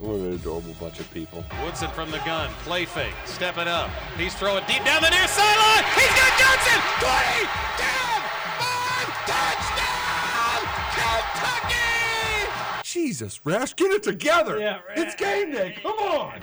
what 0.00 0.16
an 0.16 0.32
adorable 0.32 0.74
bunch 0.80 0.98
of 1.00 1.10
people. 1.12 1.44
Woodson 1.64 1.90
from 1.90 2.10
the 2.10 2.18
gun. 2.18 2.50
Play 2.64 2.84
fake. 2.84 3.12
Stepping 3.26 3.68
up. 3.68 3.90
He's 4.16 4.34
throwing 4.34 4.64
deep 4.66 4.84
down 4.84 5.02
the 5.02 5.10
near 5.10 5.28
sideline. 5.28 5.84
He's 5.94 6.08
got 6.16 6.32
Johnson. 6.40 6.80
20. 7.00 7.46
Down. 7.78 8.20
Five. 8.60 9.08
Touchdown. 9.26 10.60
Kentucky. 10.96 12.82
Jesus, 12.82 13.40
Rash, 13.44 13.76
get 13.76 13.90
it 13.90 14.02
together. 14.02 14.58
Yeah, 14.58 14.78
It's 14.96 15.14
game 15.14 15.52
day. 15.52 15.76
Come 15.82 15.98
on. 15.98 16.40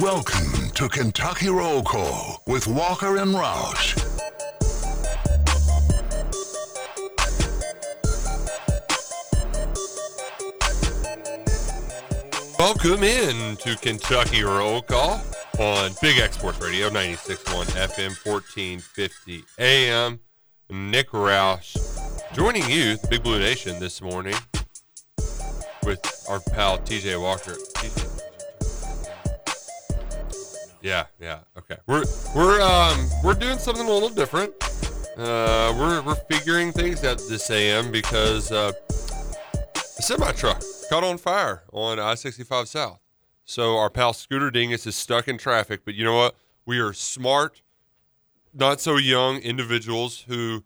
Welcome 0.00 0.70
to 0.74 0.88
Kentucky 0.88 1.50
Roll 1.50 1.82
Call 1.82 2.42
with 2.46 2.66
Walker 2.66 3.18
and 3.18 3.34
Roush. 3.34 4.01
Welcome 12.64 13.02
in 13.02 13.56
to 13.56 13.74
Kentucky 13.74 14.44
Roll 14.44 14.82
Call 14.82 15.20
on 15.58 15.90
Big 16.00 16.18
X 16.18 16.38
Sports 16.38 16.60
Radio 16.60 16.90
96.1 16.90 17.64
FM 17.64 18.24
1450 18.24 19.42
AM. 19.58 20.20
Nick 20.70 21.10
Roush 21.10 21.76
joining 22.32 22.62
you, 22.70 22.98
the 22.98 23.08
Big 23.08 23.24
Blue 23.24 23.40
Nation, 23.40 23.80
this 23.80 24.00
morning 24.00 24.36
with 25.84 26.24
our 26.28 26.38
pal 26.52 26.78
TJ 26.78 27.20
Walker. 27.20 27.56
Yeah, 30.82 31.06
yeah, 31.20 31.40
okay. 31.58 31.78
We're 31.88 32.04
we're 32.32 32.60
um 32.60 33.08
we're 33.24 33.34
doing 33.34 33.58
something 33.58 33.88
a 33.88 33.92
little 33.92 34.08
different. 34.08 34.54
Uh, 35.18 35.74
we're 35.76 36.00
we're 36.02 36.14
figuring 36.14 36.70
things 36.70 37.02
out 37.02 37.18
this 37.28 37.50
AM 37.50 37.90
because 37.90 38.52
uh, 38.52 38.70
semi 40.02 40.32
truck 40.32 40.60
caught 40.90 41.04
on 41.04 41.16
fire 41.16 41.62
on 41.72 42.00
I 42.00 42.16
65 42.16 42.66
South. 42.66 42.98
So 43.44 43.76
our 43.76 43.88
pal 43.88 44.12
Scooter 44.12 44.50
Dingus 44.50 44.84
is 44.84 44.96
stuck 44.96 45.28
in 45.28 45.38
traffic, 45.38 45.84
but 45.84 45.94
you 45.94 46.04
know 46.04 46.16
what? 46.16 46.34
We 46.66 46.80
are 46.80 46.92
smart, 46.92 47.62
not 48.52 48.80
so 48.80 48.96
young 48.96 49.38
individuals 49.38 50.24
who 50.26 50.64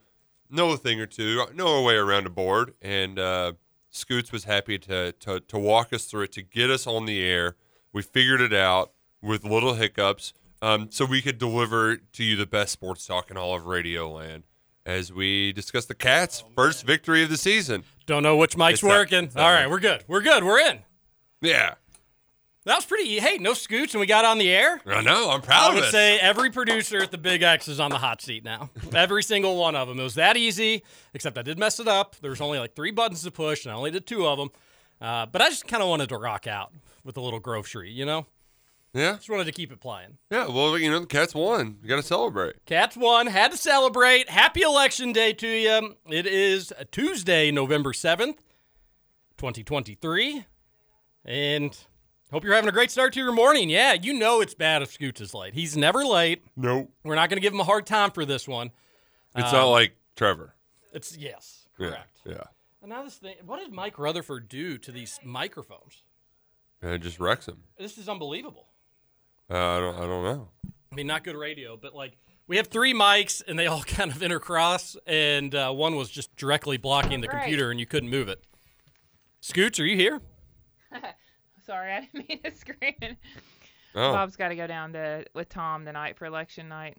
know 0.48 0.70
a 0.70 0.78
thing 0.78 1.00
or 1.00 1.06
two, 1.06 1.44
know 1.54 1.76
our 1.76 1.82
way 1.82 1.96
around 1.96 2.26
a 2.26 2.30
board. 2.30 2.72
And 2.80 3.18
uh, 3.18 3.52
Scoots 3.90 4.32
was 4.32 4.44
happy 4.44 4.78
to, 4.78 5.12
to, 5.12 5.40
to 5.40 5.58
walk 5.58 5.92
us 5.92 6.06
through 6.06 6.22
it, 6.22 6.32
to 6.32 6.42
get 6.42 6.70
us 6.70 6.86
on 6.86 7.04
the 7.04 7.22
air. 7.22 7.56
We 7.92 8.00
figured 8.00 8.40
it 8.40 8.54
out 8.54 8.92
with 9.20 9.44
little 9.44 9.74
hiccups 9.74 10.32
um, 10.62 10.88
so 10.90 11.04
we 11.04 11.20
could 11.20 11.36
deliver 11.36 11.96
to 11.96 12.24
you 12.24 12.36
the 12.36 12.46
best 12.46 12.72
sports 12.72 13.06
talk 13.06 13.30
in 13.30 13.36
all 13.36 13.54
of 13.54 13.66
Radio 13.66 14.10
Land 14.10 14.44
as 14.86 15.12
we 15.12 15.52
discuss 15.52 15.84
the 15.84 15.94
Cats' 15.94 16.42
first 16.54 16.86
victory 16.86 17.22
of 17.24 17.28
the 17.28 17.36
season. 17.36 17.82
Don't 18.06 18.22
know 18.22 18.36
which 18.36 18.56
mic's 18.56 18.74
It's 18.74 18.82
working. 18.84 19.30
All 19.36 19.50
right, 19.52 19.68
we're 19.68 19.80
good. 19.80 20.04
We're 20.06 20.22
good. 20.22 20.44
We're 20.44 20.60
in. 20.60 20.78
Yeah, 21.42 21.74
That 22.64 22.76
was 22.76 22.86
pretty. 22.86 23.18
Hey, 23.20 23.36
no 23.38 23.52
scoots, 23.52 23.92
and 23.94 24.00
we 24.00 24.06
got 24.06 24.24
on 24.24 24.38
the 24.38 24.48
air. 24.48 24.80
I 24.86 25.02
know. 25.02 25.30
I'm 25.30 25.40
I 25.42 25.44
proud 25.44 25.68
of 25.70 25.74
would 25.74 25.84
it. 25.84 25.90
say 25.90 26.18
every 26.18 26.50
producer 26.50 27.02
at 27.02 27.10
the 27.10 27.18
Big 27.18 27.42
X 27.42 27.68
is 27.68 27.78
on 27.80 27.90
the 27.90 27.98
hot 27.98 28.22
seat 28.22 28.42
now. 28.44 28.70
every 28.94 29.22
single 29.22 29.56
one 29.56 29.74
of 29.76 29.86
them. 29.88 29.98
It 30.00 30.02
was 30.04 30.14
that 30.14 30.36
easy, 30.36 30.82
except 31.14 31.36
I 31.36 31.42
did 31.42 31.58
mess 31.58 31.78
it 31.80 31.88
up. 31.88 32.16
There 32.22 32.30
was 32.30 32.40
only 32.40 32.58
like 32.58 32.74
three 32.74 32.92
buttons 32.92 33.22
to 33.24 33.30
push, 33.30 33.64
and 33.66 33.72
I 33.72 33.76
only 33.76 33.90
did 33.90 34.06
two 34.06 34.26
of 34.26 34.38
them. 34.38 34.50
Uh, 35.00 35.26
but 35.26 35.42
I 35.42 35.50
just 35.50 35.66
kind 35.66 35.82
of 35.82 35.88
wanted 35.88 36.08
to 36.08 36.16
rock 36.16 36.46
out 36.46 36.72
with 37.04 37.16
a 37.16 37.20
little 37.20 37.40
grocery, 37.40 37.90
you 37.90 38.06
know? 38.06 38.26
Yeah, 38.94 39.14
Just 39.16 39.28
wanted 39.28 39.44
to 39.44 39.52
keep 39.52 39.70
it 39.72 39.80
playing. 39.80 40.18
yeah. 40.30 40.46
Well, 40.48 40.78
you 40.78 40.90
know 40.90 41.00
the 41.00 41.06
Cats 41.06 41.34
won. 41.34 41.78
You 41.82 41.88
got 41.88 41.96
to 41.96 42.02
celebrate. 42.02 42.64
Cats 42.66 42.96
won, 42.96 43.26
had 43.26 43.50
to 43.50 43.56
celebrate. 43.56 44.28
Happy 44.30 44.62
election 44.62 45.12
day 45.12 45.32
to 45.34 45.46
you. 45.48 45.96
It 46.08 46.26
is 46.26 46.72
Tuesday, 46.92 47.50
November 47.50 47.92
7th, 47.92 48.38
2023. 49.38 50.44
And 51.24 51.76
hope 52.32 52.44
you're 52.44 52.54
having 52.54 52.68
a 52.68 52.72
great 52.72 52.90
start 52.90 53.12
to 53.14 53.20
your 53.20 53.32
morning. 53.32 53.68
Yeah, 53.68 53.94
you 53.94 54.14
know 54.14 54.40
it's 54.40 54.54
bad 54.54 54.82
if 54.82 54.92
Scoots 54.92 55.20
is 55.20 55.34
late. 55.34 55.54
He's 55.54 55.76
never 55.76 56.04
late. 56.04 56.42
Nope. 56.56 56.90
We're 57.04 57.16
not 57.16 57.28
going 57.28 57.36
to 57.38 57.42
give 57.42 57.52
him 57.52 57.60
a 57.60 57.64
hard 57.64 57.86
time 57.86 58.10
for 58.12 58.24
this 58.24 58.46
one. 58.48 58.70
It's 59.36 59.48
Um, 59.52 59.58
not 59.58 59.64
like 59.66 59.96
Trevor. 60.14 60.54
It's 60.92 61.16
yes, 61.16 61.66
Yeah, 61.78 61.88
correct. 61.88 62.20
Yeah. 62.24 62.44
And 62.80 62.90
now 62.90 63.02
this 63.02 63.16
thing, 63.16 63.34
what 63.44 63.58
did 63.60 63.72
Mike 63.72 63.98
Rutherford 63.98 64.48
do 64.48 64.78
to 64.78 64.92
these 64.92 65.18
microphones? 65.24 66.04
And 66.80 66.92
it 66.92 67.02
just 67.02 67.18
wrecks 67.18 67.46
him. 67.48 67.64
This 67.78 67.98
is 67.98 68.08
unbelievable. 68.08 68.68
Uh, 69.50 69.54
I 69.56 69.78
don't. 69.80 69.94
I 69.96 70.00
don't 70.00 70.24
know. 70.24 70.48
I 70.90 70.94
mean, 70.94 71.06
not 71.06 71.22
good 71.24 71.36
radio, 71.36 71.76
but 71.76 71.94
like 71.94 72.16
we 72.48 72.56
have 72.56 72.66
three 72.68 72.94
mics 72.94 73.42
and 73.46 73.58
they 73.58 73.66
all 73.66 73.82
kind 73.86 74.10
of 74.10 74.18
intercross, 74.18 74.96
and 75.06 75.54
uh, 75.54 75.72
one 75.72 75.96
was 75.96 76.10
just 76.10 76.34
directly 76.36 76.76
blocking 76.76 77.20
the 77.20 77.28
Right. 77.28 77.38
computer, 77.42 77.70
and 77.70 77.78
you 77.80 77.86
couldn't 77.86 78.10
move 78.10 78.28
it. 78.28 78.44
Scoots, 79.40 79.78
are 79.78 79.86
you 79.86 79.96
here? 79.96 80.20
Sorry, 81.66 81.92
I 81.92 82.00
didn't 82.12 82.28
mean 82.28 82.42
to 82.42 82.50
scream. 82.52 83.16
Oh. 83.94 84.12
Bob's 84.12 84.36
got 84.36 84.48
to 84.48 84.56
go 84.56 84.66
down 84.66 84.92
to 84.94 85.24
with 85.34 85.48
Tom 85.48 85.84
tonight 85.84 86.16
for 86.18 86.26
election 86.26 86.68
night. 86.68 86.96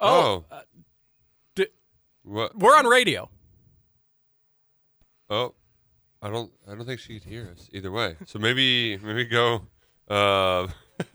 Oh. 0.00 0.44
uh, 0.50 0.60
d- 1.54 1.66
What? 2.22 2.56
we're 2.58 2.76
on 2.76 2.86
radio. 2.86 3.28
Oh. 5.28 5.54
I 6.22 6.30
don't. 6.30 6.50
I 6.66 6.74
don't 6.74 6.86
think 6.86 6.98
she 7.00 7.20
could 7.20 7.28
hear 7.28 7.50
us 7.52 7.68
either 7.72 7.92
way. 7.92 8.16
So 8.24 8.38
maybe 8.38 8.96
maybe 8.98 9.24
go. 9.26 9.62
Uh, 10.08 10.66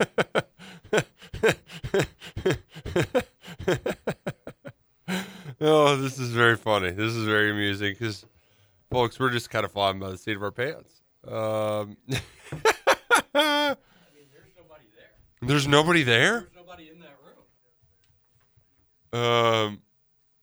oh, 5.60 5.96
this 5.96 6.18
is 6.18 6.30
very 6.30 6.56
funny. 6.56 6.90
This 6.90 7.12
is 7.12 7.26
very 7.26 7.50
amusing 7.50 7.92
because, 7.92 8.24
folks, 8.90 9.18
we're 9.18 9.30
just 9.30 9.50
kind 9.50 9.64
of 9.64 9.72
flying 9.72 9.98
by 9.98 10.10
the 10.10 10.18
seat 10.18 10.36
of 10.36 10.42
our 10.42 10.50
pants. 10.50 11.00
Um, 11.26 11.96
There's 15.44 15.66
nobody 15.66 16.02
there. 16.04 16.40
There's 16.40 16.54
nobody 16.56 16.88
in 16.88 17.00
that 17.00 17.16
room. 19.12 19.24
Um, 19.24 19.82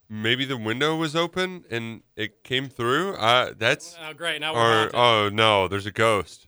maybe 0.09 0.44
the 0.45 0.57
window 0.57 0.95
was 0.97 1.16
open 1.16 1.63
and 1.72 2.01
it 2.17 2.44
came 2.44 2.67
through. 2.67 3.13
Uh, 3.16 3.53
that's 3.57 3.95
Oh, 4.01 4.13
great. 4.13 4.41
Now 4.41 4.53
we're 4.53 4.88
or 4.88 4.95
oh 4.95 5.29
no, 5.29 5.67
there's 5.69 5.85
a 5.85 5.91
ghost. 5.91 6.47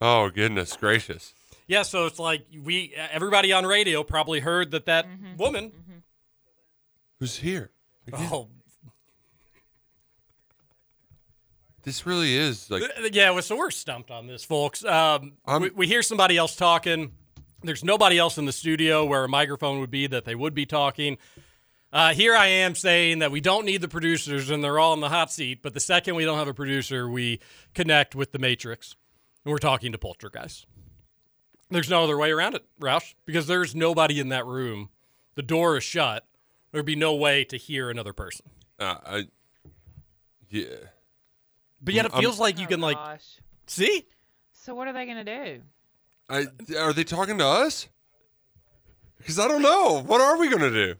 Oh 0.00 0.30
goodness 0.30 0.74
gracious! 0.76 1.34
Yeah, 1.66 1.82
so 1.82 2.06
it's 2.06 2.18
like 2.18 2.46
we 2.62 2.94
everybody 3.10 3.52
on 3.52 3.66
radio 3.66 4.04
probably 4.04 4.40
heard 4.40 4.70
that 4.70 4.86
that 4.86 5.06
woman. 5.36 5.72
Who's 7.18 7.36
here? 7.36 7.70
Oh, 8.12 8.48
This 11.82 12.04
really 12.04 12.36
is 12.36 12.68
like 12.68 12.82
yeah. 13.12 13.30
well, 13.30 13.42
So 13.42 13.56
we're 13.56 13.70
stumped 13.70 14.10
on 14.10 14.26
this, 14.26 14.42
folks. 14.42 14.84
Um, 14.84 15.34
we, 15.60 15.70
we 15.70 15.86
hear 15.86 16.02
somebody 16.02 16.36
else 16.36 16.56
talking. 16.56 17.12
There's 17.62 17.84
nobody 17.84 18.18
else 18.18 18.38
in 18.38 18.44
the 18.44 18.52
studio 18.52 19.04
where 19.04 19.24
a 19.24 19.28
microphone 19.28 19.80
would 19.80 19.90
be 19.90 20.06
that 20.08 20.24
they 20.24 20.34
would 20.34 20.52
be 20.52 20.66
talking. 20.66 21.16
Uh, 21.92 22.12
here 22.12 22.34
I 22.34 22.46
am 22.46 22.74
saying 22.74 23.20
that 23.20 23.30
we 23.30 23.40
don't 23.40 23.64
need 23.64 23.80
the 23.80 23.88
producers 23.88 24.50
and 24.50 24.62
they're 24.62 24.78
all 24.78 24.94
in 24.94 25.00
the 25.00 25.08
hot 25.08 25.32
seat. 25.32 25.62
But 25.62 25.74
the 25.74 25.80
second 25.80 26.16
we 26.16 26.24
don't 26.24 26.38
have 26.38 26.48
a 26.48 26.54
producer, 26.54 27.08
we 27.08 27.40
connect 27.72 28.14
with 28.14 28.32
the 28.32 28.38
Matrix 28.38 28.96
and 29.44 29.52
we're 29.52 29.58
talking 29.58 29.92
to 29.92 29.98
Poltergeist. 29.98 30.66
There's 31.70 31.90
no 31.90 32.04
other 32.04 32.16
way 32.16 32.30
around 32.30 32.54
it, 32.54 32.64
Roush, 32.80 33.14
because 33.24 33.46
there's 33.46 33.74
nobody 33.74 34.20
in 34.20 34.28
that 34.28 34.46
room. 34.46 34.90
The 35.34 35.42
door 35.42 35.76
is 35.76 35.84
shut. 35.84 36.24
There'd 36.72 36.86
be 36.86 36.96
no 36.96 37.14
way 37.14 37.44
to 37.44 37.56
hear 37.56 37.90
another 37.90 38.12
person. 38.12 38.46
uh, 38.78 38.96
I 39.04 39.24
yeah. 40.48 40.66
But 41.82 41.94
yet 41.94 42.06
it 42.06 42.12
I'm- 42.12 42.20
feels 42.22 42.38
like 42.38 42.58
you 42.58 42.66
Oh, 42.66 42.68
can 42.68 42.80
like 42.80 42.96
gosh. 42.96 43.38
see. 43.66 44.06
So 44.52 44.74
what 44.74 44.86
are 44.88 44.92
they 44.92 45.06
gonna 45.06 45.24
do? 45.24 45.62
I 46.28 46.46
are 46.78 46.92
they 46.92 47.04
talking 47.04 47.38
to 47.38 47.46
us? 47.46 47.88
Because 49.18 49.38
I 49.38 49.48
don't 49.48 49.62
know. 49.62 50.02
What 50.02 50.20
are 50.20 50.36
we 50.38 50.48
gonna 50.48 50.70
do? 50.70 50.94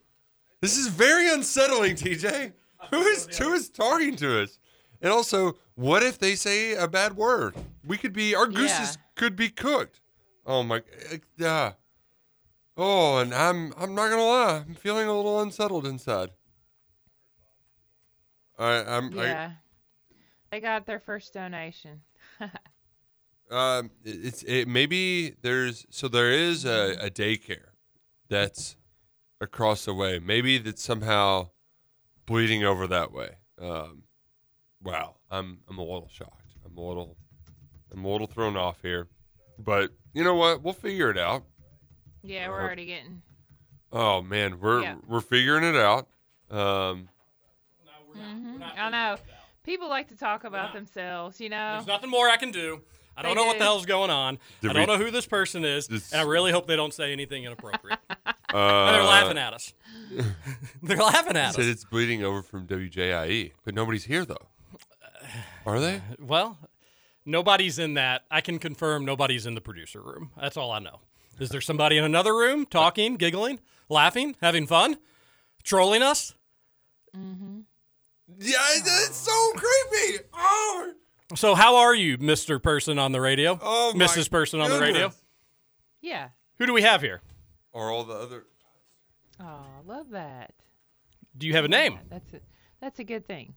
This 0.60 0.76
is 0.76 0.88
very 0.88 1.30
unsettling, 1.32 1.94
TJ. 1.96 2.52
Who 2.90 3.02
is 3.02 3.36
who 3.38 3.52
is 3.54 3.68
talking 3.68 4.16
to 4.16 4.42
us? 4.42 4.58
And 5.02 5.12
also, 5.12 5.56
what 5.74 6.02
if 6.02 6.18
they 6.18 6.34
say 6.34 6.74
a 6.74 6.88
bad 6.88 7.16
word? 7.16 7.54
We 7.84 7.98
could 7.98 8.12
be 8.12 8.34
our 8.34 8.46
gooses 8.46 8.96
Yeah. 8.96 9.02
could 9.16 9.36
be 9.36 9.48
cooked. 9.50 10.00
Oh 10.46 10.62
my, 10.62 10.76
uh, 10.76 11.16
yeah. 11.36 11.72
Oh, 12.76 13.18
and 13.18 13.34
I'm 13.34 13.72
I'm 13.76 13.94
not 13.94 14.10
gonna 14.10 14.22
lie, 14.24 14.64
I'm 14.66 14.74
feeling 14.74 15.08
a 15.08 15.14
little 15.16 15.40
unsettled 15.40 15.86
inside. 15.86 16.30
I 18.58 18.84
I'm 18.84 19.12
Yeah. 19.12 19.52
They 20.50 20.60
got 20.60 20.86
their 20.86 21.00
first 21.00 21.32
donation. 21.34 22.02
Um 23.48 23.92
it- 24.04 24.24
it's 24.26 24.42
it 24.42 24.66
maybe 24.66 25.36
there's 25.42 25.86
so 25.88 26.08
there 26.08 26.32
is 26.32 26.64
a, 26.64 26.96
a 27.00 27.10
daycare 27.10 27.68
that's 28.28 28.74
across 29.40 29.84
the 29.84 29.94
way. 29.94 30.18
Maybe 30.18 30.58
that's 30.58 30.82
somehow 30.82 31.50
bleeding 32.26 32.64
over 32.64 32.88
that 32.88 33.12
way. 33.12 33.36
Um, 33.60 34.02
wow, 34.82 35.14
I'm 35.30 35.60
I'm 35.68 35.78
a 35.78 35.82
little 35.84 36.08
shocked. 36.12 36.54
I'm 36.64 36.76
a 36.76 36.80
little 36.80 37.16
I'm 37.92 38.04
a 38.04 38.10
little 38.10 38.26
thrown 38.26 38.56
off 38.56 38.82
here, 38.82 39.06
but 39.60 39.92
you 40.16 40.24
know 40.24 40.34
what? 40.34 40.62
We'll 40.62 40.72
figure 40.74 41.10
it 41.10 41.18
out. 41.18 41.44
Yeah, 42.22 42.48
we're 42.48 42.60
Uh, 42.60 42.64
already 42.64 42.86
getting. 42.86 43.22
Oh 43.92 44.22
man, 44.22 44.58
we're 44.60 44.82
Yeah. 44.82 44.94
we're 45.06 45.20
figuring 45.20 45.62
it 45.62 45.76
out. 45.76 46.08
Um, 46.50 47.08
Mhm. 48.16 48.78
I 48.78 48.88
know. 48.90 49.18
People 49.62 49.88
like 49.90 50.08
to 50.08 50.16
talk 50.16 50.44
about 50.44 50.72
themselves, 50.72 51.38
you 51.40 51.50
know. 51.50 51.74
There's 51.74 51.86
nothing 51.86 52.08
more 52.08 52.28
I 52.30 52.36
can 52.38 52.50
do. 52.50 52.82
I 53.16 53.22
don't 53.22 53.34
They 53.34 53.42
know 53.42 53.46
what 53.46 53.58
the 53.58 53.64
hell's 53.64 53.84
going 53.86 54.10
on. 54.10 54.38
Did 54.60 54.70
I 54.70 54.72
don't 54.74 54.82
we- 54.88 54.96
know 54.96 55.04
who 55.04 55.10
this 55.10 55.26
person 55.26 55.64
is, 55.64 55.86
This- 55.86 56.12
and 56.12 56.20
I 56.20 56.24
really 56.24 56.50
hope 56.52 56.66
they 56.66 56.76
don't 56.76 56.94
say 56.94 57.12
anything 57.12 57.44
inappropriate. 57.44 57.98
uh, 58.54 58.92
they're 58.92 59.02
laughing 59.02 59.38
at 59.38 59.52
us. 59.54 59.74
they're 60.82 60.96
laughing 60.96 61.36
at 61.36 61.54
Said 61.54 61.62
us. 61.64 61.70
it's 61.70 61.84
bleeding 61.84 62.22
over 62.24 62.42
from 62.42 62.66
WJIE, 62.66 63.52
but 63.64 63.74
nobody's 63.74 64.04
here 64.04 64.24
though. 64.24 64.48
Are 65.66 65.78
they? 65.80 66.00
Well, 66.18 66.58
nobody's 67.26 67.78
in 67.78 67.94
that. 67.94 68.22
I 68.30 68.40
can 68.40 68.58
confirm 68.58 69.04
nobody's 69.04 69.44
in 69.44 69.54
the 69.54 69.60
producer 69.60 70.00
room. 70.00 70.30
That's 70.40 70.56
all 70.56 70.70
I 70.70 70.78
know. 70.78 71.00
Is 71.38 71.50
there 71.50 71.60
somebody 71.60 71.98
in 71.98 72.04
another 72.04 72.34
room 72.34 72.64
talking, 72.64 73.16
giggling, 73.16 73.60
laughing, 73.90 74.36
having 74.40 74.66
fun, 74.66 74.96
trolling 75.62 76.02
us? 76.02 76.34
Mm-hmm. 77.14 77.60
Yeah, 78.38 78.56
it's 78.74 79.16
so 79.16 79.52
creepy. 79.52 80.24
Oh, 80.32 80.92
So, 81.34 81.54
how 81.54 81.76
are 81.76 81.94
you, 81.94 82.18
Mr. 82.18 82.62
Person 82.62 82.98
on 82.98 83.12
the 83.12 83.20
radio? 83.20 83.58
Oh, 83.60 83.92
my 83.94 84.06
Mrs. 84.06 84.30
Person 84.30 84.60
on 84.60 84.70
the 84.70 84.80
radio? 84.80 85.12
Yeah. 86.00 86.28
Who 86.58 86.66
do 86.66 86.72
we 86.72 86.82
have 86.82 87.02
here? 87.02 87.20
Are 87.74 87.90
all 87.90 88.04
the 88.04 88.14
other? 88.14 88.44
Oh, 89.38 89.66
love 89.84 90.10
that. 90.10 90.54
Do 91.36 91.46
you 91.46 91.52
have 91.52 91.64
a 91.66 91.68
name? 91.68 91.94
Yeah, 91.94 91.98
that's 92.08 92.32
a 92.32 92.40
that's 92.80 92.98
a 92.98 93.04
good 93.04 93.26
thing. 93.26 93.54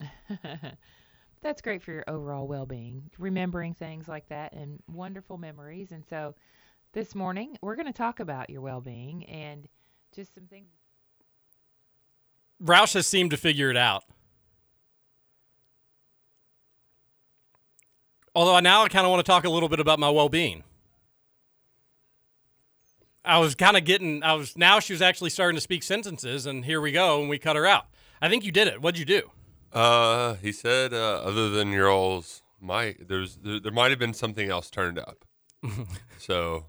that's 1.42 1.62
great 1.62 1.82
for 1.82 1.92
your 1.92 2.04
overall 2.08 2.46
well-being, 2.46 3.10
remembering 3.18 3.74
things 3.74 4.08
like 4.08 4.28
that 4.28 4.52
and 4.52 4.80
wonderful 4.88 5.38
memories. 5.38 5.92
And 5.92 6.04
so, 6.04 6.34
this 6.92 7.14
morning 7.14 7.58
we're 7.60 7.76
going 7.76 7.86
to 7.86 7.92
talk 7.92 8.20
about 8.20 8.48
your 8.48 8.62
well-being 8.62 9.24
and 9.26 9.68
just 10.14 10.34
some 10.34 10.46
things. 10.46 10.70
Roush 12.62 12.94
has 12.94 13.06
seemed 13.06 13.30
to 13.32 13.36
figure 13.36 13.70
it 13.70 13.76
out. 13.76 14.04
Although 18.34 18.58
now 18.60 18.82
I 18.82 18.88
kind 18.88 19.06
of 19.06 19.10
want 19.10 19.24
to 19.24 19.30
talk 19.30 19.44
a 19.44 19.50
little 19.50 19.68
bit 19.68 19.80
about 19.80 19.98
my 19.98 20.10
well-being. 20.10 20.62
I 23.24 23.38
was 23.38 23.54
kind 23.54 23.76
of 23.76 23.84
getting. 23.84 24.22
I 24.22 24.34
was 24.34 24.56
now 24.56 24.78
she 24.78 24.92
was 24.92 25.02
actually 25.02 25.30
starting 25.30 25.56
to 25.56 25.60
speak 25.60 25.82
sentences, 25.82 26.46
and 26.46 26.64
here 26.64 26.80
we 26.80 26.92
go, 26.92 27.20
and 27.20 27.28
we 27.28 27.38
cut 27.38 27.56
her 27.56 27.66
out. 27.66 27.86
I 28.22 28.28
think 28.28 28.44
you 28.44 28.52
did 28.52 28.68
it. 28.68 28.80
What'd 28.80 28.98
you 28.98 29.04
do? 29.04 29.30
Uh, 29.72 30.34
he 30.34 30.52
said, 30.52 30.92
uh, 30.94 31.20
other 31.22 31.50
than 31.50 31.70
your 31.72 31.90
all's 31.90 32.42
mic, 32.60 33.08
there's 33.08 33.36
there, 33.36 33.60
there 33.60 33.72
might 33.72 33.90
have 33.90 33.98
been 33.98 34.14
something 34.14 34.50
else 34.50 34.70
turned 34.70 34.98
up. 34.98 35.24
so 36.18 36.66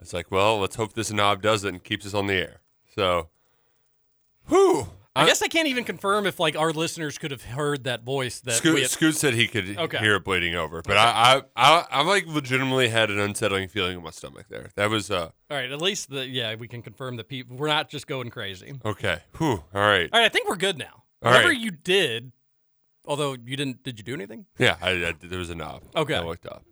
it's 0.00 0.12
like, 0.12 0.30
well, 0.30 0.58
let's 0.60 0.76
hope 0.76 0.92
this 0.94 1.12
knob 1.12 1.42
doesn't 1.42 1.68
and 1.68 1.84
keeps 1.84 2.06
us 2.06 2.14
on 2.14 2.26
the 2.26 2.34
air. 2.34 2.60
So, 2.94 3.28
whew. 4.48 4.88
I, 5.16 5.26
guess 5.26 5.42
I 5.42 5.46
can't 5.46 5.68
even 5.68 5.84
confirm 5.84 6.26
if 6.26 6.40
like 6.40 6.56
our 6.56 6.72
listeners 6.72 7.18
could 7.18 7.30
have 7.30 7.44
heard 7.44 7.84
that 7.84 8.02
voice. 8.02 8.40
That 8.40 8.54
Scoot, 8.54 8.80
had, 8.80 8.90
Scoot 8.90 9.14
said 9.14 9.34
he 9.34 9.46
could 9.46 9.78
Okay. 9.78 9.98
hear 9.98 10.16
it 10.16 10.24
bleeding 10.24 10.56
over, 10.56 10.82
but 10.82 10.96
I, 10.96 11.40
I, 11.56 11.72
I, 11.78 11.84
I 11.88 12.02
like 12.02 12.26
legitimately 12.26 12.88
had 12.88 13.10
an 13.12 13.20
unsettling 13.20 13.68
feeling 13.68 13.96
in 13.96 14.02
my 14.02 14.10
stomach 14.10 14.46
there. 14.48 14.70
That 14.74 14.90
was 14.90 15.12
uh 15.12 15.30
all 15.50 15.56
right, 15.56 15.70
at 15.70 15.80
least 15.80 16.10
the 16.10 16.26
yeah 16.26 16.56
we 16.56 16.66
can 16.66 16.82
confirm 16.82 17.14
that 17.18 17.28
people 17.28 17.56
we're 17.56 17.68
not 17.68 17.88
just 17.88 18.08
going 18.08 18.28
crazy. 18.30 18.72
okay. 18.84 19.20
Whew. 19.38 19.62
All 19.72 19.80
right. 19.80 20.10
All 20.12 20.18
right, 20.18 20.26
I 20.26 20.28
think 20.28 20.48
we're 20.48 20.56
good 20.56 20.78
now. 20.78 21.03
All 21.24 21.30
Whatever 21.30 21.48
right. 21.48 21.58
you 21.58 21.70
did, 21.70 22.32
although 23.06 23.32
you 23.32 23.56
didn't, 23.56 23.82
did 23.82 23.98
you 23.98 24.04
do 24.04 24.12
anything? 24.14 24.46
Yeah, 24.58 24.76
I, 24.82 24.90
I, 24.90 25.14
there 25.20 25.38
was 25.38 25.50
a 25.50 25.54
knob. 25.54 25.82
Okay. 25.96 26.14
I 26.14 26.20
looked 26.22 26.46
up. 26.46 26.64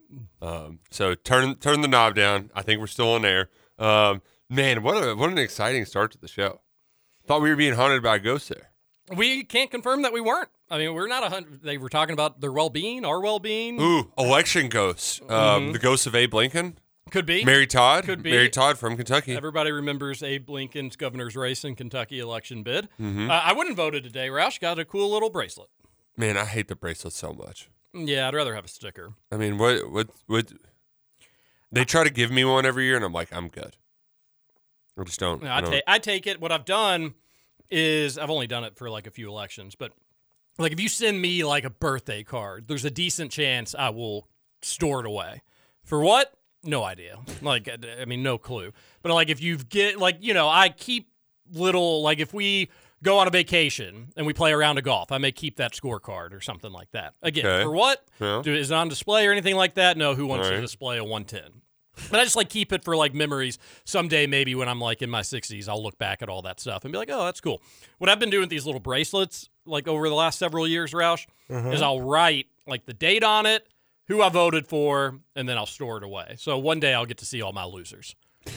Um, 0.42 0.80
so 0.90 1.14
turn 1.14 1.54
turn 1.54 1.80
the 1.80 1.88
knob 1.88 2.14
down. 2.14 2.50
I 2.54 2.60
think 2.62 2.80
we're 2.80 2.86
still 2.86 3.14
on 3.14 3.24
air. 3.24 3.48
Um, 3.78 4.20
man, 4.50 4.82
what 4.82 4.96
a 5.02 5.14
what 5.14 5.30
an 5.30 5.38
exciting 5.38 5.86
start 5.86 6.12
to 6.12 6.18
the 6.18 6.28
show. 6.28 6.60
Thought 7.26 7.40
we 7.40 7.48
were 7.48 7.56
being 7.56 7.74
haunted 7.74 8.02
by 8.02 8.18
ghosts 8.18 8.48
there. 8.48 8.70
We 9.16 9.42
can't 9.44 9.70
confirm 9.70 10.02
that 10.02 10.12
we 10.12 10.20
weren't. 10.20 10.48
I 10.70 10.78
mean, 10.78 10.94
we're 10.94 11.08
not 11.08 11.24
a 11.24 11.28
hundred. 11.28 11.62
They 11.62 11.78
were 11.78 11.88
talking 11.88 12.12
about 12.12 12.40
their 12.40 12.52
well-being, 12.52 13.04
our 13.04 13.20
well-being. 13.20 13.80
Ooh, 13.80 14.12
election 14.18 14.68
ghosts. 14.68 15.20
Um, 15.28 15.72
the 15.72 15.78
ghosts 15.78 16.06
of 16.06 16.14
Abe 16.14 16.34
Lincoln, 16.34 16.78
Could 17.10 17.26
be. 17.26 17.44
Mary 17.44 17.66
Todd, 17.66 18.04
Could 18.04 18.22
be. 18.22 18.30
Mary 18.30 18.48
Todd 18.48 18.78
from 18.78 18.96
Kentucky. 18.96 19.34
Everybody 19.36 19.70
remembers 19.72 20.22
Abe 20.22 20.48
Lincoln's 20.48 20.96
governor's 20.96 21.36
race 21.36 21.64
in 21.64 21.74
Kentucky 21.74 22.20
election 22.20 22.62
bid. 22.62 22.88
Mm-hmm. 23.00 23.30
Uh, 23.30 23.34
I 23.44 23.52
wouldn't 23.52 23.76
voted 23.76 24.04
today. 24.04 24.28
Roush 24.28 24.60
got 24.60 24.78
a 24.78 24.84
cool 24.84 25.10
little 25.10 25.28
bracelet. 25.28 25.68
Man, 26.16 26.36
I 26.36 26.44
hate 26.44 26.68
the 26.68 26.76
bracelet 26.76 27.12
so 27.12 27.32
much. 27.32 27.68
Yeah, 27.92 28.28
I'd 28.28 28.34
rather 28.34 28.54
have 28.54 28.64
a 28.64 28.68
sticker. 28.68 29.12
I 29.30 29.36
mean, 29.36 29.58
what 29.58 29.90
what 29.90 30.08
what? 30.26 30.52
They 31.70 31.84
try 31.84 32.04
to 32.04 32.10
give 32.10 32.30
me 32.30 32.44
one 32.44 32.64
every 32.64 32.84
year, 32.84 32.96
and 32.96 33.04
I'm 33.04 33.12
like, 33.12 33.34
I'm 33.34 33.48
good. 33.48 33.76
I 34.98 35.04
just 35.04 35.20
don't. 35.20 35.42
Yeah, 35.42 35.54
I 35.54 35.58
I, 35.58 35.60
don't- 35.60 35.70
take 35.70 35.82
I 35.86 35.98
take 35.98 36.26
it. 36.26 36.40
What 36.40 36.52
I've 36.52 36.64
done 36.64 37.14
is 37.70 38.16
I've 38.18 38.30
only 38.30 38.46
done 38.46 38.64
it 38.64 38.76
for 38.76 38.88
like 38.90 39.06
a 39.06 39.10
few 39.10 39.28
elections, 39.28 39.74
but 39.74 39.92
like 40.58 40.72
if 40.72 40.80
you 40.80 40.88
send 40.88 41.20
me 41.20 41.44
like 41.44 41.64
a 41.64 41.70
birthday 41.70 42.22
card, 42.22 42.68
there's 42.68 42.84
a 42.84 42.90
decent 42.90 43.30
chance 43.32 43.74
I 43.78 43.90
will 43.90 44.28
store 44.62 45.00
it 45.00 45.06
away. 45.06 45.42
For 45.84 46.00
what? 46.00 46.32
No 46.64 46.82
idea. 46.84 47.18
Like 47.40 47.68
I- 47.68 48.02
I 48.02 48.04
mean, 48.04 48.22
no 48.22 48.38
clue. 48.38 48.72
But 49.02 49.12
like 49.12 49.28
if 49.28 49.42
you've 49.42 49.68
get 49.68 49.98
like 49.98 50.18
you 50.20 50.34
know, 50.34 50.48
I 50.48 50.68
keep 50.68 51.08
little 51.52 52.02
like 52.02 52.18
if 52.20 52.32
we 52.32 52.70
go 53.02 53.18
on 53.18 53.26
a 53.26 53.30
vacation 53.30 54.12
and 54.16 54.26
we 54.26 54.32
play 54.32 54.52
a 54.52 54.56
round 54.56 54.78
of 54.78 54.84
golf, 54.84 55.10
I 55.10 55.18
may 55.18 55.32
keep 55.32 55.56
that 55.56 55.72
scorecard 55.72 56.32
or 56.32 56.40
something 56.40 56.70
like 56.72 56.90
that. 56.92 57.14
Again, 57.22 57.44
Okay. 57.46 57.64
for 57.64 57.72
what? 57.72 58.04
Yeah. 58.20 58.42
Do, 58.44 58.54
is 58.54 58.70
it 58.70 58.74
on 58.74 58.88
display 58.88 59.26
or 59.26 59.32
anything 59.32 59.56
like 59.56 59.74
that? 59.74 59.96
No. 59.96 60.14
Who 60.14 60.26
wants 60.26 60.48
to 60.48 60.60
display 60.60 60.98
a 60.98 61.04
110? 61.04 61.62
But 62.10 62.20
I 62.20 62.24
just 62.24 62.36
like 62.36 62.48
keep 62.48 62.72
it 62.72 62.84
for 62.84 62.96
like 62.96 63.12
memories. 63.12 63.58
Someday, 63.84 64.26
maybe 64.26 64.54
when 64.54 64.68
I'm 64.68 64.80
like 64.80 65.02
in 65.02 65.10
my 65.10 65.20
60s, 65.20 65.68
I'll 65.68 65.82
look 65.82 65.98
back 65.98 66.22
at 66.22 66.28
all 66.28 66.42
that 66.42 66.58
stuff 66.58 66.84
and 66.84 66.92
be 66.92 66.98
like, 66.98 67.10
oh, 67.10 67.24
that's 67.24 67.40
cool. 67.40 67.60
What 67.98 68.08
I've 68.08 68.18
been 68.20 68.30
doing 68.30 68.42
with 68.42 68.50
these 68.50 68.64
little 68.64 68.80
bracelets, 68.80 69.50
like 69.66 69.86
over 69.88 70.08
the 70.08 70.14
last 70.14 70.38
several 70.38 70.66
years, 70.66 70.92
Roush, 70.92 71.26
is 71.50 71.56
mm-hmm. 71.56 71.82
I'll 71.82 72.00
write 72.00 72.46
like 72.66 72.86
the 72.86 72.94
date 72.94 73.24
on 73.24 73.44
it, 73.46 73.66
who 74.08 74.22
I 74.22 74.28
voted 74.28 74.66
for, 74.66 75.20
and 75.34 75.48
then 75.48 75.56
I'll 75.56 75.66
store 75.66 75.98
it 75.98 76.04
away. 76.04 76.34
So 76.38 76.58
one 76.58 76.80
day 76.80 76.94
I'll 76.94 77.06
get 77.06 77.18
to 77.18 77.26
see 77.26 77.42
all 77.42 77.52
my 77.52 77.64
losers. 77.64 78.14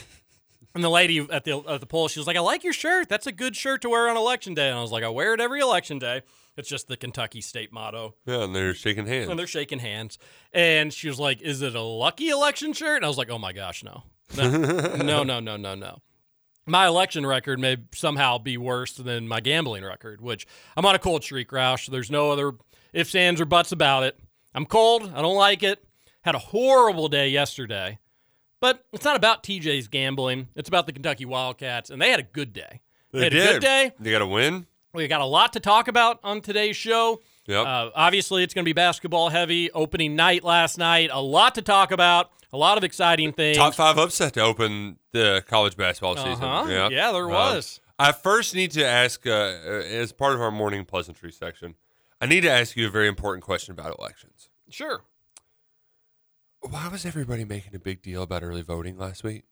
And 0.75 0.83
the 0.83 0.89
lady 0.89 1.25
at 1.31 1.45
the 1.45 1.63
at 1.69 1.79
the 1.79 1.85
poll, 1.85 2.09
she 2.09 2.19
was 2.19 2.27
like, 2.27 2.35
"I 2.35 2.41
like 2.41 2.65
your 2.65 2.73
shirt. 2.73 3.07
That's 3.07 3.25
a 3.25 3.31
good 3.31 3.55
shirt 3.55 3.81
to 3.83 3.89
wear 3.89 4.09
on 4.09 4.17
election 4.17 4.53
day." 4.53 4.67
And 4.67 4.77
I 4.77 4.81
was 4.81 4.91
like, 4.91 5.05
"I 5.05 5.09
wear 5.09 5.33
it 5.33 5.39
every 5.39 5.61
election 5.61 5.99
day. 5.99 6.21
It's 6.57 6.67
just 6.67 6.89
the 6.89 6.97
Kentucky 6.97 7.39
state 7.39 7.71
motto." 7.71 8.15
Yeah, 8.25 8.43
and 8.43 8.53
they're 8.53 8.73
shaking 8.73 9.05
hands. 9.05 9.29
And 9.29 9.39
they're 9.39 9.47
shaking 9.47 9.79
hands. 9.79 10.19
And 10.51 10.91
she 10.93 11.07
was 11.07 11.17
like, 11.17 11.41
Is 11.41 11.61
it 11.61 11.75
a 11.75 11.81
lucky 11.81 12.27
election 12.27 12.73
shirt? 12.73 12.97
And 12.97 13.05
I 13.05 13.07
was 13.07 13.17
like, 13.17 13.29
Oh 13.29 13.39
my 13.39 13.53
gosh, 13.53 13.85
no. 13.85 14.03
No, 14.35 14.49
no, 14.97 15.23
no, 15.23 15.39
no, 15.39 15.55
no, 15.55 15.75
no. 15.75 15.99
My 16.65 16.87
election 16.87 17.25
record 17.25 17.57
may 17.57 17.77
somehow 17.93 18.37
be 18.37 18.57
worse 18.57 18.95
than 18.95 19.29
my 19.29 19.39
gambling 19.39 19.85
record, 19.85 20.19
which 20.19 20.45
I'm 20.75 20.85
on 20.85 20.95
a 20.95 20.99
cold 20.99 21.23
streak, 21.23 21.51
Roush. 21.51 21.87
There's 21.89 22.11
no 22.11 22.31
other 22.31 22.51
ifs, 22.91 23.15
ands, 23.15 23.39
or 23.39 23.45
buts 23.45 23.71
about 23.71 24.03
it. 24.03 24.19
I'm 24.55 24.65
cold. 24.65 25.12
I 25.13 25.21
don't 25.21 25.35
like 25.35 25.62
it. 25.63 25.83
Had 26.21 26.33
a 26.33 26.39
horrible 26.39 27.07
day 27.09 27.27
yesterday. 27.29 28.00
But 28.62 28.83
it's 28.93 29.03
not 29.05 29.15
about 29.17 29.43
TJ's 29.43 29.88
gambling. 29.89 30.47
It's 30.55 30.69
about 30.69 30.88
the 30.88 30.93
Kentucky 30.93 31.25
Wildcats, 31.25 31.89
and 31.89 32.01
they 32.01 32.09
had 32.09 32.19
a 32.19 32.24
good 32.24 32.53
day. 32.53 32.81
They, 33.12 33.25
had 33.25 33.33
a 33.33 33.35
good 33.35 33.62
day. 33.62 33.91
They 34.00 34.12
got 34.12 34.19
to 34.19 34.27
win. 34.27 34.65
We 34.93 35.07
got 35.07 35.21
a 35.21 35.25
lot 35.25 35.53
to 35.53 35.59
talk 35.59 35.88
about 35.89 36.19
on 36.24 36.41
today's 36.41 36.77
show. 36.77 37.21
Yep. 37.47 37.65
Uh, 37.65 37.89
obviously, 37.93 38.43
it's 38.43 38.53
going 38.53 38.63
to 38.63 38.69
be 38.69 38.74
basketball 38.74 39.29
heavy. 39.29 39.69
Opening 39.71 40.15
night 40.15 40.43
last 40.43 40.77
night, 40.77 41.09
a 41.12 41.21
lot 41.21 41.55
to 41.55 41.62
talk 41.62 41.91
about, 41.91 42.31
a 42.53 42.57
lot 42.57 42.77
of 42.77 42.83
exciting 42.85 43.33
things. 43.33 43.57
Top 43.57 43.75
five 43.75 43.97
upset 43.97 44.33
to 44.33 44.41
open 44.41 44.97
the 45.12 45.43
college 45.47 45.75
basketball 45.75 46.15
season. 46.15 46.43
Uh-huh. 46.45 46.69
Yeah, 46.69 46.89
Yeah, 46.89 47.12
there 47.12 47.25
Um, 47.25 47.31
was. 47.31 47.81
I 48.00 48.13
first 48.13 48.55
need 48.55 48.71
to 48.71 48.85
ask, 48.85 49.27
uh, 49.27 49.31
as 49.31 50.12
part 50.12 50.33
of 50.33 50.41
our 50.41 50.51
morning 50.51 50.85
pleasantry 50.85 51.31
section, 51.31 51.75
I 52.22 52.25
need 52.25 52.41
to 52.41 52.50
ask 52.50 52.75
you 52.75 52.88
a 52.88 52.91
very 52.91 53.07
important 53.07 53.43
question 53.43 53.72
about 53.74 53.98
elections. 54.00 54.50
Sure. 54.69 55.01
Why 56.62 56.88
was 56.88 57.05
everybody 57.05 57.45
making 57.45 57.75
a 57.75 57.79
big 57.79 58.01
deal 58.01 58.24
about 58.24 58.43
early 58.43 58.62
voting 58.62 58.98
last 58.98 59.24
week? 59.24 59.43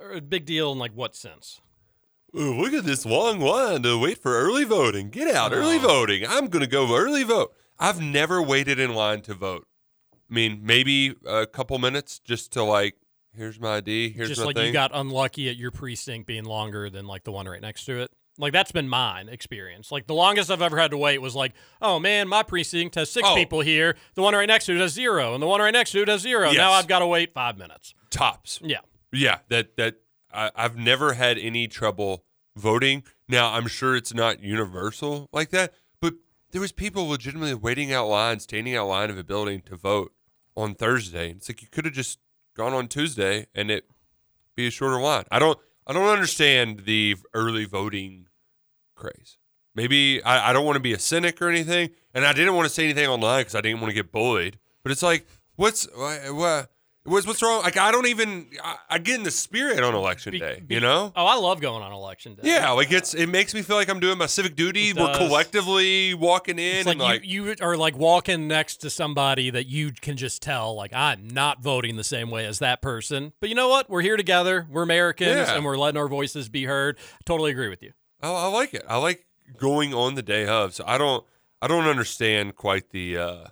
Er, 0.00 0.12
a 0.12 0.20
big 0.20 0.44
deal 0.44 0.72
in 0.72 0.78
like 0.78 0.92
what 0.92 1.14
sense? 1.14 1.60
Ooh, 2.36 2.60
look 2.60 2.74
at 2.74 2.84
this 2.84 3.06
long 3.06 3.40
line 3.40 3.82
to 3.84 3.98
wait 3.98 4.18
for 4.18 4.32
early 4.38 4.64
voting. 4.64 5.08
Get 5.08 5.34
out, 5.34 5.52
early 5.52 5.78
voting. 5.78 6.24
I'm 6.28 6.48
going 6.48 6.62
to 6.62 6.70
go 6.70 6.94
early 6.94 7.22
vote. 7.22 7.54
I've 7.78 8.00
never 8.00 8.42
waited 8.42 8.78
in 8.78 8.94
line 8.94 9.22
to 9.22 9.34
vote. 9.34 9.66
I 10.30 10.34
mean, 10.34 10.60
maybe 10.62 11.14
a 11.26 11.46
couple 11.46 11.78
minutes 11.78 12.18
just 12.18 12.52
to 12.52 12.62
like, 12.62 12.96
here's 13.34 13.58
my 13.58 13.76
ID, 13.76 14.10
here's. 14.10 14.28
Just 14.28 14.40
my 14.40 14.46
like 14.46 14.56
thing. 14.56 14.66
you 14.66 14.72
got 14.72 14.90
unlucky 14.92 15.48
at 15.48 15.56
your 15.56 15.70
precinct 15.70 16.26
being 16.26 16.44
longer 16.44 16.90
than 16.90 17.06
like 17.06 17.24
the 17.24 17.32
one 17.32 17.48
right 17.48 17.62
next 17.62 17.86
to 17.86 18.02
it. 18.02 18.10
Like 18.38 18.52
that's 18.52 18.70
been 18.72 18.88
mine 18.88 19.28
experience. 19.28 19.90
Like 19.92 20.06
the 20.06 20.14
longest 20.14 20.50
I've 20.50 20.62
ever 20.62 20.78
had 20.78 20.92
to 20.92 20.98
wait 20.98 21.18
was 21.18 21.34
like, 21.34 21.52
oh 21.82 21.98
man, 21.98 22.28
my 22.28 22.42
precinct 22.42 22.94
has 22.94 23.10
six 23.10 23.28
Oh. 23.28 23.34
people 23.34 23.60
here. 23.60 23.96
The 24.14 24.22
one 24.22 24.32
right 24.34 24.46
next 24.46 24.66
to 24.66 24.74
it 24.74 24.78
has 24.80 24.92
zero, 24.92 25.34
and 25.34 25.42
the 25.42 25.46
one 25.46 25.60
right 25.60 25.72
next 25.72 25.90
to 25.92 26.02
it 26.02 26.08
has 26.08 26.20
zero. 26.22 26.46
Now 26.46 26.70
Yes. 26.70 26.82
I've 26.82 26.86
got 26.88 27.00
to 27.00 27.06
wait 27.06 27.34
five 27.34 27.58
minutes. 27.58 27.94
tops. 28.10 28.60
Yeah. 28.62 28.78
Yeah, 29.12 29.38
that 29.48 29.76
that 29.76 29.96
I, 30.32 30.50
I've 30.54 30.76
never 30.76 31.14
had 31.14 31.36
any 31.38 31.66
trouble 31.66 32.24
voting. 32.56 33.02
Now 33.28 33.52
I'm 33.54 33.66
sure 33.66 33.96
it's 33.96 34.14
not 34.14 34.40
universal 34.42 35.28
like 35.32 35.50
that, 35.50 35.72
but 36.00 36.14
there 36.52 36.60
was 36.60 36.72
people 36.72 37.08
legitimately 37.08 37.54
waiting 37.54 37.92
out 37.92 38.06
line, 38.08 38.38
standing 38.40 38.76
out 38.76 38.86
line 38.88 39.10
of 39.10 39.18
a 39.18 39.24
building 39.24 39.62
to 39.62 39.76
vote 39.76 40.12
on 40.56 40.74
Thursday. 40.74 41.30
It's 41.30 41.48
like 41.48 41.60
you 41.62 41.68
could 41.70 41.84
have 41.86 41.94
just 41.94 42.18
gone 42.56 42.72
on 42.72 42.88
Tuesday 42.88 43.46
and 43.54 43.70
it 43.70 43.84
be 44.54 44.66
a 44.66 44.70
shorter 44.70 45.00
line. 45.00 45.24
I 45.30 45.38
don't 45.38 45.58
I 45.86 45.92
don't 45.92 46.08
understand 46.08 46.80
the 46.84 47.16
early 47.32 47.64
voting 47.64 48.26
craze. 48.98 49.38
Maybe 49.74 50.22
I, 50.24 50.50
I 50.50 50.52
don't 50.52 50.64
want 50.66 50.76
to 50.76 50.80
be 50.80 50.92
a 50.92 50.98
cynic 50.98 51.40
or 51.40 51.48
anything, 51.48 51.90
and 52.12 52.26
I 52.26 52.32
didn't 52.32 52.54
want 52.54 52.66
to 52.68 52.74
say 52.74 52.84
anything 52.84 53.06
online 53.06 53.40
because 53.40 53.54
I 53.54 53.60
didn't 53.60 53.80
want 53.80 53.90
to 53.90 53.94
get 53.94 54.10
bullied. 54.12 54.58
But 54.82 54.92
it's 54.92 55.02
like, 55.02 55.26
what's 55.56 55.86
what? 55.94 56.70
What's 57.04 57.26
what's 57.26 57.40
wrong? 57.42 57.62
Like 57.62 57.78
I 57.78 57.90
don't 57.90 58.06
even 58.06 58.48
I, 58.62 58.76
I 58.90 58.98
get 58.98 59.14
in 59.14 59.22
the 59.22 59.30
spirit 59.30 59.82
on 59.82 59.94
election 59.94 60.32
Be- 60.32 60.40
day. 60.40 60.62
be- 60.66 60.74
you 60.74 60.80
know? 60.80 61.10
Oh, 61.16 61.24
I 61.24 61.36
love 61.36 61.58
going 61.60 61.82
on 61.82 61.90
election 61.92 62.34
day. 62.34 62.42
Yeah, 62.44 62.70
like 62.72 62.92
it's 62.92 63.14
it 63.14 63.28
makes 63.28 63.54
me 63.54 63.62
feel 63.62 63.76
like 63.76 63.88
I'm 63.88 64.00
doing 64.00 64.18
my 64.18 64.26
civic 64.26 64.56
duty. 64.56 64.92
We're 64.92 65.14
collectively 65.16 66.12
walking 66.12 66.58
in 66.58 66.84
like, 66.84 66.92
and 66.92 67.00
like 67.00 67.24
you, 67.24 67.46
you 67.46 67.54
are 67.62 67.76
like 67.78 67.96
walking 67.96 68.46
next 68.46 68.78
to 68.78 68.90
somebody 68.90 69.48
that 69.48 69.66
you 69.66 69.92
can 69.92 70.16
just 70.18 70.42
tell, 70.42 70.74
like, 70.74 70.92
I'm 70.92 71.28
not 71.28 71.62
voting 71.62 71.96
the 71.96 72.04
same 72.04 72.30
way 72.30 72.44
as 72.44 72.58
that 72.58 72.82
person. 72.82 73.32
But 73.40 73.48
you 73.48 73.54
know 73.54 73.68
what? 73.68 73.88
We're 73.88 74.02
here 74.02 74.16
together. 74.18 74.66
We're 74.70 74.82
Americans 74.82 75.48
Yeah. 75.48 75.54
and 75.54 75.64
we're 75.64 75.78
letting 75.78 75.98
our 75.98 76.08
voices 76.08 76.48
be 76.50 76.64
heard. 76.64 76.98
Totally 77.24 77.52
agree 77.52 77.68
with 77.68 77.82
you. 77.82 77.92
I, 78.22 78.30
I 78.30 78.46
like 78.48 78.74
it. 78.74 78.84
I 78.88 78.96
like 78.98 79.26
going 79.58 79.94
on 79.94 80.14
the 80.14 80.22
day 80.22 80.46
of. 80.46 80.74
So 80.74 80.84
I 80.86 80.98
don't 80.98 81.24
I 81.62 81.66
don't 81.68 81.86
understand 81.86 82.56
quite 82.56 82.90
the 82.90 83.18
uh 83.18 83.44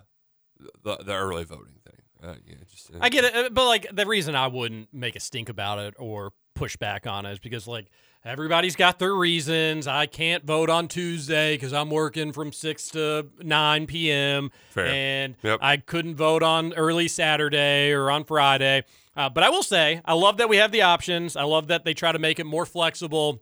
the, 0.83 0.97
the 0.97 1.13
early 1.13 1.43
voting 1.43 1.75
thing. 1.85 1.93
Uh, 2.23 2.33
yeah, 2.47 2.55
just, 2.71 2.89
I 2.99 3.09
get 3.09 3.25
it, 3.25 3.35
uh, 3.35 3.49
but 3.51 3.65
like 3.67 3.87
the 3.93 4.05
reason 4.05 4.35
I 4.35 4.47
wouldn't 4.47 4.91
make 4.93 5.15
a 5.15 5.19
stink 5.19 5.49
about 5.49 5.77
it 5.79 5.93
or 5.99 6.33
push 6.55 6.75
back 6.75 7.05
on 7.05 7.27
it 7.27 7.33
is 7.33 7.39
because 7.39 7.67
like 7.67 7.85
everybody's 8.25 8.75
got 8.75 8.97
their 8.97 9.13
reasons. 9.13 9.85
I 9.85 10.07
can't 10.07 10.43
vote 10.43 10.69
on 10.71 10.87
Tuesday 10.87 11.55
because 11.55 11.73
I'm 11.73 11.91
working 11.91 12.31
from 12.33 12.51
six 12.51 12.89
to 12.89 13.27
nine 13.43 13.85
p.m. 13.85 14.49
Fair. 14.71 14.87
and 14.87 15.35
Yep. 15.43 15.59
I 15.61 15.77
couldn't 15.77 16.15
vote 16.15 16.41
on 16.41 16.73
early 16.73 17.07
Saturday 17.07 17.91
or 17.91 18.09
on 18.09 18.23
Friday. 18.23 18.83
Uh, 19.15 19.29
but 19.29 19.43
I 19.43 19.49
will 19.49 19.63
say, 19.63 20.01
I 20.05 20.13
love 20.13 20.37
that 20.37 20.49
we 20.49 20.57
have 20.57 20.71
the 20.71 20.81
options. 20.81 21.35
I 21.35 21.43
love 21.43 21.67
that 21.67 21.85
they 21.85 21.93
try 21.93 22.11
to 22.11 22.19
make 22.19 22.39
it 22.39 22.45
more 22.45 22.65
flexible. 22.65 23.41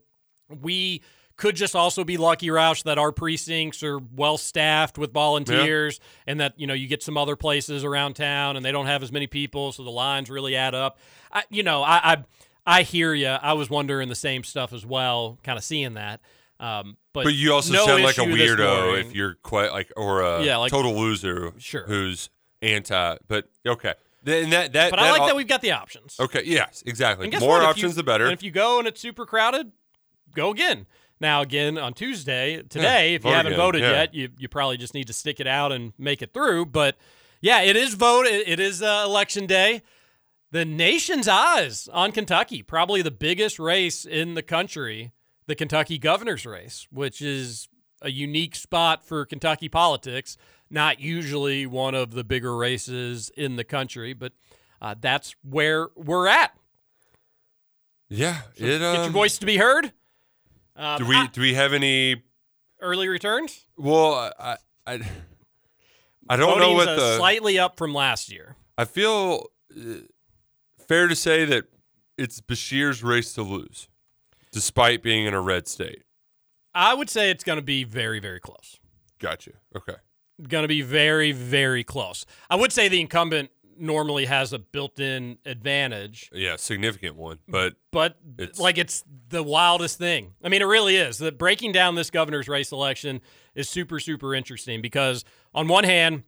We 0.50 1.02
could 1.38 1.56
just 1.56 1.76
also 1.76 2.04
be 2.04 2.16
lucky, 2.18 2.48
Roush, 2.48 2.84
that 2.84 2.98
our 2.98 3.12
precincts 3.12 3.84
are 3.84 4.00
well 4.16 4.38
staffed 4.38 4.98
with 4.98 5.12
volunteers 5.12 6.00
and 6.26 6.40
that, 6.40 6.54
you 6.58 6.66
know, 6.66 6.74
you 6.74 6.88
get 6.88 7.04
some 7.04 7.18
other 7.18 7.36
places 7.36 7.84
around 7.84 8.14
town 8.16 8.56
and 8.56 8.66
they 8.66 8.72
don't 8.72 8.86
have 8.86 9.04
as 9.04 9.12
many 9.12 9.28
people, 9.28 9.72
so 9.74 9.84
the 9.84 9.90
lines 9.92 10.30
really 10.30 10.56
add 10.56 10.74
up. 10.74 10.98
I, 11.34 11.44
you 11.50 11.62
know, 11.64 11.84
I, 11.84 12.14
I, 12.14 12.24
I 12.66 12.82
hear 12.84 13.14
you. 13.14 13.28
I 13.28 13.54
was 13.54 13.70
wondering 13.70 14.08
the 14.10 14.16
same 14.16 14.44
stuff 14.44 14.72
as 14.72 14.86
well, 14.86 15.38
kind 15.44 15.58
of 15.58 15.64
seeing 15.64 15.96
that. 15.96 16.22
Um, 16.58 16.96
but 17.12 17.26
But 17.26 17.34
you 17.34 17.52
also 17.52 17.74
no 17.74 17.86
sound 17.86 18.04
like 18.04 18.18
a 18.18 18.22
weirdo 18.22 19.00
if 19.02 19.14
you're 19.14 19.36
quite 19.44 19.72
like 19.74 19.92
or 19.98 20.22
a 20.22 20.42
Yeah, 20.42 20.56
like- 20.58 20.72
total 20.72 20.96
loser. 20.96 21.52
Sure. 21.58 21.84
Who's 21.86 22.30
anti? 22.62 23.18
But 23.28 23.50
okay. 23.68 23.94
Then 24.24 24.52
that 24.52 24.72
that. 24.74 24.90
But 24.90 25.00
I 25.00 25.12
like 25.12 25.22
all- 25.22 25.28
that 25.28 25.36
we've 25.36 25.48
got 25.50 25.62
the 25.62 25.72
options. 25.72 26.16
Okay. 26.18 26.44
Yes. 26.46 26.82
Exactly. 26.86 27.30
More 27.40 27.60
what? 27.60 27.64
Options, 27.64 27.92
you- 27.94 27.98
the 27.98 28.04
better. 28.04 28.24
And 28.24 28.34
if 28.34 28.42
you 28.42 28.52
go 28.52 28.80
and 28.80 28.88
it's 28.88 29.02
super 29.02 29.26
crowded, 29.26 29.74
go 30.34 30.50
again. 30.50 30.86
Now, 31.20 31.42
again, 31.42 31.78
on 31.78 31.94
Tuesday, 31.94 32.62
today, 32.64 33.16
if 33.16 33.24
you 33.24 33.32
haven't 33.32 33.54
again, 33.54 33.66
voted 33.66 33.82
yeah. 33.82 33.92
yet, 33.92 34.14
you, 34.14 34.30
you 34.38 34.50
probably 34.50 34.78
just 34.78 34.94
need 34.94 35.08
to 35.08 35.14
stick 35.14 35.40
it 35.40 35.48
out 35.48 35.72
and 35.72 35.94
make 35.98 36.22
it 36.22 36.34
through. 36.34 36.68
But 36.68 36.98
yeah, 37.42 37.62
it 37.62 37.76
is 37.76 37.94
vote. 37.94 38.26
It, 38.26 38.48
it 38.48 38.60
is 38.60 38.82
uh, 38.82 39.04
election 39.06 39.46
day. 39.46 39.82
The 40.52 40.66
nation's 40.66 41.28
eyes 41.28 41.90
on 41.92 42.12
Kentucky, 42.12 42.62
probably 42.64 43.02
the 43.02 43.12
biggest 43.12 43.60
race 43.60 44.06
in 44.06 44.36
the 44.36 44.42
country, 44.42 45.12
the 45.48 45.56
Kentucky 45.56 45.98
governor's 45.98 46.46
race, 46.46 46.88
which 46.92 47.22
is 47.22 47.68
a 48.02 48.12
unique 48.12 48.56
spot 48.56 49.06
for 49.06 49.26
Kentucky 49.26 49.70
politics. 49.70 50.38
Not 50.70 51.00
usually 51.00 51.66
one 51.66 51.96
of 51.96 52.12
the 52.12 52.24
bigger 52.24 52.56
races 52.56 53.32
in 53.38 53.56
the 53.56 53.64
country, 53.64 54.14
but 54.14 54.34
uh, 54.82 54.96
that's 55.00 55.36
where 55.44 55.90
we're 55.96 56.28
at. 56.28 56.58
yeah. 58.10 58.42
So 58.58 58.66
it. 58.66 58.80
get 58.80 58.82
your 58.82 59.04
um, 59.04 59.12
voice 59.12 59.38
to 59.38 59.46
be 59.46 59.58
heard. 59.58 59.94
Um, 60.76 60.98
Do 61.00 61.06
we 61.08 61.16
I- 61.16 61.28
do 61.28 61.42
we 61.42 61.54
have 61.54 61.74
any? 61.74 62.24
early 62.82 63.08
returns? 63.08 63.62
Well, 63.78 64.14
I 64.40 64.58
I, 64.86 65.00
I 66.30 66.36
don't 66.36 66.60
know 66.60 66.74
what 66.74 66.86
the. 66.86 67.18
slightly 67.18 67.58
up 67.58 67.78
from 67.78 67.94
last 67.94 68.32
year. 68.32 68.56
I 68.78 68.86
feel 68.86 69.48
uh, 69.76 70.00
fair 70.88 71.08
to 71.08 71.16
say 71.16 71.46
that 71.46 71.66
it's 72.18 72.42
Beshear's 72.42 73.04
race 73.04 73.34
to 73.34 73.42
lose, 73.42 73.88
despite 74.52 75.02
being 75.02 75.26
in 75.26 75.34
a 75.34 75.42
red 75.42 75.68
state. 75.68 76.04
I 76.74 76.94
would 76.94 77.10
say 77.10 77.30
it's 77.32 77.44
going 77.44 77.58
to 77.58 77.64
be 77.64 77.84
very, 77.86 78.20
very 78.20 78.40
close. 78.42 78.78
Gotcha. 79.20 79.52
Okay. 79.76 79.96
Going 80.50 80.64
to 80.64 80.68
be 80.68 80.82
very, 80.82 81.32
very 81.32 81.84
close. 81.86 82.26
I 82.50 82.56
would 82.58 82.74
say 82.74 82.90
the 82.90 83.00
incumbent 83.00 83.50
normally 83.78 84.26
has 84.26 84.54
a 84.54 84.60
built-in 84.60 85.38
advantage, 85.46 86.30
Yeah, 86.34 86.56
significant 86.56 87.16
one, 87.16 87.40
but 87.48 87.76
but 87.92 88.18
It's- 88.38 88.60
like 88.60 88.78
it's 88.78 89.04
the 89.30 89.44
wildest 89.44 89.98
thing. 89.98 90.34
I 90.44 90.50
mean, 90.50 90.62
it 90.62 90.66
really 90.66 90.96
is. 90.98 91.18
The 91.18 91.32
breaking 91.32 91.72
down 91.72 91.96
this 91.96 92.10
governor's 92.10 92.48
race 92.48 92.72
election 92.72 93.22
is 93.56 93.70
super, 93.70 94.00
super 94.00 94.34
interesting 94.36 94.82
because 94.82 95.24
on 95.54 95.68
one 95.68 95.84
hand, 95.84 96.24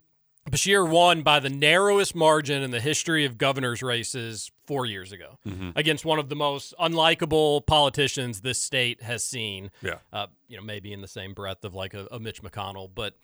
Beshear 0.50 0.89
won 0.89 1.24
by 1.24 1.42
the 1.42 1.50
narrowest 1.50 2.16
margin 2.16 2.63
in 2.63 2.72
the 2.72 2.80
history 2.80 3.25
of 3.25 3.38
governor's 3.38 3.84
races 3.84 4.50
four 4.66 4.86
years 4.86 5.12
ago 5.12 5.38
against 5.75 6.06
one 6.06 6.20
of 6.20 6.30
the 6.30 6.38
most 6.38 6.74
unlikable 6.80 7.66
politicians 7.68 8.39
this 8.42 8.58
state 8.62 9.01
has 9.04 9.25
seen. 9.25 9.72
yeah. 9.82 9.96
Uh, 10.13 10.27
you 10.48 10.56
know, 10.56 10.63
maybe 10.63 10.94
in 10.94 11.01
the 11.01 11.08
same 11.08 11.34
breath 11.34 11.66
of 11.66 11.74
like 11.74 11.94
a, 11.94 12.08
a 12.12 12.20
Mitch 12.20 12.42
McConnell, 12.42 12.89
but 12.94 13.16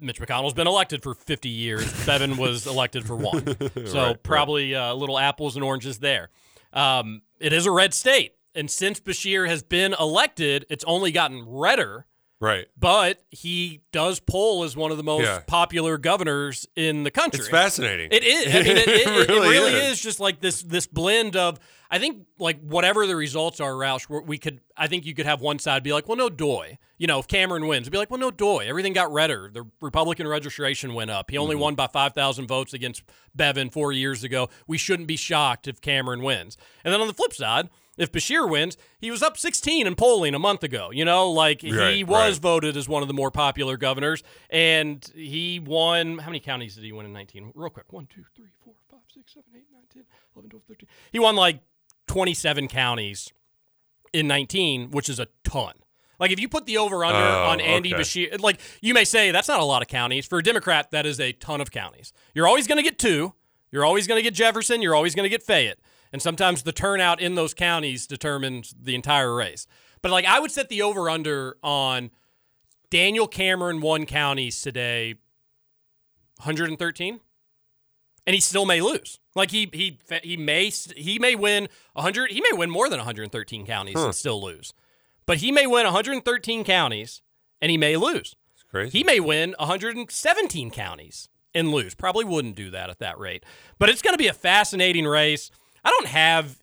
Mitch 0.00 0.20
McConnell's 0.20 0.54
been 0.54 0.66
elected 0.66 1.02
for 1.02 1.14
50 1.14 1.48
years. 1.48 1.84
Bevin 2.06 2.36
was 2.36 2.66
elected 2.66 3.06
for 3.06 3.16
one. 3.16 3.44
So 3.56 3.58
Right, 3.74 3.94
right. 4.08 4.22
probably 4.22 4.74
uh, 4.74 4.94
little 4.94 5.18
apples 5.18 5.56
and 5.56 5.64
oranges 5.64 5.98
there. 5.98 6.30
Um, 6.72 7.22
it 7.40 7.52
is 7.52 7.66
a 7.66 7.70
red 7.70 7.94
state. 7.94 8.32
And 8.54 8.70
since 8.70 9.00
Beshear 9.00 9.46
has 9.48 9.62
been 9.62 9.94
elected, 9.98 10.64
it's 10.70 10.84
only 10.84 11.12
gotten 11.12 11.44
redder 11.46 12.06
Right. 12.38 12.66
but 12.78 13.22
he 13.30 13.80
does 13.92 14.20
poll 14.20 14.64
as 14.64 14.76
one 14.76 14.90
of 14.90 14.98
the 14.98 15.02
most 15.02 15.24
Yeah. 15.24 15.40
popular 15.46 15.96
governors 15.96 16.66
in 16.76 17.02
the 17.02 17.10
country. 17.10 17.40
It's 17.40 17.48
fascinating. 17.48 18.08
It 18.12 18.22
is. 18.24 18.54
I 18.54 18.58
mean, 18.62 18.76
it, 18.76 18.88
it, 18.88 19.06
it 19.06 19.28
really, 19.28 19.48
really 19.48 19.72
is. 19.72 19.92
is. 19.92 20.00
just 20.02 20.20
like 20.20 20.40
this 20.40 20.62
this 20.62 20.86
blend 20.86 21.34
of. 21.36 21.58
I 21.88 21.98
think 22.00 22.26
like 22.38 22.60
whatever 22.60 23.06
the 23.06 23.14
results 23.16 23.60
are, 23.60 23.70
Roush, 23.72 24.08
we- 24.26 24.38
could. 24.38 24.60
I 24.76 24.86
think 24.88 25.06
you 25.06 25.14
could 25.14 25.24
have 25.26 25.40
one 25.40 25.58
side 25.58 25.82
be 25.82 25.92
like, 25.94 26.08
well, 26.08 26.16
no 26.18 26.28
doy. 26.28 26.76
You 26.98 27.06
know, 27.06 27.18
if 27.20 27.28
Cameron 27.28 27.66
wins, 27.68 27.82
it'd 27.84 27.92
be 27.92 27.98
like, 27.98 28.10
well, 28.10 28.20
no 28.20 28.30
doy. 28.30 28.66
Everything 28.66 28.92
got 28.92 29.10
redder. 29.12 29.50
The 29.52 29.64
Republican 29.80 30.26
registration 30.28 30.92
went 30.94 31.10
up. 31.10 31.30
He 31.30 31.38
only 31.38 31.54
Mm-hmm. 31.54 31.62
won 31.62 31.74
by 31.74 31.86
five 31.86 32.12
thousand 32.12 32.48
votes 32.48 32.74
against 32.74 33.02
Bevin 33.34 33.70
four 33.70 33.92
years 33.92 34.24
ago. 34.24 34.48
We 34.66 34.76
shouldn't 34.78 35.08
be 35.08 35.16
shocked 35.16 35.68
if 35.68 35.80
Cameron 35.80 36.22
wins. 36.22 36.58
And 36.84 36.92
then 36.92 37.00
on 37.00 37.06
the 37.06 37.14
flip 37.14 37.32
side. 37.32 37.70
If 37.96 38.12
Beshear 38.12 38.48
wins, 38.48 38.76
he 38.98 39.10
was 39.10 39.22
up 39.22 39.38
16 39.38 39.86
in 39.86 39.94
polling 39.94 40.34
a 40.34 40.38
month 40.38 40.62
ago. 40.62 40.90
You 40.92 41.04
know, 41.04 41.30
like 41.30 41.62
he 41.62 42.04
was 42.04 42.34
right. 42.34 42.42
voted 42.42 42.76
as 42.76 42.88
one 42.88 43.02
of 43.02 43.08
the 43.08 43.14
more 43.14 43.30
popular 43.30 43.76
governors, 43.76 44.22
and 44.50 45.04
he 45.14 45.58
won. 45.60 46.18
How 46.18 46.26
many 46.28 46.40
counties 46.40 46.74
did 46.74 46.84
he 46.84 46.92
win 46.92 47.06
in 47.06 47.12
19? 47.12 47.52
Real 47.54 47.70
quick. 47.70 47.92
1, 47.92 48.06
2, 48.06 48.22
3, 48.34 48.44
4, 48.64 48.74
5, 48.90 49.00
6, 49.14 49.34
7, 49.34 49.44
8, 49.54 49.62
9, 49.72 49.82
10, 49.92 50.04
11, 50.36 50.50
12, 50.50 50.62
13. 50.68 50.88
He 51.12 51.18
won 51.18 51.36
like 51.36 51.60
27 52.06 52.68
counties 52.68 53.32
in 54.12 54.26
19, 54.28 54.90
which 54.90 55.08
is 55.08 55.18
a 55.18 55.28
ton. 55.44 55.74
Like 56.18 56.30
if 56.30 56.40
you 56.40 56.48
put 56.48 56.66
the 56.66 56.78
over 56.78 57.04
under 57.04 57.18
Oh, 57.18 57.46
on 57.50 57.60
Andy 57.60 57.92
okay. 57.94 58.02
Beshear, 58.02 58.40
like 58.40 58.60
you 58.80 58.94
may 58.94 59.04
say 59.04 59.30
that's 59.30 59.48
not 59.48 59.60
a 59.60 59.64
lot 59.64 59.82
of 59.82 59.88
counties. 59.88 60.26
For 60.26 60.38
a 60.38 60.42
Democrat, 60.42 60.90
that 60.90 61.04
is 61.06 61.20
a 61.20 61.32
ton 61.32 61.60
of 61.60 61.70
counties. 61.70 62.12
You're 62.34 62.46
always 62.46 62.66
going 62.66 62.76
to 62.78 62.82
get 62.82 62.98
two. 62.98 63.34
You're 63.70 63.84
always 63.84 64.06
going 64.06 64.18
to 64.18 64.22
get 64.22 64.32
Jefferson. 64.34 64.80
You're 64.80 64.94
always 64.94 65.14
going 65.14 65.24
to 65.24 65.28
get 65.28 65.42
Fayette. 65.42 65.78
And 66.16 66.22
sometimes 66.22 66.62
the 66.62 66.72
turnout 66.72 67.20
in 67.20 67.34
those 67.34 67.52
counties 67.52 68.06
determines 68.06 68.74
the 68.80 68.94
entire 68.94 69.34
race. 69.34 69.66
But 70.00 70.10
like 70.10 70.24
I 70.24 70.40
would 70.40 70.50
set 70.50 70.70
the 70.70 70.80
over 70.80 71.10
under 71.10 71.58
on 71.62 72.10
Daniel 72.88 73.28
Cameron 73.28 73.82
won 73.82 74.06
counties 74.06 74.62
today 74.62 75.16
113. 76.38 77.20
and 78.26 78.34
he 78.34 78.40
still 78.40 78.64
may 78.64 78.80
lose. 78.80 79.20
Like 79.34 79.50
he 79.50 79.68
he 79.74 79.98
he 80.22 80.38
may 80.38 80.70
he 80.96 81.18
may 81.18 81.34
win 81.34 81.68
100. 81.92 82.30
He 82.32 82.40
may 82.40 82.56
win 82.56 82.70
more 82.70 82.88
than 82.88 82.98
113 82.98 83.66
counties 83.66 83.96
Huh. 83.98 84.06
and 84.06 84.14
still 84.14 84.42
lose, 84.42 84.72
but 85.26 85.36
he 85.36 85.52
may 85.52 85.66
win 85.66 85.84
113 85.84 86.64
counties 86.64 87.20
and 87.60 87.70
he 87.70 87.76
may 87.76 87.98
lose. 87.98 88.34
It's 88.54 88.62
crazy. 88.62 88.96
He 88.96 89.04
may 89.04 89.20
win 89.20 89.54
117 89.58 90.70
counties 90.70 91.28
and 91.54 91.70
lose. 91.72 91.94
Probably 91.94 92.24
wouldn't 92.24 92.56
do 92.56 92.70
that 92.70 92.88
at 92.88 93.00
that 93.00 93.18
rate. 93.18 93.44
But 93.78 93.90
it's 93.90 94.00
going 94.00 94.14
to 94.14 94.18
be 94.18 94.28
a 94.28 94.32
fascinating 94.32 95.04
race. 95.04 95.50
I 95.86 95.90
don't 95.90 96.06
have 96.08 96.58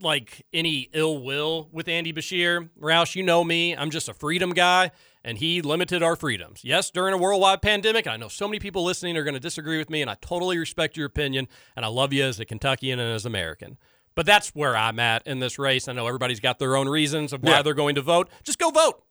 like 0.00 0.46
any 0.52 0.88
ill 0.92 1.20
will 1.22 1.68
with 1.72 1.88
Andy 1.88 2.12
Beshear. 2.12 2.68
Roush, 2.80 3.16
you 3.16 3.22
know 3.24 3.42
me. 3.42 3.76
I'm 3.76 3.90
just 3.90 4.08
a 4.08 4.14
freedom 4.14 4.50
guy, 4.50 4.92
and 5.24 5.38
he 5.38 5.60
limited 5.60 6.04
our 6.04 6.14
freedoms. 6.14 6.60
Yes, 6.62 6.90
during 6.90 7.14
a 7.14 7.18
worldwide 7.18 7.62
pandemic. 7.62 8.06
I 8.06 8.16
know 8.16 8.28
so 8.28 8.46
many 8.46 8.60
people 8.60 8.84
listening 8.84 9.16
are 9.16 9.24
going 9.24 9.34
to 9.34 9.40
disagree 9.40 9.76
with 9.78 9.90
me, 9.90 10.02
and 10.02 10.10
I 10.10 10.16
totally 10.20 10.56
respect 10.56 10.96
your 10.96 11.06
opinion, 11.06 11.48
and 11.74 11.84
I 11.84 11.88
love 11.88 12.12
you 12.12 12.22
as 12.22 12.38
a 12.38 12.44
Kentuckian 12.44 13.00
and 13.00 13.12
as 13.12 13.26
American. 13.26 13.76
But 14.14 14.26
that's 14.26 14.50
where 14.50 14.76
I'm 14.76 15.00
at 15.00 15.26
in 15.26 15.40
this 15.40 15.58
race. 15.58 15.88
I 15.88 15.92
know 15.92 16.06
everybody's 16.06 16.38
got 16.38 16.60
their 16.60 16.76
own 16.76 16.88
reasons 16.88 17.32
of 17.32 17.42
why 17.42 17.50
Yeah. 17.50 17.62
they're 17.62 17.74
going 17.74 17.96
to 17.96 18.02
vote. 18.02 18.30
Just 18.44 18.60
go 18.60 18.70
vote. 18.70 19.02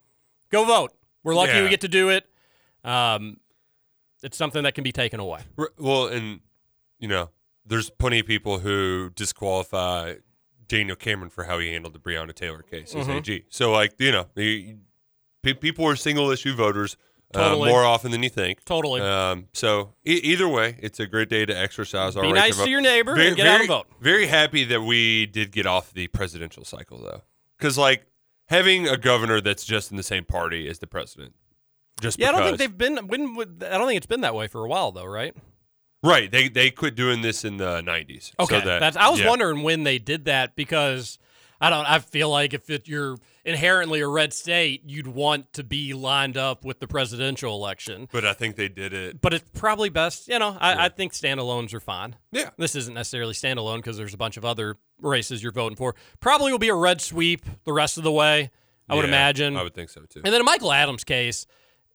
Go 0.51 0.63
vote. 0.63 0.93
We're 1.23 1.35
lucky 1.35 1.53
Yeah. 1.53 1.63
we 1.63 1.69
get 1.69 1.81
to 1.81 1.89
do 1.89 2.07
it. 2.09 2.25
Um, 2.85 3.37
it's 4.21 4.37
something 4.37 4.63
that 4.63 4.73
can 4.75 4.85
be 4.85 4.93
taken 4.93 5.19
away. 5.19 5.41
Well, 5.77 6.07
and 6.07 6.39
you 6.99 7.09
know, 7.09 7.29
there's 7.65 7.89
plenty 7.89 8.19
of 8.19 8.25
people 8.25 8.59
who 8.59 9.09
disqualify 9.15 10.15
Daniel 10.67 10.95
Cameron 10.95 11.29
for 11.29 11.43
how 11.45 11.59
he 11.59 11.71
handled 11.71 11.93
the 11.93 11.99
Breonna 11.99 12.33
Taylor 12.33 12.61
case 12.61 12.95
as 12.95 13.07
Mhm. 13.07 13.17
AG. 13.17 13.45
So, 13.49 13.71
like, 13.71 13.93
you 13.99 14.11
know, 14.11 14.27
the, 14.35 14.75
pe- 15.43 15.53
people 15.53 15.85
are 15.85 15.95
single 15.95 16.29
issue 16.31 16.53
voters 16.55 16.97
uh, 17.35 17.55
more 17.55 17.83
often 17.83 18.11
than 18.11 18.21
you 18.21 18.29
think. 18.29 18.63
Totally. 18.63 19.01
Um, 19.01 19.47
so, 19.53 19.95
e- 20.05 20.19
either 20.23 20.47
way, 20.47 20.77
it's 20.79 20.99
a 20.99 21.07
great 21.07 21.29
day 21.29 21.45
to 21.45 21.57
exercise 21.57 22.15
our 22.15 22.21
Be 22.21 22.27
right 22.31 22.35
nice 22.35 22.57
vote. 22.57 22.65
to 22.65 22.69
your 22.69 22.81
neighbor 22.81 23.15
Very- 23.15 23.29
and 23.29 23.35
get 23.37 23.47
out 23.47 23.51
very- 23.51 23.59
and 23.61 23.67
vote. 23.69 23.87
Very 23.99 24.27
happy 24.27 24.63
that 24.65 24.81
we 24.81 25.25
did 25.25 25.51
get 25.51 25.65
off 25.65 25.91
the 25.93 26.07
presidential 26.09 26.63
cycle, 26.63 26.99
though, 26.99 27.23
because 27.57 27.75
like 27.77 28.05
having 28.49 28.87
a 28.87 28.97
governor 28.97 29.41
that's 29.41 29.65
just 29.65 29.89
in 29.89 29.97
the 29.97 30.03
same 30.03 30.25
party 30.25 30.67
as 30.67 30.77
the 30.79 30.85
president, 30.87 31.33
just 32.01 32.19
Yeah, 32.19 32.29
I 32.29 32.31
don't 32.33 32.43
think 32.43 32.57
they've 32.59 32.77
been. 32.77 33.07
When, 33.07 33.35
I 33.63 33.77
don't 33.79 33.87
think 33.87 33.97
it's 33.97 34.05
been 34.05 34.21
that 34.21 34.35
way 34.35 34.47
for 34.47 34.63
a 34.63 34.67
while, 34.67 34.91
though, 34.91 35.05
right? 35.05 35.35
Right. 36.03 36.29
They 36.31 36.49
they 36.49 36.69
quit 36.71 36.95
doing 36.95 37.21
this 37.21 37.43
in 37.45 37.57
the 37.57 37.81
'90s. 37.81 38.23
so 38.25 38.31
Okay, 38.41 38.59
that- 38.61 38.79
that's. 38.79 38.97
I 38.97 39.09
was 39.09 39.19
yeah. 39.19 39.29
wondering 39.29 39.63
when 39.63 39.83
they 39.83 39.97
did 39.99 40.25
that 40.25 40.55
because 40.55 41.17
I 41.61 41.69
don't. 41.69 41.85
I 41.89 41.99
feel 41.99 42.29
like 42.29 42.53
if 42.53 42.69
it, 42.69 42.87
you're 42.87 43.17
inherently 43.45 43.99
a 44.01 44.07
red 44.07 44.33
state, 44.33 44.81
you'd 44.85 45.07
want 45.07 45.51
to 45.53 45.63
be 45.63 45.93
lined 45.93 46.37
up 46.37 46.63
with 46.65 46.79
the 46.79 46.87
presidential 46.87 47.55
election. 47.55 48.07
But 48.11 48.25
I 48.25 48.33
think 48.33 48.55
they 48.55 48.69
did 48.69 48.93
it. 48.93 49.21
But 49.21 49.33
it's 49.33 49.45
probably 49.53 49.89
best. 49.89 50.27
You 50.27 50.39
know, 50.39 50.57
I, 50.59 50.85
I 50.85 50.89
think 50.89 51.13
standalones 51.13 51.73
are 51.73 51.79
fine. 51.79 52.15
Yeah. 52.31 52.49
This 52.57 52.75
isn't 52.75 52.93
necessarily 52.93 53.33
standalone 53.33 53.77
because 53.77 53.97
there's 53.97 54.13
a 54.13 54.17
bunch 54.17 54.37
of 54.37 54.45
other 54.45 54.77
races 54.99 55.41
you're 55.43 55.51
voting 55.51 55.75
for. 55.75 55.95
Probably 56.19 56.51
will 56.51 56.59
be 56.59 56.69
a 56.69 56.75
red 56.75 57.01
sweep 57.01 57.45
the 57.65 57.73
rest 57.73 57.97
of 57.97 58.03
the 58.03 58.11
way. 58.11 58.51
I 58.89 58.95
would 58.95 59.05
imagine. 59.05 59.55
I 59.55 59.63
would 59.63 59.73
think 59.73 59.89
so 59.89 60.01
too. 60.01 60.21
And 60.25 60.33
then 60.33 60.41
in 60.41 60.45
Michael 60.45 60.71
Adams' 60.73 61.05
case, 61.05 61.47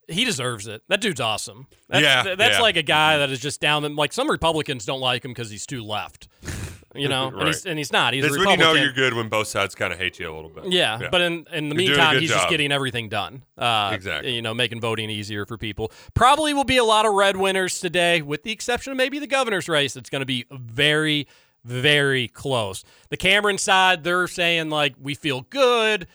he 0.09 0.25
deserves 0.25 0.67
it. 0.67 0.83
That 0.89 1.01
dude's 1.01 1.21
awesome. 1.21 1.67
That's, 1.89 2.03
Yeah, 2.03 2.23
th- 2.23 2.39
that's 2.39 2.57
yeah. 2.57 2.63
like 2.63 2.77
a 2.77 2.83
guy 2.83 3.19
that 3.19 3.31
is 3.31 3.41
just 3.41 3.61
down. 3.61 3.83
The, 3.83 3.91
like 3.91 4.13
some 4.13 4.31
Republicans 4.31 4.85
don't 4.85 5.01
like 5.01 5.25
him 5.25 5.31
because 5.33 5.51
he's 5.51 5.67
too 5.67 5.83
left. 5.85 6.29
You 6.95 7.09
know, 7.09 7.29
and, 7.37 7.47
he's, 7.47 7.67
and 7.67 7.79
he's 7.79 7.93
not. 7.93 8.15
He's 8.15 8.23
That's 8.23 8.35
a 8.37 8.39
when 8.39 8.49
you 8.49 8.57
know 8.57 8.73
you're 8.73 8.93
good 8.93 9.13
when 9.15 9.29
both 9.29 9.47
sides 9.47 9.75
kind 9.75 9.93
of 9.93 9.99
hate 9.99 10.19
you 10.19 10.33
a 10.33 10.35
little 10.35 10.51
bit. 10.51 10.73
Yeah, 10.73 11.09
but 11.11 11.21
in 11.21 11.47
in 11.53 11.69
the 11.69 11.77
You're 11.77 11.91
meantime, 11.97 12.19
he's 12.19 12.31
just 12.31 12.49
getting 12.49 12.73
everything 12.73 13.09
done. 13.09 13.45
Uh, 13.57 13.91
Exactly. 13.93 14.35
You 14.35 14.43
know, 14.43 14.55
making 14.55 14.81
voting 14.81 15.11
easier 15.11 15.45
for 15.45 15.59
people. 15.59 15.93
Probably 16.15 16.55
will 16.55 16.65
be 16.65 16.79
a 16.79 16.85
lot 16.85 17.05
of 17.05 17.13
red 17.13 17.37
winners 17.37 17.79
today, 17.79 18.23
with 18.23 18.43
the 18.43 18.51
exception 18.51 18.91
of 18.91 18.97
maybe 18.97 19.19
the 19.19 19.27
governor's 19.27 19.69
race. 19.69 19.95
It's 19.97 20.11
going 20.11 20.21
to 20.21 20.27
be 20.27 20.47
very, 20.51 21.29
very 21.65 22.29
close. 22.29 22.83
The 23.11 23.17
Cameron 23.19 23.59
side, 23.59 24.03
they're 24.03 24.27
saying 24.27 24.71
like 24.71 24.95
we 25.01 25.15
feel 25.15 25.43
good. 25.43 26.07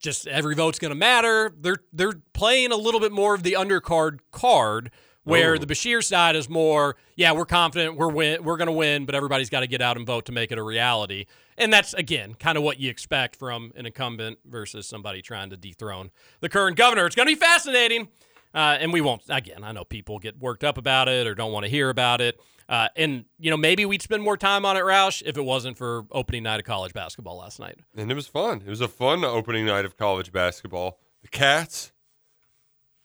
Just 0.00 0.26
every 0.26 0.54
vote's 0.54 0.78
going 0.78 0.90
to 0.90 0.96
matter. 0.96 1.54
They're 1.60 1.76
they're 1.92 2.14
playing 2.32 2.72
a 2.72 2.76
little 2.76 3.00
bit 3.00 3.12
more 3.12 3.34
of 3.34 3.42
the 3.42 3.52
undercard 3.52 4.18
card. 4.32 4.90
Where 5.22 5.54
Ooh. 5.54 5.58
the 5.58 5.66
Beshear 5.66 6.02
side 6.02 6.34
is 6.34 6.48
more, 6.48 6.96
yeah, 7.14 7.32
we're 7.32 7.44
confident 7.44 7.98
we're 7.98 8.08
win, 8.08 8.42
we're 8.42 8.56
going 8.56 8.66
to 8.66 8.72
win, 8.72 9.04
but 9.04 9.14
everybody's 9.14 9.50
got 9.50 9.60
to 9.60 9.66
get 9.66 9.82
out 9.82 9.98
and 9.98 10.06
vote 10.06 10.24
to 10.24 10.32
make 10.32 10.50
it 10.50 10.56
a 10.56 10.62
reality. 10.62 11.26
And 11.58 11.70
that's 11.70 11.92
again 11.92 12.34
kind 12.34 12.56
of 12.56 12.64
what 12.64 12.80
you 12.80 12.88
expect 12.88 13.36
from 13.36 13.70
an 13.76 13.84
incumbent 13.84 14.38
versus 14.46 14.88
somebody 14.88 15.20
trying 15.20 15.50
to 15.50 15.58
dethrone 15.58 16.10
the 16.40 16.48
current 16.48 16.78
governor. 16.78 17.04
It's 17.04 17.14
going 17.14 17.28
to 17.28 17.34
be 17.34 17.38
fascinating, 17.38 18.08
uh, 18.54 18.78
and 18.80 18.94
we 18.94 19.02
won't. 19.02 19.20
Again, 19.28 19.62
I 19.62 19.72
know 19.72 19.84
people 19.84 20.18
get 20.18 20.38
worked 20.38 20.64
up 20.64 20.78
about 20.78 21.06
it 21.06 21.26
or 21.26 21.34
don't 21.34 21.52
want 21.52 21.64
to 21.64 21.70
hear 21.70 21.90
about 21.90 22.22
it. 22.22 22.40
Uh, 22.70 22.88
and 22.94 23.24
you 23.40 23.50
know, 23.50 23.56
maybe 23.56 23.84
we'd 23.84 24.00
spend 24.00 24.22
more 24.22 24.36
time 24.36 24.64
on 24.64 24.76
it, 24.76 24.80
Roush, 24.80 25.22
if 25.26 25.36
it 25.36 25.42
wasn't 25.42 25.76
for 25.76 26.06
opening 26.12 26.44
night 26.44 26.60
of 26.60 26.64
college 26.64 26.92
basketball 26.92 27.36
last 27.36 27.58
night. 27.58 27.80
And 27.96 28.12
it 28.12 28.14
was 28.14 28.28
fun. 28.28 28.62
It 28.64 28.70
was 28.70 28.80
a 28.80 28.86
fun 28.86 29.24
opening 29.24 29.66
night 29.66 29.84
of 29.84 29.96
college 29.96 30.30
basketball. 30.30 31.00
The 31.22 31.28
Cats 31.28 31.90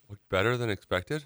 looked 0.08 0.30
better 0.30 0.56
than 0.56 0.70
expected. 0.70 1.26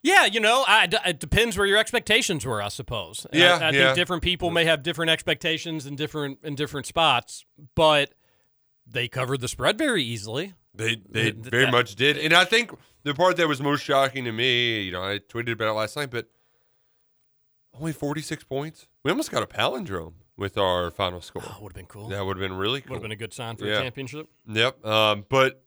Yeah, 0.00 0.24
you 0.24 0.40
know, 0.40 0.64
I, 0.66 0.88
it 1.06 1.20
depends 1.20 1.56
where 1.58 1.66
your 1.66 1.76
expectations 1.76 2.44
were, 2.46 2.62
I 2.62 2.68
suppose. 2.68 3.26
Yeah, 3.34 3.58
I, 3.60 3.66
I 3.66 3.70
yeah. 3.70 3.84
think 3.84 3.96
different 3.96 4.22
people 4.22 4.50
may 4.50 4.64
have 4.64 4.82
different 4.82 5.10
expectations 5.10 5.84
in 5.84 5.94
different 5.94 6.38
in 6.42 6.54
different 6.54 6.86
spots, 6.86 7.44
but 7.74 8.14
they 8.86 9.08
covered 9.08 9.42
the 9.42 9.48
spread 9.48 9.76
very 9.76 10.02
easily. 10.02 10.54
They 10.74 10.96
they 11.08 11.32
Th- 11.32 11.34
very 11.34 11.70
much 11.70 11.96
did. 11.96 12.16
And 12.16 12.32
I 12.32 12.46
think 12.46 12.72
the 13.04 13.14
part 13.14 13.36
that 13.36 13.46
was 13.46 13.60
most 13.60 13.84
shocking 13.84 14.24
to 14.24 14.32
me, 14.32 14.80
you 14.80 14.92
know, 14.92 15.02
I 15.02 15.18
tweeted 15.18 15.52
about 15.52 15.68
it 15.68 15.74
last 15.74 15.96
night, 15.96 16.10
but 16.10 16.28
only 17.78 17.92
46 17.92 18.44
points. 18.44 18.86
We 19.02 19.10
almost 19.10 19.30
got 19.30 19.42
a 19.42 19.46
palindrome 19.46 20.14
with 20.36 20.56
our 20.58 20.90
final 20.90 21.20
score. 21.20 21.42
Oh, 21.44 21.58
would 21.62 21.72
have 21.72 21.74
been 21.76 21.86
cool. 21.86 22.08
That 22.08 22.24
would 22.24 22.36
have 22.36 22.48
been 22.48 22.56
really 22.56 22.80
cool. 22.80 22.90
Would 22.90 22.96
have 22.96 23.02
been 23.02 23.12
a 23.12 23.16
good 23.16 23.32
sign 23.32 23.56
for 23.56 23.66
Yeah. 23.66 23.78
a 23.78 23.82
championship. 23.82 24.28
Yep. 24.46 24.84
Um, 24.84 25.24
but 25.28 25.64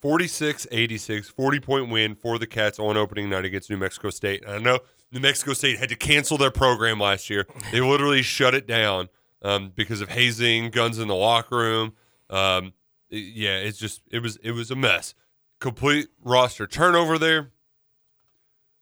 46 0.00 0.66
86, 0.70 1.28
40 1.28 1.60
point 1.60 1.88
win 1.90 2.14
for 2.14 2.38
the 2.38 2.46
Cats 2.46 2.78
on 2.78 2.96
opening 2.96 3.30
night 3.30 3.44
against 3.44 3.70
New 3.70 3.76
Mexico 3.76 4.10
State. 4.10 4.42
And 4.44 4.52
I 4.52 4.58
know 4.58 4.80
New 5.12 5.20
Mexico 5.20 5.52
State 5.52 5.78
had 5.78 5.88
to 5.90 5.96
cancel 5.96 6.36
their 6.38 6.50
program 6.50 6.98
last 6.98 7.30
year. 7.30 7.46
They 7.70 7.80
literally 7.80 8.22
shut 8.22 8.54
it 8.54 8.66
down 8.66 9.08
um, 9.42 9.72
because 9.74 10.00
of 10.00 10.08
hazing, 10.08 10.70
guns 10.70 10.98
in 10.98 11.08
the 11.08 11.14
locker 11.14 11.56
room. 11.56 11.92
Um, 12.30 12.72
yeah, 13.10 13.58
it's 13.58 13.78
just 13.78 14.00
it 14.10 14.20
was 14.20 14.36
it 14.38 14.52
was 14.52 14.70
a 14.70 14.76
mess. 14.76 15.14
Complete 15.60 16.08
roster 16.24 16.66
turnover 16.66 17.18
there. 17.18 17.50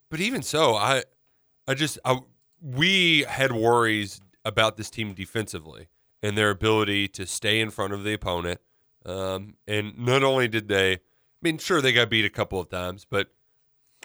But 0.08 0.20
even 0.20 0.42
so, 0.42 0.74
I 0.76 1.04
I 1.70 1.74
just 1.74 1.98
I, 2.04 2.18
we 2.61 3.24
had 3.28 3.52
worries 3.52 4.20
about 4.44 4.76
this 4.76 4.90
team 4.90 5.14
defensively 5.14 5.88
and 6.22 6.37
their 6.37 6.50
ability 6.50 7.09
to 7.09 7.26
stay 7.26 7.61
in 7.61 7.70
front 7.70 7.92
of 7.92 8.04
the 8.04 8.12
opponent. 8.12 8.61
Um, 9.06 9.54
and 9.66 9.96
not 9.98 10.22
only 10.22 10.48
did 10.48 10.68
they, 10.68 10.92
I 10.94 10.98
mean, 11.42 11.59
sure 11.59 11.80
they 11.80 11.92
got 11.92 12.11
beat 12.11 12.24
a 12.24 12.30
couple 12.30 12.61
of 12.61 12.68
times, 12.68 13.06
but 13.09 13.28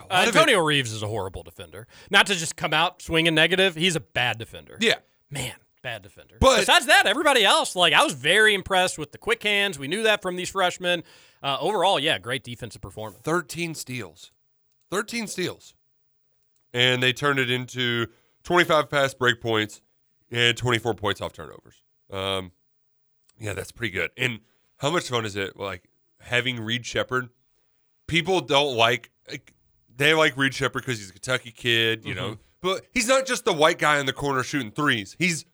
Uh, 0.00 0.04
of 0.04 0.22
it- 0.24 0.26
Antonio 0.36 0.60
Reeves 0.60 0.92
is 0.92 1.02
a 1.02 1.06
horrible 1.08 1.42
defender. 1.42 1.86
Not 2.10 2.26
to 2.28 2.34
just 2.34 2.56
come 2.56 2.72
out 2.72 3.02
swinging 3.02 3.34
negative, 3.34 3.74
he's 3.74 3.96
a 3.96 4.00
bad 4.00 4.38
defender. 4.38 4.78
yeah, 4.80 4.96
Man, 5.30 5.54
bad 5.82 6.02
defender. 6.02 6.36
But- 6.40 6.60
besides 6.60 6.86
that, 6.86 7.06
everybody 7.06 7.44
else, 7.44 7.74
like 7.76 7.92
I 7.92 8.02
was 8.04 8.12
very 8.14 8.54
impressed 8.54 8.96
with 8.98 9.12
the 9.12 9.18
quick 9.18 9.42
hands. 9.42 9.78
We 9.78 9.88
knew 9.88 10.02
that 10.04 10.22
from 10.22 10.36
these 10.36 10.50
freshmen. 10.50 11.02
Uh, 11.42 11.56
overall, 11.60 11.98
yeah, 11.98 12.18
great 12.18 12.42
defensive 12.44 12.80
performance. 12.80 13.20
13 13.24 13.74
steals, 13.74 14.32
13 14.90 15.26
steals, 15.26 15.74
and 16.74 17.02
they 17.02 17.12
turned 17.12 17.38
it 17.38 17.50
into 17.50 18.06
25 18.44 18.88
pass 18.90 19.14
break 19.14 19.40
points 19.40 19.80
and 20.30 20.56
24 20.56 20.94
points 20.94 21.20
off 21.20 21.32
turnovers. 21.32 21.82
Um, 22.10 22.52
yeah, 23.38 23.52
that's 23.52 23.72
pretty 23.72 23.92
good. 23.92 24.10
And 24.16 24.40
how 24.78 24.90
much 24.90 25.08
fun 25.08 25.24
is 25.24 25.36
it? 25.36 25.56
Like 25.58 25.88
having 26.20 26.60
Reed 26.60 26.84
Sheppard. 26.86 27.28
People 28.06 28.40
don't 28.40 28.76
like, 28.76 29.10
like 29.28 29.52
they 29.96 30.14
like 30.14 30.36
Reed 30.36 30.54
Sheppard 30.54 30.82
because 30.84 30.98
he's 30.98 31.10
a 31.10 31.12
Kentucky 31.12 31.50
kid, 31.50 32.04
you 32.04 32.14
know. 32.14 32.38
But 32.62 32.86
he's 32.92 33.08
not 33.08 33.26
just 33.26 33.44
the 33.44 33.52
white 33.52 33.78
guy 33.78 33.98
in 33.98 34.06
the 34.06 34.12
corner 34.12 34.42
shooting 34.42 34.70
threes. 34.70 35.16
He's 35.18 35.44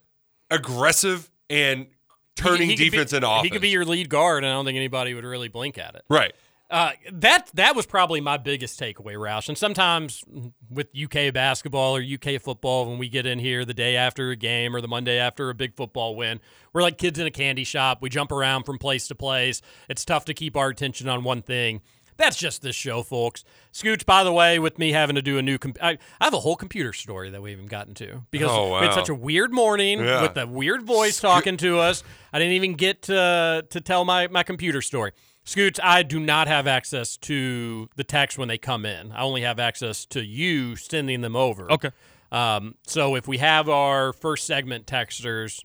aggressive 0.50 1.30
and 1.50 1.86
turning 2.36 2.62
He- 2.62 2.66
he 2.68 2.76
could 2.76 2.82
be- 2.84 2.90
defense 2.90 3.12
into 3.12 3.28
offense. 3.28 3.44
He 3.44 3.50
could 3.50 3.62
be 3.62 3.68
your 3.70 3.84
lead 3.84 4.08
guard, 4.08 4.44
and 4.44 4.50
I 4.52 4.54
don't 4.54 4.64
think 4.64 4.76
anybody 4.76 5.14
would 5.14 5.24
really 5.24 5.48
blink 5.48 5.78
at 5.78 5.94
it. 5.94 6.02
right. 6.08 6.34
Uh, 6.72 6.92
that 7.12 7.50
that 7.52 7.76
was 7.76 7.84
probably 7.84 8.18
my 8.20 8.38
biggest 8.38 8.80
takeaway, 8.80 9.14
Roush. 9.14 9.48
And 9.48 9.58
sometimes 9.58 10.24
with 10.70 10.88
UK 10.96 11.32
basketball 11.32 11.94
or 11.96 12.02
UK 12.02 12.40
football, 12.40 12.88
when 12.88 12.96
we 12.98 13.10
get 13.10 13.26
in 13.26 13.38
here 13.38 13.66
the 13.66 13.74
day 13.74 13.94
after 13.94 14.30
a 14.30 14.36
game 14.36 14.74
or 14.74 14.80
the 14.80 14.88
Monday 14.88 15.18
after 15.18 15.50
a 15.50 15.54
big 15.54 15.76
football 15.76 16.16
win, 16.16 16.40
we're 16.72 16.80
like 16.80 16.96
kids 16.96 17.18
in 17.18 17.26
a 17.26 17.30
candy 17.30 17.64
shop. 17.64 17.98
We 18.00 18.08
jump 18.08 18.32
around 18.32 18.64
from 18.64 18.78
place 18.78 19.06
to 19.08 19.14
place. 19.14 19.60
It's 19.90 20.02
tough 20.04 20.24
to 20.24 20.34
keep 20.34 20.56
our 20.56 20.70
attention 20.70 21.08
on 21.10 21.24
one 21.24 21.42
thing. 21.42 21.82
That's 22.16 22.36
just 22.36 22.62
this 22.62 22.76
show, 22.76 23.02
folks. 23.02 23.42
Scooch, 23.72 24.04
by 24.06 24.22
the 24.22 24.32
way, 24.32 24.58
with 24.58 24.78
me 24.78 24.92
having 24.92 25.16
to 25.16 25.22
do 25.22 25.38
a 25.38 25.42
new, 25.42 25.58
com- 25.58 25.74
I, 25.82 25.98
I 26.20 26.24
have 26.24 26.34
a 26.34 26.40
whole 26.40 26.56
computer 26.56 26.92
story 26.92 27.30
that 27.30 27.42
we 27.42 27.50
haven't 27.50 27.66
gotten 27.70 27.94
to 27.94 28.22
because 28.30 28.50
Oh, 28.50 28.74
we 28.80 28.86
had 28.86 28.94
such 28.94 29.08
a 29.08 29.14
weird 29.14 29.52
morning 29.52 29.98
Yeah. 29.98 30.22
with 30.22 30.36
a 30.36 30.46
weird 30.46 30.82
voice 30.82 31.20
talking 31.20 31.56
to 31.58 31.78
us. 31.78 32.02
I 32.32 32.38
didn't 32.38 32.52
even 32.54 32.74
get 32.74 33.02
to, 33.02 33.64
to 33.68 33.80
tell 33.80 34.04
my, 34.04 34.28
my 34.28 34.42
computer 34.42 34.82
story. 34.82 35.12
Scoots, 35.44 35.80
I 35.82 36.02
do 36.04 36.20
not 36.20 36.46
have 36.46 36.66
access 36.66 37.16
to 37.18 37.88
the 37.96 38.04
text 38.04 38.38
when 38.38 38.48
they 38.48 38.58
come 38.58 38.86
in. 38.86 39.10
I 39.12 39.22
only 39.22 39.42
have 39.42 39.58
access 39.58 40.04
to 40.06 40.24
you 40.24 40.76
sending 40.76 41.20
them 41.20 41.34
over. 41.34 41.70
Okay. 41.72 41.90
Um, 42.30 42.76
so 42.86 43.16
if 43.16 43.26
we 43.26 43.38
have 43.38 43.68
our 43.68 44.12
first 44.12 44.46
segment 44.46 44.86
texters, 44.86 45.60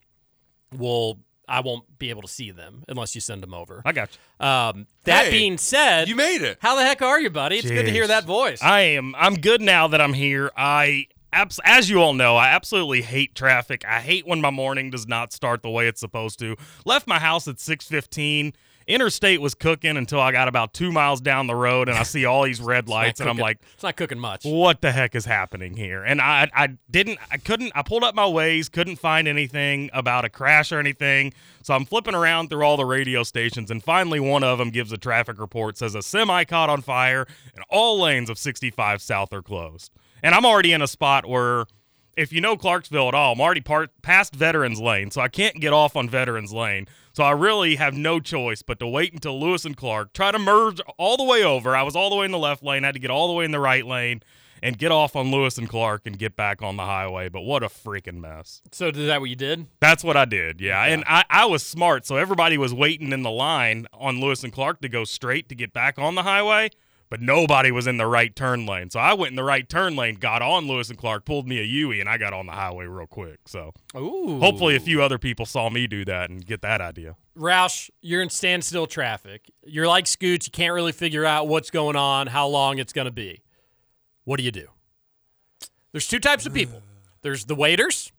we'll 0.75 1.19
I 1.49 1.61
won't 1.61 1.97
be 1.97 2.09
able 2.09 2.23
to 2.23 2.27
see 2.27 2.51
them 2.51 2.83
unless 2.89 3.15
you 3.15 3.21
send 3.21 3.41
them 3.41 3.53
over. 3.53 3.81
I 3.85 3.93
got 3.93 4.09
you. 4.39 4.45
Um, 4.45 4.87
that 5.05 5.25
Hey, 5.25 5.31
being 5.31 5.57
said, 5.57 6.09
You 6.09 6.15
made 6.15 6.41
it. 6.41 6.57
how 6.59 6.75
the 6.75 6.83
heck 6.83 7.01
are 7.01 7.21
you, 7.21 7.29
buddy? 7.29 7.57
It's 7.57 7.69
good 7.69 7.85
to 7.85 7.91
hear 7.91 8.07
that 8.07 8.25
voice. 8.25 8.61
I 8.61 8.81
am. 8.81 9.15
I'm 9.15 9.35
good 9.35 9.61
now 9.61 9.87
that 9.87 10.01
I'm 10.01 10.11
here. 10.13 10.51
I 10.57 11.05
abs- 11.31 11.61
as 11.63 11.89
you 11.89 12.01
all 12.01 12.13
know, 12.13 12.35
I 12.35 12.49
absolutely 12.49 13.01
hate 13.01 13.33
traffic. 13.33 13.85
I 13.87 14.01
hate 14.01 14.27
when 14.27 14.41
my 14.41 14.49
morning 14.49 14.89
does 14.89 15.07
not 15.07 15.31
start 15.31 15.61
the 15.61 15.69
way 15.69 15.87
it's 15.87 16.01
supposed 16.01 16.37
to. 16.39 16.57
Left 16.83 17.07
my 17.07 17.19
house 17.19 17.47
at 17.47 17.59
6:15. 17.61 18.53
Interstate 18.87 19.41
was 19.41 19.53
cooking 19.53 19.97
until 19.97 20.21
I 20.21 20.31
got 20.31 20.47
about 20.47 20.73
two 20.73 20.91
miles 20.91 21.19
down 21.19 21.47
the 21.47 21.55
road, 21.55 21.89
and 21.89 21.97
I 21.97 22.03
see 22.03 22.25
all 22.25 22.43
these 22.43 22.61
red 22.61 22.87
lights, 22.87 23.19
and 23.19 23.29
I'm 23.29 23.37
like, 23.37 23.59
it's 23.73 23.83
not 23.83 23.97
cooking 23.97 24.17
much. 24.19 24.45
what 24.45 24.81
the 24.81 24.91
heck 24.91 25.13
is 25.13 25.25
happening 25.25 25.75
here? 25.75 26.03
And 26.03 26.21
I, 26.21 26.49
I 26.55 26.77
didn't, 26.89 27.19
I 27.29 27.37
couldn't, 27.37 27.73
I 27.75 27.81
pulled 27.81 28.03
up 28.03 28.15
my 28.15 28.23
Waze, 28.23 28.71
couldn't 28.71 28.95
find 28.95 29.27
anything 29.27 29.89
about 29.93 30.23
a 30.25 30.29
crash 30.29 30.71
or 30.71 30.79
anything. 30.79 31.33
So 31.63 31.73
I'm 31.73 31.85
flipping 31.85 32.15
around 32.15 32.49
through 32.49 32.63
all 32.63 32.77
the 32.77 32.85
radio 32.85 33.23
stations, 33.23 33.69
and 33.69 33.83
finally 33.83 34.21
one 34.21 34.43
of 34.43 34.57
them 34.57 34.69
gives 34.69 34.91
a 34.93 34.97
traffic 34.97 35.37
report, 35.39 35.77
says 35.77 35.93
a 35.95 36.01
semi 36.01 36.45
caught 36.45 36.69
on 36.69 36.81
fire, 36.81 37.27
and 37.53 37.65
all 37.69 37.99
lanes 37.99 38.29
of 38.29 38.37
65 38.37 39.01
South 39.01 39.33
are 39.33 39.41
closed. 39.41 39.91
And 40.23 40.33
I'm 40.33 40.45
already 40.45 40.71
in 40.71 40.81
a 40.81 40.87
spot 40.87 41.27
where, 41.27 41.65
if 42.17 42.33
you 42.33 42.41
know 42.41 42.57
Clarksville 42.57 43.07
at 43.07 43.13
all, 43.13 43.33
I'm 43.33 43.39
already 43.39 43.61
part, 43.61 43.91
past 44.01 44.35
Veterans 44.35 44.81
Lane, 44.81 45.11
so 45.11 45.21
I 45.21 45.27
can't 45.27 45.61
get 45.61 45.71
off 45.71 45.95
on 45.95 46.09
Veterans 46.09 46.51
Lane. 46.51 46.87
So 47.13 47.23
I 47.23 47.31
really 47.31 47.75
have 47.75 47.93
no 47.93 48.19
choice 48.19 48.61
but 48.61 48.79
to 48.79 48.87
wait 48.87 49.13
until 49.13 49.39
Lewis 49.39 49.65
and 49.65 49.77
Clark 49.77 50.13
try 50.13 50.31
to 50.31 50.39
merge 50.39 50.81
all 50.97 51.15
the 51.15 51.23
way 51.23 51.43
over. 51.43 51.75
I 51.75 51.83
was 51.83 51.95
all 51.95 52.09
the 52.09 52.15
way 52.15 52.25
in 52.25 52.31
the 52.31 52.37
left 52.37 52.63
lane, 52.63 52.83
had 52.83 52.95
to 52.95 52.99
get 52.99 53.11
all 53.11 53.27
the 53.27 53.33
way 53.33 53.45
in 53.45 53.51
the 53.51 53.59
right 53.59 53.85
lane 53.85 54.21
and 54.63 54.77
get 54.77 54.91
off 54.91 55.15
on 55.15 55.31
Lewis 55.31 55.57
and 55.57 55.69
Clark 55.69 56.03
and 56.05 56.17
get 56.17 56.35
back 56.35 56.61
on 56.61 56.77
the 56.77 56.85
highway. 56.85 57.29
But 57.29 57.41
what 57.41 57.63
a 57.63 57.67
freaking 57.67 58.19
mess. 58.19 58.61
So 58.71 58.87
is 58.87 59.07
that 59.07 59.21
what 59.21 59.29
you 59.29 59.35
did? 59.35 59.67
That's 59.79 60.03
what 60.03 60.17
I 60.17 60.25
did, 60.25 60.59
yeah. 60.59 60.83
And 60.83 61.03
I, 61.07 61.23
I 61.29 61.45
was 61.45 61.63
smart, 61.63 62.05
so 62.05 62.17
everybody 62.17 62.57
was 62.57 62.73
waiting 62.73 63.11
in 63.11 63.21
the 63.21 63.31
line 63.31 63.87
on 63.93 64.19
Lewis 64.19 64.43
and 64.43 64.51
Clark 64.51 64.81
to 64.81 64.89
go 64.89 65.03
straight 65.03 65.49
to 65.49 65.55
get 65.55 65.73
back 65.73 65.99
on 65.99 66.15
the 66.15 66.23
highway, 66.23 66.71
but 67.09 67.21
nobody 67.21 67.71
was 67.71 67.87
in 67.87 67.97
the 67.97 68.05
right 68.05 68.35
turn 68.35 68.65
lane. 68.65 68.89
So 68.89 68.99
I 68.99 69.13
went 69.13 69.31
in 69.31 69.35
the 69.35 69.43
right 69.43 69.67
turn 69.67 69.95
lane, 69.95 70.15
got 70.15 70.41
on 70.41 70.67
Lewis 70.67 70.89
and 70.89 70.97
Clark, 70.97 71.25
pulled 71.25 71.47
me 71.47 71.59
a 71.59 71.63
Yui, 71.63 71.99
and 71.99 72.09
I 72.09 72.17
got 72.17 72.33
on 72.33 72.45
the 72.45 72.51
highway 72.51 72.85
real 72.85 73.07
quick. 73.07 73.39
So 73.45 73.73
Ooh. 73.95 74.39
hopefully 74.39 74.75
a 74.75 74.79
few 74.79 75.01
other 75.01 75.17
people 75.17 75.45
saw 75.45 75.69
me 75.69 75.87
do 75.87 76.03
that 76.05 76.29
and 76.29 76.45
get 76.45 76.61
that 76.61 76.81
idea. 76.81 77.15
Roush, 77.37 77.89
you're 78.01 78.21
in 78.21 78.29
standstill 78.29 78.87
traffic. 78.87 79.49
You're 79.63 79.87
like 79.87 80.07
Scoots. 80.07 80.47
You 80.47 80.51
can't 80.51 80.73
really 80.73 80.91
figure 80.91 81.25
out 81.25 81.47
what's 81.47 81.69
going 81.69 81.95
on, 81.95 82.27
how 82.27 82.47
long 82.47 82.79
it's 82.79 82.93
going 82.93 83.05
to 83.05 83.11
be. 83.11 83.41
What 84.23 84.37
do 84.37 84.43
you 84.43 84.51
do? 84.51 84.67
There's 85.91 86.07
two 86.07 86.19
types 86.19 86.45
of 86.45 86.53
people. 86.53 86.81
There's 87.21 87.45
the 87.45 87.55
waiters, 87.55 88.11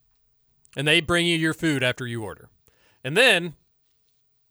and 0.77 0.87
they 0.87 1.01
bring 1.01 1.27
you 1.27 1.37
your 1.37 1.55
food 1.55 1.83
after 1.83 2.07
you 2.07 2.23
order. 2.25 2.51
And 3.05 3.17
then, 3.17 3.55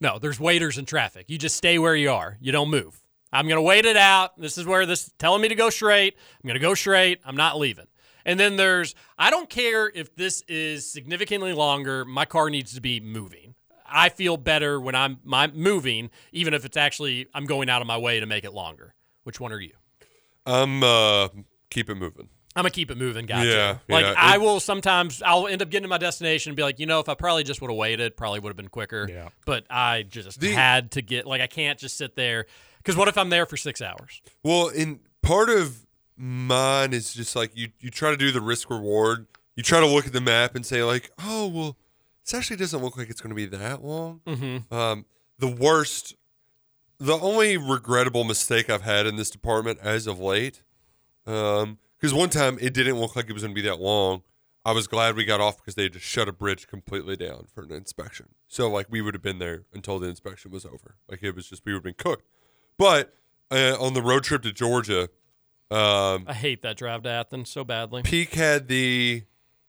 no, 0.00 0.18
there's 0.18 0.40
waiters 0.40 0.78
in 0.78 0.84
traffic. 0.84 1.26
You 1.28 1.38
just 1.38 1.54
stay 1.54 1.78
where 1.78 1.94
you 1.94 2.10
are. 2.10 2.38
You 2.40 2.50
don't 2.50 2.70
move. 2.70 3.02
I'm 3.32 3.46
going 3.46 3.56
to 3.58 3.62
wait 3.62 3.84
it 3.84 3.96
out. 3.96 4.38
This 4.40 4.56
is 4.58 4.66
where 4.66 4.86
this 4.86 5.10
telling 5.18 5.42
me 5.42 5.48
to 5.48 5.54
go 5.54 5.70
straight. 5.70 6.16
I'm 6.42 6.46
going 6.48 6.54
to 6.54 6.60
go 6.66 6.74
straight. 6.74 7.20
I'm 7.24 7.36
not 7.36 7.58
leaving. 7.58 7.86
And 8.24 8.38
then 8.38 8.56
there's 8.56 8.94
I 9.18 9.30
don't 9.30 9.48
care 9.48 9.90
if 9.94 10.14
this 10.14 10.42
is 10.48 10.90
significantly 10.90 11.52
longer. 11.52 12.04
My 12.04 12.24
car 12.24 12.50
needs 12.50 12.74
to 12.74 12.80
be 12.80 13.00
moving. 13.00 13.54
I 13.90 14.10
feel 14.10 14.36
better 14.36 14.78
when 14.80 14.94
I'm 14.94 15.18
my 15.24 15.46
moving, 15.46 16.10
even 16.32 16.52
if 16.52 16.64
it's 16.66 16.76
actually 16.76 17.26
I'm 17.32 17.46
going 17.46 17.70
out 17.70 17.80
of 17.80 17.86
my 17.88 17.96
way 17.96 18.20
to 18.20 18.26
make 18.26 18.44
it 18.44 18.52
longer. 18.52 18.94
Which 19.24 19.40
one 19.40 19.50
are 19.52 19.60
you? 19.60 19.72
I'm 20.46 20.82
uh 20.82 21.28
keep 21.70 21.88
it 21.90 21.94
moving. 21.94 22.28
I'm 22.56 22.62
gonna 22.62 22.70
keep 22.70 22.90
it 22.90 22.98
moving, 22.98 23.24
gotcha. 23.26 23.46
Yeah, 23.48 23.78
like 23.94 24.04
yeah, 24.04 24.14
I 24.16 24.34
it- 24.34 24.40
will 24.40 24.58
sometimes 24.60 25.22
I'll 25.22 25.46
end 25.46 25.62
up 25.62 25.70
getting 25.70 25.84
to 25.84 25.88
my 25.88 25.98
destination 25.98 26.50
and 26.50 26.56
be 26.56 26.62
like, 26.62 26.78
you 26.80 26.86
know, 26.86 26.98
if 27.00 27.08
I 27.08 27.14
probably 27.14 27.44
just 27.44 27.60
would 27.62 27.70
have 27.70 27.76
waited, 27.78 28.16
probably 28.16 28.40
would 28.40 28.48
have 28.50 28.56
been 28.56 28.68
quicker. 28.68 29.06
Yeah. 29.08 29.28
But 29.46 29.64
I 29.70 30.02
just 30.02 30.40
The- 30.40 30.50
had 30.52 30.90
to 30.92 31.02
get 31.02 31.24
like 31.26 31.40
I 31.40 31.46
can't 31.46 31.78
just 31.78 31.96
sit 31.96 32.16
there 32.16 32.46
because 32.88 32.96
what 32.96 33.06
if 33.06 33.18
I'm 33.18 33.28
there 33.28 33.44
for 33.44 33.58
six 33.58 33.82
hours? 33.82 34.22
Well, 34.42 34.68
in 34.68 35.00
part 35.20 35.50
of 35.50 35.86
mine 36.16 36.94
is 36.94 37.12
just 37.12 37.36
like 37.36 37.54
you 37.54 37.68
you 37.80 37.90
try 37.90 38.10
to 38.10 38.16
do 38.16 38.32
the 38.32 38.40
risk 38.40 38.70
reward. 38.70 39.26
You 39.56 39.62
try 39.62 39.80
to 39.80 39.86
look 39.86 40.06
at 40.06 40.14
the 40.14 40.22
map 40.22 40.54
and 40.54 40.64
say 40.64 40.82
like, 40.82 41.10
oh 41.22 41.48
well, 41.48 41.76
this 42.24 42.32
actually 42.32 42.56
doesn't 42.56 42.82
look 42.82 42.96
like 42.96 43.10
it's 43.10 43.20
going 43.20 43.28
to 43.28 43.36
be 43.36 43.44
that 43.44 43.84
long. 43.84 44.22
Mm-hmm. 44.26 44.74
Um, 44.74 45.04
the 45.38 45.48
worst, 45.48 46.16
the 46.98 47.18
only 47.18 47.58
regrettable 47.58 48.24
mistake 48.24 48.70
I've 48.70 48.80
had 48.80 49.06
in 49.06 49.16
this 49.16 49.28
department 49.28 49.80
as 49.82 50.06
of 50.06 50.18
late, 50.18 50.62
um, 51.26 51.76
because 52.00 52.14
one 52.14 52.30
time 52.30 52.56
it 52.58 52.72
didn't 52.72 52.98
look 52.98 53.16
like 53.16 53.28
it 53.28 53.34
was 53.34 53.42
going 53.42 53.54
to 53.54 53.62
be 53.62 53.68
that 53.68 53.80
long. 53.80 54.22
I 54.64 54.72
was 54.72 54.86
glad 54.86 55.14
we 55.14 55.26
got 55.26 55.42
off 55.42 55.58
because 55.58 55.74
they 55.74 55.90
just 55.90 56.06
shut 56.06 56.26
a 56.26 56.32
bridge 56.32 56.68
completely 56.68 57.16
down 57.16 57.48
for 57.54 57.64
an 57.64 57.72
inspection. 57.72 58.28
So 58.46 58.70
like 58.70 58.86
we 58.88 59.02
would 59.02 59.12
have 59.12 59.22
been 59.22 59.40
there 59.40 59.64
until 59.74 59.98
the 59.98 60.08
inspection 60.08 60.50
was 60.52 60.64
over. 60.64 60.96
Like 61.06 61.22
it 61.22 61.34
was 61.34 61.50
just 61.50 61.66
we 61.66 61.72
would 61.72 61.80
have 61.80 61.84
been 61.84 61.94
cooked. 61.94 62.24
But 62.78 63.14
uh, 63.50 63.76
on 63.80 63.94
the 63.94 64.02
road 64.02 64.24
trip 64.24 64.42
to 64.42 64.52
Georgia, 64.52 65.10
um, 65.70 66.24
I 66.26 66.34
hate 66.34 66.62
that 66.62 66.76
drive 66.76 67.02
to 67.02 67.10
Athens 67.10 67.50
so 67.50 67.64
badly. 67.64 68.02
Peak 68.02 68.34
had 68.34 68.68
the 68.68 69.24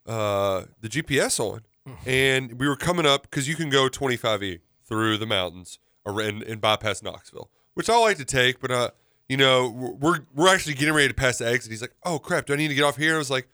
uh, 0.06 0.64
the 0.80 0.88
GPS 0.88 1.40
on, 1.40 1.62
and 2.06 2.54
we 2.60 2.68
were 2.68 2.78
coming 2.78 3.06
up 3.06 3.24
because 3.24 3.48
you 3.48 3.56
can 3.56 3.70
go 3.70 3.90
25e 3.90 4.60
through 4.86 5.18
the 5.18 5.26
mountains 5.26 5.80
or 6.06 6.22
and, 6.22 6.42
and 6.44 6.62
bypass 6.62 7.04
Knoxville, 7.04 7.50
which 7.74 7.90
I 7.90 7.98
like 7.98 8.18
to 8.18 8.26
take. 8.26 8.60
But 8.60 8.72
uh, 8.72 8.90
you 9.28 9.38
know, 9.38 9.70
we're 10.00 10.20
we're 10.34 10.54
actually 10.54 10.76
getting 10.76 10.94
ready 10.94 11.08
to 11.10 11.14
pass 11.14 11.40
the 11.40 11.48
exit. 11.48 11.72
He's 11.72 11.82
like, 11.82 11.96
"Oh 12.04 12.20
crap, 12.20 12.46
do 12.46 12.54
I 12.54 12.56
need 12.58 12.70
to 12.70 12.76
get 12.76 12.84
off 12.84 12.98
here?" 12.98 13.16
I 13.16 13.18
was 13.18 13.32
like, 13.32 13.50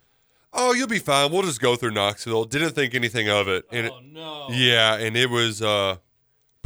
"Oh, 0.52 0.72
you'll 0.72 0.86
be 0.86 0.98
fine. 0.98 1.32
We'll 1.32 1.42
just 1.42 1.60
go 1.60 1.76
through 1.76 1.92
Knoxville." 1.92 2.44
Didn't 2.44 2.70
think 2.70 2.94
anything 2.94 3.28
of 3.28 3.48
it, 3.48 3.64
and 3.72 3.90
oh 3.90 4.00
no. 4.00 4.48
yeah, 4.50 4.96
and 4.96 5.16
it 5.16 5.30
was 5.30 5.62
uh, 5.62 5.96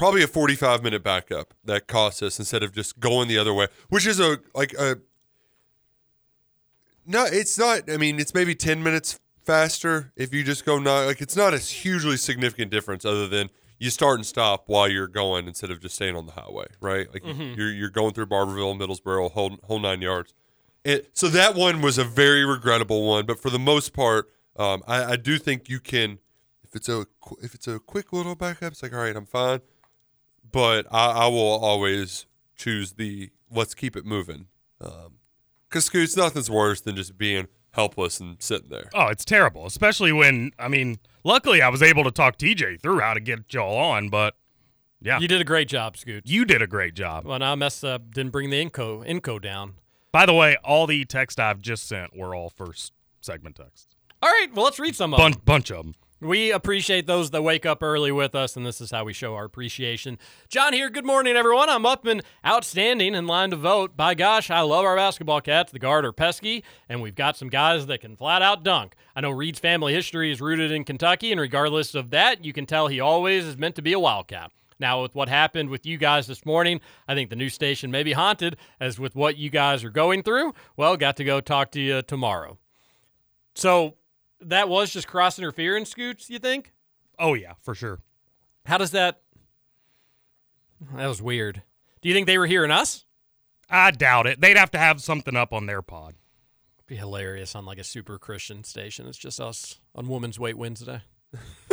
probably 0.00 0.22
a 0.22 0.26
45 0.26 0.82
minute 0.82 1.02
backup 1.04 1.52
that 1.62 1.86
cost 1.86 2.22
us 2.22 2.38
instead 2.38 2.62
of 2.62 2.72
just 2.72 2.98
going 2.98 3.28
the 3.28 3.36
other 3.36 3.52
way, 3.52 3.68
which 3.90 4.06
is 4.06 4.18
a 4.18 4.38
like 4.54 4.72
a 4.72 4.96
no, 7.06 7.24
it's 7.24 7.58
not. 7.58 7.90
I 7.90 7.96
mean, 7.96 8.18
it's 8.18 8.32
maybe 8.34 8.54
10 8.54 8.82
minutes 8.82 9.18
faster 9.44 10.12
if 10.16 10.32
you 10.32 10.42
just 10.44 10.64
go 10.64 10.78
not 10.78 11.06
like 11.06 11.20
it's 11.20 11.36
not 11.36 11.52
a 11.54 11.58
hugely 11.58 12.16
significant 12.16 12.70
difference 12.70 13.04
other 13.04 13.26
than 13.26 13.50
you 13.78 13.90
start 13.90 14.16
and 14.18 14.26
stop 14.26 14.64
while 14.68 14.88
you're 14.88 15.08
going 15.08 15.46
instead 15.46 15.70
of 15.70 15.80
just 15.80 15.94
staying 15.96 16.14
on 16.16 16.26
the 16.26 16.32
highway, 16.32 16.66
right? 16.80 17.12
Like 17.12 17.22
Mhm. 17.22 17.56
you're 17.56 17.72
you're 17.72 17.90
going 17.90 18.12
through 18.14 18.26
Barberville, 18.26 18.74
Middlesboro, 18.78 19.30
whole 19.32 19.58
whole 19.64 19.80
nine 19.80 20.00
yards. 20.02 20.32
It, 20.82 21.10
so 21.12 21.28
that 21.28 21.54
one 21.54 21.82
was 21.82 21.98
a 21.98 22.04
very 22.04 22.42
regrettable 22.44 23.06
one, 23.06 23.26
but 23.26 23.38
for 23.38 23.50
the 23.50 23.58
most 23.58 23.92
part, 23.92 24.30
um, 24.56 24.82
I, 24.86 25.12
I 25.12 25.16
do 25.16 25.36
think 25.38 25.68
you 25.68 25.78
can. 25.78 26.18
If 26.64 26.74
it's 26.76 26.88
a 26.88 27.06
if 27.42 27.54
it's 27.54 27.66
a 27.68 27.78
quick 27.80 28.12
little 28.12 28.34
backup, 28.34 28.72
it's 28.72 28.82
like 28.82 28.92
all 28.94 29.00
right, 29.00 29.14
I'm 29.16 29.26
fine. 29.26 29.60
But 30.52 30.86
I, 30.90 31.10
I 31.24 31.26
will 31.28 31.58
always 31.58 32.26
choose 32.56 32.92
the 32.92 33.30
let's 33.50 33.74
keep 33.74 33.96
it 33.96 34.04
moving. 34.04 34.46
Um, 34.80 35.14
because 35.68 35.84
Scoots, 35.84 36.16
nothing's 36.16 36.50
worse 36.50 36.80
than 36.80 36.96
just 36.96 37.16
being 37.16 37.46
helpless 37.72 38.18
and 38.18 38.36
sitting 38.42 38.70
there. 38.70 38.88
Oh, 38.94 39.06
it's 39.06 39.24
terrible, 39.24 39.66
especially 39.66 40.12
when 40.12 40.50
I 40.58 40.68
mean, 40.68 40.98
luckily 41.22 41.62
I 41.62 41.68
was 41.68 41.82
able 41.82 42.02
to 42.04 42.10
talk 42.10 42.38
TJ 42.38 42.80
through 42.82 42.98
how 43.00 43.14
to 43.14 43.20
get 43.20 43.52
y'all 43.54 43.76
on, 43.76 44.08
but 44.08 44.34
yeah, 45.00 45.18
You 45.20 45.28
did 45.28 45.40
a 45.40 45.44
great 45.44 45.68
job, 45.68 45.96
Scoot. 45.96 46.24
you 46.26 46.44
did 46.44 46.60
a 46.60 46.66
great 46.66 46.94
job. 46.94 47.24
Well, 47.24 47.38
now 47.38 47.52
I 47.52 47.54
messed 47.54 47.84
up. 47.84 48.12
Didn't 48.12 48.32
bring 48.32 48.50
the 48.50 48.62
Inco 48.62 49.06
Inco 49.08 49.40
down. 49.40 49.74
By 50.12 50.26
the 50.26 50.34
way, 50.34 50.56
all 50.64 50.86
the 50.88 51.04
text 51.04 51.38
I've 51.38 51.60
just 51.62 51.86
sent 51.86 52.16
were 52.16 52.34
all 52.34 52.50
first 52.50 52.92
segment 53.20 53.56
texts. 53.56 53.94
All 54.22 54.28
right, 54.28 54.48
well, 54.52 54.64
let's 54.64 54.78
read 54.80 54.96
some 54.96 55.14
of 55.14 55.18
them. 55.18 55.30
Bunch, 55.32 55.44
bunch 55.44 55.70
of 55.70 55.84
them. 55.84 55.94
We 56.22 56.52
appreciate 56.52 57.06
those 57.06 57.30
that 57.30 57.40
wake 57.40 57.64
up 57.64 57.82
early 57.82 58.12
with 58.12 58.34
us, 58.34 58.54
and 58.54 58.66
this 58.66 58.82
is 58.82 58.90
how 58.90 59.04
we 59.04 59.14
show 59.14 59.34
our 59.34 59.46
appreciation. 59.46 60.18
John 60.50 60.74
here. 60.74 60.90
Good 60.90 61.06
morning, 61.06 61.34
everyone. 61.34 61.70
I'm 61.70 61.86
up 61.86 62.04
and 62.04 62.20
outstanding 62.46 63.14
in 63.14 63.26
line 63.26 63.48
to 63.52 63.56
vote. 63.56 63.96
By 63.96 64.12
gosh, 64.12 64.50
I 64.50 64.60
love 64.60 64.84
our 64.84 64.96
basketball 64.96 65.40
cats. 65.40 65.72
The 65.72 65.78
guard 65.78 66.04
are 66.04 66.12
pesky, 66.12 66.62
and 66.90 67.00
we've 67.00 67.14
got 67.14 67.38
some 67.38 67.48
guys 67.48 67.86
that 67.86 68.02
can 68.02 68.16
flat 68.16 68.42
out 68.42 68.62
dunk. 68.62 68.96
I 69.16 69.22
know 69.22 69.30
Reed's 69.30 69.60
family 69.60 69.94
history 69.94 70.30
is 70.30 70.42
rooted 70.42 70.70
in 70.70 70.84
Kentucky, 70.84 71.32
and 71.32 71.40
regardless 71.40 71.94
of 71.94 72.10
that, 72.10 72.44
you 72.44 72.52
can 72.52 72.66
tell 72.66 72.88
he 72.88 73.00
always 73.00 73.46
is 73.46 73.56
meant 73.56 73.76
to 73.76 73.82
be 73.82 73.94
a 73.94 73.98
Wildcat. 73.98 74.50
Now, 74.78 75.00
with 75.00 75.14
what 75.14 75.30
happened 75.30 75.70
with 75.70 75.86
you 75.86 75.96
guys 75.96 76.26
this 76.26 76.44
morning, 76.44 76.82
I 77.08 77.14
think 77.14 77.30
the 77.30 77.36
new 77.36 77.48
station 77.48 77.90
may 77.90 78.02
be 78.02 78.12
haunted, 78.12 78.58
as 78.78 78.98
with 78.98 79.14
what 79.14 79.38
you 79.38 79.48
guys 79.48 79.84
are 79.84 79.90
going 79.90 80.22
through. 80.22 80.52
Well, 80.76 80.98
got 80.98 81.16
to 81.16 81.24
go 81.24 81.40
talk 81.40 81.70
to 81.72 81.80
you 81.80 82.02
tomorrow. 82.02 82.58
So 83.54 83.94
that 84.42 84.68
was 84.68 84.90
just 84.90 85.06
cross 85.08 85.38
interference, 85.38 85.90
Scoots, 85.90 86.30
you 86.30 86.38
think? 86.38 86.72
Oh 87.18 87.34
yeah, 87.34 87.54
for 87.62 87.74
sure. 87.74 88.00
How 88.66 88.78
does 88.78 88.92
that? 88.92 89.20
That 90.94 91.06
was 91.06 91.20
weird. 91.20 91.62
Do 92.00 92.08
you 92.08 92.14
think 92.14 92.26
they 92.26 92.38
were 92.38 92.46
hearing 92.46 92.70
us? 92.70 93.04
I 93.68 93.90
doubt 93.90 94.26
it. 94.26 94.40
They'd 94.40 94.56
have 94.56 94.70
to 94.72 94.78
have 94.78 95.00
something 95.00 95.36
up 95.36 95.52
on 95.52 95.66
their 95.66 95.82
pod. 95.82 96.14
Be 96.86 96.96
hilarious 96.96 97.54
on 97.54 97.64
like 97.64 97.78
a 97.78 97.84
super 97.84 98.18
Christian 98.18 98.64
station. 98.64 99.06
It's 99.06 99.18
just 99.18 99.40
us 99.40 99.78
on 99.94 100.08
Women's 100.08 100.38
Weight 100.38 100.56
Wednesday. 100.58 101.02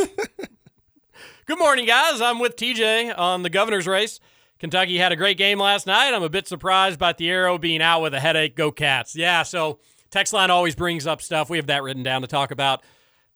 Good 1.46 1.58
morning, 1.58 1.86
guys. 1.86 2.22
I'm 2.22 2.40
with 2.40 2.56
TJ 2.56 3.18
on 3.18 3.42
the 3.42 3.50
governor's 3.50 3.88
race. 3.88 4.20
Kentucky 4.60 4.98
had 4.98 5.12
a 5.12 5.16
great 5.16 5.38
game 5.38 5.60
last 5.60 5.88
night. 5.88 6.14
I'm 6.14 6.24
a 6.24 6.30
bit 6.30 6.48
surprised 6.48 7.00
by 7.00 7.14
Thiero 7.14 7.60
being 7.60 7.82
out 7.82 8.02
with 8.02 8.14
a 8.14 8.20
headache. 8.20 8.56
Go 8.56 8.72
Cats. 8.72 9.16
Yeah, 9.16 9.44
so 9.44 9.80
Text 10.10 10.34
line 10.34 10.50
always 10.50 10.76
brings 10.76 11.06
up 11.08 11.22
stuff. 11.22 11.50
We 11.50 11.58
have 11.58 11.68
that 11.68 11.84
written 11.84 12.04
down 12.04 12.22
to 12.22 12.28
talk 12.28 12.52
about. 12.52 12.84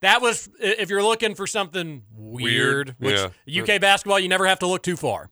That 0.01 0.21
was 0.21 0.49
if 0.60 0.89
you're 0.89 1.03
looking 1.03 1.36
for 1.36 1.45
something 1.45 2.03
weird, 2.15 2.95
Weird, 2.99 3.31
which 3.45 3.69
UK 3.69 3.79
basketball, 3.81 4.19
you 4.19 4.27
never 4.29 4.47
have 4.47 4.60
to 4.60 4.67
look 4.67 4.81
too 4.84 4.97
far. 4.97 5.29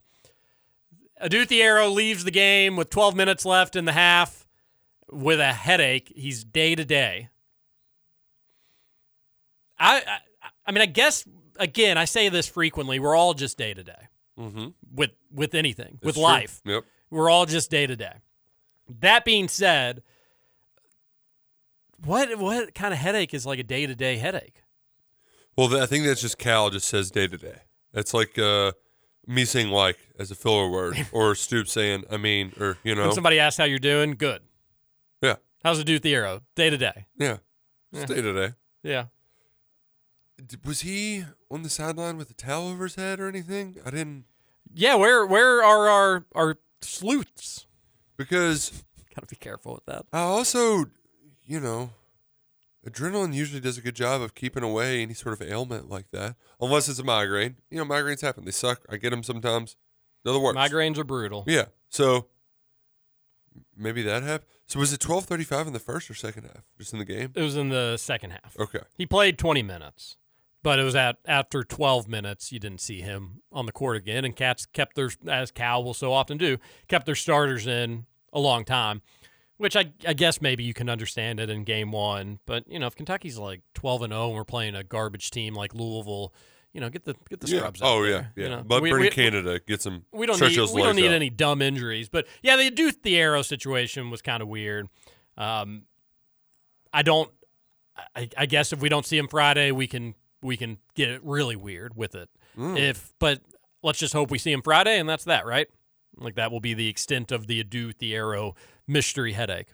Adu 1.20 1.46
Thiero 1.46 1.92
leaves 1.92 2.24
the 2.24 2.30
game 2.30 2.76
with 2.76 2.88
12 2.88 3.14
minutes 3.16 3.44
left 3.44 3.74
in 3.76 3.84
the 3.84 3.92
half 3.92 4.46
with 5.10 5.40
a 5.40 5.52
headache. 5.52 6.12
He's 6.14 6.44
day 6.44 6.74
to 6.74 6.84
day. 6.84 7.28
I, 9.78 10.02
I 10.66 10.72
mean, 10.72 10.82
I 10.82 10.86
guess 10.86 11.24
again, 11.58 11.98
I 11.98 12.04
say 12.04 12.28
this 12.28 12.46
frequently. 12.48 12.98
We're 13.00 13.16
all 13.16 13.34
just 13.34 13.58
day 13.58 13.74
to 13.74 13.82
day 13.84 14.08
Mm-hmm. 14.38 14.68
with 14.94 15.10
with 15.30 15.54
anything, 15.54 15.98
with 16.02 16.14
true. 16.14 16.22
life. 16.22 16.62
Yep. 16.64 16.84
We're 17.10 17.28
all 17.28 17.44
just 17.44 17.70
day 17.70 17.86
to 17.86 17.94
day. 17.96 18.14
That 19.00 19.24
being 19.26 19.48
said, 19.48 20.02
what 22.04 22.38
what 22.38 22.74
kind 22.74 22.92
of 22.94 23.00
headache 23.00 23.34
is 23.34 23.44
like 23.46 23.58
a 23.58 23.62
day 23.64 23.86
to 23.86 23.94
day 23.94 24.16
headache? 24.16 24.62
Well, 25.56 25.82
I 25.82 25.86
think 25.86 26.04
that's 26.06 26.20
just 26.20 26.38
Cal 26.38 26.70
just 26.70 26.88
says 26.88 27.10
day 27.10 27.26
to 27.26 27.36
day. 27.36 27.58
That's 27.92 28.14
like 28.14 28.38
uh, 28.38 28.72
me 29.26 29.44
saying 29.44 29.68
like 29.70 29.98
as 30.18 30.30
a 30.30 30.34
filler 30.34 30.70
word, 30.70 31.06
or 31.12 31.34
Stoop 31.34 31.68
saying 31.68 32.04
I 32.10 32.16
mean, 32.16 32.52
or 32.58 32.78
you 32.84 32.94
know, 32.94 33.02
When 33.06 33.12
somebody 33.12 33.38
asks 33.38 33.58
how 33.58 33.64
you're 33.64 33.78
doing, 33.78 34.12
good. 34.12 34.42
yeah, 35.22 35.36
How's 35.64 35.78
it 35.80 35.84
do 35.84 35.98
Thiero? 35.98 36.42
Day 36.54 36.70
to 36.70 36.76
day. 36.78 37.06
yeah, 37.18 37.38
day 37.92 38.22
to 38.22 38.32
day. 38.32 38.54
Yeah. 38.82 39.04
Was 40.64 40.80
he 40.80 41.24
on 41.50 41.62
the 41.62 41.68
sideline 41.68 42.16
with 42.16 42.30
a 42.30 42.34
towel 42.34 42.68
over 42.68 42.84
his 42.84 42.94
head 42.94 43.20
or 43.20 43.28
anything? 43.28 43.76
I 43.84 43.90
didn't 43.90 44.24
Yeah, 44.72 44.94
where 44.94 45.26
where 45.26 45.62
are 45.62 45.88
our 45.88 46.24
our 46.34 46.56
sleuths? 46.80 47.66
because 48.16 48.84
Gotta 49.14 49.26
be 49.26 49.36
careful 49.36 49.74
with 49.74 49.84
that. 49.86 50.06
I 50.12 50.20
also, 50.20 50.84
you 51.50 51.58
know, 51.58 51.90
adrenaline 52.88 53.34
usually 53.34 53.60
does 53.60 53.76
a 53.76 53.80
good 53.80 53.96
job 53.96 54.22
of 54.22 54.36
keeping 54.36 54.62
away 54.62 55.02
any 55.02 55.14
sort 55.14 55.32
of 55.32 55.42
ailment 55.42 55.90
like 55.90 56.12
that, 56.12 56.36
unless 56.60 56.88
it's 56.88 57.00
a 57.00 57.04
migraine. 57.04 57.56
You 57.70 57.78
know, 57.78 57.84
migraines 57.84 58.20
happen; 58.20 58.44
they 58.44 58.52
suck. 58.52 58.82
I 58.88 58.96
get 58.98 59.10
them 59.10 59.24
sometimes. 59.24 59.74
They're 60.22 60.32
the 60.32 60.38
worst. 60.38 60.56
Migraines 60.56 60.96
are 60.96 61.04
brutal. 61.04 61.42
Yeah. 61.48 61.66
So 61.88 62.28
maybe 63.76 64.02
that 64.02 64.22
happened. 64.22 64.48
So 64.66 64.78
was 64.78 64.92
it 64.92 65.00
twelve 65.00 65.24
thirty 65.24 65.42
five 65.42 65.66
in 65.66 65.72
the 65.72 65.80
first 65.80 66.08
or 66.08 66.14
second 66.14 66.44
half? 66.44 66.62
Just 66.78 66.92
in 66.92 67.00
the 67.00 67.04
game? 67.04 67.32
It 67.34 67.42
was 67.42 67.56
in 67.56 67.70
the 67.70 67.96
second 67.96 68.30
half. 68.30 68.56
Okay. 68.56 68.82
He 68.96 69.04
played 69.04 69.36
20 69.36 69.64
minutes, 69.64 70.18
but 70.62 70.78
it 70.78 70.84
was 70.84 70.94
at 70.94 71.16
after 71.26 71.64
12 71.64 72.06
minutes 72.06 72.52
you 72.52 72.60
didn't 72.60 72.80
see 72.80 73.00
him 73.00 73.42
on 73.50 73.66
the 73.66 73.72
court 73.72 73.96
again. 73.96 74.24
And 74.24 74.36
Cats 74.36 74.66
kept 74.66 74.94
their, 74.94 75.10
as 75.26 75.50
Cal 75.50 75.82
will 75.82 75.94
so 75.94 76.12
often 76.12 76.38
do, 76.38 76.58
kept 76.86 77.06
their 77.06 77.16
starters 77.16 77.66
in 77.66 78.06
a 78.32 78.38
long 78.38 78.64
time, 78.64 79.02
which 79.60 79.76
I, 79.76 79.92
I 80.08 80.14
guess 80.14 80.40
maybe 80.40 80.64
you 80.64 80.72
can 80.72 80.88
understand 80.88 81.38
it 81.38 81.50
in 81.50 81.64
game 81.64 81.92
one. 81.92 82.38
But 82.46 82.64
you 82.66 82.78
know, 82.78 82.86
if 82.86 82.96
Kentucky's 82.96 83.36
like 83.36 83.60
12 83.74 84.04
and 84.04 84.12
0 84.14 84.28
and 84.28 84.34
we're 84.34 84.44
playing 84.44 84.74
a 84.74 84.82
garbage 84.82 85.30
team 85.30 85.52
like 85.52 85.74
Louisville, 85.74 86.32
you 86.72 86.80
know, 86.80 86.88
get 86.88 87.04
the 87.04 87.14
get 87.28 87.40
the 87.40 87.46
Yeah. 87.48 87.58
scrubs. 87.58 87.82
out 87.82 87.86
Oh 87.88 88.02
yeah, 88.04 88.10
there, 88.10 88.32
yeah. 88.36 88.42
you 88.44 88.48
know. 88.48 88.62
But 88.66 88.80
We- 88.82 88.90
Bernie 88.90 89.04
we- 89.04 89.10
Canada 89.10 89.60
gets 89.60 89.84
him. 89.84 90.06
we 90.12 90.24
don't 90.24 90.40
need 90.40 90.56
we 90.72 90.82
don't 90.82 90.96
need 90.96 91.08
out. 91.08 91.12
any 91.12 91.28
dumb 91.28 91.60
injuries, 91.60 92.08
but 92.08 92.26
yeah, 92.42 92.56
the 92.56 92.70
Adu 92.70 92.90
Thiero 92.90 93.44
situation 93.44 94.08
was 94.08 94.22
kind 94.22 94.42
of 94.42 94.48
weird. 94.48 94.88
Um, 95.36 95.82
I 96.92 97.02
don't. 97.02 97.30
I, 98.16 98.30
I 98.38 98.46
guess 98.46 98.72
if 98.72 98.80
we 98.80 98.88
don't 98.88 99.04
see 99.04 99.18
him 99.18 99.28
Friday, 99.28 99.72
we 99.72 99.86
can 99.86 100.14
we 100.42 100.56
can 100.56 100.78
get 100.94 101.10
it 101.10 101.20
really 101.22 101.56
weird 101.56 101.94
with 101.94 102.14
it. 102.14 102.30
Mm. 102.56 102.78
If 102.78 103.12
but 103.18 103.40
let's 103.82 103.98
just 103.98 104.14
hope 104.14 104.30
we 104.30 104.38
see 104.38 104.52
him 104.52 104.62
Friday, 104.62 104.98
and 104.98 105.06
that's 105.06 105.24
that, 105.24 105.44
right? 105.44 105.66
Like 106.16 106.36
that 106.36 106.50
will 106.50 106.60
be 106.60 106.72
the 106.74 106.88
extent 106.88 107.30
of 107.30 107.46
the 107.46 107.62
Adu 107.62 107.92
Thiero 107.94 108.54
mystery 108.90 109.32
headache. 109.32 109.68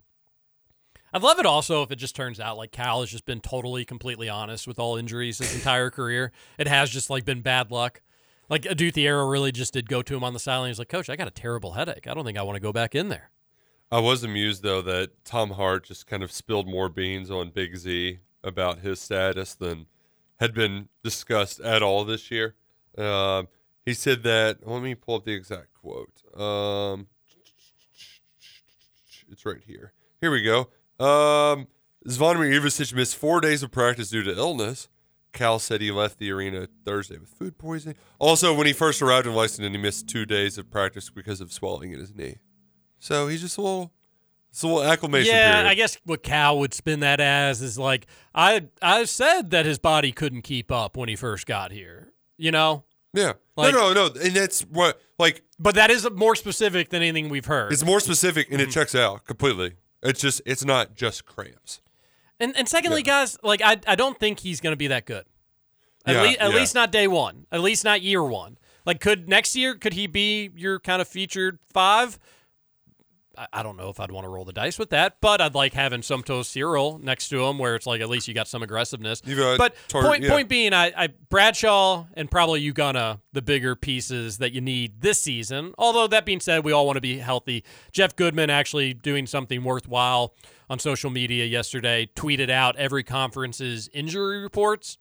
I'd 1.12 1.22
love 1.22 1.38
it 1.38 1.46
also 1.46 1.82
if 1.82 1.90
it 1.90 1.96
just 1.96 2.14
turns 2.14 2.38
out 2.38 2.58
like 2.58 2.72
Cal 2.72 3.00
has 3.00 3.10
just 3.10 3.24
been 3.24 3.40
totally, 3.40 3.84
completely 3.84 4.28
honest 4.28 4.66
with 4.66 4.78
all 4.78 4.96
injuries 4.96 5.38
his 5.38 5.54
entire 5.54 5.90
career. 5.90 6.30
It 6.58 6.68
has 6.68 6.90
just 6.90 7.08
like 7.08 7.24
been 7.24 7.40
bad 7.40 7.70
luck. 7.70 8.02
Like 8.50 8.62
Adu 8.62 8.92
Thiero 8.92 9.28
really 9.28 9.50
just 9.50 9.72
did 9.72 9.88
go 9.88 10.02
to 10.02 10.14
him 10.16 10.22
on 10.22 10.34
the 10.34 10.38
sideline. 10.38 10.68
He's 10.68 10.78
like, 10.78 10.90
Coach, 10.90 11.08
I 11.08 11.16
got 11.16 11.26
a 11.26 11.32
terrible 11.32 11.72
headache. 11.72 12.06
I 12.06 12.14
don't 12.14 12.24
think 12.24 12.38
I 12.38 12.42
want 12.42 12.56
to 12.56 12.60
go 12.60 12.72
back 12.72 12.94
in 12.94 13.08
there. 13.08 13.30
I 13.90 14.00
was 14.00 14.24
amused 14.24 14.62
though 14.62 14.82
that 14.82 15.24
Tom 15.24 15.52
Hart 15.52 15.84
just 15.84 16.06
kind 16.06 16.22
of 16.22 16.30
spilled 16.30 16.68
more 16.68 16.88
beans 16.88 17.30
on 17.30 17.50
Big 17.50 17.76
Z 17.76 18.18
about 18.44 18.80
his 18.80 19.00
status 19.00 19.54
than 19.54 19.86
had 20.38 20.52
been 20.52 20.88
discussed 21.02 21.60
at 21.60 21.82
all 21.82 22.04
this 22.04 22.30
year. 22.30 22.54
Um, 22.98 23.48
he 23.86 23.94
said 23.94 24.22
that. 24.24 24.66
Let 24.66 24.82
me 24.82 24.94
pull 24.94 25.14
up 25.14 25.24
the 25.24 25.32
exact 25.32 25.72
quote. 25.72 26.22
Um, 26.38 27.06
it's 29.30 29.44
right 29.46 29.62
here. 29.66 29.92
Here 30.20 30.30
we 30.30 30.42
go. 30.42 30.68
Um, 30.98 31.68
Zvonimir 32.06 32.58
Ivisic 32.58 32.94
missed 32.94 33.16
four 33.16 33.40
days 33.40 33.62
of 33.62 33.70
practice 33.70 34.10
due 34.10 34.22
to 34.22 34.36
illness. 34.36 34.88
Cal 35.32 35.58
said 35.58 35.82
he 35.82 35.90
left 35.90 36.18
the 36.18 36.30
arena 36.30 36.68
Thursday 36.84 37.18
with 37.18 37.28
food 37.28 37.58
poisoning. 37.58 37.96
Also, 38.18 38.54
when 38.54 38.66
he 38.66 38.72
first 38.72 39.02
arrived 39.02 39.26
in 39.26 39.34
Lexington, 39.34 39.72
he 39.72 39.78
missed 39.78 40.08
two 40.08 40.24
days 40.24 40.56
of 40.56 40.70
practice 40.70 41.10
because 41.10 41.42
of 41.42 41.52
swelling 41.52 41.92
in 41.92 41.98
his 41.98 42.14
knee. 42.14 42.36
So 42.98 43.28
he's 43.28 43.42
just 43.42 43.58
a 43.58 43.60
little, 43.60 43.92
it's 44.50 44.62
a 44.62 44.66
little 44.66 44.82
acclimation 44.82 45.34
yeah, 45.34 45.52
period. 45.52 45.68
I 45.68 45.74
guess 45.74 45.98
what 46.04 46.22
Cal 46.22 46.58
would 46.60 46.72
spin 46.72 47.00
that 47.00 47.20
as 47.20 47.60
is 47.60 47.78
like 47.78 48.06
I 48.34 48.68
I 48.80 49.04
said 49.04 49.50
that 49.50 49.66
his 49.66 49.78
body 49.78 50.10
couldn't 50.10 50.42
keep 50.42 50.72
up 50.72 50.96
when 50.96 51.10
he 51.10 51.16
first 51.16 51.46
got 51.46 51.70
here. 51.70 52.12
You 52.38 52.52
know? 52.52 52.84
Yeah. 53.12 53.34
Like- 53.56 53.74
no, 53.74 53.92
no, 53.92 54.08
no. 54.08 54.20
And 54.20 54.32
that's 54.32 54.62
what, 54.62 55.00
like, 55.18 55.42
But 55.58 55.74
that 55.76 55.90
is 55.90 56.08
more 56.10 56.34
specific 56.36 56.90
than 56.90 57.02
anything 57.02 57.28
we've 57.28 57.46
heard. 57.46 57.72
it's 57.72 57.84
more 57.84 58.00
specific 58.00 58.46
Mm-hmm. 58.46 58.52
and 58.54 58.62
it 58.62 58.70
checks 58.70 58.94
out 58.94 59.24
completely. 59.24 59.74
It's 60.02 60.20
just, 60.20 60.42
it's 60.46 60.64
not 60.64 60.94
just 60.94 61.24
cramps. 61.26 61.80
And 62.38 62.54
and 62.56 62.68
secondly, 62.68 63.02
guys, 63.02 63.38
like 63.42 63.62
I 63.64 63.78
I 63.86 63.94
don't 63.94 64.18
think 64.20 64.40
he's 64.40 64.60
going 64.60 64.72
to 64.72 64.76
be 64.76 64.88
that 64.88 65.06
good. 65.06 65.24
At, 66.04 66.14
Yeah, 66.16 66.22
least 66.22 66.38
at 66.38 66.50
yeah. 66.50 66.56
least 66.56 66.74
not 66.74 66.92
day 66.92 67.08
one. 67.08 67.46
At 67.50 67.62
least 67.62 67.82
not 67.82 68.02
year 68.02 68.22
one. 68.22 68.58
Like 68.84 69.00
could 69.00 69.26
next 69.26 69.56
year 69.56 69.74
could 69.74 69.94
he 69.94 70.06
be 70.06 70.50
your 70.54 70.78
kind 70.78 71.00
of 71.00 71.08
featured 71.08 71.58
five? 71.72 72.18
I, 73.52 73.62
don't 73.62 73.76
know 73.76 73.88
if 73.88 74.00
I'd 74.00 74.10
want 74.10 74.24
to 74.24 74.28
roll 74.28 74.44
the 74.44 74.52
dice 74.52 74.78
with 74.78 74.90
that, 74.90 75.20
but 75.20 75.40
I'd 75.40 75.54
like 75.54 75.74
having 75.74 76.00
Somto 76.00 76.44
Cyril 76.44 76.98
next 77.02 77.28
to 77.28 77.44
him, 77.44 77.58
where 77.58 77.74
it's 77.74 77.86
like 77.86 78.00
at 78.00 78.08
least 78.08 78.28
you 78.28 78.34
got 78.34 78.48
some 78.48 78.62
aggressiveness. 78.62 79.20
Got 79.20 79.58
but 79.58 79.76
point 79.90 80.22
yeah. 80.22 80.30
point 80.30 80.48
being, 80.48 80.72
I, 80.72 80.92
I 80.96 81.08
Bradshaw 81.28 82.06
and 82.14 82.30
probably 82.30 82.70
Ugonna 82.72 83.20
the 83.32 83.42
bigger 83.42 83.76
pieces 83.76 84.38
that 84.38 84.52
you 84.52 84.60
need 84.60 85.00
this 85.00 85.20
season. 85.20 85.74
Although 85.78 86.06
that 86.08 86.24
being 86.24 86.40
said, 86.40 86.64
we 86.64 86.72
all 86.72 86.86
want 86.86 86.96
to 86.96 87.02
be 87.02 87.18
healthy. 87.18 87.64
Jeff 87.92 88.16
Goodman 88.16 88.50
actually 88.50 88.94
doing 88.94 89.26
something 89.26 89.62
worthwhile 89.62 90.34
on 90.68 90.78
social 90.78 91.10
media 91.10 91.44
yesterday 91.44 92.08
tweeted 92.14 92.50
out 92.50 92.76
every 92.76 93.02
conference's 93.02 93.88
injury 93.92 94.42
reports. 94.42 94.98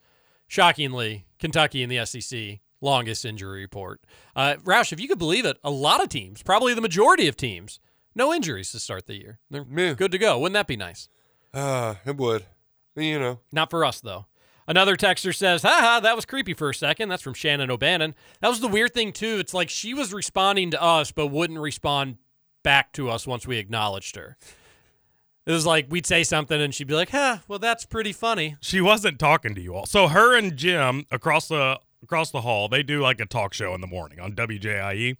Shockingly, 0.47 1.25
Kentucky 1.39 1.81
and 1.81 1.91
the 1.91 2.05
SEC 2.05 2.59
longest 2.81 3.25
injury 3.25 3.61
report. 3.61 4.01
Uh, 4.35 4.55
Roush, 4.63 4.93
if 4.93 4.99
you 4.99 5.07
could 5.07 5.17
believe 5.17 5.45
it, 5.45 5.57
a 5.63 5.71
lot 5.71 6.03
of 6.03 6.09
teams, 6.09 6.43
probably 6.43 6.73
the 6.73 6.81
majority 6.81 7.27
of 7.27 7.35
teams, 7.35 7.79
no 8.15 8.33
injuries 8.33 8.71
to 8.71 8.79
start 8.79 9.05
the 9.07 9.15
year. 9.15 9.39
They're 9.49 9.65
Yeah. 9.69 9.93
good 9.93 10.11
to 10.11 10.17
go. 10.17 10.39
Wouldn't 10.39 10.53
that 10.53 10.67
be 10.67 10.77
nice? 10.77 11.09
Ah, 11.53 11.97
it 12.05 12.17
would. 12.17 12.45
You 12.95 13.19
know, 13.19 13.39
Not 13.51 13.69
for 13.69 13.83
us, 13.85 13.99
though. 13.99 14.25
Another 14.67 14.95
texter 14.95 15.35
says, 15.35 15.61
haha, 15.61 15.99
that 15.99 16.15
was 16.15 16.25
creepy 16.25 16.53
for 16.55 16.69
a 16.69 16.73
second. 16.73 17.09
That's 17.09 17.21
from 17.21 17.33
Shannon 17.35 17.69
O'Bannon. 17.69 18.15
That 18.41 18.47
was 18.49 18.61
the 18.61 18.67
weird 18.67 18.93
thing, 18.93 19.11
too. 19.13 19.37
It's 19.39 19.53
like 19.53 19.69
she 19.69 19.93
was 19.93 20.11
responding 20.13 20.71
to 20.71 20.81
us, 20.81 21.11
but 21.11 21.27
wouldn't 21.27 21.59
respond 21.59 22.17
back 22.63 22.91
to 22.93 23.09
us 23.09 23.27
once 23.27 23.45
we 23.45 23.57
acknowledged 23.57 24.15
her. 24.15 24.37
It 25.45 25.51
was 25.51 25.65
like 25.67 25.85
we'd 25.89 26.07
say 26.07 26.23
something 26.23 26.59
and 26.59 26.73
she'd 26.73 26.87
be 26.87 26.95
like, 26.95 27.11
huh, 27.11 27.39
well, 27.47 27.59
that's 27.59 27.85
pretty 27.85 28.11
funny. 28.11 28.55
She 28.61 28.81
wasn't 28.81 29.19
talking 29.19 29.53
to 29.53 29.61
you 29.61 29.75
all. 29.75 29.85
So 29.85 30.07
her 30.07 30.35
and 30.35 30.55
Jim 30.57 31.05
across 31.11 31.47
the 31.49 31.79
across 32.01 32.31
the 32.31 32.41
hall, 32.41 32.67
they 32.67 32.81
do 32.81 33.01
like 33.01 33.19
a 33.19 33.25
talk 33.27 33.53
show 33.53 33.75
in 33.75 33.81
the 33.81 33.87
morning 33.87 34.19
on 34.19 34.33
WJIE. 34.33 35.17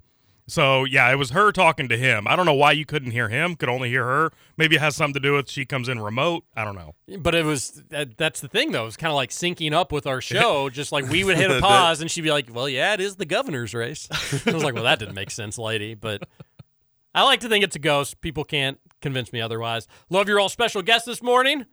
So 0.47 0.84
yeah, 0.84 1.12
it 1.12 1.15
was 1.15 1.31
her 1.31 1.51
talking 1.51 1.89
to 1.89 1.97
him. 1.97 2.27
I 2.27 2.36
don't 2.36 2.45
know 2.45 2.53
why 2.53 2.71
you 2.73 2.86
couldn't 2.86 3.12
hear 3.12 3.29
him, 3.29 3.55
could 3.55 3.69
only 3.69 3.89
hear 3.89 4.05
her. 4.05 4.31
Maybe 4.58 4.75
it 4.75 4.81
has 4.81 4.95
something 4.95 5.15
to 5.15 5.19
do 5.19 5.34
with 5.34 5.49
she 5.49 5.65
comes 5.65 5.89
in 5.89 5.99
remote. 5.99 6.43
I 6.55 6.63
don't 6.63 6.75
know. 6.75 6.93
But 7.17 7.34
it 7.34 7.45
was 7.45 7.84
that, 7.89 8.17
that's 8.17 8.41
the 8.41 8.47
thing, 8.47 8.71
though. 8.71 8.84
It 8.84 8.86
was 8.86 8.97
kind 8.97 9.12
of 9.12 9.15
like 9.15 9.31
syncing 9.31 9.73
up 9.73 9.91
with 9.91 10.05
our 10.05 10.21
show. 10.21 10.69
just 10.75 10.91
like 10.91 11.10
we 11.10 11.23
would 11.23 11.38
hit 11.38 11.49
a 11.49 11.60
pause 11.60 12.01
and 12.01 12.12
she'd 12.12 12.21
be 12.21 12.31
like, 12.31 12.53
well, 12.53 12.69
yeah, 12.69 12.93
it 12.93 12.99
is 12.99 13.15
the 13.15 13.25
governor's 13.25 13.73
race. 13.73 14.08
I 14.45 14.51
was 14.51 14.63
like, 14.63 14.75
well, 14.75 14.84
that 14.84 14.99
didn't 14.99 15.15
make 15.15 15.31
sense, 15.31 15.58
lady. 15.58 15.95
But 15.95 16.27
I 17.15 17.23
like 17.23 17.39
to 17.39 17.49
think 17.49 17.63
it's 17.63 17.75
a 17.75 17.79
ghost. 17.79 18.21
People 18.21 18.43
can't 18.43 18.79
convince 19.01 19.34
me 19.34 19.41
otherwise. 19.41 19.88
Love 20.10 20.27
your 20.27 20.39
all 20.39 20.49
special 20.49 20.81
guest 20.81 21.05
this 21.05 21.23
morning. 21.23 21.65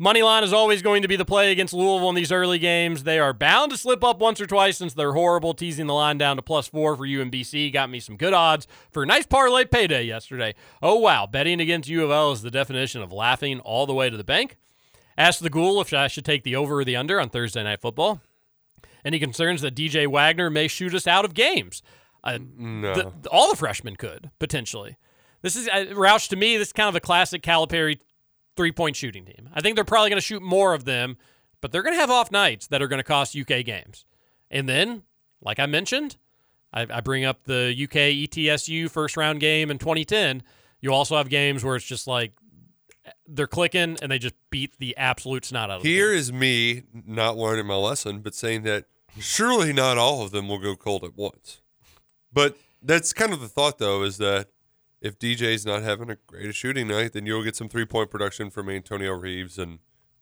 Moneyline 0.00 0.42
is 0.42 0.52
always 0.54 0.80
going 0.80 1.02
to 1.02 1.08
be 1.08 1.16
the 1.16 1.26
play 1.26 1.52
against 1.52 1.74
Louisville 1.74 2.08
in 2.08 2.14
these 2.14 2.32
early 2.32 2.58
games. 2.58 3.02
They 3.04 3.18
are 3.18 3.34
bound 3.34 3.70
to 3.72 3.76
slip 3.76 4.02
up 4.02 4.18
once 4.18 4.40
or 4.40 4.46
twice 4.46 4.78
since 4.78 4.94
they're 4.94 5.12
horrible. 5.12 5.52
Teasing 5.52 5.86
the 5.86 5.92
line 5.92 6.16
down 6.16 6.36
to 6.36 6.42
plus 6.42 6.66
four 6.66 6.96
for 6.96 7.06
UMBC 7.06 7.70
got 7.70 7.90
me 7.90 8.00
some 8.00 8.16
good 8.16 8.32
odds 8.32 8.66
for 8.90 9.02
a 9.02 9.06
nice 9.06 9.26
parlay 9.26 9.66
payday 9.66 10.04
yesterday. 10.04 10.54
Oh, 10.80 10.96
wow. 10.96 11.26
Betting 11.26 11.60
against 11.60 11.88
U 11.90 12.02
of 12.02 12.10
L 12.10 12.32
is 12.32 12.40
the 12.40 12.50
definition 12.50 13.02
of 13.02 13.12
laughing 13.12 13.60
all 13.60 13.84
the 13.84 13.92
way 13.92 14.08
to 14.08 14.16
the 14.16 14.24
bank. 14.24 14.56
Asked 15.18 15.42
the 15.42 15.50
ghoul 15.50 15.82
if 15.82 15.92
I 15.92 16.06
should 16.06 16.24
take 16.24 16.44
the 16.44 16.56
over 16.56 16.80
or 16.80 16.84
the 16.84 16.96
under 16.96 17.20
on 17.20 17.28
Thursday 17.28 17.62
Night 17.62 17.82
Football. 17.82 18.22
Any 19.04 19.18
concerns 19.18 19.60
that 19.60 19.74
DJ 19.74 20.06
Wagner 20.06 20.48
may 20.48 20.66
shoot 20.66 20.94
us 20.94 21.06
out 21.06 21.26
of 21.26 21.34
games? 21.34 21.82
Uh, 22.24 22.38
no. 22.56 22.94
the- 22.94 23.28
all 23.30 23.50
the 23.50 23.56
freshmen 23.56 23.96
could 23.96 24.30
potentially. 24.38 24.96
This 25.42 25.56
is 25.56 25.68
uh, 25.68 25.86
Roush 25.90 26.28
to 26.28 26.36
me. 26.36 26.56
This 26.56 26.68
is 26.68 26.72
kind 26.72 26.88
of 26.88 26.96
a 26.96 27.00
classic 27.00 27.42
Calipari 27.42 27.98
three 28.60 28.72
point 28.72 28.94
shooting 28.94 29.24
team. 29.24 29.48
I 29.54 29.62
think 29.62 29.74
they're 29.74 29.86
probably 29.86 30.10
going 30.10 30.18
to 30.18 30.26
shoot 30.26 30.42
more 30.42 30.74
of 30.74 30.84
them, 30.84 31.16
but 31.62 31.72
they're 31.72 31.82
going 31.82 31.94
to 31.94 32.00
have 32.00 32.10
off 32.10 32.30
nights 32.30 32.66
that 32.66 32.82
are 32.82 32.88
going 32.88 32.98
to 32.98 33.04
cost 33.04 33.34
UK 33.34 33.64
games. 33.64 34.04
And 34.50 34.68
then, 34.68 35.04
like 35.40 35.58
I 35.58 35.64
mentioned, 35.64 36.18
I, 36.70 36.86
I 36.90 37.00
bring 37.00 37.24
up 37.24 37.44
the 37.44 37.74
UK 37.74 38.28
ETSU 38.28 38.90
first 38.90 39.16
round 39.16 39.40
game 39.40 39.70
in 39.70 39.78
2010. 39.78 40.42
You 40.82 40.92
also 40.92 41.16
have 41.16 41.30
games 41.30 41.64
where 41.64 41.74
it's 41.74 41.86
just 41.86 42.06
like 42.06 42.32
they're 43.26 43.46
clicking 43.46 43.96
and 44.02 44.12
they 44.12 44.18
just 44.18 44.34
beat 44.50 44.76
the 44.78 44.94
absolute 44.98 45.46
snot 45.46 45.70
out 45.70 45.76
of 45.78 45.82
them. 45.82 45.90
Here 45.90 46.12
is 46.12 46.30
me 46.30 46.82
not 46.92 47.38
learning 47.38 47.64
my 47.64 47.76
lesson, 47.76 48.20
but 48.20 48.34
saying 48.34 48.64
that 48.64 48.84
surely 49.18 49.72
not 49.72 49.96
all 49.96 50.22
of 50.22 50.32
them 50.32 50.48
will 50.48 50.58
go 50.58 50.76
cold 50.76 51.02
at 51.04 51.16
once. 51.16 51.62
But 52.30 52.58
that's 52.82 53.14
kind 53.14 53.32
of 53.32 53.40
the 53.40 53.48
thought, 53.48 53.78
though, 53.78 54.02
is 54.02 54.18
that 54.18 54.48
if 55.00 55.18
DJ's 55.18 55.64
not 55.66 55.82
having 55.82 56.10
a 56.10 56.16
great 56.26 56.54
shooting 56.54 56.88
night, 56.88 57.12
then 57.12 57.26
you'll 57.26 57.42
get 57.44 57.56
some 57.56 57.68
three 57.68 57.84
point 57.86 58.10
production 58.10 58.50
from 58.50 58.68
Antonio 58.68 59.12
Reeves 59.12 59.58
and 59.58 59.78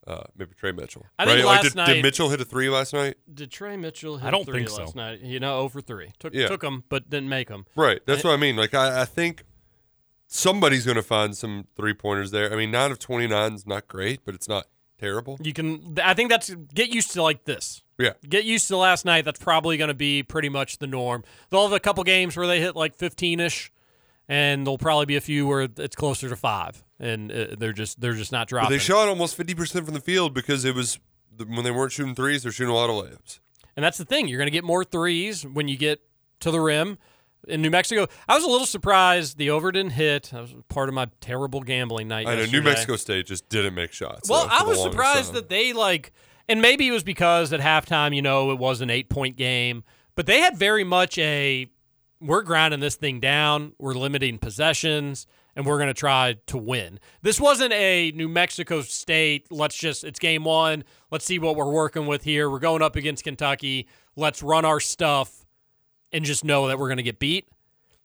uh, 0.06 0.22
maybe 0.36 0.52
Tre 0.56 0.72
Mitchell. 0.72 1.04
I 1.18 1.24
think 1.26 1.36
right? 1.38 1.44
Like, 1.44 1.56
last 1.56 1.62
did, 1.64 1.74
night- 1.76 1.86
did 1.94 2.02
Mitchell 2.02 2.30
hit 2.30 2.40
a 2.40 2.44
three 2.44 2.68
last 2.70 2.92
night? 2.94 3.16
Did 3.32 3.50
Tre 3.50 3.76
Mitchell 3.76 4.16
hit 4.18 4.26
I 4.26 4.30
don't 4.30 4.44
three 4.44 4.60
think 4.60 4.70
so. 4.70 4.82
last 4.84 4.96
night? 4.96 5.20
You 5.20 5.40
know, 5.40 5.58
over 5.58 5.80
three. 5.80 6.12
Took 6.18 6.34
Yeah. 6.34 6.48
took 6.48 6.62
them, 6.62 6.84
but 6.88 7.10
didn't 7.10 7.28
make 7.28 7.48
them. 7.48 7.66
Right. 7.76 8.00
That's 8.06 8.24
what 8.24 8.32
I 8.32 8.36
mean. 8.36 8.56
Like 8.56 8.72
I, 8.74 9.02
I 9.02 9.04
think 9.04 9.44
somebody's 10.26 10.84
going 10.84 10.96
to 10.96 11.02
find 11.02 11.36
some 11.36 11.66
three 11.76 11.94
pointers 11.94 12.30
there. 12.30 12.52
I 12.52 12.56
mean, 12.56 12.70
nine 12.70 12.90
of 12.90 12.98
twenty 12.98 13.26
nine 13.26 13.54
is 13.54 13.66
not 13.66 13.88
great, 13.88 14.20
but 14.24 14.34
it's 14.34 14.48
not 14.48 14.66
terrible. 14.98 15.38
You 15.42 15.52
can. 15.52 15.96
I 16.02 16.14
think 16.14 16.30
that's 16.30 16.50
get 16.74 16.88
used 16.88 17.12
to 17.12 17.22
like 17.22 17.44
this. 17.44 17.82
Yeah. 17.98 18.12
Get 18.28 18.44
used 18.44 18.68
to 18.68 18.76
last 18.76 19.04
night. 19.04 19.24
That's 19.24 19.40
probably 19.42 19.76
going 19.76 19.88
to 19.88 19.94
be 19.94 20.22
pretty 20.22 20.48
much 20.48 20.78
the 20.78 20.86
norm. 20.86 21.24
They'll 21.50 21.64
have 21.64 21.72
a 21.72 21.80
couple 21.80 22.04
games 22.04 22.36
where 22.36 22.46
they 22.46 22.60
hit 22.60 22.76
like 22.76 22.94
15 22.94 23.40
ish, 23.40 23.72
and 24.28 24.66
there'll 24.66 24.78
probably 24.78 25.06
be 25.06 25.16
a 25.16 25.20
few 25.20 25.46
where 25.46 25.62
it's 25.62 25.96
closer 25.96 26.28
to 26.28 26.36
five, 26.36 26.84
and 27.00 27.32
uh, 27.32 27.46
they're 27.58 27.72
just 27.72 28.00
they're 28.00 28.12
just 28.14 28.32
not 28.32 28.46
But 28.46 28.50
dropping. 28.50 28.70
they 28.70 28.78
shot 28.78 29.08
almost 29.08 29.36
fifty 29.36 29.54
percent 29.54 29.84
from 29.84 29.94
the 29.94 30.00
field 30.00 30.34
because 30.34 30.64
it 30.64 30.74
was 30.74 30.98
when 31.46 31.64
they 31.64 31.70
weren't 31.70 31.92
shooting 31.92 32.14
threes, 32.14 32.42
they're 32.42 32.52
shooting 32.52 32.72
a 32.72 32.76
lot 32.76 32.90
of 32.90 32.96
layups. 32.96 33.40
And 33.76 33.84
that's 33.84 33.96
the 33.98 34.04
thing. 34.04 34.26
You're 34.28 34.38
going 34.38 34.48
to 34.48 34.52
get 34.52 34.64
more 34.64 34.84
threes 34.84 35.46
when 35.46 35.68
you 35.68 35.76
get 35.76 36.00
to 36.40 36.50
the 36.50 36.60
rim. 36.60 36.98
In 37.46 37.62
New 37.62 37.70
Mexico, 37.70 38.08
I 38.28 38.34
was 38.34 38.42
a 38.42 38.48
little 38.48 38.66
surprised 38.66 39.38
the 39.38 39.50
over 39.50 39.70
didn't 39.70 39.92
hit. 39.92 40.30
That 40.32 40.40
was 40.42 40.54
part 40.68 40.88
of 40.88 40.94
my 40.96 41.06
terrible 41.20 41.60
gambling 41.60 42.08
night. 42.08 42.26
I 42.26 42.34
know 42.34 42.46
New. 42.46 42.60
Mexico 42.62 42.96
State 42.96 43.26
just 43.26 43.48
didn't 43.48 43.74
make 43.74 43.92
shots. 43.92 44.28
Well, 44.28 44.48
I 44.50 44.64
was 44.64 44.82
surprised 44.82 45.26
time. 45.26 45.34
that 45.36 45.48
they 45.48 45.72
like, 45.72 46.12
and 46.48 46.60
maybe 46.60 46.88
it 46.88 46.90
was 46.90 47.04
because 47.04 47.52
at 47.52 47.60
halftime, 47.60 48.14
you 48.14 48.20
know, 48.22 48.50
it 48.50 48.58
was 48.58 48.80
an 48.80 48.90
eight 48.90 49.08
point 49.08 49.36
game, 49.36 49.84
but 50.16 50.26
they 50.26 50.40
had 50.40 50.56
very 50.56 50.82
much 50.82 51.16
a 51.18 51.70
we're 52.20 52.42
grinding 52.42 52.80
this 52.80 52.96
thing 52.96 53.20
down, 53.20 53.72
we're 53.78 53.94
limiting 53.94 54.38
possessions, 54.38 55.26
and 55.54 55.66
we're 55.66 55.78
going 55.78 55.88
to 55.88 55.94
try 55.94 56.36
to 56.46 56.58
win. 56.58 56.98
This 57.22 57.40
wasn't 57.40 57.72
a 57.72 58.12
New 58.12 58.28
Mexico 58.28 58.80
State, 58.82 59.46
let's 59.50 59.76
just, 59.76 60.04
it's 60.04 60.18
game 60.18 60.44
one, 60.44 60.84
let's 61.10 61.24
see 61.24 61.38
what 61.38 61.56
we're 61.56 61.70
working 61.70 62.06
with 62.06 62.24
here. 62.24 62.50
We're 62.50 62.58
going 62.58 62.82
up 62.82 62.96
against 62.96 63.24
Kentucky, 63.24 63.88
let's 64.16 64.42
run 64.42 64.64
our 64.64 64.80
stuff 64.80 65.46
and 66.12 66.24
just 66.24 66.44
know 66.44 66.68
that 66.68 66.78
we're 66.78 66.88
going 66.88 66.98
to 66.98 67.02
get 67.02 67.18
beat. 67.18 67.48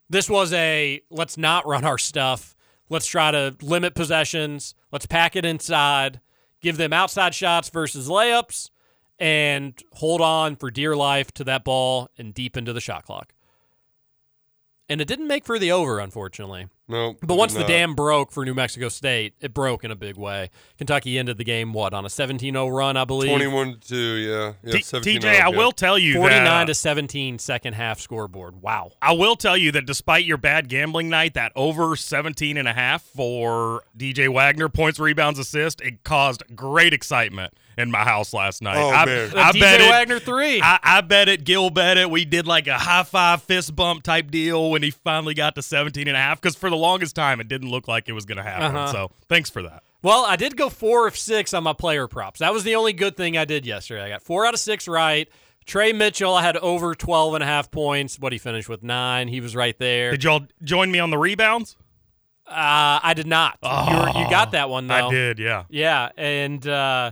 This 0.10 0.30
was 0.30 0.54
a 0.54 1.02
let's 1.10 1.38
not 1.38 1.66
run 1.66 1.86
our 1.86 1.98
stuff. 1.98 2.56
Let's 2.90 3.08
try 3.08 3.32
to 3.32 3.56
limit 3.62 3.96
possessions. 3.96 4.76
Let's 4.92 5.06
pack 5.06 5.36
it 5.36 5.46
inside, 5.46 6.20
give 6.62 6.78
them 6.78 6.94
outside 6.94 7.34
shots 7.34 7.70
versus 7.70 8.08
layups, 8.10 8.70
and 9.18 9.82
hold 9.94 10.22
on 10.22 10.56
for 10.56 10.70
dear 10.70 10.96
life 10.96 11.32
to 11.34 11.44
that 11.46 11.64
ball 11.64 12.10
and 12.18 12.34
deep 12.34 12.58
into 12.58 12.74
the 12.74 12.82
shot 12.82 13.06
clock. 13.06 13.34
And 14.90 15.00
it 15.00 15.08
didn't 15.08 15.28
make 15.28 15.46
for 15.46 15.58
the 15.58 15.72
over, 15.72 16.00
unfortunately. 16.00 16.68
no. 16.90 17.16
But 17.22 17.36
once 17.36 17.54
the 17.54 17.64
dam 17.64 17.96
broke 17.96 18.34
for 18.34 18.44
New 18.44 18.54
Mexico 18.54 18.90
State, 18.90 19.34
it 19.40 19.54
broke 19.54 19.86
in 19.86 19.92
a 19.92 19.96
big 19.96 20.18
way. 20.18 20.50
Kentucky 20.78 21.18
ended 21.18 21.38
the 21.38 21.46
game, 21.46 21.72
what, 21.72 21.94
on 21.94 22.06
a 22.06 22.10
17 22.10 22.54
0 22.54 22.68
run, 22.68 22.98
I 22.98 23.06
believe? 23.06 23.30
21 23.30 23.78
2, 23.80 23.96
yeah, 23.96 24.54
yeah. 24.62 24.72
T- 24.74 24.82
17 24.82 25.22
TJ, 25.22 25.26
I 25.26 25.36
yeah. 25.36 25.48
will 25.48 25.72
tell 25.72 25.98
you 25.98 26.16
49 26.16 26.44
that, 26.44 26.64
uh, 26.64 26.66
to 26.66 26.74
17 26.76 27.40
second 27.40 27.74
half 27.74 28.02
scoreboard. 28.02 28.62
Wow. 28.62 28.92
I 29.02 29.14
will 29.14 29.38
tell 29.38 29.56
you 29.56 29.72
that 29.72 29.86
despite 29.86 30.26
your 30.26 30.38
bad 30.38 30.68
gambling 30.68 31.10
night, 31.10 31.34
that 31.36 31.54
over 31.56 31.96
17 31.96 32.58
and 32.58 32.68
a 32.68 32.74
half 32.74 33.04
for 33.04 33.84
DJ 33.98 34.28
Wagner 34.28 34.68
points, 34.68 35.00
rebounds, 35.00 35.40
assist, 35.40 35.80
it 35.80 36.04
caused 36.04 36.44
great 36.56 36.94
excitement 36.94 37.54
in 37.78 37.92
my 37.92 38.04
house 38.04 38.34
last 38.34 38.62
night. 38.62 38.78
Oh, 38.78 38.90
I, 38.90 39.06
man. 39.06 39.32
I 39.36 39.52
DJ 39.52 39.60
bet 39.60 39.82
it, 39.82 39.90
Wagner 39.90 40.20
three. 40.20 40.62
I, 40.62 40.80
I 40.82 41.02
bet 41.02 41.30
it. 41.30 41.44
Gil 41.44 41.70
bet 41.70 41.98
it. 41.98 42.10
We 42.10 42.26
did 42.26 42.48
like 42.48 42.68
a 42.68 42.78
high 42.78 43.04
five 43.04 43.44
fist 43.44 43.76
bump 43.76 44.04
type 44.04 44.32
deal 44.32 44.72
when 44.72 44.84
he 44.84 44.92
finally 44.92 45.34
got 45.34 45.56
to 45.56 45.62
17 45.62 46.08
and 46.08 46.18
a 46.18 46.20
half 46.20 46.42
because 46.42 46.56
for 46.56 46.70
the 46.70 46.78
longest 46.78 47.16
time 47.16 47.40
it 47.40 47.48
didn't 47.48 47.70
look 47.70 47.88
like 47.88 48.10
it 48.10 48.14
was 48.14 48.26
going 48.26 48.38
to 48.38 48.44
happen. 48.44 48.76
Uh-huh. 48.76 48.92
So 48.92 49.12
thanks 49.28 49.50
for 49.50 49.62
that. 49.64 49.84
Well, 50.02 50.26
I 50.26 50.36
did 50.36 50.58
go 50.58 50.70
four 50.70 51.08
of 51.08 51.18
six 51.18 51.54
on 51.54 51.64
my 51.64 51.74
player 51.74 52.08
props. 52.08 52.40
That 52.42 52.54
was 52.54 52.66
the 52.66 52.76
only 52.76 52.92
good 52.92 53.16
thing 53.16 53.38
I 53.38 53.46
did 53.46 53.66
yesterday. 53.66 54.04
I 54.04 54.10
got 54.10 54.22
four 54.22 54.46
out 54.46 54.54
of 54.54 54.60
six 54.60 54.88
right. 54.88 55.30
Tre 55.66 55.94
Mitchell, 55.94 56.34
I 56.34 56.42
had 56.42 56.58
over 56.58 56.94
12 56.94 57.36
and 57.36 57.44
a 57.44 57.48
half 57.48 57.72
points. 57.72 58.20
What 58.20 58.34
he 58.34 58.38
finished 58.38 58.68
with 58.68 58.84
nine. 58.84 59.30
He 59.30 59.40
was 59.40 59.56
right 59.56 59.78
there. 59.80 60.12
Did 60.12 60.26
y'all 60.26 60.46
join 60.62 60.92
me 60.92 61.00
on 61.00 61.10
the 61.10 61.18
rebounds? 61.18 61.78
Uh, 62.46 63.00
I 63.02 63.14
did 63.16 63.28
not. 63.28 63.58
you, 63.64 63.70
were, 63.70 64.22
you 64.22 64.30
got 64.30 64.52
that 64.52 64.70
one, 64.70 64.88
though. 64.88 65.08
I 65.08 65.10
did, 65.10 65.40
yeah. 65.40 65.64
Yeah, 65.70 66.10
and 66.18 66.68
uh, 66.68 67.12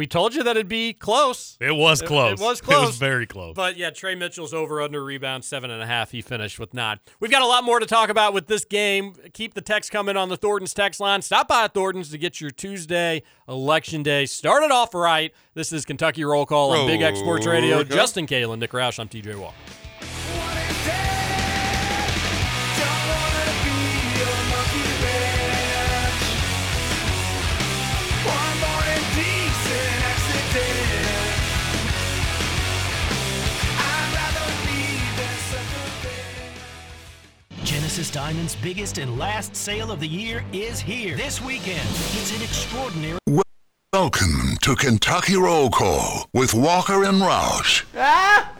we 0.00 0.06
told 0.06 0.34
you 0.34 0.42
that 0.42 0.56
it'd 0.56 0.66
be 0.66 0.94
close. 0.94 1.58
It 1.60 1.76
was 1.76 2.00
close. 2.00 2.40
It, 2.40 2.42
was 2.42 2.62
close. 2.62 2.82
It 2.82 2.86
was 2.86 2.96
very 2.96 3.26
close. 3.26 3.54
But 3.54 3.76
yeah, 3.76 3.90
Tre 3.90 4.14
Mitchell's 4.14 4.54
over 4.54 4.80
under 4.80 5.04
rebound 5.04 5.44
seven 5.44 5.70
and 5.70 5.82
a 5.82 5.86
half. 5.86 6.10
He 6.10 6.22
finished 6.22 6.58
with 6.58 6.72
nine. 6.72 7.00
We've 7.20 7.30
got 7.30 7.42
a 7.42 7.46
lot 7.46 7.64
more 7.64 7.78
to 7.78 7.84
talk 7.84 8.08
about 8.08 8.32
with 8.32 8.46
this 8.46 8.64
game. 8.64 9.12
Keep 9.34 9.52
the 9.52 9.60
text 9.60 9.90
coming 9.90 10.16
on 10.16 10.30
the 10.30 10.38
Thornton's 10.38 10.72
text 10.72 11.00
line. 11.00 11.20
Stop 11.20 11.48
by 11.48 11.64
at 11.64 11.74
Thornton's 11.74 12.08
to 12.12 12.16
get 12.18 12.40
your 12.40 12.50
Tuesday 12.50 13.22
election 13.46 14.02
day 14.02 14.24
started 14.24 14.70
off 14.70 14.94
right. 14.94 15.34
This 15.52 15.70
is 15.70 15.84
Kentucky 15.84 16.24
Roll 16.24 16.46
Call 16.46 16.70
on 16.70 16.86
Big 16.86 17.02
X 17.02 17.18
Sports 17.18 17.46
Radio. 17.46 17.84
Justin 17.84 18.26
Kalen, 18.26 18.58
Nick 18.58 18.70
Roush. 18.70 18.98
I'm 18.98 19.06
TJ 19.06 19.38
Walker. 19.38 19.54
Genesis 38.00 38.14
Diamond's 38.14 38.56
biggest 38.56 38.96
and 38.96 39.18
last 39.18 39.54
sale 39.54 39.92
of 39.92 40.00
the 40.00 40.08
year 40.08 40.42
is 40.54 40.80
here 40.80 41.18
this 41.18 41.38
weekend. 41.38 41.86
It's 41.86 42.34
an 42.34 42.40
extraordinary. 42.42 43.18
Welcome 43.92 44.56
to 44.62 44.74
Kentucky 44.74 45.36
Roll 45.36 45.68
Call 45.68 46.26
with 46.32 46.54
Walker 46.54 47.04
and 47.04 47.20
Roush. 47.20 47.84
Ah! 47.94 48.52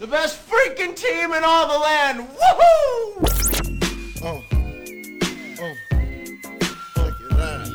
The 0.00 0.08
best 0.08 0.40
freaking 0.44 0.96
team 0.96 1.32
in 1.32 1.44
all 1.44 1.68
the 1.68 1.78
land! 1.78 2.28
Woohoo! 2.30 3.28
Oh. 4.24 4.42
Oh. 5.60 5.74
Look 6.96 7.14
at 7.22 7.36
that. 7.38 7.70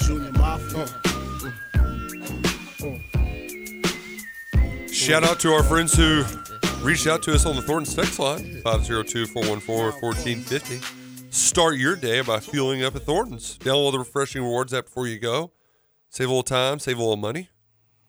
Junior 0.00 0.32
Mafia. 0.32 1.15
Shout 5.06 5.22
out 5.22 5.38
to 5.38 5.52
our 5.52 5.62
friends 5.62 5.94
who 5.94 6.24
reached 6.82 7.06
out 7.06 7.22
to 7.22 7.32
us 7.32 7.46
on 7.46 7.54
the 7.54 7.62
Thornton 7.62 7.94
text 7.94 8.18
line 8.18 8.60
502 8.64 9.26
414 9.26 10.02
1450. 10.02 10.80
Start 11.30 11.76
your 11.76 11.94
day 11.94 12.22
by 12.22 12.40
fueling 12.40 12.82
up 12.82 12.96
at 12.96 13.02
Thornton's. 13.02 13.56
Download 13.58 13.92
the 13.92 14.00
refreshing 14.00 14.42
rewards 14.42 14.74
app 14.74 14.86
before 14.86 15.06
you 15.06 15.20
go. 15.20 15.52
Save 16.10 16.26
a 16.26 16.30
little 16.30 16.42
time, 16.42 16.80
save 16.80 16.96
a 16.96 17.00
little 17.00 17.16
money. 17.16 17.50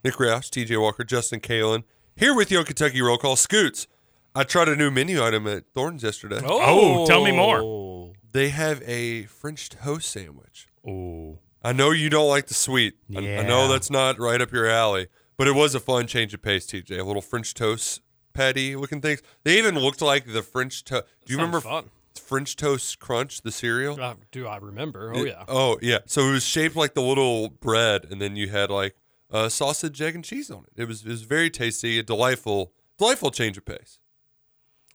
Nick 0.04 0.16
Roush, 0.16 0.50
TJ 0.50 0.82
Walker, 0.82 1.04
Justin 1.04 1.40
Kalen, 1.40 1.84
here 2.16 2.34
with 2.34 2.50
you 2.50 2.58
on 2.58 2.66
Kentucky 2.66 3.00
Roll 3.00 3.20
Call. 3.20 3.36
Scoots, 3.36 3.86
I 4.34 4.44
tried 4.44 4.68
a 4.68 4.76
new 4.76 4.90
menu 4.90 5.24
item 5.24 5.46
at 5.46 5.66
Thornton's 5.76 6.02
yesterday. 6.02 6.42
Oh, 6.44 7.04
oh 7.04 7.06
tell 7.06 7.24
me 7.24 7.32
more. 7.32 8.12
They 8.32 8.50
have 8.50 8.82
a 8.88 9.26
French 9.26 9.70
toast 9.70 10.10
sandwich. 10.10 10.66
Oh. 10.84 11.38
I 11.62 11.74
know 11.74 11.92
you 11.92 12.10
don't 12.10 12.28
like 12.28 12.48
the 12.48 12.56
sweet. 12.56 12.96
I- 13.16 13.38
I, 13.38 13.44
know 13.44 13.68
that's 13.68 13.92
not 13.92 14.18
right 14.20 14.42
up 14.42 14.52
your 14.52 14.68
alley, 14.68 15.10
but 15.38 15.48
it 15.48 15.56
was 15.56 15.76
a 15.76 15.80
fun 15.80 16.08
change 16.08 16.34
of 16.34 16.42
pace, 16.42 16.66
TJ. 16.66 17.00
A 17.00 17.04
little 17.04 17.22
French 17.22 17.54
toast 17.54 18.02
patty 18.34 18.76
looking 18.76 19.02
things. 19.02 19.22
They 19.44 19.58
even 19.58 19.76
looked 19.80 20.02
like 20.02 20.26
the 20.32 20.44
French 20.44 20.84
toast. 20.84 21.06
Do 21.26 21.34
you 21.34 21.38
remember 21.38 21.62
fun. 21.62 21.90
French 22.16 22.56
Toast 22.56 23.00
Crunch, 23.00 23.42
the 23.44 23.52
cereal? 23.52 24.02
Uh, 24.02 24.16
do 24.32 24.48
I 24.48 24.58
remember? 24.58 25.14
Oh, 25.16 25.24
It- 25.24 25.28
yeah. 25.30 25.44
Oh, 25.48 25.78
yeah. 25.82 26.00
So 26.08 26.28
it 26.30 26.32
was 26.32 26.44
shaped 26.44 26.76
like 26.76 26.94
the 26.96 27.02
little 27.02 27.50
bread, 27.50 28.06
and 28.10 28.20
then 28.22 28.36
you 28.36 28.50
had 28.50 28.70
like 28.72 28.96
uh, 29.32 29.50
sausage, 29.50 30.02
egg, 30.02 30.16
and 30.16 30.24
cheese 30.26 30.50
on 30.52 30.66
it. 30.66 30.82
It 30.82 30.88
was 30.88 31.04
it 31.04 31.10
was 31.10 31.22
very 31.24 31.50
tasty, 31.50 32.00
a 32.00 32.04
delightful, 32.04 32.74
delightful 32.98 33.30
change 33.32 33.58
of 33.58 33.66
pace. 33.66 34.00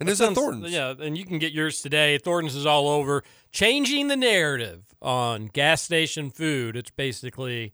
And 0.00 0.08
That 0.08 0.12
it's 0.12 0.20
at 0.20 0.34
Thornton's. 0.34 0.72
Yeah, 0.72 0.94
and 0.98 1.16
you 1.16 1.24
can 1.24 1.38
get 1.38 1.52
yours 1.52 1.80
today. 1.80 2.18
Thornton's 2.18 2.56
is 2.56 2.66
all 2.66 2.88
over. 2.88 3.22
Changing 3.52 4.08
the 4.08 4.16
narrative 4.16 4.82
on 5.00 5.46
gas 5.46 5.80
station 5.82 6.30
food. 6.30 6.76
It's 6.76 6.90
basically 6.90 7.72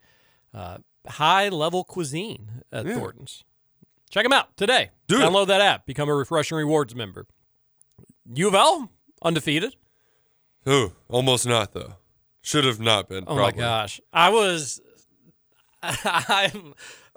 uh, 0.52 0.78
high 1.08 1.48
level 1.48 1.84
cuisine 1.84 2.62
at 2.72 2.86
Yeah. 2.86 2.94
Thornton's. 2.94 3.44
Check 4.10 4.24
them 4.24 4.32
out 4.32 4.56
today. 4.56 4.90
Do 5.06 5.16
it. 5.16 5.20
Download 5.24 5.46
that 5.48 5.60
app. 5.60 5.84
Become 5.86 6.08
a 6.08 6.14
Refreshing 6.14 6.56
Rewards 6.56 6.94
member. 6.94 7.26
U 8.34 8.48
of 8.48 8.54
L, 8.54 8.90
undefeated. 9.22 9.76
Ooh, 10.68 10.92
almost 11.08 11.46
not 11.46 11.72
though. 11.72 11.94
Should 12.42 12.64
have 12.64 12.80
not 12.80 13.08
been. 13.08 13.24
Oh 13.26 13.34
probably. 13.36 13.42
my 13.42 13.50
gosh, 13.52 14.00
I 14.12 14.30
was. 14.30 14.80
I 15.82 16.52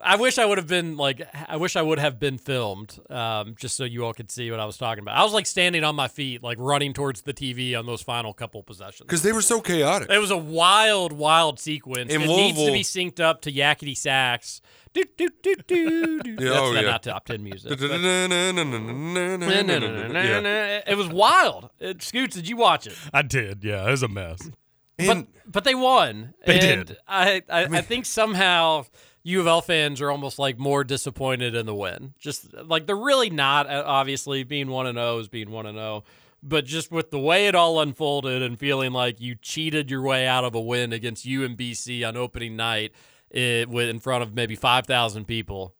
I 0.03 0.15
wish 0.15 0.37
I 0.37 0.45
would 0.45 0.57
have 0.57 0.67
been 0.67 0.97
like 0.97 1.21
I 1.47 1.57
wish 1.57 1.75
I 1.75 1.81
would 1.81 1.99
have 1.99 2.19
been 2.19 2.37
filmed, 2.37 2.99
um, 3.09 3.55
just 3.57 3.75
so 3.77 3.83
you 3.83 4.05
all 4.05 4.13
could 4.13 4.31
see 4.31 4.49
what 4.51 4.59
I 4.59 4.65
was 4.65 4.77
talking 4.77 5.01
about. 5.01 5.17
I 5.17 5.23
was 5.23 5.33
like 5.33 5.45
standing 5.45 5.83
on 5.83 5.95
my 5.95 6.07
feet, 6.07 6.43
like 6.43 6.57
running 6.59 6.93
towards 6.93 7.21
the 7.21 7.33
TV 7.33 7.77
on 7.77 7.85
those 7.85 8.01
final 8.01 8.33
couple 8.33 8.63
possessions. 8.63 9.07
Because 9.07 9.23
they 9.23 9.31
were 9.31 9.41
so 9.41 9.61
chaotic. 9.61 10.09
It 10.09 10.17
was 10.17 10.31
a 10.31 10.37
wild, 10.37 11.13
wild 11.13 11.59
sequence. 11.59 12.13
In 12.13 12.21
it 12.21 12.27
needs 12.27 12.57
to 12.57 12.71
be 12.71 12.83
synced 12.83 13.19
up 13.19 13.41
to 13.41 13.51
yakety 13.51 13.95
sax. 13.95 14.61
Do, 14.93 15.03
do, 15.17 15.29
do, 15.41 15.55
do, 15.67 16.21
do. 16.21 16.31
Yeah, 16.39 16.49
That's 16.49 16.61
oh, 16.61 16.71
not- 16.73 16.83
yeah. 16.83 16.91
not 16.91 17.03
top 17.03 17.25
ten 17.25 17.43
music. 17.43 17.69
but- 17.69 17.79
It 20.87 20.97
was 20.97 21.07
wild. 21.07 21.69
It, 21.79 22.01
Scoots, 22.01 22.35
did 22.35 22.49
you 22.49 22.57
watch 22.57 22.87
it? 22.87 22.97
I 23.13 23.21
did. 23.21 23.63
Yeah, 23.63 23.87
it 23.87 23.91
was 23.91 24.03
a 24.03 24.07
mess. 24.07 24.49
but 24.97 25.27
but 25.47 25.63
they 25.63 25.75
won. 25.75 26.33
They 26.45 26.59
and 26.59 26.87
did. 26.87 26.97
I 27.07 27.41
I, 27.49 27.63
I 27.63 27.81
think 27.81 28.05
somehow 28.05 28.85
U 29.23 29.39
of 29.39 29.47
L 29.47 29.61
fans 29.61 30.01
are 30.01 30.09
almost 30.09 30.39
like 30.39 30.57
more 30.57 30.83
disappointed 30.83 31.53
in 31.55 31.65
the 31.65 31.75
win. 31.75 32.13
Just 32.19 32.53
like 32.53 32.87
they're 32.87 32.95
really 32.95 33.29
not. 33.29 33.67
uh, 33.67 33.83
Obviously, 33.85 34.43
being 34.43 34.69
one 34.69 34.87
and 34.87 34.97
zero 34.97 35.19
is 35.19 35.27
being 35.27 35.51
one 35.51 35.65
and 35.65 35.77
zero. 35.77 36.03
But 36.43 36.65
just 36.65 36.91
with 36.91 37.11
the 37.11 37.19
way 37.19 37.47
it 37.47 37.53
all 37.53 37.79
unfolded 37.81 38.41
and 38.41 38.57
feeling 38.57 38.93
like 38.93 39.21
you 39.21 39.35
cheated 39.35 39.91
your 39.91 40.01
way 40.01 40.25
out 40.27 40.43
of 40.43 40.55
a 40.55 40.59
win 40.61 40.91
against 40.91 41.23
UMBC 41.25 42.07
on 42.07 42.17
opening 42.17 42.55
night, 42.55 42.93
it, 43.29 43.69
with 43.69 43.89
in 43.89 43.99
front 43.99 44.23
of 44.23 44.33
maybe 44.33 44.55
five 44.55 44.87
thousand 44.87 45.25
people. 45.25 45.75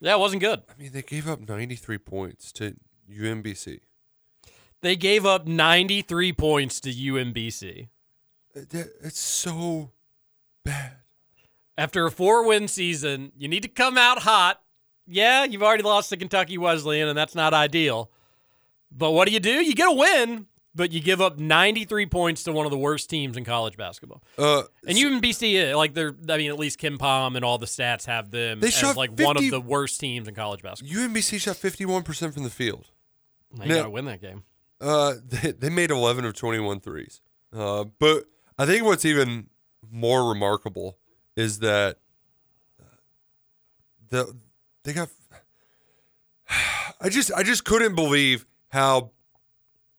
Yeah, 0.00 0.14
it 0.16 0.18
wasn't 0.18 0.42
good. 0.42 0.62
I 0.68 0.82
mean, 0.82 0.90
they 0.92 1.02
gave 1.02 1.28
up 1.28 1.40
93 1.48 1.98
points 1.98 2.52
to 2.54 2.74
UMBC. 3.10 3.78
They 4.82 4.96
gave 4.96 5.24
up 5.24 5.46
ninety 5.46 6.02
three 6.02 6.32
points 6.32 6.80
to 6.80 6.90
UMBC. 6.90 7.88
It's 8.54 9.18
so 9.20 9.92
bad. 10.64 10.96
After 11.76 12.06
a 12.06 12.10
four 12.10 12.46
win 12.46 12.68
season, 12.68 13.32
you 13.36 13.48
need 13.48 13.62
to 13.62 13.68
come 13.68 13.98
out 13.98 14.20
hot. 14.20 14.60
Yeah, 15.06 15.44
you've 15.44 15.62
already 15.62 15.82
lost 15.82 16.10
to 16.10 16.16
Kentucky 16.16 16.56
Wesleyan, 16.56 17.08
and 17.08 17.18
that's 17.18 17.34
not 17.34 17.52
ideal. 17.52 18.10
But 18.90 19.10
what 19.10 19.26
do 19.28 19.34
you 19.34 19.40
do? 19.40 19.50
You 19.50 19.74
get 19.74 19.88
a 19.88 19.92
win, 19.92 20.46
but 20.74 20.92
you 20.92 21.00
give 21.00 21.20
up 21.20 21.38
93 21.38 22.06
points 22.06 22.44
to 22.44 22.52
one 22.52 22.64
of 22.64 22.70
the 22.70 22.78
worst 22.78 23.10
teams 23.10 23.36
in 23.36 23.44
college 23.44 23.76
basketball. 23.76 24.22
Uh, 24.38 24.62
And 24.86 24.96
UMBC, 24.96 25.72
uh, 25.72 25.76
like 25.76 25.94
they're, 25.94 26.14
I 26.28 26.38
mean, 26.38 26.50
at 26.50 26.58
least 26.58 26.80
KenPom 26.80 27.34
and 27.36 27.44
all 27.44 27.58
the 27.58 27.66
stats 27.66 28.06
have 28.06 28.30
them 28.30 28.60
They 28.60 28.68
as 28.68 28.74
shot 28.74 28.96
like 28.96 29.18
one 29.18 29.36
of 29.36 29.50
the 29.50 29.60
worst 29.60 29.98
teams 30.00 30.28
in 30.28 30.34
college 30.34 30.62
basketball. 30.62 30.96
UMBC 30.96 31.40
shot 31.40 31.56
51% 31.56 32.32
from 32.32 32.44
the 32.44 32.50
field. 32.50 32.90
Now 33.52 33.64
you 33.64 33.68
Now- 33.70 33.76
got 33.76 33.82
to 33.84 33.90
win 33.90 34.04
that 34.06 34.20
game. 34.22 34.44
Uh, 34.80 35.14
they, 35.26 35.50
they 35.52 35.70
made 35.70 35.90
11 35.90 36.24
of 36.24 36.34
21 36.34 36.80
threes. 36.80 37.20
Uh, 37.52 37.84
but 37.98 38.24
I 38.58 38.64
think 38.66 38.84
what's 38.84 39.04
even 39.04 39.48
more 39.90 40.28
remarkable 40.28 40.98
is 41.36 41.58
that 41.60 41.98
the 44.10 44.36
they 44.84 44.92
got. 44.92 45.08
I 47.00 47.08
just 47.08 47.32
I 47.32 47.42
just 47.42 47.64
couldn't 47.64 47.94
believe 47.94 48.46
how 48.68 49.10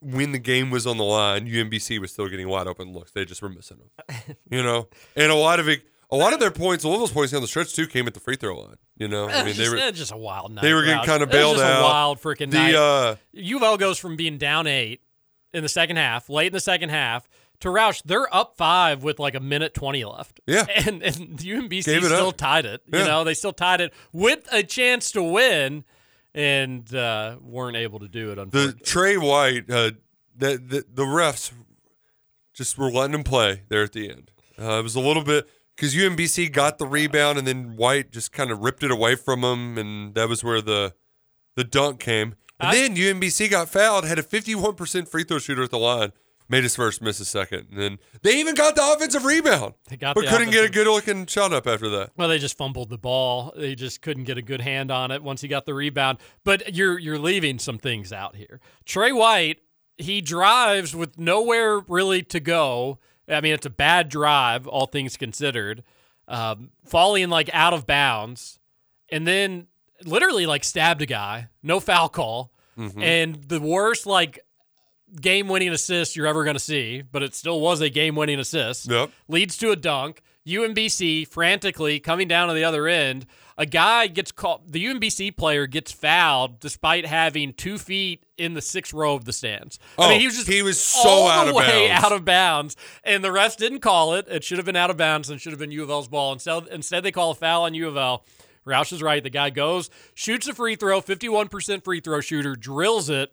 when 0.01 0.31
the 0.31 0.39
game 0.39 0.69
was 0.71 0.85
on 0.85 0.97
the 0.97 1.03
line, 1.03 1.47
UMBC 1.47 1.99
was 1.99 2.11
still 2.11 2.27
getting 2.27 2.47
wide 2.47 2.67
open 2.67 2.93
looks. 2.93 3.11
They 3.11 3.25
just 3.25 3.41
were 3.41 3.49
missing 3.49 3.77
them, 4.07 4.15
you 4.49 4.61
know. 4.63 4.87
And 5.15 5.31
a 5.31 5.35
lot 5.35 5.59
of 5.59 5.67
it, 5.67 5.81
a 6.11 6.15
lot 6.15 6.33
of 6.33 6.39
their 6.39 6.51
points, 6.51 6.85
Louisville's 6.85 7.11
points 7.11 7.31
down 7.31 7.41
the 7.41 7.47
stretch 7.47 7.73
too, 7.73 7.87
came 7.87 8.07
at 8.07 8.13
the 8.13 8.19
free 8.19 8.35
throw 8.35 8.59
line. 8.59 8.75
You 8.97 9.07
know, 9.07 9.27
I 9.27 9.39
mean 9.39 9.49
It's 9.49 9.57
they 9.57 9.69
were 9.69 9.91
just 9.91 10.11
a 10.13 10.17
wild 10.17 10.53
night. 10.53 10.61
they 10.61 10.73
were 10.73 10.83
getting 10.83 11.03
kind 11.05 11.21
of 11.23 11.29
bailed 11.29 11.57
just 11.57 11.65
out. 11.65 11.81
A 11.81 11.83
wild 11.83 12.21
freaking 12.21 12.51
the 12.51 12.57
night. 12.57 12.75
uh, 12.75 13.15
U 13.33 13.57
of 13.57 13.63
L 13.63 13.77
goes 13.77 13.97
from 13.97 14.15
being 14.15 14.37
down 14.37 14.67
eight 14.67 15.01
in 15.53 15.63
the 15.63 15.69
second 15.69 15.97
half, 15.97 16.29
late 16.29 16.47
in 16.47 16.53
the 16.53 16.59
second 16.59 16.89
half, 16.89 17.27
to 17.61 17.69
Roush. 17.69 18.01
They're 18.05 18.33
up 18.33 18.55
five 18.57 19.03
with 19.03 19.19
like 19.19 19.35
a 19.35 19.39
minute 19.39 19.73
twenty 19.73 20.03
left. 20.05 20.39
Yeah. 20.47 20.65
and 20.85 21.01
and 21.03 21.37
UMBC 21.37 21.83
still 22.03 22.27
up. 22.29 22.37
tied 22.37 22.65
it. 22.65 22.81
You 22.91 22.99
know, 22.99 23.23
they 23.23 23.33
still 23.33 23.53
tied 23.53 23.81
it 23.81 23.93
with 24.11 24.47
a 24.51 24.63
chance 24.63 25.11
to 25.11 25.23
win, 25.23 25.83
and 26.33 26.93
uh, 26.93 27.37
weren't 27.41 27.77
able 27.77 27.99
to 27.99 28.07
do 28.07 28.31
it. 28.31 28.35
the 28.35 28.41
Unfortunately, 28.43 28.81
Tre 28.85 29.17
White, 29.17 29.69
uh, 29.71 29.91
the, 30.37 30.57
the 30.57 30.85
the 30.93 31.03
refs 31.03 31.51
just 32.53 32.77
were 32.77 32.91
letting 32.91 33.15
him 33.15 33.23
play 33.23 33.63
there 33.69 33.83
at 33.83 33.91
the 33.93 34.09
end. 34.09 34.31
Uh, 34.59 34.79
it 34.79 34.83
was 34.83 34.95
a 34.95 34.99
little 35.01 35.23
bit 35.23 35.47
because 35.75 35.93
UMBC 35.93 36.51
got 36.51 36.77
the 36.77 36.85
rebound 36.85 37.37
and 37.37 37.45
then 37.45 37.75
White 37.75 38.11
just 38.11 38.31
kind 38.31 38.51
of 38.51 38.59
ripped 38.59 38.83
it 38.83 38.91
away 38.91 39.15
from 39.15 39.43
him, 39.43 39.77
and 39.77 40.15
that 40.15 40.29
was 40.29 40.43
where 40.43 40.61
the 40.61 40.93
the 41.55 41.63
dunk 41.63 41.99
came. 41.99 42.35
And 42.59 42.69
I- 42.69 42.75
then 42.75 42.95
UMBC 42.95 43.49
got 43.51 43.67
fouled, 43.69 44.05
had 44.05 44.17
a 44.19 44.23
51% 44.23 45.09
free 45.09 45.23
throw 45.25 45.39
shooter 45.39 45.63
at 45.63 45.71
the 45.71 45.77
line, 45.77 46.13
made 46.49 46.63
his 46.63 46.75
first, 46.75 47.01
miss 47.01 47.17
his 47.17 47.27
second, 47.27 47.67
and 47.71 47.79
then 47.79 47.99
they 48.21 48.39
even 48.39 48.55
got 48.55 48.75
the 48.75 48.91
offensive 48.93 49.25
rebound, 49.25 49.73
They 49.89 49.97
got 49.97 50.15
but 50.15 50.25
the 50.25 50.31
couldn't 50.31 50.51
get 50.51 50.65
a 50.65 50.69
good 50.69 50.87
looking 50.87 51.25
shot 51.25 51.53
up 51.53 51.65
after 51.67 51.89
that. 51.89 52.11
Well, 52.15 52.27
they 52.29 52.37
just 52.39 52.57
fumbled 52.57 52.89
the 52.89 52.97
ball. 52.97 53.53
They 53.55 53.75
just 53.75 54.01
couldn't 54.01 54.23
get 54.25 54.37
a 54.37 54.41
good 54.41 54.61
hand 54.61 54.91
on 54.91 55.11
it 55.11 55.23
once 55.23 55.41
he 55.41 55.47
got 55.47 55.65
the 55.65 55.73
rebound. 55.73 56.19
But 56.43 56.73
you're 56.75 56.97
you're 56.99 57.19
leaving 57.19 57.59
some 57.59 57.77
things 57.77 58.11
out 58.13 58.35
here. 58.35 58.59
Tre 58.85 59.11
White, 59.11 59.59
he 59.97 60.21
drives 60.21 60.95
with 60.95 61.17
nowhere 61.17 61.79
really 61.79 62.21
to 62.23 62.39
go. 62.39 62.99
I 63.27 63.41
mean, 63.41 63.53
it's 63.53 63.65
a 63.65 63.69
bad 63.71 64.09
drive, 64.09 64.67
all 64.67 64.85
things 64.85 65.17
considered. 65.17 65.83
Um, 66.27 66.71
falling 66.85 67.29
like 67.29 67.49
out 67.53 67.73
of 67.73 67.85
bounds, 67.87 68.59
and 69.09 69.27
then 69.27 69.67
literally 70.03 70.45
like 70.45 70.63
stabbed 70.63 71.01
a 71.01 71.05
guy. 71.05 71.49
No 71.63 71.79
foul 71.79 72.09
call, 72.09 72.51
Mhm. 72.77 73.01
and 73.01 73.35
the 73.43 73.59
worst 73.61 74.05
like 74.05 74.39
game-winning 75.21 75.69
assist 75.69 76.15
you're 76.15 76.27
ever 76.27 76.43
going 76.43 76.55
to 76.55 76.59
see. 76.59 77.01
But 77.01 77.23
it 77.23 77.33
still 77.35 77.59
was 77.61 77.81
a 77.81 77.89
game-winning 77.89 78.39
assist 78.39 78.89
Yep. 78.89 79.11
leads 79.27 79.57
to 79.57 79.71
a 79.71 79.75
dunk. 79.75 80.21
UMBC 80.47 81.27
frantically 81.27 81.99
coming 81.99 82.27
down 82.27 82.47
to 82.47 82.53
the 82.53 82.63
other 82.63 82.87
end. 82.87 83.25
A 83.57 83.65
guy 83.65 84.07
gets 84.07 84.31
called. 84.31 84.71
The 84.71 84.83
UMBC 84.85 85.35
player 85.35 85.65
gets 85.65 85.91
fouled 85.91 86.59
despite 86.59 87.05
having 87.05 87.53
two 87.53 87.77
feet 87.77 88.23
in 88.37 88.53
the 88.53 88.61
sixth 88.61 88.93
row 88.93 89.15
of 89.15 89.25
the 89.25 89.33
stands. 89.33 89.79
I 89.97 90.05
Oh, 90.05 90.09
mean, 90.09 90.19
he 90.19 90.27
was 90.27 90.35
just 90.35 90.47
he 90.47 90.61
was 90.61 90.79
so 90.79 91.27
out 91.27 91.47
of 91.47 91.55
way 91.55 91.87
bounds. 91.87 92.03
out 92.05 92.11
of 92.11 92.25
bounds, 92.25 92.75
and 93.03 93.23
the 93.23 93.29
refs 93.29 93.55
didn't 93.57 93.79
call 93.79 94.13
it. 94.13 94.27
It 94.29 94.43
should 94.43 94.57
have 94.57 94.65
been 94.65 94.75
out 94.75 94.89
of 94.89 94.97
bounds 94.97 95.29
and 95.29 95.39
should 95.41 95.51
have 95.53 95.59
been 95.59 95.71
U 95.71 95.81
of 95.83 95.89
L's 95.89 96.07
ball. 96.09 96.33
Instead, 96.33 96.67
instead 96.67 97.03
they 97.03 97.11
call 97.11 97.31
a 97.31 97.35
foul 97.35 97.63
on 97.63 97.73
U 97.73 97.87
of 97.87 97.97
L. 97.97 98.23
Roush 98.67 98.91
is 98.93 99.01
right. 99.01 99.23
The 99.23 99.29
guy 99.29 99.51
goes, 99.51 99.89
shoots 100.13 100.47
a 100.47 100.53
free 100.53 100.75
throw, 100.75 100.99
51% 101.01 101.83
free 101.83 102.01
throw 102.01 102.19
shooter, 102.19 102.55
drills 102.55 103.09
it. 103.09 103.31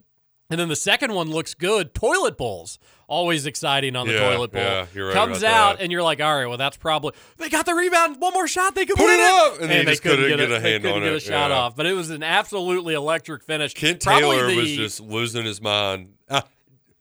And 0.53 0.61
then 0.61 0.69
the 0.69 0.77
second 0.77 1.15
one 1.15 1.31
looks 1.31 1.55
good. 1.55 1.95
Toilet 1.95 2.37
bowls. 2.37 2.79
Always 3.09 3.47
exciting 3.47 3.97
on 3.97 4.07
the 4.07 4.13
Yeah, 4.13 4.21
toilet 4.35 4.53
bowl. 4.53 4.61
yeah, 4.61 4.85
you're 4.95 5.07
right 5.07 5.15
Comes 5.15 5.43
out, 5.43 5.79
that. 5.79 5.83
and 5.83 5.91
you're 5.91 6.03
like, 6.03 6.21
all 6.21 6.37
right, 6.37 6.45
well, 6.47 6.59
that's 6.59 6.77
probably. 6.77 7.13
They 7.39 7.49
got 7.49 7.65
the 7.65 7.73
rebound. 7.73 8.21
One 8.21 8.35
more 8.35 8.47
shot. 8.47 8.75
They 8.75 8.85
could 8.85 8.97
Put 8.97 9.09
it 9.09 9.19
up! 9.19 9.55
And 9.55 9.63
And, 9.63 9.71
then 9.71 9.85
they 9.87 9.93
just 9.93 10.03
couldn't 10.03 10.29
get, 10.29 10.41
a 10.51 10.61
hand 10.61 10.83
couldn't 10.83 10.99
on 10.99 11.03
get 11.05 11.15
a 11.15 11.21
shot 11.21 11.51
yeah. 11.51 11.57
off. 11.57 11.75
But 11.75 11.87
it 11.87 11.95
was 11.95 12.11
an 12.11 12.23
absolutely 12.23 12.93
electric 12.93 13.45
finish. 13.45 13.73
Kent 13.73 14.03
Probably 14.03 14.37
Taylor 14.37 14.55
was 14.55 14.77
just 14.77 15.01
losing 15.01 15.47
his 15.47 15.63
mind. 15.63 16.11
Ah, 16.29 16.45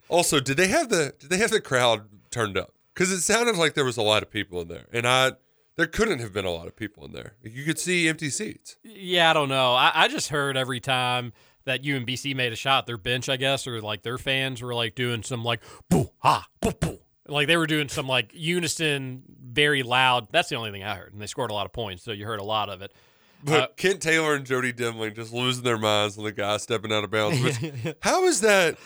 also, 0.07 0.39
did 0.39 0.55
they 0.55 0.67
have 0.69 0.87
the 0.87 1.13
did 1.19 1.29
they 1.29 1.37
have 1.37 1.51
the 1.51 1.59
crowd 1.59 2.03
turned 2.31 2.57
up? 2.57 2.73
Because 2.93 3.11
it 3.11 3.19
sounded 3.19 3.57
like 3.57 3.73
there 3.73 3.83
was 3.85 3.97
a 3.97 4.01
lot 4.01 4.23
of 4.23 4.31
people 4.31 4.61
in 4.61 4.69
there, 4.69 4.85
and 4.93 5.05
I 5.05 5.33
there 5.75 5.87
couldn't 5.87 6.19
have 6.19 6.31
been 6.31 6.45
a 6.45 6.51
lot 6.51 6.67
of 6.67 6.75
people 6.77 7.03
in 7.05 7.11
there. 7.11 7.35
You 7.43 7.65
could 7.65 7.79
see 7.79 8.07
empty 8.07 8.29
seats. 8.29 8.77
Yeah, 8.83 9.29
I 9.29 9.33
don't 9.33 9.49
know. 9.49 9.73
I, 9.73 9.91
I 9.93 10.07
just 10.07 10.29
heard 10.29 10.55
every 10.55 10.79
time 10.79 11.33
that 11.65 11.83
UMBC 11.83 12.35
made 12.35 12.53
a 12.53 12.55
shot, 12.55 12.85
their 12.87 12.97
bench, 12.97 13.29
I 13.29 13.37
guess, 13.37 13.67
or 13.67 13.81
like 13.81 14.03
their 14.03 14.17
fans 14.17 14.61
were 14.61 14.73
like 14.73 14.95
doing 14.95 15.23
some 15.23 15.43
like 15.43 15.61
boo 15.89 16.09
ha 16.19 16.47
boo 16.61 16.71
boo. 16.79 16.99
Like 17.27 17.47
they 17.47 17.57
were 17.57 17.67
doing 17.67 17.87
some 17.89 18.07
like 18.07 18.31
unison, 18.33 19.23
very 19.41 19.83
loud. 19.83 20.27
That's 20.31 20.49
the 20.49 20.55
only 20.55 20.71
thing 20.71 20.83
I 20.83 20.95
heard, 20.95 21.13
and 21.13 21.21
they 21.21 21.27
scored 21.27 21.51
a 21.51 21.53
lot 21.53 21.65
of 21.65 21.73
points, 21.73 22.03
so 22.03 22.11
you 22.11 22.25
heard 22.25 22.39
a 22.39 22.43
lot 22.43 22.69
of 22.69 22.81
it. 22.81 22.91
But 23.43 23.61
Uh, 23.61 23.67
Kent 23.77 24.01
Taylor 24.01 24.35
and 24.35 24.45
Jody 24.45 24.71
Demling 24.73 25.15
just 25.15 25.33
losing 25.33 25.63
their 25.63 25.77
minds 25.77 26.17
on 26.17 26.23
the 26.23 26.31
guy 26.31 26.57
stepping 26.57 26.91
out 26.91 27.03
of 27.03 27.09
bounds. 27.11 27.41
Which, 27.41 27.95
how 28.01 28.25
is 28.25 28.41
that? 28.41 28.77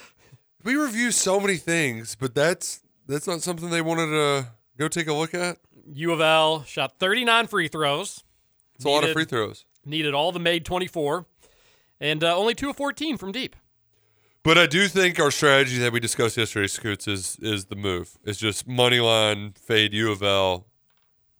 We 0.64 0.76
review 0.76 1.12
so 1.12 1.40
many 1.40 1.58
things, 1.58 2.16
but 2.16 2.34
that's 2.36 2.82
that's 3.08 3.28
not 3.28 3.42
something 3.42 3.70
they 3.70 3.82
wanted 3.82 4.08
to 4.08 4.48
go 4.78 4.88
take 4.88 5.08
a 5.08 5.14
look 5.14 5.34
at. 5.34 5.58
U 5.94 6.12
of 6.12 6.22
L 6.22 6.64
shot 6.64 6.98
39 7.00 7.48
free 7.48 7.68
throws. 7.68 8.24
It's 8.76 8.86
a 8.86 8.90
lot 8.90 9.04
of 9.04 9.12
free 9.12 9.26
throws. 9.26 9.66
Needed 9.86 10.14
all 10.16 10.32
the 10.32 10.40
made 10.40 10.66
24, 10.66 11.26
and 12.00 12.24
uh, 12.24 12.38
only 12.38 12.54
two 12.56 12.70
of 12.70 12.76
14 12.78 13.18
from 13.18 13.32
deep. 13.32 13.56
But 14.44 14.58
I 14.60 14.68
do 14.68 14.88
think 14.88 15.20
our 15.20 15.32
strategy 15.32 15.78
that 15.80 15.92
we 15.92 16.00
discussed 16.00 16.38
yesterday, 16.38 16.68
Scoots, 16.68 17.08
is 17.08 17.38
is 17.42 17.66
the 17.66 17.76
move. 17.76 18.18
It's 18.24 18.38
just 18.38 18.68
money 18.68 19.00
line 19.00 19.54
fade 19.60 19.92
U 19.94 20.12
of 20.12 20.22
L 20.22 20.68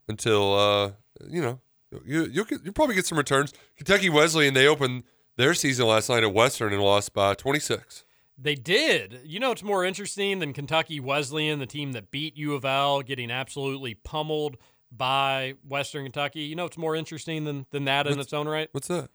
until 0.08 0.56
uh 0.58 0.92
you 1.30 1.42
know 1.42 1.60
you 2.04 2.26
you'll 2.26 2.46
get, 2.46 2.62
you'll 2.64 2.74
probably 2.74 2.96
get 2.96 3.06
some 3.06 3.18
returns. 3.18 3.54
Kentucky 3.78 4.10
Wesleyan 4.10 4.54
they 4.56 4.68
opened 4.68 5.04
their 5.38 5.54
season 5.54 5.86
last 5.86 6.10
night 6.10 6.24
at 6.24 6.34
Western 6.34 6.74
and 6.74 6.82
lost 6.82 7.14
by 7.14 7.34
26. 7.36 8.04
They 8.38 8.56
did. 8.56 9.20
You 9.24 9.40
know, 9.40 9.52
it's 9.52 9.64
more 9.64 9.86
interesting 9.86 10.40
than 10.40 10.52
Kentucky 10.52 11.00
Wesleyan, 11.00 11.60
the 11.60 11.66
team 11.66 11.92
that 11.92 12.10
beat 12.12 12.36
U 12.38 12.54
of 12.56 12.66
L, 12.66 13.02
getting 13.02 13.30
absolutely 13.32 13.94
pummeled 13.94 14.58
by 14.92 15.54
Western 15.68 16.04
Kentucky. 16.06 16.42
You 16.42 16.56
know, 16.56 16.66
it's 16.66 16.78
more 16.78 16.96
interesting 16.96 17.44
than 17.44 17.66
than 17.70 17.86
that 17.86 18.08
in 18.08 18.14
What's- 18.18 18.28
its 18.28 18.34
own 18.34 18.48
right. 18.48 18.68
What's 18.72 18.88
that? 18.88 19.10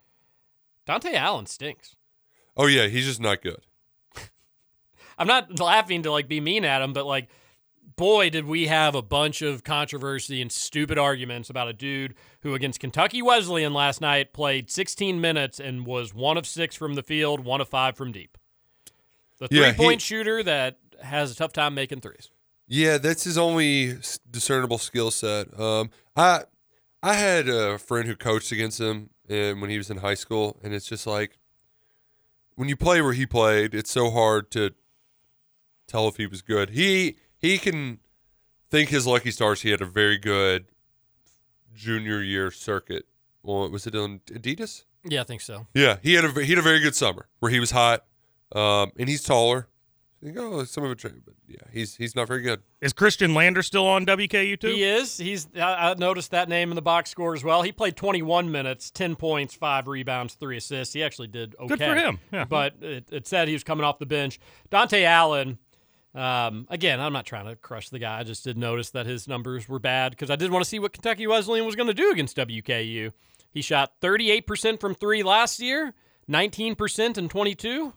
Dontaie 0.91 1.15
Allen 1.15 1.47
stinks. 1.47 1.95
Oh 2.57 2.67
yeah, 2.67 2.89
he's 2.89 3.07
just 3.07 3.21
not 3.21 3.43
good. 3.43 3.61
I'm 5.19 5.27
not 5.27 5.59
laughing 5.61 6.03
to 6.03 6.11
like 6.11 6.29
be 6.29 6.41
mean 6.41 6.65
at 6.65 6.83
him, 6.83 6.93
but 6.93 7.07
like, 7.07 7.29
boy, 7.97 8.31
did 8.31 8.45
we 8.47 8.67
have 8.67 8.95
a 8.95 9.03
bunch 9.03 9.43
of 9.43 9.63
controversy 9.63 10.41
and 10.41 10.51
stupid 10.51 10.99
arguments 10.99 11.51
about 11.51 11.69
a 11.69 11.73
dude 11.73 12.15
who 12.41 12.55
against 12.55 12.81
Kentucky 12.81 13.23
Wesleyan 13.23 13.73
last 13.73 14.01
night 14.01 14.33
played 14.33 14.71
16 14.71 15.21
minutes 15.21 15.61
and 15.61 15.87
was 15.87 16.13
one 16.15 16.37
of 16.37 16.47
six 16.47 16.75
from 16.75 16.95
the 16.95 17.03
field, 17.03 17.41
one 17.45 17.61
of 17.61 17.69
five 17.69 17.97
from 17.97 18.11
deep. 18.13 18.37
The 19.39 19.49
three 19.49 19.61
Yeah, 19.61 19.73
point 19.75 20.01
he- 20.03 20.07
shooter 20.07 20.43
that 20.43 20.79
has 21.03 21.31
a 21.31 21.37
tough 21.37 21.53
time 21.53 21.75
making 21.75 22.01
threes. 22.01 22.31
Yeah, 22.67 22.99
that's 22.99 23.25
his 23.25 23.37
only 23.39 23.99
discernible 24.31 24.79
skill 24.79 25.11
set. 25.11 25.59
Um, 25.59 25.91
I 26.17 26.43
I 27.03 27.15
had 27.15 27.49
a 27.49 27.79
friend 27.79 28.07
who 28.07 28.15
coached 28.15 28.53
against 28.53 28.79
him 28.81 29.11
and 29.31 29.61
when 29.61 29.71
he 29.71 29.79
was 29.79 29.91
in 29.91 29.99
high 29.99 30.15
school, 30.15 30.59
and 30.63 30.75
it's 30.75 30.87
just 30.87 31.07
like 31.07 31.39
when 32.57 32.69
you 32.69 32.77
play 32.77 33.01
where 33.01 33.13
he 33.13 33.25
played, 33.25 33.75
it's 33.75 33.91
so 33.91 34.11
hard 34.11 34.51
to 34.51 34.73
tell 35.87 36.09
if 36.09 36.17
he 36.17 36.27
was 36.27 36.43
good. 36.43 36.71
He 36.71 37.17
he 37.39 37.57
can 37.57 38.01
think 38.71 38.91
his 38.91 39.07
lucky 39.07 39.31
stars. 39.31 39.63
He 39.63 39.71
had 39.71 39.81
a 39.81 39.87
very 39.87 40.19
good 40.19 40.67
junior 41.75 42.21
year 42.21 42.51
circuit. 42.51 43.07
Well, 43.43 43.71
was 43.71 43.87
it 43.87 43.95
on 43.95 44.21
Adidas? 44.27 44.85
Yeah, 45.05 45.23
I 45.23 45.25
think 45.25 45.41
so. 45.41 45.67
Yeah, 45.75 45.97
he 46.03 46.15
had 46.15 46.25
a 46.25 46.45
he 46.45 46.51
had 46.51 46.59
a 46.59 46.63
very 46.63 46.81
good 46.81 46.95
summer 46.95 47.29
where 47.39 47.51
he 47.51 47.61
was 47.61 47.71
hot, 47.71 48.05
um, 48.53 48.93
and 48.99 49.09
he's 49.09 49.23
taller. 49.23 49.69
You 50.23 50.33
think, 50.33 50.39
oh, 50.39 50.65
some 50.65 50.85
of 50.85 50.91
it, 50.91 51.25
but 51.25 51.35
yeah, 51.49 51.57
he's 51.73 51.97
he's 51.97 52.15
not 52.15 52.29
very 52.29 52.43
good. 52.43 52.61
Is 52.83 52.93
Khristian 52.93 53.35
Lander 53.35 53.63
still 53.63 53.87
on 53.87 54.05
WKU 54.05 54.61
too? 54.61 54.69
He 54.69 54.85
is. 54.85 55.17
He's. 55.17 55.49
I, 55.57 55.91
I 55.91 55.95
noticed 55.95 56.33
that 56.33 56.47
name 56.49 56.71
in 56.71 56.75
the 56.75 56.83
box 56.83 57.09
score 57.09 57.35
as 57.35 57.43
well. 57.43 57.63
He 57.63 57.73
played 57.73 57.97
21 57.97 58.51
minutes, 58.51 58.91
10 58.91 59.17
points, 59.17 59.55
five 59.55 59.89
rebounds, 59.89 60.35
three 60.35 60.59
assists. 60.59 60.93
He 60.93 61.03
actually 61.03 61.29
did 61.29 61.57
okay. 61.59 61.69
Good 61.69 61.79
for 61.79 61.95
him. 61.95 62.19
Yeah. 62.33 62.45
But 62.45 62.75
it, 62.83 63.09
it 63.11 63.27
said 63.27 63.49
he 63.49 63.55
was 63.55 63.65
coming 63.65 63.85
off 63.85 63.99
the 63.99 64.07
bench. 64.07 64.39
Dontaie 64.71 65.05
Allen. 65.05 65.59
Um, 66.15 66.67
again, 66.69 67.01
I'm 67.01 67.13
not 67.13 67.25
trying 67.25 67.47
to 67.47 67.57
crush 67.57 67.89
the 67.89 67.99
guy. 67.99 68.19
I 68.19 68.25
just 68.25 68.45
did 68.45 68.59
notice 68.59 68.91
that 68.91 69.07
his 69.07 69.27
numbers 69.29 69.69
were 69.69 69.79
bad 69.79 70.11
because 70.11 70.29
I 70.29 70.37
did 70.37 70.51
want 70.51 70.65
to 70.65 70.69
see 70.69 70.81
what 70.81 70.93
Kentucky 70.93 71.27
Wesleyan 71.27 71.65
was 71.65 71.77
going 71.77 71.87
to 71.87 71.95
do 71.95 72.11
against 72.11 72.37
WKU. 72.37 73.13
He 73.53 73.63
shot 73.63 73.93
38% 74.03 74.81
from 74.81 74.95
three 74.95 75.23
last 75.23 75.61
year, 75.61 75.95
19% 76.29 77.17
in 77.17 77.29
22. 77.29 77.93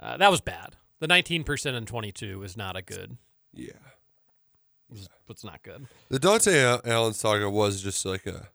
Uh, 0.00 0.16
that 0.16 0.30
was 0.30 0.40
bad. 0.40 0.76
The 1.00 1.06
19% 1.06 1.74
and 1.74 1.86
22 1.86 2.42
is 2.42 2.56
not 2.56 2.76
a 2.76 2.82
good. 2.82 3.16
Yeah. 3.52 3.72
It's, 4.90 5.08
it's 5.28 5.44
not 5.44 5.62
good. 5.62 5.86
The 6.08 6.18
Dontaie 6.18 6.80
Allen 6.86 7.12
saga 7.12 7.48
was 7.50 7.82
just 7.82 8.04
like 8.04 8.26
a, 8.26 8.48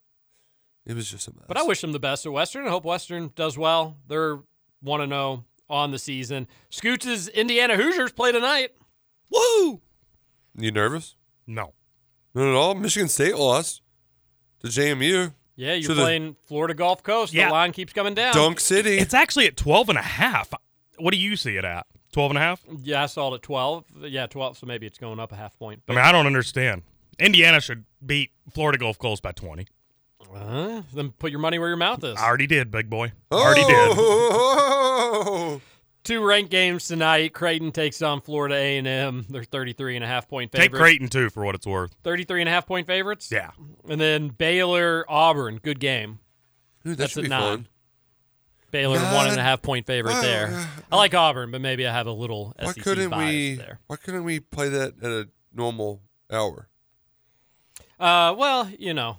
it 0.86 0.96
was 0.96 1.10
just 1.10 1.28
a 1.28 1.32
mess. 1.32 1.46
But 1.48 1.58
I 1.58 1.64
wish 1.64 1.82
them 1.82 1.92
the 1.92 2.00
best 2.00 2.26
at 2.26 2.32
Western. 2.32 2.66
I 2.68 2.70
hope 2.70 2.86
Western 2.86 3.32
does 3.36 3.58
well. 3.58 3.98
They're 4.08 4.40
1 4.82 5.08
0 5.10 5.46
on 5.70 5.92
the 5.92 6.00
season. 6.00 6.48
Scoots' 6.70 7.28
Indiana 7.30 7.78
Hoosiers 7.78 8.12
play 8.12 8.32
tonight. 8.32 8.72
Woo! 9.30 9.82
You 10.58 10.72
nervous? 10.72 11.16
No. 11.48 11.74
Not 12.36 12.48
at 12.50 12.56
all. 12.56 12.76
Michigan 12.76 13.10
State 13.10 13.38
lost 13.38 13.82
to 14.62 14.68
JMU. 14.68 15.34
Yeah, 15.56 15.74
you're 15.74 15.84
So 15.84 15.94
the 15.94 16.02
playing 16.02 16.36
Florida 16.46 16.74
Gulf 16.74 17.04
Coast. 17.04 17.34
Yeah. 17.34 17.48
The 17.48 17.54
line 17.54 17.72
keeps 17.72 17.94
coming 17.94 18.16
down. 18.16 18.34
Dunk 18.34 18.60
City. 18.60 18.98
It's 18.98 19.14
actually 19.14 19.46
at 19.46 19.56
12 19.56 19.90
and 19.90 19.98
a 19.98 20.02
half. 20.02 20.52
What 20.98 21.14
do 21.14 21.20
you 21.20 21.36
see 21.36 21.58
it 21.58 21.66
at? 21.66 21.86
12 22.14 22.32
and 22.32 22.38
a 22.38 22.42
half? 22.42 22.62
Yeah, 22.82 23.04
I 23.04 23.06
saw 23.08 23.32
it 23.32 23.36
at 23.36 23.42
12. 23.42 23.86
Yeah, 24.04 24.28
12, 24.28 24.58
so 24.60 24.66
maybe 24.66 24.88
it's 24.88 24.98
going 24.98 25.20
up 25.20 25.32
a 25.32 25.36
half 25.36 25.58
point. 25.60 25.82
I 25.90 25.92
mean, 25.92 26.00
I 26.00 26.12
don't 26.12 26.26
understand. 26.28 26.84
Indiana 27.20 27.60
should 27.60 27.84
beat 28.06 28.32
Florida 28.54 28.78
Gulf 28.78 28.98
Coast 28.98 29.22
by 29.22 29.32
20. 29.34 29.68
Uh, 30.34 30.82
then 30.94 31.12
put 31.12 31.30
your 31.32 31.40
money 31.40 31.60
where 31.60 31.68
your 31.68 31.78
mouth 31.78 32.04
is. 32.04 32.18
I 32.18 32.24
already 32.26 32.48
did, 32.48 32.72
big 32.72 32.90
boy. 32.90 33.12
Already 33.32 33.62
did. 33.66 33.76
Oh! 33.76 35.62
Two 36.04 36.26
ranked 36.26 36.52
games 36.52 36.88
tonight. 36.88 37.34
Creighton 37.34 37.72
takes 37.72 38.02
on 38.02 38.20
Florida 38.20 38.56
A&M. 38.56 39.26
They're 39.30 39.44
33 39.44 39.96
and 39.96 40.04
a 40.04 40.08
half 40.08 40.28
point 40.28 40.52
favorites. 40.52 40.72
Take 40.74 40.78
Creighton, 40.80 41.08
too, 41.08 41.30
for 41.30 41.46
what 41.46 41.56
it's 41.56 41.66
worth. 41.68 41.96
33 42.04 42.42
and 42.42 42.50
a 42.50 42.52
half 42.52 42.66
point 42.68 42.88
favorites? 42.88 43.30
Yeah. 43.32 43.52
And 43.88 44.02
then 44.02 44.28
Baylor 44.30 45.06
Auburn. 45.08 45.60
Good 45.64 45.80
game. 45.80 46.20
Ooh, 46.86 46.90
that 46.90 46.98
That's 46.98 47.12
should 47.14 47.20
at 47.20 47.24
be 47.26 47.30
nine. 47.30 47.42
fun. 47.42 47.68
Baylor 48.74 49.00
Nah, 49.00 49.16
one 49.16 49.28
and 49.30 49.40
a 49.40 49.44
half 49.44 49.62
point 49.62 49.86
favorite 49.88 50.16
uh, 50.16 50.22
there. 50.22 50.68
I 50.92 50.98
like 50.98 51.14
Auburn, 51.14 51.52
but 51.52 51.62
maybe 51.62 51.88
I 51.88 51.94
have 51.94 52.08
a 52.08 52.12
little 52.12 52.54
Why 52.60 52.74
SEC 52.74 52.84
couldn't 52.84 53.10
bias 53.12 53.30
we? 53.32 53.54
there. 53.56 53.80
Why 53.88 53.96
couldn't 53.96 54.26
we 54.26 54.42
play 54.42 54.68
that 54.68 54.96
at 55.02 55.10
a 55.12 55.30
normal 55.54 56.02
hour? 56.30 56.68
Uh, 58.00 58.36
well, 58.38 58.70
you 58.78 58.94
know, 58.94 59.18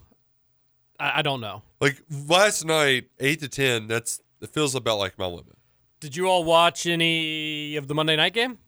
I, 1.01 1.21
I 1.21 1.23
don't 1.23 1.41
know. 1.41 1.63
Like 1.81 2.03
last 2.29 2.65
night, 2.67 3.05
eight 3.21 3.41
to 3.41 3.49
ten. 3.49 3.87
That's 3.87 4.21
it 4.43 4.51
feels 4.51 4.75
about 4.75 4.99
like 4.99 5.19
my 5.19 5.27
limit. 5.27 5.57
Did 6.01 6.17
you 6.17 6.27
all 6.27 6.45
watch 6.45 6.85
any 6.87 7.77
of 7.77 7.89
the 7.89 7.95
Monday 7.95 8.17
night 8.17 8.35
game? 8.35 8.59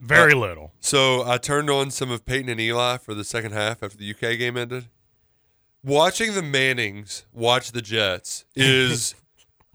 Very 0.00 0.32
Uh, 0.32 0.38
little. 0.38 0.72
So 0.80 1.22
I 1.28 1.38
turned 1.38 1.70
on 1.70 1.90
some 1.90 2.10
of 2.10 2.24
Peyton 2.26 2.48
and 2.48 2.60
Eli 2.60 2.96
for 2.96 3.14
the 3.14 3.22
second 3.24 3.52
half 3.52 3.82
after 3.82 3.96
the 3.96 4.10
UK 4.10 4.36
game 4.38 4.56
ended. 4.56 4.86
Watching 5.84 6.34
the 6.34 6.42
Mannings 6.42 7.24
watch 7.32 7.70
the 7.72 7.80
Jets 7.82 8.44
is, 8.56 9.14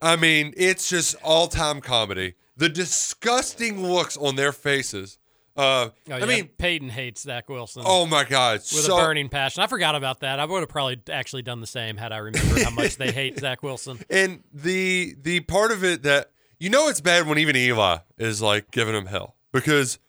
I 0.02 0.16
mean, 0.16 0.54
it's 0.58 0.90
just 0.90 1.16
all 1.24 1.48
time 1.48 1.82
comedy. 1.82 2.34
The 2.58 2.70
disgusting 2.70 3.82
looks 3.86 4.18
on 4.18 4.36
their 4.36 4.52
faces. 4.52 5.18
Uh, 5.56 5.90
Oh, 6.10 6.14
I 6.14 6.26
mean, 6.26 6.48
Peyton 6.58 6.90
hates 6.90 7.22
Zach 7.22 7.50
Wilson. 7.50 7.84
oh 7.86 8.06
my 8.06 8.24
God, 8.24 8.60
with 8.60 8.64
so, 8.64 8.98
a 8.98 9.02
burning 9.02 9.30
passion. 9.30 9.62
I 9.62 9.68
forgot 9.68 9.96
about 9.96 10.22
that. 10.22 10.40
I 10.40 10.46
would 10.46 10.62
have 10.62 10.70
probably 10.70 11.00
actually 11.12 11.42
done 11.42 11.60
the 11.60 11.68
same 11.68 11.98
had 11.98 12.12
I 12.12 12.18
remembered 12.18 12.62
how 12.64 12.70
much 12.72 12.96
they 12.96 13.12
hate 13.12 13.38
Zach 13.40 13.62
Wilson. 13.62 14.00
And 14.10 14.44
the 14.54 15.16
the 15.22 15.42
part 15.42 15.72
of 15.72 15.84
it 15.84 16.04
that 16.04 16.32
you 16.60 16.70
know 16.70 16.88
it's 16.88 17.02
bad 17.02 17.28
when 17.28 17.38
even 17.38 17.56
Eli 17.56 17.98
is 18.18 18.42
like 18.42 18.72
giving 18.72 18.96
him 18.96 19.08
hell 19.08 19.36
because 19.52 20.00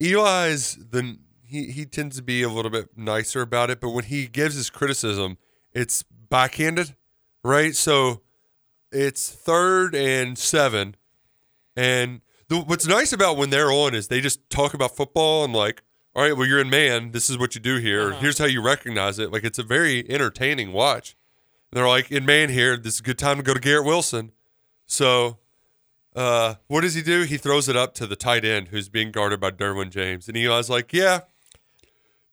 Eli's 0.00 0.76
the 0.76 1.18
he 1.44 1.70
he 1.70 1.84
tends 1.84 2.16
to 2.16 2.22
be 2.22 2.42
a 2.42 2.48
little 2.48 2.70
bit 2.70 2.96
nicer 2.96 3.42
about 3.42 3.70
it, 3.70 3.80
but 3.80 3.90
when 3.90 4.04
he 4.04 4.26
gives 4.26 4.54
his 4.54 4.70
criticism, 4.70 5.36
it's 5.72 6.02
backhanded, 6.02 6.96
right? 7.44 7.76
So 7.76 8.22
it's 8.96 9.30
third 9.30 9.94
and 9.94 10.38
seven, 10.38 10.96
and 11.76 12.20
the, 12.48 12.58
what's 12.58 12.86
nice 12.86 13.12
about 13.12 13.36
when 13.36 13.50
they're 13.50 13.70
on 13.70 13.94
is 13.94 14.08
they 14.08 14.20
just 14.20 14.48
talk 14.50 14.74
about 14.74 14.96
football 14.96 15.44
and 15.44 15.52
like, 15.52 15.82
all 16.14 16.22
right, 16.22 16.36
well 16.36 16.46
you're 16.46 16.60
in 16.60 16.70
man, 16.70 17.12
this 17.12 17.28
is 17.28 17.38
what 17.38 17.54
you 17.54 17.60
do 17.60 17.76
here. 17.76 18.10
Uh-huh. 18.10 18.20
Here's 18.20 18.38
how 18.38 18.46
you 18.46 18.62
recognize 18.62 19.18
it. 19.18 19.32
Like 19.32 19.44
it's 19.44 19.58
a 19.58 19.62
very 19.62 20.08
entertaining 20.10 20.72
watch. 20.72 21.16
And 21.70 21.78
they're 21.78 21.88
like, 21.88 22.10
in 22.10 22.24
man 22.24 22.48
here, 22.48 22.76
this 22.76 22.94
is 22.94 23.00
a 23.00 23.02
good 23.02 23.18
time 23.18 23.36
to 23.38 23.42
go 23.42 23.54
to 23.54 23.60
Garrett 23.60 23.84
Wilson. 23.84 24.32
So, 24.86 25.38
uh, 26.14 26.54
what 26.68 26.82
does 26.82 26.94
he 26.94 27.02
do? 27.02 27.22
He 27.22 27.36
throws 27.36 27.68
it 27.68 27.76
up 27.76 27.92
to 27.94 28.06
the 28.06 28.16
tight 28.16 28.44
end 28.44 28.68
who's 28.68 28.88
being 28.88 29.10
guarded 29.10 29.40
by 29.40 29.50
Derwin 29.50 29.90
James. 29.90 30.28
And 30.28 30.36
Eli's 30.36 30.70
like, 30.70 30.92
yeah, 30.92 31.20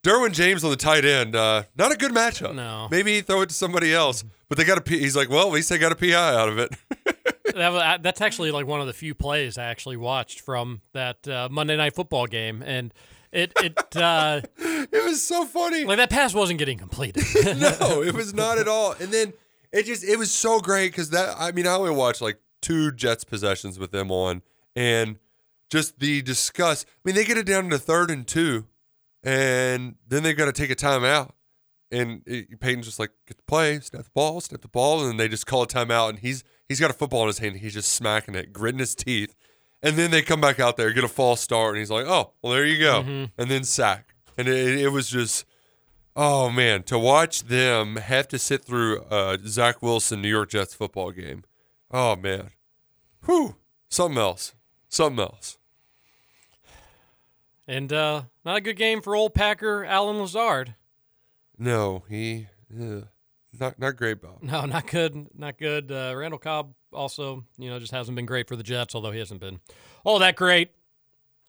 Derwin 0.04 0.32
James 0.32 0.62
on 0.62 0.70
the 0.70 0.76
tight 0.76 1.06
end, 1.06 1.34
uh, 1.34 1.64
not 1.76 1.90
a 1.90 1.96
good 1.96 2.12
matchup. 2.12 2.54
No. 2.54 2.88
Maybe 2.90 3.22
throw 3.22 3.40
it 3.40 3.48
to 3.48 3.54
somebody 3.54 3.92
else. 3.92 4.22
But 4.50 4.58
they 4.58 4.64
got 4.64 4.76
a 4.76 4.82
P. 4.82 4.98
He's 4.98 5.16
like, 5.16 5.30
well, 5.30 5.46
at 5.46 5.52
least 5.52 5.70
they 5.70 5.78
got 5.78 5.92
a 5.92 5.96
PI 5.96 6.12
out 6.12 6.50
of 6.50 6.58
it. 6.58 6.76
that 7.54 7.72
was, 7.72 7.98
that's 8.02 8.20
actually 8.20 8.50
like 8.50 8.66
one 8.66 8.82
of 8.82 8.86
the 8.86 8.92
few 8.92 9.14
plays 9.14 9.56
I 9.56 9.64
actually 9.64 9.96
watched 9.96 10.42
from 10.42 10.82
that 10.92 11.26
uh, 11.26 11.48
Monday 11.50 11.76
night 11.78 11.94
football 11.94 12.26
game, 12.26 12.62
and 12.62 12.92
it 13.32 13.52
it 13.62 13.96
uh, 13.96 14.42
it 14.58 15.04
was 15.04 15.26
so 15.26 15.46
funny. 15.46 15.84
like 15.84 15.96
that 15.96 16.10
pass 16.10 16.34
wasn't 16.34 16.58
getting 16.58 16.76
completed. 16.76 17.24
no, 17.58 18.02
it 18.02 18.14
was 18.14 18.34
not 18.34 18.58
at 18.58 18.68
all. 18.68 18.92
And 18.92 19.10
then 19.10 19.32
it 19.72 19.86
just 19.86 20.04
it 20.04 20.18
was 20.18 20.30
so 20.30 20.60
great 20.60 20.92
because 20.92 21.08
that 21.10 21.34
I 21.38 21.50
mean 21.50 21.66
I 21.66 21.74
only 21.74 21.92
watched 21.92 22.20
like 22.20 22.38
two 22.60 22.92
Jets 22.92 23.24
possessions 23.24 23.78
with 23.78 23.90
them 23.90 24.10
on, 24.10 24.42
and 24.76 25.18
just 25.70 25.98
the 25.98 26.20
disgust. 26.20 26.86
I 26.86 27.00
mean 27.08 27.14
they 27.14 27.24
get 27.24 27.38
it 27.38 27.46
down 27.46 27.70
to 27.70 27.78
third 27.78 28.10
and 28.10 28.26
two, 28.26 28.66
and 29.24 29.96
then 30.06 30.22
they 30.22 30.34
got 30.34 30.46
to 30.46 30.52
take 30.52 30.70
a 30.70 30.76
timeout, 30.76 31.30
and 31.90 32.22
it, 32.26 32.60
Peyton's 32.60 32.86
just 32.86 32.98
like 32.98 33.10
get 33.26 33.36
the 33.36 33.42
play, 33.44 33.80
snap 33.80 34.04
the 34.04 34.10
ball, 34.14 34.40
snap 34.40 34.60
the 34.60 34.68
ball, 34.68 35.00
and 35.00 35.10
then 35.10 35.16
they 35.16 35.28
just 35.28 35.46
call 35.46 35.62
a 35.62 35.66
timeout, 35.66 36.10
and 36.10 36.18
he's 36.20 36.44
he's 36.68 36.80
got 36.80 36.90
a 36.90 36.94
football 36.94 37.22
in 37.22 37.26
his 37.28 37.38
hand, 37.38 37.52
and 37.54 37.60
he's 37.62 37.74
just 37.74 37.92
smacking 37.92 38.34
it, 38.34 38.52
gritting 38.52 38.78
his 38.80 38.94
teeth. 38.94 39.34
And 39.82 39.96
then 39.96 40.10
they 40.10 40.22
come 40.22 40.40
back 40.40 40.58
out 40.60 40.76
there, 40.78 40.90
get 40.92 41.04
a 41.04 41.08
false 41.08 41.40
start, 41.42 41.74
and 41.74 41.78
he's 41.78 41.90
like, 41.90 42.06
"Oh, 42.06 42.32
well, 42.42 42.52
there 42.52 42.64
you 42.64 42.78
go," 42.78 43.02
Mhm. 43.02 43.30
and 43.36 43.50
then 43.50 43.64
sack, 43.64 44.14
and 44.38 44.48
it, 44.48 44.78
it 44.80 44.88
was 44.88 45.08
just, 45.10 45.44
Oh 46.16 46.48
man, 46.48 46.84
to 46.84 46.98
watch 46.98 47.42
them 47.42 47.96
have 47.96 48.28
to 48.28 48.38
sit 48.38 48.64
through 48.64 49.02
a 49.10 49.36
Zach 49.46 49.82
Wilson 49.82 50.22
New 50.22 50.28
York 50.28 50.50
Jets 50.50 50.72
football 50.72 51.10
game. 51.10 51.42
Oh 51.90 52.14
man, 52.16 52.50
whew, 53.26 53.56
something 53.90 54.18
else, 54.18 54.54
something 54.88 55.20
else. 55.20 55.58
And 57.66 57.92
uh, 57.92 58.22
not 58.44 58.56
a 58.56 58.60
good 58.60 58.76
game 58.76 59.00
for 59.00 59.16
old 59.16 59.34
Packer 59.34 59.84
Allen 59.84 60.18
Lazard. 60.20 60.74
No, 61.58 62.04
he, 62.08 62.48
ugh, 62.78 63.06
not 63.58 63.78
not 63.78 63.96
great, 63.96 64.20
Bob. 64.20 64.42
No, 64.42 64.64
not 64.66 64.86
good. 64.86 65.28
Not 65.36 65.56
good. 65.58 65.90
Uh, 65.90 66.12
Randall 66.16 66.38
Cobb 66.38 66.74
also, 66.92 67.44
you 67.56 67.70
know, 67.70 67.78
just 67.78 67.92
hasn't 67.92 68.16
been 68.16 68.26
great 68.26 68.48
for 68.48 68.56
the 68.56 68.62
Jets, 68.62 68.94
although 68.94 69.12
he 69.12 69.18
hasn't 69.18 69.40
been 69.40 69.60
all 70.04 70.18
that 70.18 70.36
great 70.36 70.70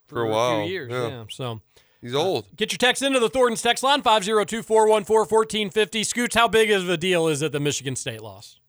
For 0.07 0.21
a 0.23 0.29
while, 0.29 0.61
few 0.63 0.71
years. 0.71 0.91
yeah. 0.91 1.07
Yeah. 1.07 1.23
So 1.29 1.61
He's 2.01 2.13
old. 2.15 2.55
get 2.55 2.71
your 2.71 2.77
text 2.77 3.01
into 3.01 3.19
the 3.19 3.29
Thornton's 3.29 3.61
text 3.63 3.83
line 3.83 4.01
502 4.03 4.61
414 4.63 5.27
1450. 5.27 6.03
Scoots, 6.03 6.35
how 6.35 6.47
big 6.47 6.69
of 6.71 6.87
a 6.87 6.97
deal 6.97 7.27
is 7.27 7.41
it 7.41 7.51
the 7.51 7.59
Michigan 7.59 7.95
State 7.95 8.21
loss? 8.21 8.59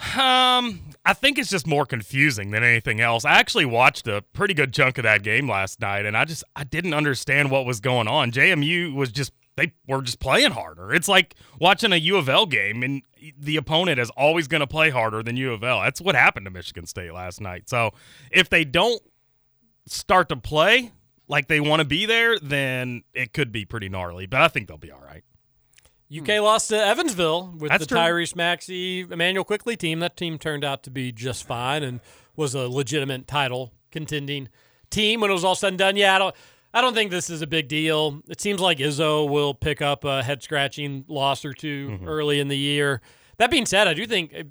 Um, 0.00 0.80
I 1.04 1.12
think 1.12 1.38
it's 1.38 1.50
just 1.50 1.66
more 1.66 1.84
confusing 1.84 2.50
than 2.50 2.64
anything 2.64 3.00
else. 3.00 3.24
I 3.24 3.38
actually 3.38 3.66
watched 3.66 4.08
a 4.08 4.22
pretty 4.32 4.54
good 4.54 4.72
chunk 4.72 4.98
of 4.98 5.04
that 5.04 5.22
game 5.22 5.48
last 5.48 5.80
night, 5.80 6.06
and 6.06 6.16
I 6.16 6.24
just 6.24 6.42
I 6.56 6.64
didn't 6.64 6.94
understand 6.94 7.50
what 7.50 7.66
was 7.66 7.80
going 7.80 8.08
on. 8.08 8.32
JMU 8.32 8.94
was 8.94 9.12
just 9.12 9.32
they 9.56 9.72
were 9.86 10.00
just 10.00 10.18
playing 10.18 10.52
harder. 10.52 10.92
It's 10.94 11.08
like 11.08 11.34
watching 11.60 11.92
a 11.92 11.96
U 11.96 12.16
of 12.16 12.28
L 12.28 12.46
game, 12.46 12.82
and 12.82 13.02
the 13.38 13.56
opponent 13.56 14.00
is 14.00 14.10
always 14.10 14.48
going 14.48 14.60
to 14.60 14.66
play 14.66 14.88
harder 14.88 15.22
than 15.22 15.36
U 15.36 15.52
of 15.52 15.62
L. 15.62 15.80
That's 15.80 16.00
what 16.00 16.14
happened 16.14 16.46
to 16.46 16.50
Michigan 16.50 16.86
State 16.86 17.12
last 17.12 17.40
night. 17.40 17.68
So 17.68 17.90
if 18.30 18.48
they 18.48 18.64
don't 18.64 19.02
start 19.86 20.30
to 20.30 20.36
play 20.36 20.92
like 21.28 21.48
they 21.48 21.60
want 21.60 21.80
to 21.80 21.84
be 21.84 22.06
there, 22.06 22.38
then 22.38 23.02
it 23.12 23.32
could 23.32 23.52
be 23.52 23.64
pretty 23.64 23.88
gnarly. 23.88 24.26
But 24.26 24.40
I 24.40 24.48
think 24.48 24.68
they'll 24.68 24.78
be 24.78 24.92
all 24.92 25.02
right. 25.04 25.24
UK 26.16 26.40
lost 26.40 26.68
to 26.70 26.76
Evansville 26.76 27.54
with 27.58 27.70
That's 27.70 27.84
the 27.86 27.88
true. 27.88 27.98
Tyrese 27.98 28.34
Maxey, 28.34 29.00
Immanuel 29.00 29.44
Quickley 29.44 29.76
team. 29.76 30.00
That 30.00 30.16
team 30.16 30.38
turned 30.38 30.64
out 30.64 30.82
to 30.84 30.90
be 30.90 31.12
just 31.12 31.46
fine 31.46 31.82
and 31.82 32.00
was 32.36 32.54
a 32.54 32.68
legitimate 32.68 33.26
title 33.26 33.72
contending 33.92 34.48
team 34.90 35.20
when 35.20 35.30
it 35.30 35.34
was 35.34 35.44
all 35.44 35.54
said 35.54 35.68
and 35.68 35.78
done. 35.78 35.96
Yeah, 35.96 36.16
I 36.16 36.18
don't, 36.18 36.34
I 36.74 36.80
don't 36.80 36.94
think 36.94 37.10
this 37.10 37.30
is 37.30 37.42
a 37.42 37.46
big 37.46 37.68
deal. 37.68 38.22
It 38.28 38.40
seems 38.40 38.60
like 38.60 38.78
Izzo 38.78 39.28
will 39.28 39.54
pick 39.54 39.80
up 39.82 40.04
a 40.04 40.22
head 40.22 40.42
scratching 40.42 41.04
loss 41.08 41.44
or 41.44 41.52
2 41.52 41.88
Mm-hmm. 41.90 42.08
early 42.08 42.40
in 42.40 42.48
the 42.48 42.58
year. 42.58 43.00
That 43.40 43.50
being 43.50 43.64
said, 43.64 43.88
I 43.88 43.94
do 43.94 44.06
think 44.06 44.34
uh, 44.38 44.42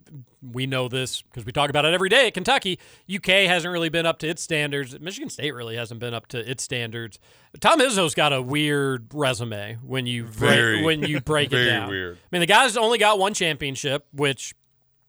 we 0.41 0.65
know 0.65 0.87
this 0.87 1.21
because 1.21 1.45
we 1.45 1.51
talk 1.51 1.69
about 1.69 1.85
it 1.85 1.93
every 1.93 2.09
day 2.09 2.25
at 2.25 2.33
Kentucky. 2.33 2.79
UK 3.07 3.45
hasn't 3.45 3.71
really 3.71 3.89
been 3.89 4.07
up 4.07 4.17
to 4.17 4.27
its 4.27 4.41
standards. 4.41 4.99
Michigan 4.99 5.29
State 5.29 5.53
really 5.53 5.75
hasn't 5.75 5.99
been 5.99 6.15
up 6.15 6.25
to 6.29 6.49
its 6.49 6.63
standards. 6.63 7.19
Tom 7.59 7.79
Izzo's 7.81 8.15
got 8.15 8.33
a 8.33 8.41
weird 8.41 9.05
resume 9.13 9.77
when 9.83 10.07
you 10.07 10.23
break, 10.23 10.83
when 10.83 11.03
you 11.03 11.21
break 11.21 11.53
it 11.53 11.65
down. 11.65 11.87
weird. 11.87 12.17
I 12.17 12.19
mean, 12.31 12.39
the 12.39 12.47
guy's 12.47 12.75
only 12.77 12.97
got 12.97 13.19
one 13.19 13.35
championship, 13.35 14.07
which 14.11 14.55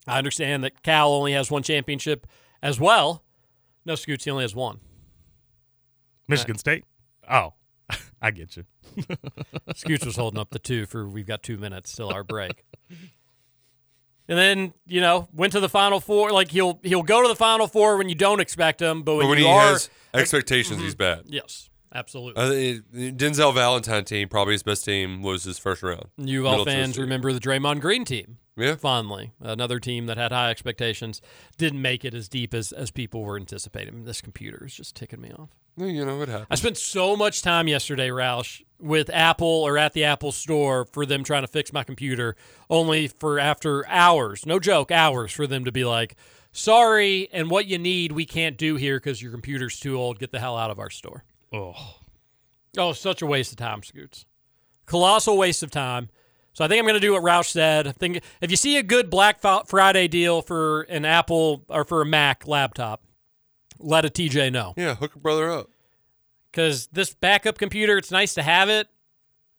I 0.06 0.18
understand 0.18 0.62
that 0.64 0.82
Cal 0.82 1.14
only 1.14 1.32
has 1.32 1.50
one 1.50 1.62
championship 1.62 2.26
as 2.62 2.78
well. 2.78 3.24
No, 3.86 3.94
Scoots, 3.94 4.24
he 4.24 4.30
only 4.30 4.44
has 4.44 4.54
one. 4.54 4.80
Michigan 6.28 6.58
State. 6.58 6.84
Oh, 7.30 7.54
I 8.20 8.30
get 8.30 8.58
you. 8.58 8.64
Scoots 9.74 10.04
was 10.04 10.16
holding 10.16 10.38
up 10.38 10.50
the 10.50 10.58
two 10.58 10.84
for 10.84 11.08
we've 11.08 11.26
got 11.26 11.42
two 11.42 11.56
minutes 11.56 11.96
till 11.96 12.12
our 12.12 12.22
break. 12.24 12.66
And 14.30 14.38
then 14.38 14.72
you 14.86 15.00
know 15.00 15.28
went 15.32 15.52
to 15.52 15.60
the 15.60 15.68
final 15.68 16.00
four. 16.00 16.30
Like 16.30 16.50
he'll 16.52 16.78
he'll 16.82 17.02
go 17.02 17.20
to 17.22 17.28
the 17.28 17.36
final 17.36 17.66
four 17.66 17.96
when 17.98 18.08
you 18.08 18.14
don't 18.14 18.40
expect 18.40 18.80
him, 18.80 19.02
but 19.02 19.16
when, 19.16 19.24
But 19.24 19.28
when 19.30 19.38
you 19.38 19.44
he 19.44 19.50
are, 19.50 19.72
has 19.72 19.90
expectations, 20.14 20.76
mm-hmm. 20.76 20.84
he's 20.84 20.94
bad. 20.94 21.22
yes, 21.26 21.68
absolutely. 21.94 22.40
Uh, 22.42 22.80
Denzel 23.12 23.54
Valentine 23.54 24.04
team, 24.04 24.28
probably 24.28 24.52
his 24.54 24.62
best 24.62 24.84
team, 24.84 25.22
was 25.22 25.44
his 25.44 25.58
first 25.58 25.82
round. 25.82 26.06
U 26.18 26.40
of 26.40 26.46
L 26.46 26.50
Middle 26.52 26.64
fans 26.66 26.76
Tennessee. 26.96 27.00
remember 27.02 27.32
the 27.32 27.40
Draymond 27.40 27.80
Green 27.80 28.04
team 28.04 28.38
Yeah. 28.56 28.76
fondly. 28.76 29.32
Another 29.40 29.78
team 29.80 30.06
that 30.06 30.16
had 30.16 30.32
high 30.32 30.50
expectations 30.50 31.20
didn't 31.58 31.82
make 31.82 32.04
it 32.04 32.14
as 32.14 32.28
deep 32.28 32.54
as, 32.54 32.72
as 32.72 32.90
people 32.90 33.22
were 33.22 33.36
anticipating. 33.36 34.04
This 34.04 34.20
computer 34.20 34.64
is 34.66 34.74
just 34.74 34.94
ticking 34.96 35.20
me 35.20 35.30
off. 35.32 35.50
You 35.76 36.04
know 36.04 36.18
what 36.18 36.28
happened. 36.28 36.48
I 36.50 36.56
spent 36.56 36.76
so 36.76 37.16
much 37.16 37.40
time 37.42 37.66
yesterday, 37.66 38.08
Roush, 38.08 38.60
with 38.78 39.08
Apple 39.10 39.46
or 39.46 39.78
at 39.78 39.92
the 39.94 40.04
Apple 40.04 40.32
store 40.32 40.84
for 40.84 41.06
them 41.06 41.24
trying 41.24 41.42
to 41.42 41.48
fix 41.48 41.72
my 41.72 41.84
computer, 41.84 42.36
only 42.68 43.08
for 43.08 43.38
after 43.38 43.86
hours, 43.88 44.44
no 44.44 44.58
joke, 44.58 44.90
hours 44.90 45.32
for 45.32 45.46
them 45.46 45.64
to 45.64 45.72
be 45.72 45.84
like, 45.84 46.16
sorry, 46.52 47.28
and 47.32 47.48
what 47.50 47.66
you 47.66 47.78
need 47.78 48.12
we 48.12 48.26
can't 48.26 48.58
do 48.58 48.76
here 48.76 48.96
because 48.98 49.22
your 49.22 49.30
computer's 49.32 49.78
too 49.80 49.96
old. 49.96 50.18
Get 50.18 50.32
the 50.32 50.40
hell 50.40 50.56
out 50.56 50.70
of 50.70 50.78
our 50.78 50.90
store. 50.90 51.24
Oh, 51.52 51.74
Oh, 52.78 52.92
such 52.92 53.20
a 53.20 53.26
waste 53.26 53.50
of 53.50 53.58
time, 53.58 53.82
Scoots. 53.82 54.26
Colossal 54.86 55.36
waste 55.36 55.62
of 55.64 55.70
time. 55.72 56.08
So 56.52 56.64
I 56.64 56.68
think 56.68 56.78
I'm 56.78 56.84
going 56.84 56.94
to 56.94 57.00
do 57.00 57.12
what 57.14 57.22
Roush 57.22 57.46
said. 57.50 57.86
I 57.88 57.92
think 57.92 58.20
if 58.40 58.50
you 58.50 58.56
see 58.56 58.76
a 58.76 58.82
good 58.82 59.10
Black 59.10 59.40
Friday 59.66 60.06
deal 60.08 60.40
for 60.42 60.82
an 60.82 61.04
Apple 61.04 61.64
or 61.68 61.84
for 61.84 62.00
a 62.02 62.06
Mac 62.06 62.46
laptop, 62.46 63.02
let 63.78 64.04
a 64.04 64.08
TJ 64.08 64.52
know. 64.52 64.74
Yeah, 64.76 64.94
hook 64.94 65.16
a 65.16 65.18
brother 65.18 65.50
up. 65.50 65.70
Because 66.50 66.86
this 66.92 67.12
backup 67.14 67.58
computer, 67.58 67.98
it's 67.98 68.10
nice 68.12 68.34
to 68.34 68.42
have 68.42 68.68
it. 68.68 68.88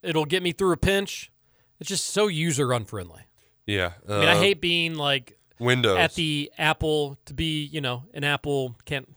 It'll 0.03 0.25
get 0.25 0.41
me 0.43 0.51
through 0.51 0.71
a 0.73 0.77
pinch. 0.77 1.31
It's 1.79 1.89
just 1.89 2.07
so 2.07 2.27
user 2.27 2.71
unfriendly. 2.73 3.23
Yeah. 3.65 3.91
I 4.07 4.19
mean, 4.19 4.27
I 4.29 4.33
uh, 4.33 4.39
hate 4.39 4.61
being 4.61 4.95
like 4.95 5.37
Windows. 5.59 5.97
at 5.97 6.15
the 6.15 6.51
Apple 6.57 7.17
to 7.25 7.33
be, 7.33 7.63
you 7.65 7.81
know, 7.81 8.03
an 8.13 8.23
Apple 8.23 8.75
can't 8.85 9.07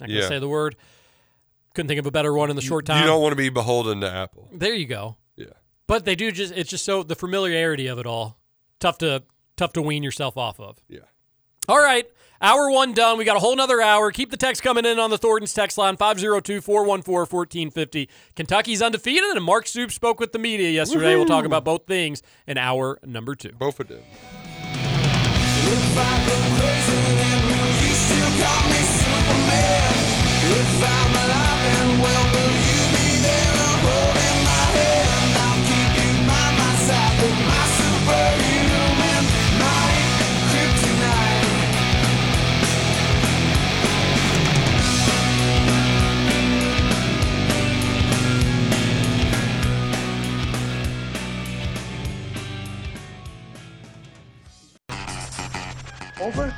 not 0.00 0.08
gonna 0.08 0.20
Yeah. 0.20 0.28
say 0.28 0.38
the 0.38 0.48
word. 0.48 0.76
Couldn't 1.74 1.88
think 1.88 2.00
of 2.00 2.06
a 2.06 2.10
better 2.10 2.32
one 2.32 2.50
in 2.50 2.56
the 2.56 2.62
short 2.62 2.86
time. 2.86 3.00
You 3.00 3.06
don't 3.06 3.22
want 3.22 3.32
to 3.32 3.36
be 3.36 3.48
beholden 3.48 4.00
to 4.02 4.10
Apple. 4.10 4.48
There 4.52 4.74
you 4.74 4.86
go. 4.86 5.16
Yeah. 5.36 5.46
But 5.86 6.04
they 6.04 6.14
do 6.14 6.30
just 6.30 6.52
it's 6.54 6.70
just 6.70 6.84
so 6.84 7.02
the 7.02 7.14
familiarity 7.14 7.86
of 7.86 7.98
it 7.98 8.06
all. 8.06 8.38
Tough 8.80 8.98
to 8.98 9.22
tough 9.56 9.72
to 9.74 9.82
wean 9.82 10.02
yourself 10.02 10.36
off 10.36 10.60
of. 10.60 10.78
Yeah. 10.88 11.00
All 11.68 11.78
right. 11.78 12.06
Hour 12.40 12.70
one 12.72 12.92
done. 12.92 13.18
We 13.18 13.24
got 13.24 13.36
a 13.36 13.40
whole 13.40 13.54
nother 13.54 13.80
hour. 13.80 14.10
Keep 14.10 14.32
the 14.32 14.36
text 14.36 14.62
coming 14.64 14.84
in 14.84 14.98
on 14.98 15.10
the 15.10 15.18
Thornton's 15.18 15.54
text 15.54 15.78
line 15.78 15.96
502 15.96 16.60
414 16.60 17.14
1450. 17.14 18.08
Kentucky's 18.34 18.82
undefeated, 18.82 19.30
and 19.36 19.44
Mark 19.44 19.68
Stoops 19.68 19.94
spoke 19.94 20.18
with 20.18 20.32
the 20.32 20.40
media 20.40 20.68
yesterday. 20.70 21.14
We'll 21.14 21.26
talk 21.26 21.44
about 21.44 21.64
both 21.64 21.86
things 21.86 22.20
in 22.48 22.58
hour 22.58 22.98
number 23.04 23.36
two. 23.36 23.52
Both 23.52 23.78
of 23.78 23.88
them. 23.88 24.02
Over? 56.22 56.54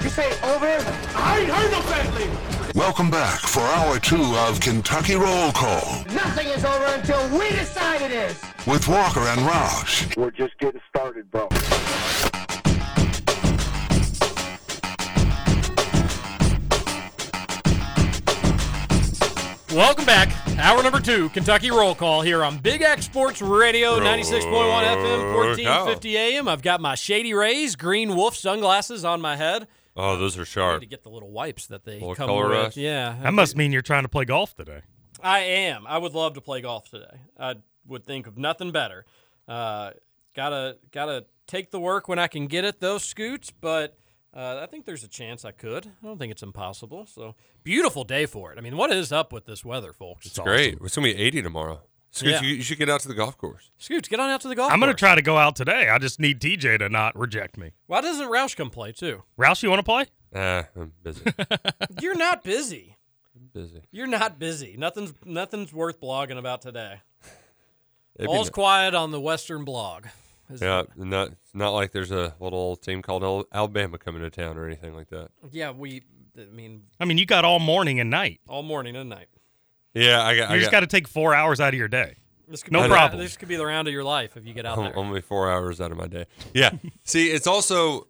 You 0.00 0.08
say 0.08 0.32
over? 0.42 0.66
I 1.14 1.40
ain't 1.40 1.50
heard 1.50 1.70
no 1.70 1.82
family. 1.82 2.30
Welcome 2.74 3.10
back 3.10 3.40
for 3.40 3.60
hour 3.60 3.98
two 4.00 4.22
of 4.36 4.58
Kentucky 4.58 5.16
Roll 5.16 5.52
Call 5.52 6.02
Nothing 6.14 6.48
is 6.48 6.64
over 6.64 6.86
until 6.86 7.38
we 7.38 7.50
decide 7.50 8.00
it 8.00 8.10
is. 8.10 8.40
with 8.66 8.88
Walker 8.88 9.20
and 9.20 9.40
Roush. 9.42 10.16
We're 10.16 10.30
just 10.30 10.58
getting 10.60 10.80
started, 10.88 11.30
bro. 11.30 11.48
Welcome 19.74 20.04
back. 20.04 20.32
Hour 20.58 20.84
number 20.84 21.00
two, 21.00 21.28
Kentucky 21.30 21.70
Roll 21.70 21.96
Call 21.96 22.22
here 22.22 22.44
on 22.44 22.58
Big 22.58 22.80
X 22.80 23.06
Sports 23.06 23.42
Radio, 23.42 23.98
96.1 23.98 24.42
FM, 24.44 25.34
1450 25.34 26.16
AM. 26.16 26.46
I've 26.46 26.62
got 26.62 26.80
my 26.80 26.94
Shady 26.94 27.34
Rays 27.34 27.74
Green 27.74 28.14
Wolf 28.14 28.36
sunglasses 28.36 29.04
on 29.04 29.20
my 29.20 29.34
head. 29.34 29.66
Oh, 29.96 30.16
those 30.16 30.36
are 30.36 30.40
I 30.40 30.42
need 30.42 30.48
sharp. 30.48 30.80
to 30.82 30.86
get 30.86 31.02
the 31.02 31.08
little 31.08 31.30
wipes 31.30 31.66
that 31.66 31.84
they 31.84 31.94
Little 31.94 32.14
come 32.14 32.28
color 32.28 32.48
with. 32.50 32.58
rush? 32.58 32.76
Yeah. 32.76 33.16
that 33.22 33.34
must 33.34 33.56
mean 33.56 33.72
you're 33.72 33.82
trying 33.82 34.04
to 34.04 34.08
play 34.08 34.24
golf 34.24 34.54
today. 34.54 34.82
I 35.20 35.40
am. 35.40 35.86
I 35.88 35.98
would 35.98 36.12
love 36.12 36.34
to 36.34 36.40
play 36.40 36.60
golf 36.60 36.88
today. 36.88 37.18
I 37.36 37.56
would 37.88 38.04
think 38.04 38.28
of 38.28 38.38
nothing 38.38 38.70
better. 38.70 39.04
Uh, 39.48 39.90
gotta 40.36 40.76
gotta 40.92 41.24
take 41.48 41.72
the 41.72 41.80
work 41.80 42.06
when 42.06 42.20
I 42.20 42.28
can 42.28 42.46
get 42.46 42.64
it, 42.64 42.78
those 42.78 43.02
scoots. 43.02 43.50
But 43.60 43.96
uh, 44.34 44.60
I 44.62 44.66
think 44.66 44.84
there's 44.84 45.04
a 45.04 45.08
chance 45.08 45.44
I 45.44 45.52
could. 45.52 45.86
I 45.86 46.06
don't 46.06 46.18
think 46.18 46.30
it's 46.32 46.42
impossible. 46.42 47.06
So 47.06 47.34
beautiful 47.62 48.04
day 48.04 48.26
for 48.26 48.52
it. 48.52 48.58
I 48.58 48.60
mean, 48.60 48.76
what 48.76 48.90
is 48.92 49.12
up 49.12 49.32
with 49.32 49.46
this 49.46 49.64
weather, 49.64 49.92
folks? 49.92 50.26
It's 50.26 50.38
great. 50.38 50.78
It's 50.82 50.94
gonna 50.96 51.06
be 51.06 51.16
80 51.16 51.42
tomorrow. 51.42 51.80
Scoots, 52.10 52.40
Yeah. 52.42 52.42
you, 52.48 52.54
you 52.56 52.62
should 52.62 52.78
get 52.78 52.88
out 52.88 53.00
to 53.00 53.08
the 53.08 53.14
golf 53.14 53.36
course. 53.36 53.70
Scoots, 53.76 54.08
get 54.08 54.20
on 54.20 54.30
out 54.30 54.40
to 54.42 54.48
the 54.48 54.54
golf. 54.54 54.70
I'm 54.70 54.78
going 54.78 54.92
to 54.92 54.96
try 54.96 55.16
to 55.16 55.22
go 55.22 55.36
out 55.36 55.56
today. 55.56 55.88
I 55.88 55.98
just 55.98 56.20
need 56.20 56.40
TJ 56.40 56.78
to 56.78 56.88
not 56.88 57.18
reject 57.18 57.58
me. 57.58 57.72
Why 57.88 58.00
doesn't 58.02 58.28
Roush 58.28 58.54
come 58.56 58.70
play 58.70 58.92
too? 58.92 59.24
Rouse, 59.36 59.64
you 59.64 59.68
want 59.68 59.80
to 59.80 59.82
play? 59.82 60.06
Ah, 60.32 60.68
I'm 60.76 60.92
busy. 61.02 61.22
You're 62.00 62.14
not 62.14 62.44
busy. 62.44 62.96
I'm 63.34 63.50
busy. 63.52 63.82
You're 63.90 64.06
not 64.06 64.38
busy. 64.38 64.76
Nothing's 64.78 65.12
nothing's 65.24 65.72
worth 65.72 66.00
blogging 66.00 66.38
about 66.38 66.62
today. 66.62 67.00
All's 68.24 68.48
quiet 68.50 68.94
on 68.94 69.10
the 69.10 69.20
Western 69.20 69.64
blog. 69.64 70.06
Is 70.50 70.60
Yeah, 70.60 70.82
not 70.96 71.30
not 71.54 71.70
like 71.70 71.92
there's 71.92 72.10
a 72.10 72.34
little 72.40 72.76
team 72.76 73.02
called 73.02 73.46
Alabama 73.52 73.98
coming 73.98 74.22
to 74.22 74.30
town 74.30 74.56
or 74.58 74.66
anything 74.66 74.94
like 74.94 75.08
that. 75.10 75.28
Yeah, 75.52 75.70
we. 75.70 76.02
I 76.38 76.44
mean, 76.46 76.82
I 76.98 77.04
mean, 77.04 77.16
you 77.18 77.26
got 77.26 77.44
all 77.44 77.60
morning 77.60 78.00
and 78.00 78.10
night. 78.10 78.40
all 78.48 78.62
morning 78.62 78.96
and 78.96 79.08
night. 79.08 79.28
Yeah, 79.94 80.22
I 80.22 80.36
got. 80.36 80.50
You 80.50 80.56
I 80.56 80.58
just 80.58 80.70
got 80.72 80.80
to 80.80 80.86
take 80.88 81.06
four 81.08 81.34
hours 81.34 81.60
out 81.60 81.68
of 81.72 81.78
your 81.78 81.88
day. 81.88 82.16
This 82.48 82.62
could 82.62 82.72
No 82.72 82.82
be 82.82 82.88
problem. 82.88 83.20
This 83.20 83.36
could 83.36 83.48
be 83.48 83.56
the 83.56 83.64
round 83.64 83.88
of 83.88 83.94
your 83.94 84.04
life 84.04 84.36
if 84.36 84.44
you 84.46 84.52
get 84.52 84.66
out 84.66 84.76
there. 84.76 84.96
only 84.98 85.20
four 85.22 85.50
hours 85.50 85.80
out 85.80 85.92
of 85.92 85.96
my 85.96 86.06
day. 86.08 86.26
Yeah. 86.52 86.72
See, 87.04 87.28
it's 87.30 87.46
also 87.46 88.08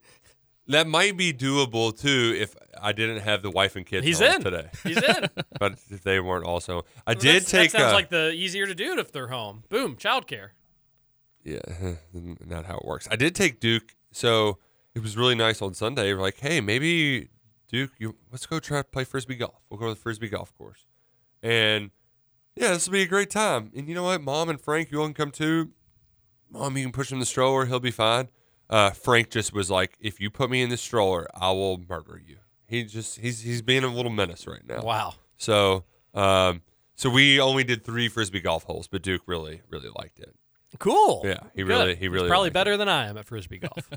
that 0.66 0.86
might 0.88 1.16
be 1.16 1.32
doable 1.32 1.96
too 1.96 2.34
if 2.36 2.56
I 2.82 2.92
didn't 2.92 3.20
have 3.20 3.42
the 3.42 3.50
wife 3.50 3.76
and 3.76 3.84
kids 3.86 4.04
He's 4.06 4.18
home 4.20 4.36
in. 4.36 4.42
today. 4.42 4.68
He's 4.82 4.96
in. 4.96 5.26
but 5.60 5.74
if 5.90 6.02
they 6.02 6.18
weren't 6.18 6.46
also. 6.46 6.84
I 7.06 7.12
Well, 7.12 7.20
did 7.20 7.46
take. 7.46 7.70
That 7.72 7.78
sounds 7.80 7.92
uh, 7.92 7.96
like 7.96 8.08
the 8.08 8.30
easier 8.32 8.66
to 8.66 8.74
do 8.74 8.92
it 8.94 8.98
if 8.98 9.12
they're 9.12 9.28
home. 9.28 9.62
Boom, 9.68 9.96
childcare. 9.96 10.48
Yeah, 11.44 11.60
not 12.46 12.64
how 12.64 12.78
it 12.78 12.84
works. 12.84 13.06
I 13.10 13.16
did 13.16 13.34
take 13.34 13.60
Duke. 13.60 13.94
So 14.12 14.58
it 14.94 15.02
was 15.02 15.16
really 15.16 15.34
nice 15.34 15.60
on 15.60 15.74
Sunday. 15.74 16.12
We're 16.12 16.20
like, 16.20 16.38
hey, 16.38 16.60
maybe 16.60 17.28
Duke, 17.68 17.92
you 17.98 18.16
let's 18.32 18.46
go 18.46 18.58
try 18.58 18.78
to 18.78 18.84
play 18.84 19.04
frisbee 19.04 19.36
golf. 19.36 19.62
We'll 19.68 19.78
go 19.78 19.86
to 19.88 19.94
the 19.94 20.00
frisbee 20.00 20.28
golf 20.28 20.54
course, 20.54 20.86
and 21.42 21.90
yeah, 22.56 22.68
this 22.68 22.86
will 22.86 22.92
be 22.92 23.02
a 23.02 23.06
great 23.06 23.30
time. 23.30 23.72
And 23.76 23.88
you 23.88 23.94
know 23.94 24.04
what, 24.04 24.22
Mom 24.22 24.48
and 24.48 24.60
Frank, 24.60 24.90
you 24.90 25.00
all 25.00 25.06
can 25.06 25.14
come 25.14 25.30
too. 25.30 25.70
Mom, 26.50 26.76
you 26.76 26.84
can 26.84 26.92
push 26.92 27.10
him 27.10 27.16
in 27.16 27.20
the 27.20 27.26
stroller; 27.26 27.66
he'll 27.66 27.80
be 27.80 27.90
fine. 27.90 28.28
Uh, 28.70 28.90
Frank 28.90 29.30
just 29.30 29.52
was 29.52 29.70
like, 29.70 29.96
if 30.00 30.20
you 30.20 30.30
put 30.30 30.50
me 30.50 30.62
in 30.62 30.70
the 30.70 30.76
stroller, 30.76 31.28
I 31.34 31.50
will 31.50 31.78
murder 31.88 32.20
you. 32.24 32.36
He 32.66 32.84
just 32.84 33.18
he's 33.18 33.40
he's 33.42 33.60
being 33.60 33.84
a 33.84 33.88
little 33.88 34.10
menace 34.10 34.46
right 34.46 34.66
now. 34.66 34.82
Wow. 34.82 35.14
So 35.36 35.84
um, 36.14 36.62
so 36.94 37.10
we 37.10 37.40
only 37.40 37.64
did 37.64 37.84
three 37.84 38.08
frisbee 38.08 38.40
golf 38.40 38.64
holes, 38.64 38.86
but 38.86 39.02
Duke 39.02 39.22
really 39.26 39.62
really 39.68 39.90
liked 39.94 40.20
it. 40.20 40.34
Cool. 40.78 41.22
Yeah, 41.24 41.38
he 41.54 41.62
Good. 41.62 41.68
really 41.68 41.94
he 41.94 42.00
He's 42.02 42.08
really 42.10 42.28
probably 42.28 42.46
liked 42.46 42.54
better 42.54 42.76
than 42.76 42.88
I 42.88 43.06
am 43.06 43.16
at 43.16 43.26
frisbee 43.26 43.58
golf. 43.58 43.88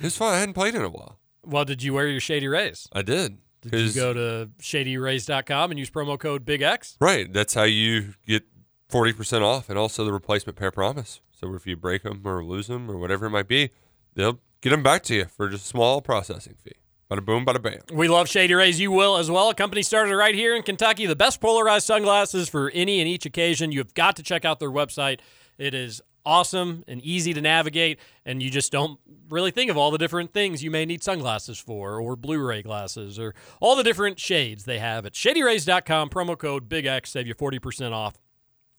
It 0.00 0.04
was 0.04 0.16
fun. 0.16 0.34
I 0.34 0.38
hadn't 0.38 0.54
played 0.54 0.74
in 0.74 0.82
a 0.82 0.88
while. 0.88 1.18
well, 1.44 1.64
did 1.64 1.82
you 1.82 1.94
wear 1.94 2.06
your 2.08 2.20
Shady 2.20 2.46
Rays? 2.48 2.88
I 2.92 3.02
did. 3.02 3.38
Did 3.62 3.72
you 3.74 3.86
'Cause- 3.86 3.94
go 3.96 4.12
to 4.14 4.50
shadyrays.com 4.60 5.70
and 5.70 5.78
use 5.78 5.90
promo 5.90 6.18
code 6.18 6.44
Big 6.44 6.62
X? 6.62 6.96
Right. 7.00 7.32
That's 7.32 7.54
how 7.54 7.64
you 7.64 8.14
get 8.26 8.44
40% 8.90 9.42
off 9.42 9.68
and 9.68 9.78
also 9.78 10.04
the 10.04 10.12
replacement 10.12 10.56
pair 10.56 10.70
promise. 10.70 11.20
So 11.30 11.54
if 11.54 11.66
you 11.66 11.76
break 11.76 12.02
them 12.02 12.22
or 12.24 12.44
lose 12.44 12.66
them 12.68 12.90
or 12.90 12.96
whatever 12.98 13.26
it 13.26 13.30
might 13.30 13.48
be, 13.48 13.70
they'll 14.14 14.40
get 14.60 14.70
them 14.70 14.82
back 14.82 15.02
to 15.04 15.14
you 15.14 15.24
for 15.26 15.48
just 15.48 15.64
a 15.64 15.68
small 15.68 16.00
processing 16.00 16.54
fee. 16.62 16.72
Bada 17.10 17.24
boom, 17.24 17.46
bada 17.46 17.60
bam. 17.62 17.80
We 17.92 18.06
love 18.06 18.28
Shady 18.28 18.54
Rays. 18.54 18.78
You 18.78 18.90
will 18.92 19.16
as 19.16 19.30
well. 19.30 19.48
A 19.48 19.54
company 19.54 19.82
started 19.82 20.14
right 20.14 20.34
here 20.34 20.54
in 20.54 20.62
Kentucky. 20.62 21.06
The 21.06 21.16
best 21.16 21.40
polarized 21.40 21.86
sunglasses 21.86 22.48
for 22.48 22.70
any 22.74 23.00
and 23.00 23.08
each 23.08 23.24
occasion. 23.24 23.72
You 23.72 23.78
have 23.78 23.94
got 23.94 24.14
to 24.16 24.22
check 24.22 24.44
out 24.44 24.60
their 24.60 24.70
website. 24.70 25.20
It 25.56 25.74
is 25.74 26.00
awesome 26.24 26.84
and 26.86 27.00
easy 27.02 27.32
to 27.34 27.40
navigate, 27.40 27.98
and 28.24 28.42
you 28.42 28.50
just 28.50 28.70
don't 28.72 28.98
really 29.28 29.50
think 29.50 29.70
of 29.70 29.76
all 29.76 29.90
the 29.90 29.98
different 29.98 30.32
things 30.32 30.62
you 30.62 30.70
may 30.70 30.84
need 30.84 31.02
sunglasses 31.02 31.58
for, 31.58 31.98
or 32.00 32.16
Blu-ray 32.16 32.62
glasses, 32.62 33.18
or 33.18 33.34
all 33.60 33.76
the 33.76 33.82
different 33.82 34.18
shades 34.18 34.64
they 34.64 34.78
have 34.78 35.06
at 35.06 35.12
ShadyRays.com. 35.14 36.10
Promo 36.10 36.36
code 36.38 36.68
Big 36.68 36.86
X 36.86 37.10
save 37.10 37.26
you 37.26 37.34
forty 37.34 37.58
percent 37.58 37.94
off 37.94 38.16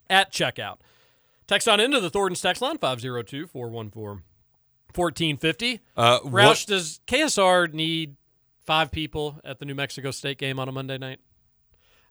at 0.08 0.32
checkout. 0.32 0.78
Text 1.46 1.66
on 1.68 1.80
into 1.80 1.98
the 2.00 2.10
Thornton's 2.10 2.40
text 2.40 2.62
line 2.62 2.78
502 2.78 3.46
414 3.48 4.22
1450. 4.94 5.80
Uh, 5.96 6.20
Roush, 6.20 6.30
what- 6.46 6.64
does 6.66 7.00
KSR 7.06 7.72
need 7.72 8.16
five 8.64 8.90
people 8.90 9.40
at 9.44 9.58
the 9.58 9.64
New 9.64 9.74
Mexico 9.74 10.10
State 10.10 10.38
game 10.38 10.58
on 10.58 10.68
a 10.68 10.72
Monday 10.72 10.98
night? 10.98 11.20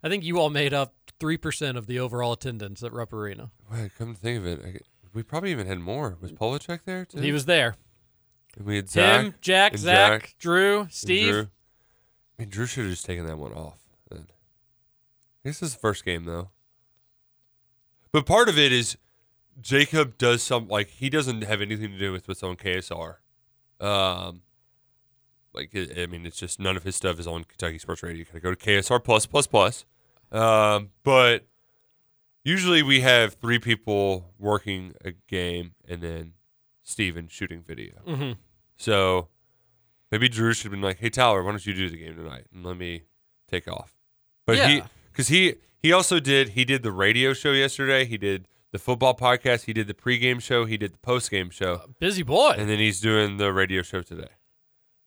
I 0.04 0.08
think 0.10 0.24
you 0.24 0.40
all 0.40 0.50
made 0.50 0.74
up 0.74 0.94
3% 1.20 1.76
of 1.78 1.88
the 1.88 2.00
overall 2.00 2.32
attendance 2.34 2.82
at 2.84 2.94
Rupp 2.94 3.12
Arena. 3.12 3.52
Wait, 3.72 3.92
come 3.98 4.14
to 4.14 4.20
think 4.20 4.38
of 4.40 4.46
it, 4.46 4.62
I, 4.64 4.80
we 5.14 5.24
probably 5.24 5.52
even 5.52 5.68
had 5.68 5.80
more. 5.80 6.18
Was 6.22 6.32
Polacheck 6.32 6.82
there 6.86 7.06
too? 7.06 7.20
He 7.20 7.32
was 7.32 7.46
there. 7.46 7.76
And 8.58 8.66
we 8.66 8.78
had 8.78 8.90
Zach, 8.90 9.22
Tim, 9.22 9.36
Jack, 9.42 9.72
and 9.74 9.82
Zach, 9.82 10.22
Jack, 10.22 10.36
Drew, 10.40 10.88
Steve. 10.90 11.32
Drew. 11.32 11.42
I 11.42 11.48
mean, 12.42 12.50
Drew 12.50 12.66
should 12.66 12.84
have 12.84 12.92
just 12.92 13.06
taken 13.06 13.26
that 13.28 13.38
one 13.38 13.54
off. 13.54 13.80
Then. 14.10 14.28
This 15.44 15.62
is 15.62 15.74
the 15.74 15.80
first 15.80 16.06
game 16.06 16.26
though. 16.26 16.50
But 18.12 18.26
part 18.26 18.50
of 18.50 18.58
it 18.58 18.72
is 18.72 18.98
Jacob 19.62 20.18
does 20.18 20.42
some 20.42 20.68
like 20.68 20.88
he 20.88 21.10
doesn't 21.10 21.44
have 21.44 21.62
anything 21.62 21.92
to 21.92 22.00
do 22.00 22.12
with 22.12 22.28
what's 22.28 22.44
on 22.44 22.56
KSR. 22.56 23.16
Um, 23.80 24.42
like 25.54 25.72
I 25.76 26.04
I 26.04 26.06
mean, 26.08 26.26
it's 26.26 26.38
just 26.38 26.60
none 26.60 26.78
of 26.78 26.84
his 26.84 26.96
stuff 26.96 27.20
is 27.20 27.28
on 27.28 27.44
Kentucky 27.44 27.78
Sports 27.78 28.04
Radio. 28.04 28.20
You 28.20 28.26
gotta 28.26 28.40
go 28.40 28.54
to 28.54 28.58
KSR 28.58 29.04
plus 29.04 29.26
plus 29.26 29.48
plus. 29.48 29.86
Um, 30.32 30.90
but 31.04 31.46
usually 32.44 32.84
we 32.84 33.02
have 33.02 33.36
three 33.36 33.60
people 33.60 34.34
working 34.38 34.94
a 35.04 35.12
game 35.28 35.74
and 35.88 36.02
then 36.02 36.34
Steven 36.84 37.28
shooting 37.28 37.62
video. 37.62 38.02
Mhm. 38.08 38.38
So 38.78 39.30
maybe 40.12 40.30
Drew 40.30 40.54
should 40.54 40.66
have 40.66 40.72
been 40.72 40.82
like, 40.82 41.00
"Hey 41.00 41.10
Tyler, 41.10 41.44
why 41.44 41.52
don't 41.52 41.66
you 41.66 41.74
do 41.74 41.90
the 41.90 41.98
game 41.98 42.16
tonight 42.16 42.46
and 42.54 42.66
let 42.66 42.78
me 42.78 43.04
take 43.48 43.68
off?" 43.68 43.94
But 44.46 44.68
he 44.68 44.82
because 45.12 45.28
he 45.28 45.56
he 45.82 45.92
also 45.92 46.20
did 46.20 46.50
he 46.50 46.66
did 46.66 46.84
the 46.84 46.92
radio 46.92 47.34
show 47.34 47.52
yesterday. 47.52 48.06
He 48.06 48.18
did 48.18 48.48
the 48.72 48.80
football 48.80 49.16
podcast. 49.16 49.66
He 49.66 49.74
did 49.74 49.88
the 49.88 49.94
pregame 49.94 50.42
show. 50.42 50.66
He 50.66 50.78
did 50.78 50.94
the 50.94 50.98
postgame 50.98 51.52
show. 51.52 51.94
Busy 52.00 52.24
boy. 52.24 52.56
And 52.58 52.70
then 52.70 52.80
he's 52.80 53.00
doing 53.00 53.38
the 53.38 53.54
radio 53.54 53.82
show 53.82 54.02
today. 54.02 54.30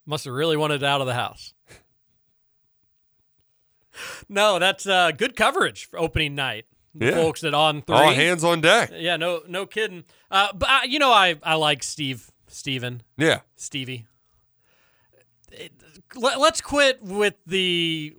Must 0.07 0.24
have 0.24 0.35
really 0.35 0.57
wanted 0.57 0.83
out 0.83 1.01
of 1.01 1.07
the 1.07 1.14
house. 1.14 1.55
no, 4.28 4.59
that's 4.59 4.87
uh, 4.87 5.12
good 5.12 5.37
coverage 5.37 5.87
for 5.87 5.99
opening 5.99 6.35
night. 6.35 6.66
The 6.95 7.07
Yeah. 7.07 7.12
Folks 7.12 7.43
at 7.45 7.55
On 7.55 7.80
3. 7.82 7.97
All 7.97 8.12
hands 8.12 8.45
on 8.45 8.61
deck. 8.61 8.90
Yeah, 8.95 9.16
no 9.16 9.43
no 9.49 9.64
kidding. 9.66 10.05
Uh, 10.30 10.49
but, 10.55 10.68
uh, 10.68 10.80
you 10.86 10.99
know, 10.99 11.11
I, 11.12 11.36
I 11.43 11.55
like 11.55 11.82
Steve, 11.82 12.30
Steven. 12.49 13.03
Yeah. 13.16 13.40
Stevie. 13.57 14.07
It- 15.51 15.72
let, 16.14 16.38
us 16.38 16.61
quit 16.61 17.03
with 17.03 17.34
the, 17.47 18.14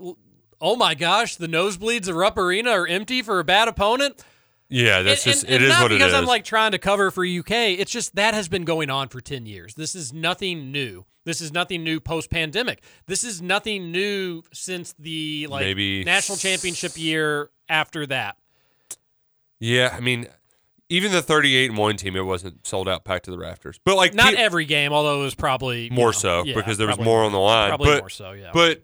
oh 0.59 0.75
my 0.75 0.95
gosh, 0.95 1.35
the 1.35 1.47
nosebleeds 1.47 2.07
of 2.07 2.15
Rupp 2.15 2.37
Arena 2.37 2.71
are 2.71 2.87
empty 2.87 3.21
for 3.21 3.39
a 3.39 3.43
bad 3.43 3.67
opponent. 3.67 4.23
Yeah, 4.69 5.03
that's 5.03 5.23
And- 5.25 5.33
just 5.33 5.45
and- 5.45 5.53
it 5.53 5.55
and 5.57 5.63
is 5.65 5.69
not 5.69 5.81
what 5.83 5.91
it 5.91 5.99
because. 5.99 6.13
I'm 6.13 6.25
like 6.25 6.43
trying 6.43 6.71
to 6.71 6.79
cover 6.79 7.11
for 7.11 7.23
UK. 7.23 7.51
It's 7.77 7.91
just 7.91 8.15
that 8.15 8.33
has 8.33 8.47
been 8.47 8.63
going 8.65 8.89
on 8.89 9.09
for 9.09 9.21
10 9.21 9.45
years. 9.45 9.75
This 9.75 9.93
is 9.93 10.11
nothing 10.13 10.71
new. 10.71 11.05
This 11.25 11.39
is 11.41 11.53
nothing 11.53 11.83
new 11.83 11.99
post 11.99 12.29
pandemic. 12.29 12.81
This 13.07 13.23
is 13.23 13.41
nothing 13.41 13.91
new 13.91 14.41
since 14.51 14.93
the 14.99 15.47
like 15.47 15.61
Maybe 15.61 16.03
national 16.03 16.37
championship 16.37 16.97
year 16.97 17.49
after 17.69 18.05
that. 18.07 18.35
Yeah, 19.59 19.93
I 19.95 19.99
mean, 19.99 20.27
even 20.89 21.11
the 21.11 21.21
38 21.21 21.69
and 21.69 21.77
one 21.77 21.95
team, 21.97 22.15
it 22.15 22.25
wasn't 22.25 22.65
sold 22.67 22.87
out, 22.87 23.03
packed 23.05 23.25
to 23.25 23.31
the 23.31 23.37
rafters. 23.37 23.79
But 23.83 23.95
like 23.95 24.13
Not 24.13 24.33
pe- 24.33 24.39
every 24.39 24.65
game, 24.65 24.93
although 24.93 25.21
it 25.21 25.23
was 25.23 25.35
probably 25.35 25.89
more 25.89 26.07
know, 26.07 26.11
so 26.11 26.43
yeah, 26.45 26.55
because 26.55 26.77
there 26.77 26.87
was 26.87 26.99
more 26.99 27.23
on 27.23 27.31
the 27.31 27.39
line. 27.39 27.69
Probably 27.69 27.87
but, 27.87 27.99
more 28.01 28.09
so, 28.09 28.31
yeah. 28.31 28.51
But 28.53 28.83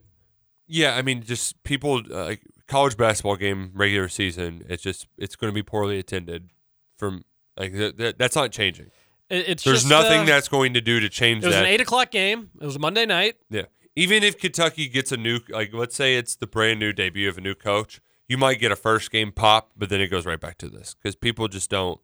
yeah, 0.68 0.96
I 0.96 1.02
mean, 1.02 1.24
just 1.24 1.62
people 1.64 2.02
uh, 2.12 2.26
like 2.26 2.42
college 2.68 2.98
basketball 2.98 3.36
game 3.36 3.72
regular 3.76 4.10
season. 4.10 4.64
It's 4.70 4.82
just 4.82 5.08
it's 5.18 5.36
going 5.36 5.52
to 5.52 5.56
be 5.56 5.64
poorly 5.64 6.00
attended. 6.00 6.50
From 6.98 7.24
like 7.58 7.74
th- 7.74 7.98
th- 7.98 8.16
that's 8.18 8.36
not 8.36 8.52
changing. 8.52 8.88
It- 9.30 9.50
it's 9.50 9.64
There's 9.64 9.88
nothing 9.88 10.22
uh, 10.22 10.26
that's 10.26 10.48
going 10.48 10.74
to 10.74 10.82
do 10.82 11.00
to 11.00 11.10
change 11.10 11.44
it 11.44 11.48
was 11.48 11.56
that. 11.56 11.66
an 11.66 11.70
eight 11.70 11.82
o'clock 11.82 12.12
game. 12.12 12.50
It 12.62 12.66
was 12.66 12.76
a 12.76 12.80
Monday 12.80 13.06
night. 13.06 13.36
Yeah. 13.50 13.64
Even 13.96 14.24
if 14.24 14.38
Kentucky 14.38 14.88
gets 14.88 15.12
a 15.12 15.18
new, 15.18 15.40
like, 15.50 15.74
let's 15.74 15.96
say 15.96 16.16
it's 16.16 16.36
the 16.36 16.48
brand 16.48 16.80
new 16.80 16.94
debut 16.94 17.28
of 17.28 17.38
a 17.38 17.42
new 17.42 17.56
coach, 17.56 18.00
you 18.30 18.38
might 18.38 18.60
get 18.60 18.72
a 18.72 18.76
first 18.78 19.12
game 19.12 19.32
pop, 19.34 19.72
but 19.76 19.90
then 19.90 20.00
it 20.00 20.08
goes 20.08 20.26
right 20.26 20.40
back 20.40 20.58
to 20.60 20.70
this 20.70 20.96
because 20.96 21.16
people 21.16 21.48
just 21.50 21.70
don't. 21.70 22.00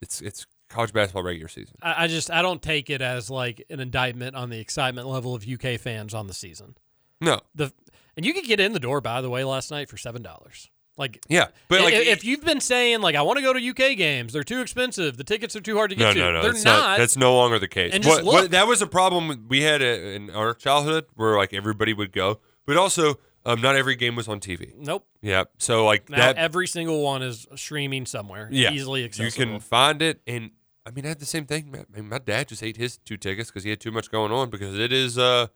It's 0.00 0.20
it's 0.20 0.46
college 0.68 0.92
basketball 0.92 1.22
regular 1.22 1.48
season. 1.48 1.74
I, 1.82 2.04
I 2.04 2.06
just 2.06 2.30
I 2.30 2.42
don't 2.42 2.62
take 2.62 2.90
it 2.90 3.02
as 3.02 3.30
like 3.30 3.64
an 3.70 3.80
indictment 3.80 4.36
on 4.36 4.50
the 4.50 4.58
excitement 4.60 5.08
level 5.08 5.34
of 5.34 5.46
UK 5.48 5.78
fans 5.80 6.14
on 6.14 6.26
the 6.28 6.34
season. 6.34 6.76
No. 7.20 7.40
The 7.54 7.72
and 8.16 8.26
you 8.26 8.34
could 8.34 8.44
get 8.44 8.60
in 8.60 8.72
the 8.72 8.80
door 8.80 9.00
by 9.00 9.20
the 9.20 9.30
way 9.30 9.42
last 9.44 9.70
night 9.70 9.88
for 9.88 9.96
seven 9.96 10.22
dollars. 10.22 10.70
Like 10.98 11.24
Yeah, 11.28 11.46
but 11.68 11.80
i- 11.80 11.84
like 11.84 11.94
if 11.94 12.24
you've 12.24 12.44
been 12.44 12.60
saying 12.60 13.00
like 13.00 13.14
I 13.14 13.22
want 13.22 13.38
to 13.38 13.42
go 13.42 13.52
to 13.52 13.60
UK 13.70 13.96
games, 13.96 14.32
they're 14.32 14.42
too 14.42 14.60
expensive. 14.60 15.16
The 15.16 15.24
tickets 15.24 15.56
are 15.56 15.60
too 15.60 15.76
hard 15.76 15.90
to 15.90 15.96
get 15.96 16.04
no, 16.08 16.12
to. 16.14 16.18
no, 16.20 16.32
no, 16.32 16.42
they're 16.42 16.52
that's 16.52 16.64
not. 16.64 16.98
That's 16.98 17.16
no 17.16 17.34
longer 17.34 17.58
the 17.58 17.68
case. 17.68 17.94
And 17.94 18.02
just 18.02 18.24
What- 18.24 18.34
what- 18.34 18.50
that 18.50 18.66
was 18.66 18.82
a 18.82 18.86
problem 18.86 19.46
we 19.48 19.62
had 19.62 19.80
in 19.82 20.28
our 20.30 20.52
childhood, 20.52 21.06
where 21.14 21.36
like 21.36 21.54
everybody 21.54 21.94
would 21.94 22.12
go, 22.12 22.40
but 22.66 22.76
also 22.76 23.18
um, 23.44 23.60
not 23.60 23.76
every 23.76 23.96
game 23.96 24.14
was 24.16 24.28
on 24.28 24.40
TV. 24.40 24.72
Nope. 24.76 25.06
Yeah, 25.20 25.44
so 25.58 25.84
like 25.84 26.08
Now 26.08 26.18
that. 26.18 26.36
every 26.36 26.66
single 26.66 27.02
one 27.02 27.22
is 27.22 27.46
streaming 27.56 28.06
somewhere. 28.06 28.48
yeah, 28.50 28.70
easily 28.72 29.04
accessible. 29.04 29.44
You 29.46 29.52
can 29.52 29.60
find 29.60 30.00
it, 30.02 30.20
and 30.26 30.50
I 30.86 30.90
mean, 30.90 31.04
I 31.04 31.08
had 31.08 31.20
the 31.20 31.26
same 31.26 31.46
thing. 31.46 31.70
My, 31.70 31.78
I 31.80 31.84
mean, 32.00 32.08
my 32.08 32.18
dad 32.18 32.48
just 32.48 32.62
ate 32.62 32.76
his 32.76 32.98
two 32.98 33.16
tickets 33.16 33.50
because 33.50 33.64
he 33.64 33.70
had 33.70 33.80
too 33.80 33.90
much 33.92 34.10
going 34.10 34.32
on. 34.32 34.50
Because 34.50 34.78
it 34.78 34.92
is, 34.92 35.16
uh, 35.18 35.46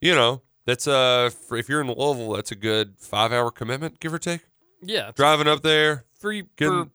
you 0.00 0.14
know, 0.14 0.42
that's 0.66 0.86
uh, 0.86 1.30
for, 1.48 1.56
if 1.58 1.68
you're 1.68 1.80
in 1.80 1.86
Louisville, 1.88 2.32
that's 2.32 2.52
a 2.52 2.56
good 2.56 2.94
five 2.98 3.32
hour 3.32 3.50
commitment, 3.50 3.98
give 4.00 4.12
or 4.14 4.18
take. 4.18 4.42
Yeah, 4.82 5.10
driving 5.14 5.48
up 5.48 5.62
there, 5.62 6.04
free 6.20 6.44
getting 6.56 6.90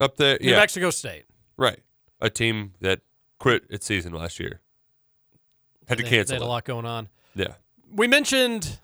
up 0.00 0.16
there. 0.16 0.38
New 0.40 0.50
yeah, 0.50 0.56
Mexico 0.56 0.90
State. 0.90 1.24
right. 1.56 1.80
A 2.22 2.28
team 2.28 2.72
that 2.80 3.00
quit 3.38 3.62
its 3.70 3.86
season 3.86 4.12
last 4.12 4.38
year 4.40 4.60
had 5.88 5.96
to 5.98 6.04
They- 6.04 6.10
cancel. 6.10 6.34
They 6.34 6.40
had 6.40 6.46
a 6.46 6.50
lot 6.50 6.64
going 6.64 6.84
on. 6.84 7.08
Yeah. 7.34 7.54
We 7.94 8.06
mentioned 8.08 8.78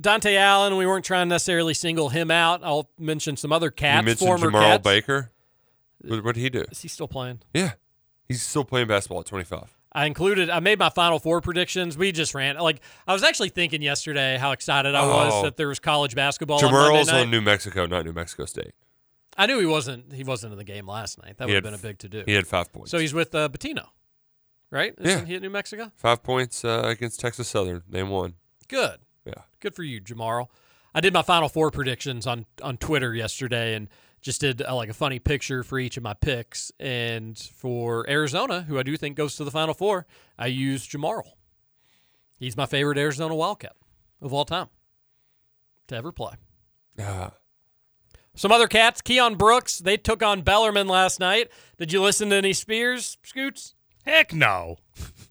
Dontaie 0.00 0.36
Allen. 0.36 0.76
We 0.76 0.86
weren't 0.86 1.04
trying 1.04 1.26
to 1.28 1.34
necessarily 1.34 1.74
single 1.74 2.08
him 2.08 2.30
out. 2.30 2.60
I'll 2.62 2.88
mention 2.98 3.36
some 3.36 3.52
other 3.52 3.70
cats. 3.70 4.04
You 4.06 4.10
cats, 4.12 4.20
mentioned 4.22 4.40
former 4.40 4.50
Jamarl 4.58 4.70
cats. 4.72 4.82
Baker. 4.84 5.30
What, 6.02 6.24
what 6.24 6.34
did 6.34 6.40
he 6.42 6.50
do? 6.50 6.64
Is 6.70 6.80
he 6.82 6.88
still 6.88 7.08
playing? 7.08 7.40
Yeah, 7.52 7.72
he's 8.28 8.42
still 8.42 8.64
playing 8.64 8.86
basketball 8.86 9.20
at 9.20 9.26
25. 9.26 9.74
I 9.90 10.04
included. 10.06 10.50
I 10.50 10.60
made 10.60 10.78
my 10.78 10.90
Final 10.90 11.18
Four 11.18 11.40
predictions. 11.40 11.96
We 11.98 12.12
just 12.12 12.34
ran. 12.34 12.56
Like 12.58 12.80
I 13.06 13.12
was 13.12 13.22
actually 13.24 13.48
thinking 13.48 13.82
yesterday 13.82 14.36
how 14.38 14.52
excited 14.52 14.94
I 14.94 15.04
was 15.06 15.32
Oh. 15.34 15.42
that 15.42 15.56
there 15.56 15.66
was 15.68 15.80
college 15.80 16.14
basketball. 16.14 16.64
on 16.64 16.70
Monday 16.72 17.00
Jamarl's 17.00 17.08
on 17.08 17.30
New 17.30 17.40
Mexico, 17.40 17.86
not 17.86 18.04
New 18.04 18.12
Mexico 18.12 18.44
State. 18.44 18.72
I 19.36 19.46
knew 19.46 19.58
he 19.58 19.66
wasn't. 19.66 20.12
He 20.12 20.24
wasn't 20.24 20.52
in 20.52 20.58
the 20.58 20.64
game 20.64 20.86
last 20.86 21.20
night. 21.22 21.38
That 21.38 21.46
would 21.48 21.54
have 21.54 21.64
been 21.64 21.74
a 21.74 21.78
big 21.78 21.98
to 21.98 22.08
do. 22.08 22.22
he 22.26 22.34
had 22.34 22.46
five 22.46 22.72
points. 22.72 22.90
So 22.90 22.98
he's 22.98 23.14
with 23.14 23.34
uh, 23.34 23.48
Pitino, 23.48 23.86
right? 24.70 24.94
Yeah. 25.00 25.08
Isn't 25.08 25.26
he 25.26 25.34
at 25.36 25.42
New 25.42 25.50
Mexico? 25.50 25.90
Five 25.96 26.22
points 26.22 26.64
uh, 26.64 26.82
against 26.84 27.18
Texas 27.18 27.48
Southern. 27.48 27.82
They 27.88 28.02
won. 28.02 28.34
Good. 28.68 28.98
Yeah. 29.58 29.62
Good 29.62 29.74
for 29.74 29.82
you, 29.82 30.00
Jamarl. 30.00 30.48
I 30.94 31.00
did 31.00 31.12
my 31.12 31.22
Final 31.22 31.48
Four 31.48 31.70
predictions 31.70 32.26
on 32.26 32.46
on 32.62 32.76
Twitter 32.76 33.14
yesterday, 33.14 33.74
and 33.74 33.88
just 34.20 34.40
did 34.40 34.62
uh, 34.62 34.74
like 34.74 34.88
a 34.88 34.94
funny 34.94 35.18
picture 35.18 35.62
for 35.62 35.78
each 35.78 35.96
of 35.96 36.02
my 36.02 36.14
picks. 36.14 36.72
And 36.80 37.38
for 37.38 38.08
Arizona, 38.08 38.62
who 38.62 38.78
I 38.78 38.82
do 38.82 38.96
think 38.96 39.16
goes 39.16 39.36
to 39.36 39.44
the 39.44 39.50
Final 39.50 39.74
Four, 39.74 40.06
I 40.38 40.46
used 40.46 40.90
Jamarl. 40.90 41.22
He's 42.36 42.56
my 42.56 42.66
favorite 42.66 42.98
Arizona 42.98 43.34
Wildcat 43.34 43.76
of 44.20 44.32
all 44.32 44.44
time 44.44 44.68
to 45.88 45.96
ever 45.96 46.12
play. 46.12 46.34
Ah. 47.00 47.32
Some 48.34 48.52
other 48.52 48.68
cats, 48.68 49.02
Keion 49.02 49.36
Brooks, 49.36 49.78
they 49.78 49.96
took 49.96 50.22
on 50.22 50.42
Bellarmine 50.42 50.86
last 50.86 51.18
night. 51.18 51.48
Did 51.76 51.92
you 51.92 52.00
listen 52.00 52.30
to 52.30 52.36
any 52.36 52.52
Spears, 52.52 53.18
Scoots? 53.24 53.74
Heck 54.04 54.32
no. 54.32 54.78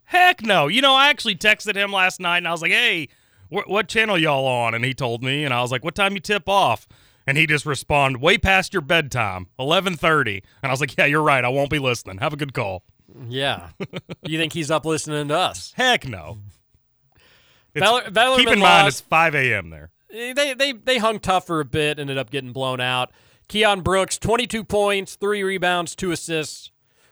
Heck 0.04 0.42
no. 0.42 0.66
You 0.68 0.82
know, 0.82 0.94
I 0.94 1.08
actually 1.08 1.36
texted 1.36 1.74
him 1.74 1.90
last 1.90 2.20
night 2.20 2.38
and 2.38 2.48
I 2.48 2.52
was 2.52 2.60
like, 2.60 2.70
hey, 2.70 3.08
wh- 3.50 3.68
what 3.68 3.88
channel 3.88 4.18
y'all 4.18 4.46
on? 4.46 4.74
And 4.74 4.84
he 4.84 4.94
told 4.94 5.22
me, 5.22 5.44
and 5.44 5.52
I 5.52 5.60
was 5.62 5.70
like, 5.70 5.84
what 5.84 5.94
time 5.94 6.14
you 6.14 6.20
tip 6.20 6.48
off? 6.48 6.86
And 7.26 7.36
he 7.36 7.46
just 7.46 7.66
responded, 7.66 8.22
way 8.22 8.38
past 8.38 8.72
your 8.72 8.80
bedtime, 8.80 9.48
11.30. 9.58 10.42
And 10.62 10.70
I 10.70 10.70
was 10.70 10.80
like, 10.80 10.96
yeah, 10.96 11.04
you're 11.04 11.22
right. 11.22 11.44
I 11.44 11.48
won't 11.48 11.68
be 11.70 11.78
listening. 11.78 12.18
Have 12.18 12.32
a 12.32 12.36
good 12.36 12.54
call. 12.54 12.82
Yeah. 13.28 13.68
you 14.22 14.38
think 14.38 14.52
he's 14.54 14.70
up 14.70 14.86
listening 14.86 15.28
to 15.28 15.36
us? 15.36 15.72
Heck 15.76 16.06
no. 16.06 16.38
Keep 17.74 17.82
in 18.48 18.58
mind, 18.58 18.84
lost. 18.84 18.88
it's 18.88 19.00
5 19.02 19.34
a.m. 19.34 19.70
there. 19.70 19.90
Eh, 20.12 20.32
they, 20.32 20.54
they, 20.54 20.72
they 20.72 20.98
hung 20.98 21.20
tough 21.20 21.46
for 21.46 21.60
a 21.60 21.64
bit, 21.64 21.98
ended 21.98 22.18
up 22.18 22.30
getting 22.30 22.52
blown 22.52 22.80
out. 22.80 23.12
Keion 23.48 23.82
Brooks, 23.82 24.18
22 24.18 24.64
points, 24.64 25.16
three 25.16 25.42
rebounds, 25.42 25.94
two 25.94 26.10
assists. 26.10 26.70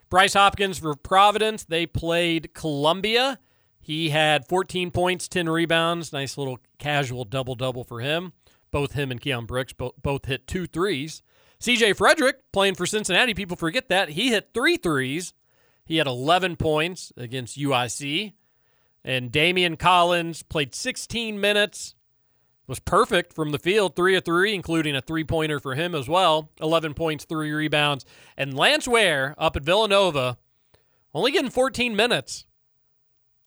Bryce 0.09 0.35
Hopkins 0.35 0.79
for 0.79 0.95
Providence, 0.95 1.65
they 1.65 1.87
played 1.87 2.55
Columbia. 2.55 3.39
He 3.87 4.11
had 4.11 4.49
14 4.49 4.91
points, 4.91 5.29
10 5.29 5.49
rebounds. 5.49 6.13
Nice 6.13 6.37
little 6.37 6.59
casual 6.77 7.25
double 7.25 7.55
double 7.55 7.85
for 7.85 8.01
him. 8.01 8.33
Both 8.73 8.95
him 8.95 9.13
and 9.13 9.21
Keion 9.21 9.47
Brooks 9.47 9.75
bo- 9.75 9.95
both 10.03 10.25
hit 10.25 10.49
two 10.49 10.67
threes. 10.67 11.23
CJ 11.61 11.95
Fredrick 11.95 12.33
playing 12.53 12.75
for 12.75 12.85
Cincinnati. 12.85 13.33
People 13.33 13.57
forget 13.57 13.89
that. 13.89 14.09
He 14.09 14.31
hit 14.31 14.51
three 14.53 14.77
threes. 14.77 15.35
He 15.85 15.99
had 15.99 16.09
11 16.09 16.57
points 16.57 17.13
against 17.17 17.57
UIC. 17.57 18.33
And 19.05 19.31
Daimion 19.31 19.79
Collins 19.79 20.43
played 20.43 20.75
16 20.75 21.41
minutes, 21.41 21.95
was 22.67 22.81
perfect 22.81 23.35
from 23.35 23.53
the 23.53 23.59
field, 23.61 23.95
three 23.95 24.17
of 24.17 24.25
three, 24.25 24.53
including 24.53 24.97
a 24.97 25.01
three 25.01 25.23
pointer 25.23 25.61
for 25.61 25.77
him 25.77 25.95
as 25.95 26.09
well. 26.09 26.51
11 26.61 26.95
points, 26.95 27.25
three 27.25 27.53
rebounds. 27.53 28.05
And 28.37 28.53
Lance 28.53 28.89
Ware 28.89 29.37
up 29.39 29.55
at 29.55 29.63
Villanova, 29.63 30.39
only 31.15 31.31
getting 31.31 31.53
14 31.53 31.95
minutes. 31.95 32.46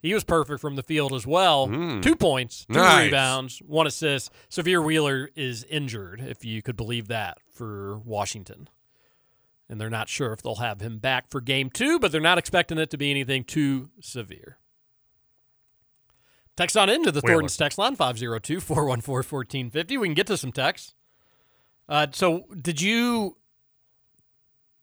He 0.01 0.13
was 0.13 0.23
perfect 0.23 0.61
from 0.61 0.75
the 0.77 0.83
field 0.83 1.11
as 1.13 1.27
well. 1.27 1.67
Two 2.01 2.15
points, 2.15 2.65
two 2.71 2.77
Nice. 2.79 3.05
rebounds, 3.07 3.59
one 3.59 3.85
assist. 3.85 4.31
Sahvir 4.49 4.83
Wheeler 4.83 5.29
is 5.35 5.65
injured, 5.65 6.21
if 6.21 6.45
you 6.45 6.61
could 6.61 6.77
believe 6.77 7.09
that, 7.09 7.37
for 7.53 7.97
Washington. 7.99 8.69
And 9.67 9.79
they're 9.79 9.89
not 9.89 10.07
sure 10.07 10.31
if 10.31 10.41
they'll 10.41 10.55
have 10.55 10.79
him 10.81 10.99
back 10.99 11.29
for 11.29 11.41
game 11.41 11.69
two, 11.69 11.99
but 11.99 12.11
they're 12.13 12.21
not 12.21 12.37
expecting 12.37 12.77
it 12.77 12.89
to 12.91 12.97
be 12.97 13.11
anything 13.11 13.43
too 13.43 13.89
severe. 13.99 14.57
Text 16.55 16.75
on 16.77 16.89
into 16.89 17.11
the 17.11 17.19
Wheeler. 17.21 17.35
Thornton's 17.35 17.57
text 17.57 17.77
line 17.77 17.95
502 17.95 18.59
414 18.61 19.13
1450. 19.13 19.97
We 19.97 20.07
can 20.07 20.13
get 20.15 20.27
to 20.27 20.37
some 20.37 20.51
texts. 20.51 20.93
Uh, 21.87 22.07
so, 22.11 22.45
did 22.61 22.81
you 22.81 23.37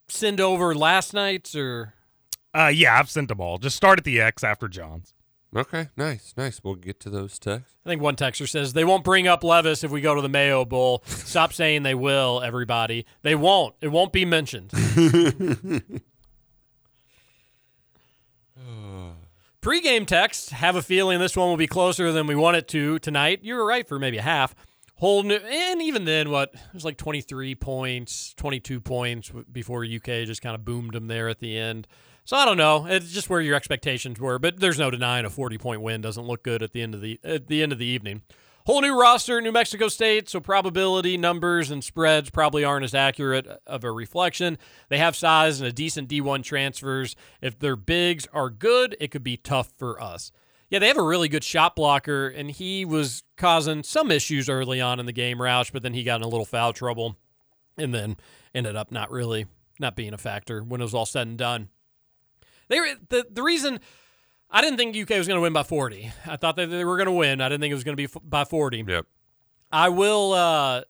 send 0.09 0.41
over 0.41 0.75
last 0.75 1.15
night's 1.15 1.55
or? 1.57 1.95
Uh, 2.57 2.69
yeah, 2.69 2.99
I've 2.99 3.11
sent 3.11 3.29
them 3.29 3.41
all. 3.41 3.59
Just 3.59 3.77
start 3.77 3.99
at 3.99 4.05
the 4.05 4.19
X 4.19 4.43
after 4.43 4.67
John's. 4.67 5.13
Okay, 5.55 5.89
nice, 5.97 6.33
nice. 6.37 6.61
We'll 6.65 6.75
get 6.75 6.99
to 7.01 7.11
those 7.11 7.39
texts. 7.39 7.77
I 7.85 7.91
think 7.91 8.01
one 8.01 8.17
texter 8.17 8.49
says 8.49 8.73
they 8.73 8.85
won't 8.85 9.05
bring 9.05 9.29
up 9.29 9.45
Levis 9.45 9.85
if 9.85 9.91
we 9.91 10.01
go 10.01 10.15
to 10.15 10.23
the 10.23 10.29
Mayo 10.29 10.65
Bowl. 10.65 11.03
Stop 11.07 11.53
saying 11.53 11.83
they 11.83 11.95
will, 11.95 12.41
everybody. 12.43 13.05
They 13.23 13.35
won't. 13.35 13.75
It 13.83 13.89
won't 13.89 14.13
be 14.13 14.25
mentioned. 14.25 14.71
Pre-game 19.61 20.07
text. 20.07 20.51
Have 20.51 20.77
a 20.77 20.83
feeling 20.83 21.21
this 21.21 21.37
one 21.37 21.49
will 21.49 21.57
be 21.59 21.67
closer 21.67 22.11
than 22.11 22.27
we 22.27 22.35
want 22.35 22.57
it 22.57 22.69
to 22.69 22.99
tonight. 23.01 23.41
You 23.43 23.57
were 23.57 23.67
right 23.67 23.87
for 23.87 23.99
maybe 23.99 24.17
a 24.17 24.23
half. 24.23 24.55
Whole 24.97 25.23
new, 25.23 25.37
and 25.37 25.83
even 25.83 26.07
then, 26.07 26.31
what 26.31 26.55
it 26.55 26.61
was 26.73 26.87
like 26.87 26.97
23 26.97 27.55
points, 27.55 28.33
22 28.39 28.81
points 28.81 29.31
before 29.53 29.85
UK 29.85 30.25
just 30.25 30.41
kind 30.41 30.55
of 30.55 30.65
boomed 30.65 30.95
them 30.95 31.07
there 31.07 31.29
at 31.29 31.39
the 31.39 31.59
end. 31.59 31.87
So 32.27 32.37
I 32.37 32.45
don't 32.45 32.57
know. 32.57 32.87
It's 32.87 33.13
just 33.13 33.31
where 33.31 33.41
your 33.41 33.55
expectations 33.55 34.19
were, 34.19 34.41
but 34.41 34.59
there's 34.59 34.81
no 34.81 34.91
denying 34.91 35.25
a 35.25 35.31
40 35.31 35.59
point 35.59 35.81
win 35.81 36.01
doesn't 36.01 36.27
look 36.27 36.43
good 36.43 36.61
at 36.61 36.73
the 36.73 36.83
end 36.83 36.93
of 36.93 37.01
the 37.01 37.21
at 37.23 37.47
the 37.47 37.63
end 37.63 37.71
of 37.71 37.79
the 37.79 37.87
evening. 37.87 38.23
Whole 38.67 38.81
new 38.81 39.01
roster, 39.01 39.41
New 39.41 39.53
Mexico 39.53 39.87
State, 39.87 40.29
so 40.29 40.41
probability 40.41 41.17
numbers 41.17 41.71
and 41.71 41.85
spreads 41.85 42.31
probably 42.31 42.65
aren't 42.65 42.85
as 42.85 42.95
accurate 42.95 43.47
of 43.65 43.85
a 43.85 43.93
reflection. 43.93 44.59
They 44.89 44.99
have 44.99 45.15
size 45.15 45.61
and 45.61 45.69
a 45.69 45.73
decent 45.73 46.09
D1 46.09 46.43
transfers. 46.43 47.15
If 47.41 47.61
their 47.61 47.77
bigs 47.77 48.27
are 48.33 48.51
good, 48.51 48.97
it 48.99 49.13
could 49.13 49.23
be 49.23 49.37
tough 49.37 49.73
for 49.77 50.03
us. 50.03 50.33
Yeah, 50.69 50.81
they 50.81 50.89
have 50.89 50.99
a 50.99 51.03
really 51.05 51.29
good 51.29 51.45
shot 51.45 51.77
blocker, 51.77 52.27
and 52.27 52.51
he 52.51 52.85
was 52.85 53.23
causing 53.37 53.85
some 53.85 54.11
issues 54.11 54.49
early 54.49 54.81
on 54.81 54.99
in 54.99 55.07
the 55.07 55.13
game, 55.13 55.39
Roush, 55.39 55.71
but 55.73 55.85
then 55.85 55.95
he 55.95 56.03
got 56.03 56.17
in 56.17 56.23
a 56.23 56.29
little 56.29 56.45
foul 56.45 56.73
trouble 56.73 57.17
and 57.79 57.95
then 57.95 58.17
ended 58.53 58.75
up 58.75 58.91
not 58.91 59.13
really 59.13 59.47
not 59.79 59.95
being 59.95 60.13
a 60.13 60.19
factor 60.19 60.65
when 60.65 60.81
it 60.81 60.85
was 60.85 60.95
all 60.95 61.07
said 61.07 61.29
and 61.29 61.39
done. 61.39 61.69
They 62.69 62.81
were 62.81 62.89
the 63.09 63.27
the 63.31 63.43
reason 63.43 63.81
I 64.51 64.61
didn't 64.61 64.77
think 64.79 64.97
UK 64.97 65.19
was 65.19 65.27
going 65.27 65.39
to 65.39 65.43
win 65.43 65.53
by 65.53 65.63
40. 65.63 66.13
I 66.27 66.37
thought 66.37 66.57
that 66.57 66.71
they 66.71 66.85
were 66.85 66.97
going 66.97 67.07
to 67.07 67.13
win. 67.13 67.41
I 67.41 67.49
didn't 67.49 67.61
think 67.61 67.73
it 67.73 67.75
was 67.75 67.85
going 67.85 67.97
to 67.97 68.01
be 68.01 68.05
f- 68.05 68.23
by 68.23 68.45
40. 68.45 68.85
Yep. 68.87 69.07
I 69.73 69.89
will, 69.89 70.33
uh, 70.33 70.83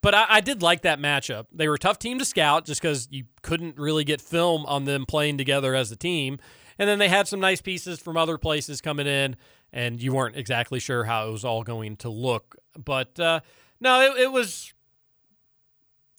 but 0.00 0.14
I, 0.14 0.26
I 0.28 0.40
did 0.40 0.62
like 0.62 0.82
that 0.82 0.98
matchup. 0.98 1.46
They 1.52 1.68
were 1.68 1.74
a 1.74 1.78
tough 1.78 1.98
team 1.98 2.18
to 2.18 2.24
scout 2.24 2.64
just 2.66 2.82
because 2.82 3.06
you 3.10 3.24
couldn't 3.42 3.78
really 3.78 4.02
get 4.04 4.20
film 4.20 4.66
on 4.66 4.84
them 4.84 5.06
playing 5.06 5.38
together 5.38 5.74
as 5.74 5.92
a 5.92 5.96
team. 5.96 6.38
And 6.76 6.88
then 6.88 6.98
they 6.98 7.08
had 7.08 7.28
some 7.28 7.38
nice 7.38 7.60
pieces 7.60 8.00
from 8.00 8.16
other 8.16 8.36
places 8.36 8.80
coming 8.80 9.06
in, 9.06 9.36
and 9.72 10.02
you 10.02 10.12
weren't 10.12 10.36
exactly 10.36 10.80
sure 10.80 11.04
how 11.04 11.28
it 11.28 11.30
was 11.30 11.44
all 11.44 11.62
going 11.62 11.96
to 11.98 12.08
look. 12.08 12.56
But 12.76 13.18
uh, 13.20 13.40
no, 13.80 14.00
it, 14.00 14.22
it 14.22 14.32
was 14.32 14.72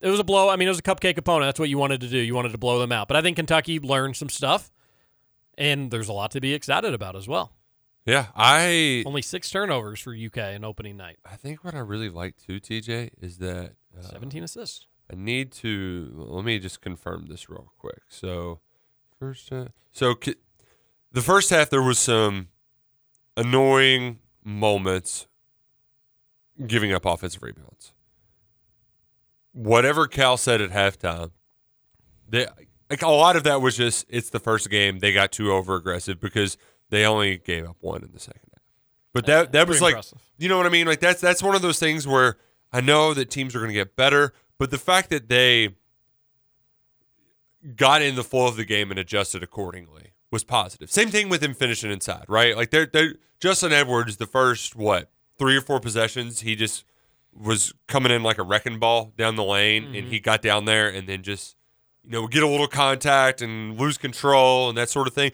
it 0.01 0.09
was 0.09 0.19
a 0.19 0.23
blow. 0.23 0.47
I 0.47 0.55
mean, 0.55 0.67
it 0.67 0.71
was 0.71 0.79
a 0.79 0.83
cupcake 0.83 1.17
opponent. 1.17 1.49
That's 1.49 1.59
what 1.59 1.67
you 1.67 1.77
wanted 1.77 1.99
to 2.01 2.07
do. 2.07 2.17
You 2.17 2.35
wanted 2.35 2.53
to 2.53 2.57
blow 2.57 2.79
them 2.79 2.93
out. 2.93 3.09
But 3.09 3.17
I 3.17 3.21
think 3.21 3.35
Kentucky 3.35 3.79
learned 3.79 4.15
some 4.15 4.29
stuff, 4.29 4.71
and 5.57 5.91
there's 5.91 6.09
a 6.09 6.13
lot 6.13 6.31
to 6.31 6.41
be 6.41 6.53
excited 6.53 6.93
about 6.93 7.15
as 7.15 7.27
well. 7.27 7.53
Yeah, 8.05 8.27
I 8.35 9.03
Only 9.05 9.23
six 9.23 9.49
turnovers 9.49 9.99
for 9.99 10.13
UK 10.15 10.37
in 10.55 10.63
opening 10.63 10.95
night. 10.95 11.17
I 11.25 11.35
think 11.37 11.63
what 11.63 11.73
I 11.73 11.79
really 11.79 12.09
like 12.09 12.37
too, 12.37 12.59
TJ, 12.59 13.09
is 13.19 13.39
that 13.39 13.73
uh, 13.97 14.01
17 14.03 14.43
assists. 14.43 14.85
I 15.11 15.15
need 15.15 15.51
to 15.53 16.11
let 16.15 16.45
me 16.45 16.59
just 16.59 16.81
confirm 16.81 17.25
this 17.27 17.49
real 17.49 17.71
quick. 17.77 18.01
So 18.09 18.59
first, 19.19 19.51
uh, 19.51 19.69
so 19.91 20.13
ki- 20.15 20.35
the 21.11 21.21
first 21.21 21.49
half 21.49 21.69
there 21.69 21.81
was 21.81 21.97
some 21.97 22.49
annoying 23.37 24.19
moments 24.43 25.27
giving 26.67 26.93
up 26.93 27.05
offensive 27.05 27.41
rebounds. 27.41 27.93
Whatever 29.51 30.07
Cal 30.07 30.37
said 30.37 30.61
at 30.61 30.71
halftime, 30.71 31.31
they 32.27 32.45
like 32.89 33.01
a 33.01 33.07
lot 33.07 33.35
of 33.35 33.43
that 33.43 33.61
was 33.61 33.75
just 33.77 34.05
it's 34.09 34.29
the 34.29 34.39
first 34.39 34.69
game 34.69 34.99
they 34.99 35.11
got 35.11 35.31
too 35.31 35.51
over 35.51 35.75
aggressive 35.75 36.19
because 36.19 36.57
they 36.89 37.05
only 37.05 37.37
gave 37.37 37.67
up 37.67 37.77
one 37.81 38.03
in 38.03 38.11
the 38.11 38.19
second 38.19 38.41
half. 38.53 38.61
But 39.13 39.25
that 39.27 39.51
that 39.53 39.67
was 39.67 39.77
pretty 39.77 39.83
like 39.83 39.91
impressive. 39.93 40.21
you 40.37 40.49
know 40.49 40.57
what 40.57 40.65
I 40.65 40.69
mean? 40.69 40.87
Like 40.87 40.99
that's 40.99 41.21
that's 41.21 41.41
one 41.41 41.55
of 41.55 41.61
those 41.61 41.79
things 41.79 42.07
where 42.07 42.37
I 42.71 42.81
know 42.81 43.13
that 43.13 43.29
teams 43.29 43.55
are 43.55 43.59
going 43.59 43.69
to 43.69 43.75
get 43.75 43.95
better, 43.95 44.33
but 44.57 44.71
the 44.71 44.77
fact 44.77 45.09
that 45.09 45.29
they 45.29 45.75
got 47.75 48.01
in 48.01 48.15
the 48.15 48.23
flow 48.23 48.47
of 48.47 48.57
the 48.57 48.65
game 48.65 48.91
and 48.91 48.99
adjusted 48.99 49.41
accordingly 49.41 50.13
was 50.31 50.43
positive. 50.43 50.91
Same 50.91 51.09
thing 51.09 51.29
with 51.29 51.41
him 51.41 51.53
finishing 51.53 51.91
inside, 51.91 52.25
right? 52.27 52.55
Like 52.55 52.69
they're, 52.69 52.85
they're 52.85 53.15
Justin 53.39 53.71
Edwards, 53.71 54.17
the 54.17 54.27
first 54.27 54.75
what 54.75 55.09
three 55.37 55.57
or 55.57 55.61
four 55.61 55.79
possessions, 55.79 56.41
he 56.41 56.55
just 56.55 56.85
was 57.33 57.73
coming 57.87 58.11
in 58.11 58.23
like 58.23 58.37
a 58.37 58.43
wrecking 58.43 58.79
ball 58.79 59.13
down 59.17 59.35
the 59.35 59.43
lane, 59.43 59.85
and 59.85 59.95
mm-hmm. 59.95 60.09
he 60.09 60.19
got 60.19 60.41
down 60.41 60.65
there 60.65 60.87
and 60.89 61.07
then 61.07 61.23
just 61.23 61.55
you 62.05 62.11
know 62.11 62.21
we 62.21 62.27
get 62.27 62.43
a 62.43 62.47
little 62.47 62.67
contact 62.67 63.41
and 63.41 63.79
lose 63.79 63.97
control 63.97 64.69
and 64.69 64.77
that 64.77 64.89
sort 64.89 65.07
of 65.07 65.13
thing. 65.13 65.31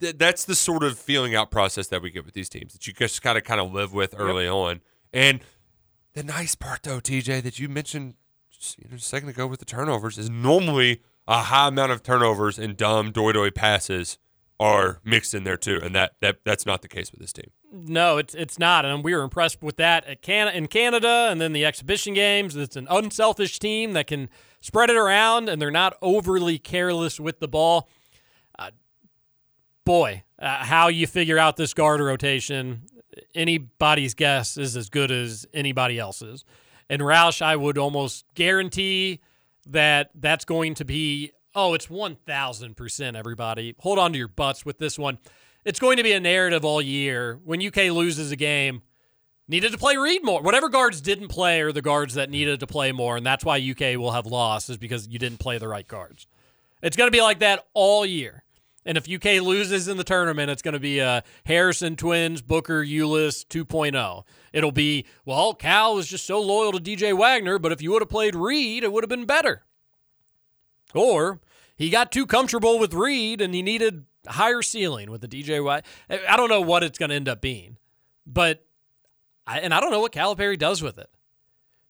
Th- 0.00 0.16
that's 0.16 0.44
the 0.44 0.54
sort 0.54 0.84
of 0.84 0.98
feeling 0.98 1.34
out 1.34 1.50
process 1.50 1.88
that 1.88 2.02
we 2.02 2.10
get 2.10 2.24
with 2.24 2.34
these 2.34 2.48
teams 2.48 2.72
that 2.72 2.86
you 2.86 2.92
just 2.92 3.22
kind 3.22 3.36
of 3.36 3.44
kind 3.44 3.60
of 3.60 3.72
live 3.72 3.92
with 3.92 4.14
early 4.16 4.46
on. 4.46 4.80
And 5.12 5.40
the 6.14 6.22
nice 6.22 6.54
part 6.54 6.82
though, 6.84 7.00
TJ, 7.00 7.42
that 7.42 7.58
you 7.58 7.68
mentioned 7.68 8.14
just, 8.50 8.78
you 8.78 8.84
know, 8.88 8.96
just 8.96 9.06
a 9.06 9.08
second 9.08 9.28
ago 9.28 9.46
with 9.46 9.58
the 9.58 9.66
turnovers 9.66 10.18
is 10.18 10.30
normally 10.30 11.00
a 11.26 11.42
high 11.42 11.68
amount 11.68 11.92
of 11.92 12.02
turnovers 12.02 12.58
and 12.58 12.76
dumb 12.76 13.10
doy 13.10 13.32
doy 13.32 13.50
passes 13.50 14.18
are 14.60 15.00
mixed 15.04 15.34
in 15.34 15.44
there 15.44 15.56
too, 15.56 15.80
and 15.82 15.94
that 15.94 16.12
that 16.20 16.38
that's 16.44 16.64
not 16.64 16.82
the 16.82 16.88
case 16.88 17.10
with 17.10 17.20
this 17.20 17.32
team. 17.32 17.50
No, 17.74 18.18
it's 18.18 18.34
it's 18.34 18.58
not, 18.58 18.84
and 18.84 19.02
we 19.02 19.14
were 19.14 19.22
impressed 19.22 19.62
with 19.62 19.76
that 19.78 20.04
at 20.04 20.20
Can- 20.20 20.54
in 20.54 20.66
Canada, 20.66 21.28
and 21.30 21.40
then 21.40 21.54
the 21.54 21.64
exhibition 21.64 22.12
games. 22.12 22.54
It's 22.54 22.76
an 22.76 22.86
unselfish 22.90 23.58
team 23.58 23.94
that 23.94 24.06
can 24.06 24.28
spread 24.60 24.90
it 24.90 24.96
around, 24.96 25.48
and 25.48 25.60
they're 25.60 25.70
not 25.70 25.96
overly 26.02 26.58
careless 26.58 27.18
with 27.18 27.40
the 27.40 27.48
ball. 27.48 27.88
Uh, 28.58 28.72
boy, 29.86 30.22
uh, 30.38 30.64
how 30.64 30.88
you 30.88 31.06
figure 31.06 31.38
out 31.38 31.56
this 31.56 31.72
guard 31.72 32.00
rotation, 32.00 32.82
anybody's 33.34 34.12
guess 34.12 34.58
is 34.58 34.76
as 34.76 34.90
good 34.90 35.10
as 35.10 35.46
anybody 35.54 35.98
else's. 35.98 36.44
And 36.90 37.00
Roush, 37.00 37.40
I 37.40 37.56
would 37.56 37.78
almost 37.78 38.26
guarantee 38.34 39.20
that 39.66 40.10
that's 40.14 40.44
going 40.44 40.74
to 40.74 40.84
be. 40.84 41.32
Oh, 41.54 41.72
it's 41.72 41.88
one 41.88 42.16
thousand 42.16 42.76
percent. 42.76 43.16
Everybody, 43.16 43.74
hold 43.78 43.98
on 43.98 44.12
to 44.12 44.18
your 44.18 44.28
butts 44.28 44.66
with 44.66 44.76
this 44.76 44.98
one. 44.98 45.18
It's 45.64 45.78
going 45.78 45.96
to 45.96 46.02
be 46.02 46.12
a 46.12 46.20
narrative 46.20 46.64
all 46.64 46.82
year. 46.82 47.38
When 47.44 47.64
UK 47.64 47.92
loses 47.92 48.32
a 48.32 48.36
game, 48.36 48.82
needed 49.46 49.72
to 49.72 49.78
play 49.78 49.96
Reed 49.96 50.24
more. 50.24 50.42
Whatever 50.42 50.68
guards 50.68 51.00
didn't 51.00 51.28
play 51.28 51.60
are 51.60 51.72
the 51.72 51.82
guards 51.82 52.14
that 52.14 52.30
needed 52.30 52.60
to 52.60 52.66
play 52.66 52.90
more, 52.90 53.16
and 53.16 53.24
that's 53.24 53.44
why 53.44 53.58
UK 53.58 53.96
will 53.98 54.12
have 54.12 54.26
lost 54.26 54.70
is 54.70 54.76
because 54.76 55.06
you 55.08 55.18
didn't 55.18 55.38
play 55.38 55.58
the 55.58 55.68
right 55.68 55.86
guards. 55.86 56.26
It's 56.82 56.96
going 56.96 57.06
to 57.06 57.16
be 57.16 57.22
like 57.22 57.38
that 57.40 57.64
all 57.74 58.04
year. 58.04 58.42
And 58.84 58.98
if 58.98 59.08
UK 59.08 59.40
loses 59.40 59.86
in 59.86 59.96
the 59.96 60.04
tournament, 60.04 60.50
it's 60.50 60.62
going 60.62 60.74
to 60.74 60.80
be 60.80 60.98
a 60.98 61.22
Harrison 61.46 61.94
Twins, 61.94 62.42
Booker, 62.42 62.82
Ulis 62.84 63.46
2.0. 63.46 64.24
It'll 64.52 64.72
be, 64.72 65.06
well, 65.24 65.54
Cal 65.54 65.94
was 65.94 66.08
just 66.08 66.26
so 66.26 66.40
loyal 66.40 66.72
to 66.72 66.80
DJ 66.80 67.16
Wagner, 67.16 67.60
but 67.60 67.70
if 67.70 67.80
you 67.80 67.92
would 67.92 68.02
have 68.02 68.08
played 68.08 68.34
Reed, 68.34 68.82
it 68.82 68.92
would 68.92 69.04
have 69.04 69.08
been 69.08 69.24
better. 69.24 69.62
Or 70.94 71.40
he 71.76 71.90
got 71.90 72.10
too 72.10 72.26
comfortable 72.26 72.80
with 72.80 72.92
Reed 72.92 73.40
and 73.40 73.54
he 73.54 73.62
needed 73.62 74.04
higher 74.26 74.62
ceiling 74.62 75.10
with 75.10 75.20
the 75.20 75.28
DJ 75.28 75.64
Wagner. 75.64 75.88
I 76.28 76.36
don't 76.36 76.48
know 76.48 76.60
what 76.60 76.82
it's 76.82 76.98
going 76.98 77.10
to 77.10 77.16
end 77.16 77.28
up 77.28 77.40
being, 77.40 77.78
but, 78.26 78.64
I, 79.46 79.60
and 79.60 79.72
I 79.72 79.80
don't 79.80 79.90
know 79.90 80.00
what 80.00 80.12
Calipari 80.12 80.58
does 80.58 80.82
with 80.82 80.98
it. 80.98 81.10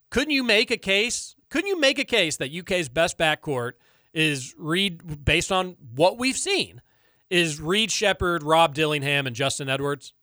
Couldn't 0.09 0.31
you 0.31 0.43
make 0.43 0.71
a 0.71 0.77
case? 0.77 1.35
Couldn't 1.49 1.67
you 1.67 1.79
make 1.79 1.99
a 1.99 2.05
case 2.05 2.37
that 2.37 2.53
UK's 2.53 2.89
best 2.89 3.17
backcourt– 3.17 3.73
is 4.13 4.53
Reed, 4.57 5.25
based 5.25 5.51
on 5.51 5.75
what 5.95 6.17
we've 6.17 6.37
seen, 6.37 6.81
is 7.29 7.59
Reed 7.59 7.91
Sheppard, 7.91 8.43
Rob 8.43 8.75
Dillingham, 8.75 9.27
and 9.27 9.35
Justin 9.35 9.69
Edwards? 9.69 10.13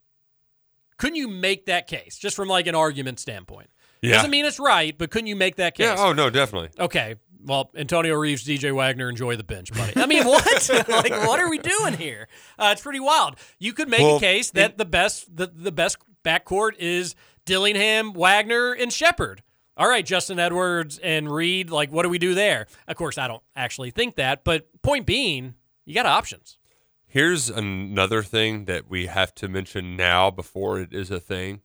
Couldn't 0.96 1.16
you 1.16 1.28
make 1.28 1.66
that 1.66 1.86
case 1.86 2.16
just 2.18 2.36
from 2.36 2.48
like 2.48 2.66
an 2.66 2.74
argument 2.74 3.18
standpoint? 3.18 3.70
Yeah. 4.02 4.16
Doesn't 4.16 4.30
mean 4.30 4.44
it's 4.44 4.60
right, 4.60 4.96
but 4.96 5.10
couldn't 5.10 5.26
you 5.26 5.36
make 5.36 5.56
that 5.56 5.74
case? 5.74 5.86
Yeah. 5.86 5.96
Oh 5.98 6.12
no, 6.12 6.30
definitely. 6.30 6.70
Okay. 6.78 7.16
Well, 7.44 7.70
Antonio 7.74 8.14
Reeves, 8.16 8.44
DJ 8.44 8.74
Wagner, 8.74 9.08
enjoy 9.08 9.36
the 9.36 9.44
bench, 9.44 9.72
buddy. 9.72 9.92
I 9.96 10.06
mean, 10.06 10.24
what? 10.26 10.70
like, 10.88 11.10
what 11.10 11.40
are 11.40 11.48
we 11.50 11.58
doing 11.58 11.94
here? 11.94 12.28
Uh, 12.58 12.70
it's 12.72 12.82
pretty 12.82 13.00
wild. 13.00 13.36
You 13.58 13.72
could 13.72 13.88
make 13.88 14.00
Well, 14.00 14.16
a 14.16 14.20
case 14.20 14.50
that 14.52 14.78
the 14.78 14.84
best 14.84 15.34
the, 15.34 15.46
the 15.46 15.72
best 15.72 15.98
backcourt 16.24 16.72
is 16.78 17.14
Dillingham, 17.46 18.12
Wagner, 18.12 18.72
and 18.72 18.92
Sheppard. 18.92 19.42
All 19.76 19.88
right, 19.88 20.04
Justin 20.04 20.38
Edwards 20.38 20.98
and 20.98 21.32
Reed. 21.32 21.70
Like, 21.70 21.90
what 21.90 22.02
do 22.02 22.10
we 22.10 22.18
do 22.18 22.34
there? 22.34 22.66
Of 22.86 22.96
course, 22.96 23.16
I 23.16 23.26
don't 23.28 23.42
actually 23.56 23.90
think 23.90 24.16
that, 24.16 24.44
but 24.44 24.68
point 24.82 25.06
being, 25.06 25.54
you 25.86 25.94
got 25.94 26.04
options. 26.06 26.58
Here's 27.06 27.48
another 27.48 28.22
thing 28.22 28.66
that 28.66 28.88
we 28.90 29.06
have 29.06 29.34
to 29.36 29.48
mention 29.48 29.96
now 29.96 30.30
before 30.30 30.78
it 30.78 30.92
is 30.92 31.10
a 31.10 31.18
thing. 31.18 31.62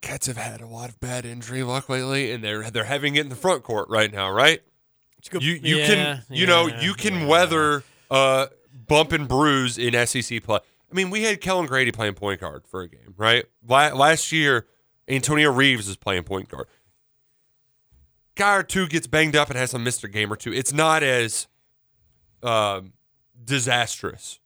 Cats 0.00 0.26
have 0.26 0.36
had 0.38 0.60
a 0.60 0.66
lot 0.66 0.88
of 0.88 0.98
bad 1.00 1.26
injury 1.26 1.62
luck 1.62 1.88
lately, 1.88 2.32
and 2.32 2.42
they're 2.42 2.70
they're 2.70 2.84
having 2.84 3.16
it 3.16 3.20
in 3.20 3.28
the 3.28 3.36
front 3.36 3.62
court 3.62 3.88
right 3.90 4.12
now, 4.12 4.30
right? 4.30 4.60
You 5.38 5.52
you 5.62 5.76
Yeah, 5.76 5.86
can 5.86 6.22
you 6.30 6.46
know 6.46 6.66
you 6.66 6.94
can 6.94 7.26
weather 7.26 7.84
uh 8.10 8.46
bump 8.88 9.12
and 9.12 9.28
bruise 9.28 9.76
in 9.76 9.94
SEC 10.06 10.42
play. 10.42 10.58
I 10.90 10.94
mean, 10.94 11.10
we 11.10 11.22
had 11.24 11.40
Kellan 11.40 11.66
Grady 11.66 11.92
playing 11.92 12.14
point 12.14 12.40
guard 12.40 12.66
for 12.66 12.80
a 12.80 12.88
game, 12.88 13.14
right? 13.16 13.44
Last 13.66 14.32
year, 14.32 14.66
Antonio 15.06 15.52
Reeves 15.52 15.86
is 15.88 15.96
playing 15.96 16.24
point 16.24 16.48
guard. 16.48 16.66
Guy 18.34 18.56
or 18.56 18.62
two 18.62 18.86
gets 18.88 19.06
banged 19.06 19.36
up 19.36 19.50
and 19.50 19.58
has 19.58 19.74
a 19.74 19.78
missed 19.78 20.02
a 20.02 20.08
game 20.08 20.32
or 20.32 20.36
two. 20.36 20.52
It's 20.52 20.72
not 20.72 21.02
as 21.02 21.46
um, 22.42 22.94
disastrous. 23.44 24.40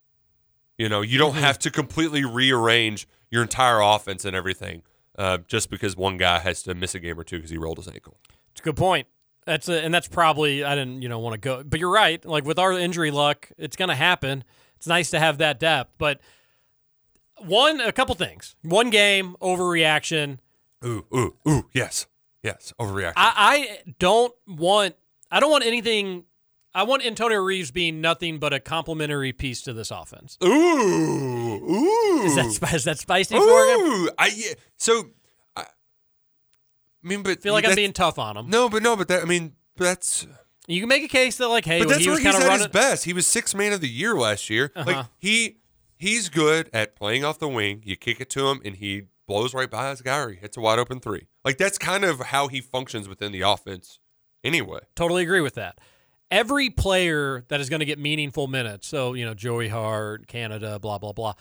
You 0.77 0.89
know, 0.89 1.01
you 1.01 1.17
don't 1.17 1.35
Mhm. 1.35 1.39
have 1.39 1.57
to 1.59 1.71
completely 1.71 2.25
rearrange 2.25 3.07
your 3.31 3.41
entire 3.41 3.79
offense 3.79 4.25
and 4.25 4.35
everything 4.35 4.83
uh, 5.17 5.39
just 5.47 5.69
because 5.69 5.95
one 5.95 6.17
guy 6.17 6.39
has 6.39 6.63
to 6.63 6.73
miss 6.73 6.95
a 6.95 6.99
game 6.99 7.19
or 7.19 7.23
two 7.23 7.37
because 7.37 7.51
he 7.51 7.57
rolled 7.57 7.77
his 7.77 7.87
ankle. 7.87 8.17
It's 8.51 8.61
a 8.61 8.63
good 8.63 8.75
point. 8.75 9.07
That's 9.45 9.69
a, 9.69 9.83
and 9.83 9.93
that's 9.93 10.07
probably 10.07 10.63
I 10.63 10.75
didn't 10.75 11.01
you 11.01 11.09
know 11.09 11.19
want 11.19 11.33
to 11.33 11.37
go, 11.37 11.63
but 11.63 11.79
you're 11.79 11.91
right. 11.91 12.23
Like 12.25 12.45
with 12.45 12.57
our 12.57 12.73
injury 12.73 13.11
luck, 13.11 13.51
it's 13.57 13.75
going 13.75 13.89
to 13.89 13.95
happen. 13.95 14.43
It's 14.77 14.87
nice 14.87 15.11
to 15.11 15.19
have 15.19 15.37
that 15.37 15.59
depth, 15.59 15.93
but 15.97 16.19
one 17.37 17.79
a 17.79 17.91
couple 17.91 18.15
things. 18.15 18.55
One 18.63 18.89
game 18.89 19.35
overreaction. 19.41 20.39
Ooh, 20.85 21.05
ooh, 21.15 21.35
ooh, 21.47 21.69
yes, 21.73 22.07
yes, 22.43 22.73
overreaction. 22.79 23.13
I, 23.17 23.33
I 23.37 23.93
don't 23.99 24.33
want 24.47 24.95
I 25.31 25.39
don't 25.39 25.51
want 25.51 25.65
anything. 25.65 26.25
I 26.75 26.83
want 26.83 27.05
Antonio 27.05 27.39
Reeves 27.39 27.71
being 27.71 28.01
nothing 28.01 28.37
but 28.37 28.51
a 28.53 28.59
complementary 28.59 29.31
piece 29.31 29.61
to 29.63 29.71
this 29.73 29.91
offense. 29.91 30.37
Ooh, 30.43 30.47
ooh. 30.47 32.23
Is 32.25 32.35
that 32.35 32.51
spi- 32.51 32.75
is 32.75 32.83
that 32.83 32.99
spicy 32.99 33.35
for 33.35 33.41
him? 33.43 34.09
I 34.19 34.31
yeah. 34.35 34.53
So, 34.77 35.05
I, 35.55 35.61
I 35.61 35.65
mean, 37.01 37.23
but 37.23 37.41
feel 37.41 37.53
like 37.53 37.65
I'm 37.65 37.75
being 37.75 37.93
tough 37.93 38.19
on 38.19 38.35
him. 38.37 38.49
No, 38.49 38.67
but 38.69 38.83
no, 38.83 38.95
but 38.95 39.07
that 39.07 39.21
I 39.21 39.25
mean, 39.25 39.53
that's. 39.77 40.27
You 40.67 40.81
can 40.81 40.89
make 40.89 41.03
a 41.03 41.07
case 41.07 41.37
that 41.37 41.47
like, 41.47 41.63
hey, 41.65 41.79
but 41.79 41.89
that's 41.89 42.01
he 42.01 42.07
where 42.07 42.15
was 42.15 42.23
he's 42.23 42.31
kind 42.33 42.43
at 42.43 42.53
of 42.53 42.57
his 42.59 42.67
best. 42.67 43.05
He 43.05 43.13
was 43.13 43.25
six 43.27 43.53
man 43.55 43.71
of 43.71 43.81
the 43.81 43.87
year 43.87 44.15
last 44.15 44.49
year. 44.49 44.71
Like 44.75 44.87
Uh-huh. 44.97 45.03
he 45.17 45.57
he's 45.97 46.27
good 46.29 46.69
at 46.73 46.95
playing 46.95 47.23
off 47.23 47.39
the 47.39 47.47
wing. 47.47 47.83
You 47.85 47.95
kick 47.95 48.19
it 48.19 48.29
to 48.31 48.49
him, 48.49 48.61
and 48.65 48.75
he 48.75 49.03
blows 49.27 49.53
right 49.53 49.69
by 49.69 49.91
his 49.91 50.01
guy, 50.01 50.19
or 50.19 50.29
he 50.31 50.37
hits 50.37 50.57
a 50.57 50.61
wide 50.61 50.79
open 50.79 50.99
three. 50.99 51.27
Like 51.45 51.57
that's 51.57 51.77
kind 51.77 52.03
of 52.03 52.19
how 52.19 52.47
he 52.47 52.59
functions 52.61 53.07
within 53.07 53.31
the 53.31 53.41
offense. 53.41 53.99
Anyway, 54.43 54.79
Totally 54.95 55.23
agree 55.23 55.41
with 55.41 55.55
that. 55.55 55.79
Every 56.31 56.69
player 56.69 57.45
that 57.49 57.61
is 57.61 57.69
going 57.69 57.81
to 57.81 57.85
get 57.85 57.99
meaningful 57.99 58.47
minutes, 58.47 58.87
so 58.87 59.13
you 59.13 59.25
know 59.25 59.33
Joey 59.33 59.67
Hart, 59.67 60.27
Canada, 60.27 60.79
blah 60.79 60.97
blah 60.97 61.13
blah, 61.13 61.33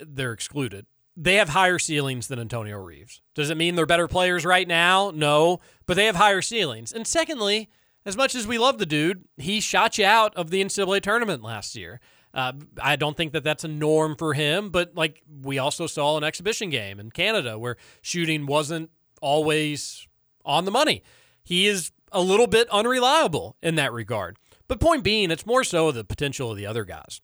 they're 0.00 0.32
excluded. 0.32 0.86
They 1.16 1.34
have 1.34 1.50
higher 1.50 1.78
ceilings 1.78 2.28
than 2.28 2.38
Antonio 2.38 2.78
Reeves. 2.78 3.20
Does 3.34 3.50
it 3.50 3.56
mean 3.56 3.74
they're 3.74 3.86
better 3.86 4.08
players 4.08 4.44
right 4.44 4.66
now? 4.66 5.10
No, 5.14 5.60
but 5.84 5.94
they 5.94 6.06
have 6.06 6.16
higher 6.16 6.40
ceilings. 6.40 6.92
And 6.92 7.06
secondly, 7.06 7.68
as 8.06 8.16
much 8.16 8.34
as 8.34 8.46
we 8.46 8.56
love 8.58 8.78
the 8.78 8.86
dude, 8.86 9.24
he 9.36 9.60
shot 9.60 9.98
you 9.98 10.06
out 10.06 10.34
of 10.36 10.50
the 10.50 10.64
NCAA 10.64 11.02
tournament 11.02 11.42
last 11.42 11.76
year. 11.76 12.00
Uh, 12.32 12.52
I 12.80 12.96
don't 12.96 13.16
think 13.16 13.32
that 13.32 13.42
that's 13.42 13.64
a 13.64 13.68
norm 13.68 14.14
for 14.16 14.34
him, 14.34 14.70
but 14.70 14.94
like 14.94 15.22
we 15.42 15.58
also 15.58 15.86
saw 15.86 16.16
an 16.16 16.24
exhibition 16.24 16.70
game 16.70 17.00
in 17.00 17.10
Canada 17.10 17.58
where 17.58 17.76
shooting 18.02 18.46
wasn't 18.46 18.90
always 19.20 20.06
on 20.44 20.64
the 20.64 20.70
money. 20.70 21.02
He 21.42 21.66
is 21.66 21.90
a 22.12 22.20
little 22.20 22.46
bit 22.46 22.68
unreliable 22.70 23.56
in 23.62 23.74
that 23.76 23.92
regard. 23.92 24.36
But 24.68 24.80
point 24.80 25.02
being, 25.02 25.30
it's 25.30 25.46
more 25.46 25.64
so 25.64 25.90
the 25.90 26.04
potential 26.04 26.50
of 26.50 26.56
the 26.56 26.66
other 26.66 26.84
guys. 26.84 27.20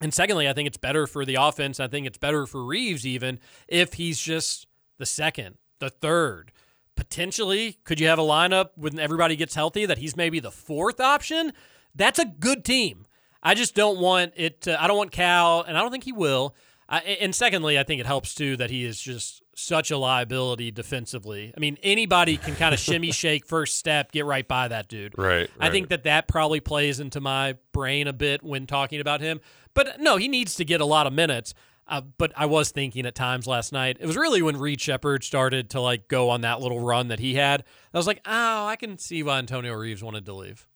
And 0.00 0.14
secondly, 0.14 0.48
I 0.48 0.52
think 0.52 0.66
it's 0.66 0.78
better 0.78 1.06
for 1.06 1.24
the 1.24 1.36
offense. 1.36 1.78
I 1.78 1.86
think 1.86 2.06
it's 2.06 2.18
better 2.18 2.46
for 2.46 2.64
Reeves 2.64 3.06
even 3.06 3.38
if 3.68 3.94
he's 3.94 4.18
just 4.18 4.66
the 4.98 5.06
second, 5.06 5.56
the 5.78 5.90
third. 5.90 6.52
Potentially, 6.96 7.78
could 7.84 8.00
you 8.00 8.08
have 8.08 8.18
a 8.18 8.22
lineup 8.22 8.70
when 8.76 8.98
everybody 8.98 9.36
gets 9.36 9.54
healthy 9.54 9.86
that 9.86 9.98
he's 9.98 10.16
maybe 10.16 10.40
the 10.40 10.50
fourth 10.50 11.00
option? 11.00 11.52
That's 11.94 12.18
a 12.18 12.24
good 12.24 12.64
team. 12.64 13.06
I 13.42 13.54
just 13.54 13.74
don't 13.74 13.98
want 13.98 14.32
it 14.36 14.62
to, 14.62 14.82
I 14.82 14.86
don't 14.86 14.98
want 14.98 15.12
Cal, 15.12 15.62
and 15.62 15.76
I 15.76 15.80
don't 15.80 15.90
think 15.90 16.04
he 16.04 16.12
will. 16.12 16.54
I, 16.88 16.98
and 16.98 17.34
secondly, 17.34 17.78
I 17.78 17.84
think 17.84 18.00
it 18.00 18.06
helps 18.06 18.34
too 18.34 18.56
that 18.56 18.70
he 18.70 18.84
is 18.84 19.00
just 19.00 19.42
such 19.60 19.90
a 19.90 19.96
liability 19.96 20.70
defensively. 20.70 21.52
I 21.56 21.60
mean, 21.60 21.78
anybody 21.82 22.36
can 22.36 22.56
kind 22.56 22.74
of 22.74 22.80
shimmy, 22.80 23.12
shake, 23.12 23.46
first 23.46 23.76
step, 23.76 24.12
get 24.12 24.24
right 24.24 24.46
by 24.46 24.68
that 24.68 24.88
dude. 24.88 25.16
Right, 25.16 25.50
I 25.58 25.70
think 25.70 25.88
that 25.88 26.04
that 26.04 26.28
probably 26.28 26.60
plays 26.60 27.00
into 27.00 27.20
my 27.20 27.56
brain 27.72 28.06
a 28.06 28.12
bit 28.12 28.42
when 28.42 28.66
talking 28.66 29.00
about 29.00 29.20
him. 29.20 29.40
But 29.74 30.00
no, 30.00 30.16
he 30.16 30.28
needs 30.28 30.54
to 30.56 30.64
get 30.64 30.80
a 30.80 30.86
lot 30.86 31.06
of 31.06 31.12
minutes. 31.12 31.54
Uh, 31.86 32.02
but 32.18 32.32
I 32.36 32.46
was 32.46 32.70
thinking 32.70 33.04
at 33.04 33.16
times 33.16 33.48
last 33.48 33.72
night, 33.72 33.96
it 33.98 34.06
was 34.06 34.16
really 34.16 34.42
when 34.42 34.56
Reed 34.56 34.80
Sheppard 34.80 35.24
started 35.24 35.70
to 35.70 35.80
like 35.80 36.06
go 36.06 36.30
on 36.30 36.42
that 36.42 36.60
little 36.60 36.78
run 36.78 37.08
that 37.08 37.18
he 37.18 37.34
had. 37.34 37.64
I 37.92 37.98
was 37.98 38.06
like, 38.06 38.20
oh, 38.24 38.66
I 38.66 38.76
can 38.76 38.96
see 38.96 39.24
why 39.24 39.38
Antonio 39.38 39.74
Reeves 39.74 40.02
wanted 40.02 40.24
to 40.26 40.32
leave. 40.32 40.68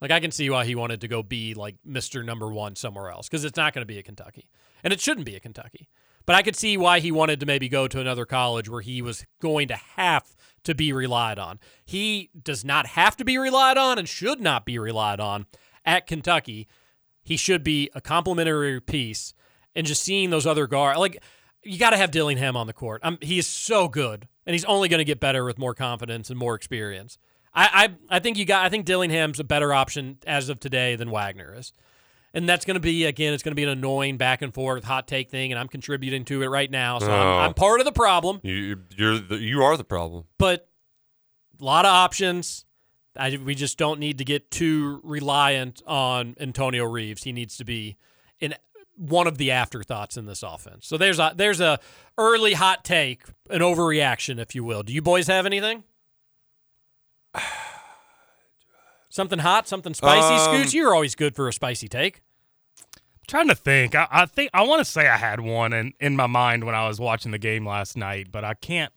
Like 0.00 0.10
I 0.10 0.18
can 0.18 0.32
see 0.32 0.50
why 0.50 0.64
he 0.64 0.74
wanted 0.74 1.00
to 1.02 1.08
go 1.08 1.22
be 1.22 1.54
like 1.54 1.76
Mr. 1.88 2.24
Number 2.24 2.48
One 2.48 2.74
somewhere 2.74 3.10
else 3.10 3.28
because 3.28 3.44
it's 3.44 3.56
not 3.56 3.72
going 3.72 3.82
to 3.82 3.86
be 3.86 3.98
at 3.98 4.04
Kentucky, 4.04 4.50
and 4.82 4.92
it 4.92 5.00
shouldn't 5.00 5.24
be 5.24 5.36
at 5.36 5.42
Kentucky. 5.42 5.88
But 6.26 6.36
I 6.36 6.42
could 6.42 6.56
see 6.56 6.76
why 6.76 7.00
he 7.00 7.12
wanted 7.12 7.40
to 7.40 7.46
maybe 7.46 7.68
go 7.68 7.86
to 7.88 8.00
another 8.00 8.26
college 8.26 8.68
where 8.68 8.80
he 8.80 9.00
was 9.00 9.24
going 9.40 9.68
to 9.68 9.76
have 9.76 10.34
to 10.64 10.74
be 10.74 10.92
relied 10.92 11.38
on. 11.38 11.60
He 11.84 12.30
does 12.42 12.64
not 12.64 12.86
have 12.88 13.16
to 13.16 13.24
be 13.24 13.38
relied 13.38 13.78
on 13.78 13.98
and 13.98 14.08
should 14.08 14.40
not 14.40 14.66
be 14.66 14.78
relied 14.78 15.20
on 15.20 15.46
at 15.84 16.06
Kentucky. 16.06 16.66
He 17.22 17.36
should 17.36 17.62
be 17.62 17.88
a 17.94 18.00
complimentary 18.00 18.80
piece. 18.80 19.32
And 19.74 19.86
just 19.86 20.02
seeing 20.02 20.30
those 20.30 20.46
other 20.46 20.66
guards, 20.66 20.98
like 20.98 21.22
you 21.62 21.78
got 21.78 21.90
to 21.90 21.96
have 21.96 22.10
Dillingham 22.10 22.56
on 22.56 22.66
the 22.66 22.72
court. 22.72 23.00
Um, 23.04 23.18
he 23.20 23.38
is 23.38 23.46
so 23.46 23.88
good, 23.88 24.26
and 24.46 24.54
he's 24.54 24.64
only 24.64 24.88
going 24.88 24.98
to 24.98 25.04
get 25.04 25.20
better 25.20 25.44
with 25.44 25.58
more 25.58 25.74
confidence 25.74 26.30
and 26.30 26.38
more 26.38 26.54
experience. 26.54 27.18
I, 27.52 27.88
I 28.10 28.16
I 28.16 28.18
think 28.20 28.38
you 28.38 28.44
got. 28.44 28.64
I 28.64 28.68
think 28.68 28.86
Dillingham's 28.86 29.40
a 29.40 29.44
better 29.44 29.74
option 29.74 30.18
as 30.26 30.48
of 30.48 30.60
today 30.60 30.96
than 30.96 31.10
Wagner 31.10 31.54
is, 31.58 31.72
and 32.34 32.48
that's 32.48 32.64
going 32.64 32.74
to 32.74 32.80
be 32.80 33.04
again. 33.04 33.32
It's 33.32 33.42
going 33.42 33.52
to 33.52 33.56
be 33.56 33.62
an 33.62 33.70
annoying 33.70 34.16
back 34.16 34.42
and 34.42 34.52
forth 34.52 34.84
hot 34.84 35.08
take 35.08 35.30
thing, 35.30 35.52
and 35.52 35.58
I'm 35.58 35.68
contributing 35.68 36.24
to 36.26 36.42
it 36.42 36.48
right 36.48 36.70
now. 36.70 36.98
So 36.98 37.10
Oh. 37.10 37.14
I'm, 37.14 37.44
I'm 37.44 37.50
oh. 37.50 37.54
part 37.54 37.80
of 37.80 37.86
the 37.86 37.92
problem. 37.92 38.40
you 38.42 38.80
you're 38.96 39.18
the, 39.18 39.38
you 39.38 39.62
are 39.62 39.76
the 39.76 39.84
problem. 39.84 40.24
But 40.38 40.68
a 41.60 41.64
lot 41.64 41.84
of 41.84 41.90
options. 41.90 42.64
I, 43.18 43.38
we 43.42 43.54
just 43.54 43.78
don't 43.78 43.98
need 43.98 44.18
to 44.18 44.24
get 44.24 44.50
too 44.50 45.00
reliant 45.02 45.82
on 45.86 46.34
Antonio 46.38 46.84
Reeves. 46.84 47.22
He 47.22 47.32
needs 47.32 47.56
to 47.56 47.64
be 47.64 47.96
in 48.40 48.54
one 48.94 49.26
of 49.26 49.38
the 49.38 49.50
afterthoughts 49.50 50.18
in 50.18 50.26
this 50.26 50.42
offense. 50.42 50.86
So 50.86 50.98
there's 50.98 51.18
a 51.18 51.32
there's 51.34 51.60
a 51.60 51.80
early 52.18 52.52
hot 52.52 52.84
take, 52.84 53.22
an 53.48 53.60
overreaction, 53.60 54.38
if 54.38 54.54
you 54.54 54.64
will. 54.64 54.82
Do 54.82 54.92
you 54.92 55.00
boys 55.00 55.28
have 55.28 55.46
anything? 55.46 55.84
Something 59.16 59.38
hot, 59.38 59.66
something 59.66 59.94
spicy. 59.94 60.34
Um, 60.34 60.54
Scooch, 60.62 60.74
you're 60.74 60.92
always 60.94 61.14
good 61.14 61.34
for 61.34 61.48
a 61.48 61.52
spicy 61.54 61.88
take. 61.88 62.20
trying 63.26 63.48
to 63.48 63.54
think. 63.54 63.94
I, 63.94 64.06
I 64.10 64.26
think 64.26 64.50
I 64.52 64.60
want 64.62 64.80
to 64.80 64.84
say 64.84 65.08
I 65.08 65.16
had 65.16 65.40
one 65.40 65.72
in, 65.72 65.94
in 66.00 66.16
my 66.16 66.26
mind 66.26 66.64
when 66.64 66.74
I 66.74 66.86
was 66.86 67.00
watching 67.00 67.32
the 67.32 67.38
game 67.38 67.66
last 67.66 67.96
night, 67.96 68.28
but 68.30 68.44
I 68.44 68.52
can't. 68.52 68.92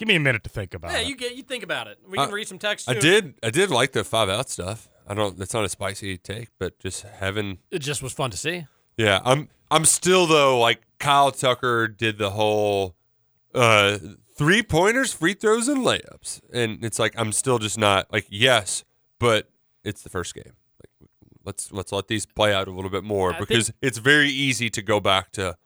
Give 0.00 0.08
me 0.08 0.16
a 0.16 0.20
minute 0.20 0.42
to 0.42 0.50
think 0.50 0.74
about 0.74 0.90
Yeah, 0.90 0.98
it. 0.98 1.06
you 1.06 1.16
get 1.16 1.36
you 1.36 1.44
think 1.44 1.62
about 1.62 1.86
it. 1.86 1.98
We 2.08 2.18
can 2.18 2.30
Uh, 2.30 2.32
read 2.32 2.48
some 2.48 2.58
text. 2.58 2.88
I 2.90 2.94
too. 2.94 3.00
did. 3.00 3.34
I 3.42 3.50
did 3.50 3.70
like 3.70 3.92
the 3.92 4.02
five 4.02 4.28
out 4.28 4.50
stuff. 4.50 4.88
I 5.06 5.14
don't. 5.14 5.38
That's 5.38 5.54
not 5.54 5.64
a 5.64 5.68
spicy 5.68 6.18
take, 6.18 6.48
but 6.58 6.76
just 6.80 7.02
having. 7.02 7.58
It 7.70 7.78
just 7.78 8.02
was 8.02 8.12
fun 8.12 8.30
to 8.32 8.36
see. 8.36 8.66
Yeah, 8.96 9.20
I'm. 9.24 9.48
I'm 9.70 9.84
still 9.84 10.26
though. 10.26 10.58
Like 10.58 10.82
Kyle 10.98 11.30
Tucker 11.30 11.86
did 11.86 12.18
the 12.18 12.30
whole 12.30 12.96
uh 13.54 13.98
three 14.36 14.62
pointers, 14.64 15.12
free 15.12 15.34
throws, 15.34 15.68
and 15.68 15.84
layups, 15.84 16.40
and 16.52 16.84
it's 16.84 16.98
like 16.98 17.14
I'm 17.16 17.30
still 17.32 17.58
just 17.60 17.78
not 17.78 18.12
like 18.12 18.26
yes, 18.30 18.82
but 19.18 19.50
it's 19.84 20.02
the 20.02 20.10
first 20.10 20.34
game. 20.34 20.52
Like 20.82 21.08
let's 21.44 21.72
let's 21.72 21.92
let 21.92 22.08
these 22.08 22.26
play 22.26 22.52
out 22.54 22.68
a 22.68 22.70
little 22.70 22.90
bit 22.90 23.04
more 23.04 23.30
I 23.30 23.36
think- 23.36 23.48
because 23.48 23.72
it's 23.82 23.98
very 23.98 24.28
easy 24.30 24.70
to 24.70 24.82
go 24.82 25.00
back 25.00 25.32
to 25.32 25.56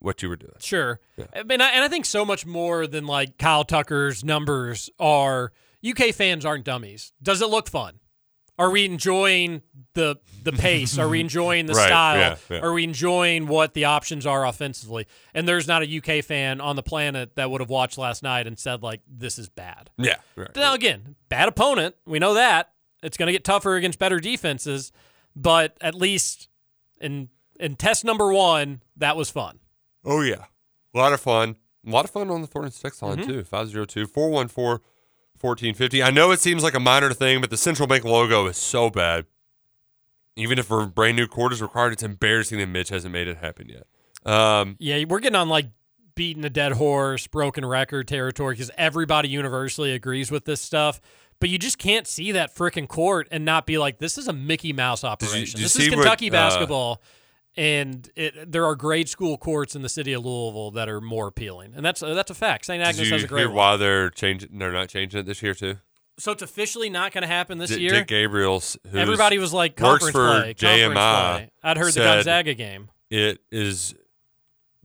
what 0.00 0.22
you 0.22 0.28
were 0.28 0.36
doing. 0.36 0.52
Sure. 0.60 1.00
I 1.34 1.42
mean, 1.42 1.60
I, 1.60 1.70
and 1.70 1.84
I 1.84 1.88
think 1.88 2.06
so 2.06 2.24
much 2.24 2.46
more 2.46 2.86
than 2.86 3.06
like 3.06 3.36
Kyle 3.36 3.64
Tucker's 3.64 4.22
numbers 4.22 4.88
are 4.98 5.52
UK 5.88 6.14
fans 6.14 6.44
aren't 6.44 6.64
dummies. 6.64 7.12
Does 7.22 7.42
it 7.42 7.48
look 7.48 7.68
fun? 7.68 7.98
Are 8.58 8.70
we 8.70 8.84
enjoying 8.84 9.62
the 9.94 10.16
the 10.42 10.52
pace? 10.52 10.98
Are 10.98 11.08
we 11.08 11.20
enjoying 11.26 11.66
the 11.66 11.74
Right, 11.74 11.86
style? 11.86 12.18
yeah, 12.18 12.36
yeah. 12.50 12.58
Are 12.60 12.72
we 12.72 12.84
enjoying 12.84 13.46
what 13.46 13.74
the 13.74 13.84
options 13.84 14.26
are 14.26 14.44
offensively? 14.46 15.06
And 15.34 15.46
there's 15.46 15.68
not 15.68 15.82
a 15.82 15.98
UK 15.98 16.24
fan 16.24 16.60
on 16.60 16.74
the 16.76 16.82
planet 16.82 17.36
that 17.36 17.50
would 17.50 17.60
have 17.60 17.70
watched 17.70 17.98
last 17.98 18.22
night 18.22 18.46
and 18.46 18.58
said 18.58 18.82
like 18.82 19.00
this 19.08 19.38
is 19.38 19.48
bad. 19.48 19.90
Yeah. 19.96 20.16
Right. 20.36 20.54
Now 20.56 20.74
again, 20.74 21.14
bad 21.28 21.48
opponent. 21.48 21.94
We 22.06 22.18
know 22.18 22.34
that 22.34 22.72
it's 23.02 23.16
going 23.16 23.26
to 23.28 23.32
get 23.32 23.44
tougher 23.44 23.76
against 23.76 23.98
better 23.98 24.18
defenses, 24.20 24.90
but 25.36 25.76
at 25.80 25.94
least 25.94 26.48
in 27.00 27.28
in 27.60 27.76
test 27.76 28.04
number 28.04 28.32
one, 28.32 28.82
that 28.96 29.16
was 29.16 29.30
fun. 29.30 29.60
Oh 30.04 30.22
yeah, 30.22 30.44
a 30.94 30.98
lot 30.98 31.12
of 31.12 31.20
fun. 31.20 31.56
A 31.86 31.90
lot 31.90 32.04
of 32.04 32.10
fun 32.10 32.28
on 32.30 32.40
the 32.40 32.46
Thornton's 32.48 32.80
text 32.80 33.02
line 33.02 33.18
Mhm. 33.18 33.26
too. 33.26 33.44
502-414-1450. 35.38 36.04
I 36.04 36.10
know 36.10 36.30
it 36.30 36.40
seems 36.40 36.62
like 36.62 36.74
a 36.74 36.80
minor 36.80 37.12
thing, 37.12 37.40
but 37.40 37.50
the 37.50 37.56
Central 37.56 37.86
Bank 37.86 38.04
logo 38.04 38.46
is 38.46 38.56
so 38.56 38.90
bad. 38.90 39.26
Even 40.36 40.58
if 40.58 40.70
a 40.70 40.86
brand 40.86 41.16
new 41.16 41.26
court 41.26 41.52
is 41.52 41.60
required, 41.60 41.92
it's 41.92 42.02
embarrassing 42.02 42.58
that 42.58 42.68
Mitch 42.68 42.90
hasn't 42.90 43.12
made 43.12 43.26
it 43.26 43.38
happen 43.38 43.68
yet. 43.68 43.86
Um, 44.30 44.76
Yeah, 44.78 45.04
we're 45.08 45.20
getting 45.20 45.36
on 45.36 45.48
like 45.48 45.70
beating 46.14 46.44
a 46.44 46.50
dead 46.50 46.72
horse, 46.72 47.26
broken 47.26 47.64
record 47.64 48.08
territory 48.08 48.54
because 48.54 48.70
everybody 48.76 49.28
universally 49.28 49.92
agrees 49.92 50.30
with 50.30 50.44
this 50.44 50.60
stuff. 50.60 51.00
But 51.40 51.48
you 51.48 51.58
just 51.58 51.78
can't 51.78 52.06
see 52.06 52.32
that 52.32 52.54
freaking 52.54 52.88
court 52.88 53.28
and 53.30 53.44
not 53.44 53.66
be 53.66 53.78
like, 53.78 53.98
this 53.98 54.18
is 54.18 54.26
a 54.26 54.32
Mickey 54.32 54.72
Mouse 54.72 55.04
operation. 55.04 55.44
did 55.44 55.54
you 55.54 55.64
this 55.64 55.72
see 55.74 55.84
is 55.84 55.90
what, 55.90 56.02
Kentucky 56.02 56.28
uh, 56.30 56.32
basketball. 56.32 57.00
And 57.56 58.08
it, 58.14 58.52
there 58.52 58.64
are 58.64 58.76
grade 58.76 59.08
school 59.08 59.36
courts 59.36 59.74
in 59.74 59.82
the 59.82 59.88
city 59.88 60.12
of 60.12 60.24
Louisville 60.24 60.70
that 60.72 60.88
are 60.88 61.00
more 61.00 61.26
appealing, 61.26 61.72
and 61.74 61.84
that's 61.84 62.02
uh, 62.02 62.14
that's 62.14 62.30
a 62.30 62.34
fact. 62.34 62.66
St. 62.66 62.80
did 62.80 62.86
Agnes 62.86 63.06
you 63.08 63.12
has 63.14 63.24
a 63.24 63.26
great 63.26 63.40
hear 63.40 63.48
one. 63.48 63.56
why 63.56 63.76
they're 63.76 64.10
changing? 64.10 64.58
They're 64.58 64.72
not 64.72 64.88
changing 64.88 65.20
it 65.20 65.26
this 65.26 65.42
year 65.42 65.54
too. 65.54 65.76
So 66.18 66.32
it's 66.32 66.42
officially 66.42 66.90
not 66.90 67.12
going 67.12 67.22
to 67.22 67.28
happen 67.28 67.58
this 67.58 67.70
Dick- 67.70 67.80
year. 67.80 67.90
Dick 67.92 68.06
Gabriel's, 68.08 68.76
who's 68.84 68.94
Everybody 69.00 69.38
was 69.38 69.52
like 69.52 69.72
works 69.80 70.04
conference 70.10 70.12
for 70.12 70.40
play, 70.42 70.54
conference 70.54 70.98
JMI. 70.98 71.34
play. 71.36 71.50
I'd 71.62 71.76
heard 71.78 71.92
the 71.94 72.00
Gonzaga 72.00 72.54
game. 72.54 72.90
It 73.10 73.38
is 73.50 73.94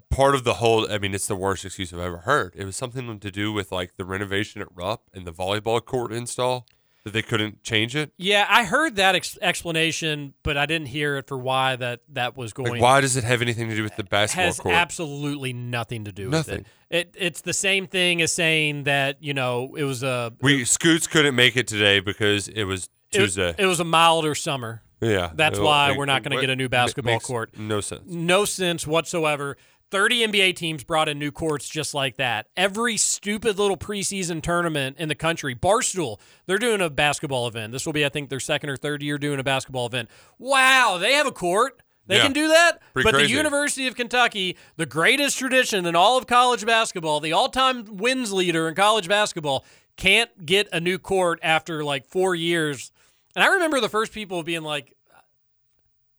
part 0.10 0.34
of 0.36 0.44
the 0.44 0.56
whole. 0.56 0.92
I 0.92 0.98
mean, 1.00 1.14
it's 1.14 1.28
the 1.28 1.36
worst 1.36 1.66
excuse 1.66 1.92
I've 1.94 2.00
ever 2.00 2.20
heard. 2.20 2.54
It 2.56 2.66
was 2.66 2.76
something 2.76 3.20
to 3.20 3.32
do 3.32 3.52
with 3.52 3.72
like 3.72 3.98
the 3.98 4.06
renovation 4.06 4.62
at 4.62 4.68
Rupp 4.74 5.04
and 5.14 5.26
the 5.26 5.34
volleyball 5.34 5.84
court 5.84 6.12
install 6.12 6.66
that 7.06 7.12
they 7.14 7.22
couldn't 7.22 7.64
change 7.64 7.96
it. 7.96 8.12
Yeah, 8.18 8.46
I 8.50 8.64
heard 8.64 8.96
that 8.96 9.16
ex- 9.16 9.38
explanation, 9.42 10.34
but 10.44 10.58
I 10.58 10.66
didn't 10.66 10.88
hear 10.88 11.18
it 11.18 11.28
for 11.28 11.38
why 11.38 11.76
that 11.76 12.02
that 12.10 12.38
was 12.38 12.54
going. 12.54 12.72
Like, 12.74 12.82
why 12.82 13.02
does 13.02 13.16
it 13.18 13.24
have 13.24 13.42
anything 13.42 13.70
to 13.70 13.76
do 13.76 13.84
with 13.84 13.96
the 13.96 14.04
basketball 14.04 14.46
has 14.46 14.60
court? 14.60 14.76
absolutely 14.76 15.54
nothing 15.54 16.06
to 16.06 16.12
do 16.12 16.30
Nothing. 16.30 16.60
with 16.60 16.68
it. 16.90 16.98
It 16.98 17.16
it's 17.18 17.42
the 17.42 17.54
same 17.54 17.88
thing 17.88 18.22
as 18.22 18.32
saying 18.32 18.84
that 18.84 19.18
you 19.22 19.34
know 19.34 19.76
it 19.76 19.84
was 19.84 20.04
a 20.04 20.34
we 20.42 20.64
Scoots 20.66 21.08
couldn't 21.08 21.36
make 21.36 21.58
it 21.58 21.68
today 21.68 22.00
because 22.00 22.48
it 22.48 22.64
was 22.66 22.90
Tuesday. 23.12 23.54
it 23.58 23.66
was 23.66 23.80
a 23.80 23.84
milder 23.86 24.36
summer. 24.36 24.82
yeah, 25.02 25.32
that's 25.36 25.60
why 25.60 25.92
it- 25.92 25.98
we're 25.98 26.06
not 26.06 26.24
going 26.24 26.36
to 26.36 26.40
get 26.42 26.50
a 26.50 26.56
new 26.56 26.70
basketball 26.70 27.20
court. 27.20 27.58
No 27.58 27.82
sense. 27.82 28.04
No 28.06 28.46
sense 28.46 28.88
whatsoever. 28.88 29.58
30 29.94 30.26
NBA 30.26 30.56
teams 30.56 30.84
brought 30.84 31.08
in 31.08 31.20
new 31.20 31.32
courts 31.32 31.70
just 31.70 31.94
like 31.94 32.16
that. 32.18 32.48
Every 32.58 32.98
stupid 32.98 33.60
little 33.60 33.78
preseason 33.78 34.42
tournament 34.42 34.98
in 34.98 35.08
the 35.08 35.14
country, 35.14 35.54
Barstool, 35.54 36.20
they're 36.48 36.58
doing 36.58 36.82
a 36.82 36.90
basketball 36.90 37.48
event. 37.48 37.72
This 37.72 37.86
will 37.86 37.94
be, 37.94 38.04
I 38.04 38.10
think, 38.10 38.30
their 38.32 38.40
second 38.40 38.72
or 38.72 38.76
third 38.76 39.04
year 39.04 39.20
doing 39.20 39.40
a 39.40 39.44
basketball 39.44 39.86
event. 39.86 40.10
Wow, 40.40 40.98
they 41.00 41.14
have 41.14 41.28
a 41.28 41.32
court. 41.32 41.80
They 42.08 42.16
Yeah. 42.16 42.24
can 42.24 42.34
do 42.34 42.48
that. 42.48 42.80
Pretty 42.94 43.06
but 43.06 43.14
crazy. 43.14 43.28
the 43.28 43.38
University 43.38 43.86
of 43.86 43.96
Kentucky, 43.96 44.58
the 44.78 44.88
greatest 44.88 45.38
tradition 45.38 45.86
in 45.86 45.96
all 45.96 46.18
of 46.18 46.26
college 46.26 46.66
basketball, 46.66 47.20
the 47.20 47.32
all 47.34 47.50
time 47.50 47.86
wins 47.86 48.34
leader 48.34 48.68
in 48.68 48.74
college 48.74 49.08
basketball, 49.08 49.64
can't 49.96 50.44
get 50.44 50.68
a 50.74 50.80
new 50.80 50.98
court 50.98 51.38
after 51.44 51.84
like 51.84 52.08
four 52.08 52.34
years. 52.34 52.92
And 53.36 53.44
I 53.44 53.48
remember 53.50 53.80
the 53.80 53.90
first 53.90 54.12
people 54.12 54.42
being 54.42 54.64
like, 54.64 54.96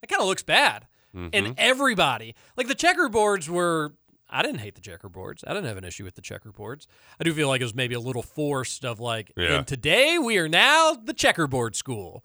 that 0.00 0.08
kind 0.08 0.22
of 0.22 0.28
looks 0.28 0.44
bad. 0.44 0.86
Mm-hmm. 1.14 1.28
And 1.32 1.54
everybody, 1.58 2.34
like 2.56 2.66
the 2.68 2.74
checkerboards 2.74 3.48
were, 3.48 3.94
I 4.28 4.42
didn't 4.42 4.58
hate 4.60 4.74
the 4.74 4.80
checkerboards. 4.80 5.44
I 5.46 5.54
didn't 5.54 5.66
have 5.66 5.76
an 5.76 5.84
issue 5.84 6.04
with 6.04 6.14
the 6.16 6.22
checkerboards. 6.22 6.86
I 7.20 7.24
do 7.24 7.32
feel 7.32 7.48
like 7.48 7.60
it 7.60 7.64
was 7.64 7.74
maybe 7.74 7.94
a 7.94 8.00
little 8.00 8.22
forced 8.22 8.84
of 8.84 8.98
like, 9.00 9.32
Yeah. 9.36 9.58
and 9.58 9.66
today 9.66 10.18
we 10.18 10.38
are 10.38 10.48
now 10.48 10.94
the 10.94 11.12
checkerboard 11.14 11.76
school. 11.76 12.24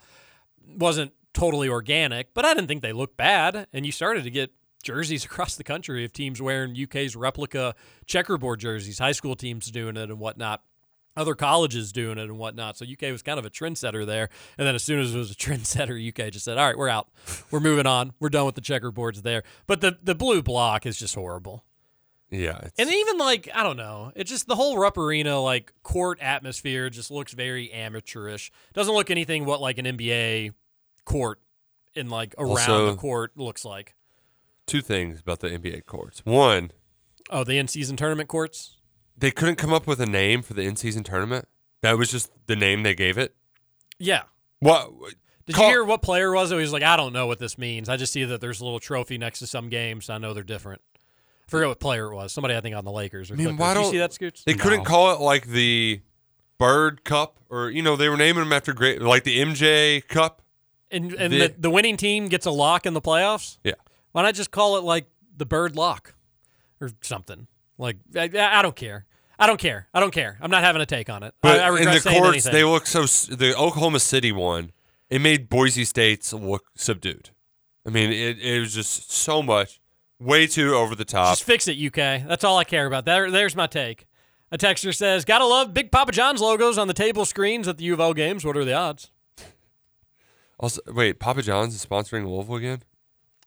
Wasn't 0.77 1.13
totally 1.33 1.69
organic, 1.69 2.33
but 2.33 2.45
I 2.45 2.53
didn't 2.53 2.67
think 2.67 2.81
they 2.81 2.93
looked 2.93 3.17
bad. 3.17 3.67
And 3.73 3.85
you 3.85 3.91
started 3.91 4.23
to 4.23 4.31
get 4.31 4.51
jerseys 4.83 5.25
across 5.29 5.55
the 5.55 5.63
country 5.63 6.03
of 6.05 6.13
teams 6.13 6.41
wearing 6.41 6.75
UK's 6.81 7.15
replica 7.15 7.75
checkerboard 8.05 8.59
jerseys, 8.59 8.99
high 8.99 9.11
school 9.11 9.35
teams 9.35 9.69
doing 9.71 9.97
it 9.97 10.09
and 10.09 10.19
whatnot 10.19 10.63
other 11.18 11.36
colleges 11.36 11.91
doing 11.91 12.18
it 12.18 12.24
and 12.30 12.38
whatnot. 12.38 12.78
So 12.78 12.86
UK 12.86 13.12
was 13.12 13.22
kind 13.22 13.38
of 13.39 13.45
a 13.45 13.49
trendsetter 13.49 14.05
there. 14.05 14.30
And 14.57 14.66
then 14.68 14.76
as 14.76 14.84
soon 14.84 14.99
as 14.99 15.14
it 15.14 15.18
was 15.18 15.32
a 15.32 15.36
trendsetter, 15.36 15.97
UK 16.07 16.32
just 16.32 16.45
said, 16.45 16.57
"All 16.57 16.66
right, 16.66 16.78
we're 16.78 16.89
out. 16.89 17.10
We're 17.51 17.60
moving 17.60 17.86
on. 17.88 18.14
We're 18.20 18.30
done 18.30 18.45
with 18.45 18.55
the 18.55 18.62
checkerboards 18.62 19.22
there." 19.24 19.43
But 19.68 19.82
the 19.82 19.97
the 20.01 20.16
blue 20.16 20.41
block 20.41 20.86
is 20.86 20.97
just 20.97 21.16
horrible. 21.16 21.66
Yeah, 22.32 22.60
it's, 22.62 22.80
And 22.80 22.89
even 22.93 23.18
like 23.18 23.49
I 23.55 23.64
don't 23.64 23.76
know, 23.78 24.12
it 24.16 24.26
just 24.26 24.45
the 24.47 24.55
whole 24.55 24.78
Rupp 24.78 24.97
Arena 24.99 25.39
like 25.41 25.74
court 25.82 26.20
atmosphere 26.22 26.89
just 26.91 27.10
looks 27.10 27.34
very 27.34 27.72
amateurish. 27.74 28.51
Doesn't 28.74 28.93
look 28.93 29.10
anything 29.10 29.45
what 29.45 29.62
like 29.62 29.80
an 29.80 29.86
NBA 29.86 30.53
court 31.05 31.39
in 31.95 32.10
like 32.10 32.36
around 32.38 32.51
Also- 32.51 32.91
the 32.91 32.97
court 32.97 33.32
looks 33.36 33.66
like. 33.66 33.95
two 34.68 34.82
things 34.82 35.20
about 35.22 35.39
the 35.39 35.49
NBA 35.49 35.88
courts. 35.88 36.24
One, 36.24 36.70
Oh, 37.32 37.43
the 37.43 37.57
in 37.57 37.68
season 37.68 37.97
tournament 37.97 38.29
courts. 38.29 38.78
They 39.20 39.32
couldn't 39.32 39.55
come 39.55 39.74
up 39.74 39.87
with 39.87 40.00
a 40.00 40.05
name 40.05 40.41
for 40.41 40.54
the 40.54 40.62
in-season 40.63 41.04
tournament. 41.04 41.47
That 41.82 41.97
was 41.97 42.12
just 42.12 42.32
the 42.47 42.55
name 42.55 42.83
they 42.83 42.96
gave 42.96 43.17
it. 43.17 43.36
Yeah. 43.97 44.24
What? 44.59 44.91
Did 45.46 45.55
Call- 45.55 45.66
you 45.67 45.71
hear 45.71 45.83
what 45.83 46.01
player 46.01 46.32
was? 46.33 46.51
it? 46.51 46.55
He 46.55 46.62
was 46.62 46.74
like, 46.74 46.83
I 46.83 46.96
don't 46.97 47.13
know 47.13 47.25
what 47.28 47.39
this 47.39 47.58
means. 47.58 47.89
I 47.89 47.97
just 47.97 48.13
see 48.13 48.24
that 48.25 48.39
there's 48.41 48.62
a 48.62 48.63
little 48.66 48.79
trophy 48.79 49.17
next 49.17 49.39
to 49.39 49.47
some 49.47 49.70
games. 49.70 50.05
So 50.05 50.13
I 50.13 50.17
know 50.17 50.33
they're 50.33 50.43
different. 50.43 50.82
I 50.96 51.50
forget 51.50 51.67
what 51.70 51.79
player 51.79 52.12
it 52.12 52.16
was. 52.16 52.32
Somebody 52.32 52.55
I 52.55 52.62
think 52.62 52.75
on 52.75 52.86
the 52.86 52.91
Lakers. 52.91 53.32
Or 53.32 53.33
I 53.33 53.37
mean, 53.37 53.47
Clippers. 53.47 53.59
why 53.59 53.74
Did 53.74 53.79
you 53.79 53.83
don't 53.83 53.91
see 53.91 53.97
that, 54.00 54.13
Scoots? 54.13 54.43
They 54.43 54.54
couldn't 54.54 54.83
call 54.86 55.13
it 55.16 55.20
like 55.21 55.47
the 55.47 56.01
Bird 56.59 57.04
Cup, 57.04 57.39
or 57.50 57.70
you 57.70 57.82
know, 57.82 57.96
they 57.96 58.09
were 58.09 58.17
naming 58.17 58.43
them 58.43 58.54
after 58.54 58.74
great, 58.74 59.01
like 59.01 59.24
the 59.24 59.39
MJ 59.39 60.05
Cup. 60.08 60.41
And 60.91 61.13
and 61.13 61.33
the- 61.33 61.47
the, 61.47 61.55
the 61.58 61.70
winning 61.70 61.97
team 61.97 62.28
gets 62.28 62.46
a 62.46 62.51
lock 62.51 62.86
in 62.86 62.93
the 62.93 63.01
playoffs. 63.01 63.58
Yeah. 63.63 63.74
Why 64.12 64.24
not 64.24 64.36
just 64.36 64.51
call 64.51 64.78
it 64.78 64.83
like 64.83 65.05
the 65.36 65.46
Bird 65.46 65.75
Lock 65.75 66.16
or 66.82 66.91
something? 67.01 67.47
Like 67.78 67.97
I, 68.16 68.29
I 68.36 68.62
don't 68.62 68.75
care. 68.75 69.05
I 69.39 69.47
don't 69.47 69.59
care. 69.59 69.87
I 69.93 69.99
don't 70.01 70.11
care. 70.11 70.37
I'm 70.41 70.51
not 70.51 70.63
having 70.63 70.82
a 70.82 70.86
take 70.86 71.09
on 71.09 71.24
it. 71.24 71.33
But 71.41 71.59
I, 71.61 71.67
I 71.67 71.78
in 71.79 71.86
the 71.86 72.01
courts, 72.01 72.28
anything. 72.28 72.51
they 72.51 72.63
look 72.63 72.86
so. 72.86 73.03
The 73.03 73.55
Oklahoma 73.57 73.99
City 73.99 74.32
one, 74.32 74.71
it 75.09 75.21
made 75.21 75.49
Boise 75.49 75.86
State's 75.86 76.33
look 76.33 76.66
subdued. 76.75 77.29
I 77.87 77.89
mean, 77.89 78.11
it, 78.11 78.39
it 78.39 78.59
was 78.59 78.74
just 78.74 79.11
so 79.11 79.41
much, 79.41 79.79
way 80.20 80.45
too 80.45 80.75
over 80.75 80.93
the 80.93 81.05
top. 81.05 81.32
Just 81.32 81.45
fix 81.45 81.67
it, 81.67 81.78
UK. 81.78 82.28
That's 82.28 82.43
all 82.43 82.57
I 82.57 82.66
care 82.66 82.86
about. 82.86 83.05
There, 83.05 83.32
there's 83.32 83.55
my 83.55 83.67
take. 83.67 84.05
A 84.51 84.57
texter 84.57 84.93
says, 84.93 85.25
"Gotta 85.25 85.45
love 85.45 85.74
Big 85.74 85.91
Papa 85.91 86.11
John's 86.11 86.41
logos 86.41 86.78
on 86.78 86.87
the 86.87 86.93
table 86.93 87.24
screens 87.24 87.67
at 87.67 87.78
the 87.78 87.86
U 87.86 87.93
of 87.93 87.99
L 87.99 88.13
games. 88.13 88.43
What 88.43 88.57
are 88.57 88.66
the 88.66 88.74
odds?" 88.74 89.11
Also, 90.59 90.82
wait, 90.87 91.20
Papa 91.20 91.41
John's 91.41 91.74
is 91.74 91.86
sponsoring 91.86 92.28
Louisville 92.28 92.55
again. 92.55 92.83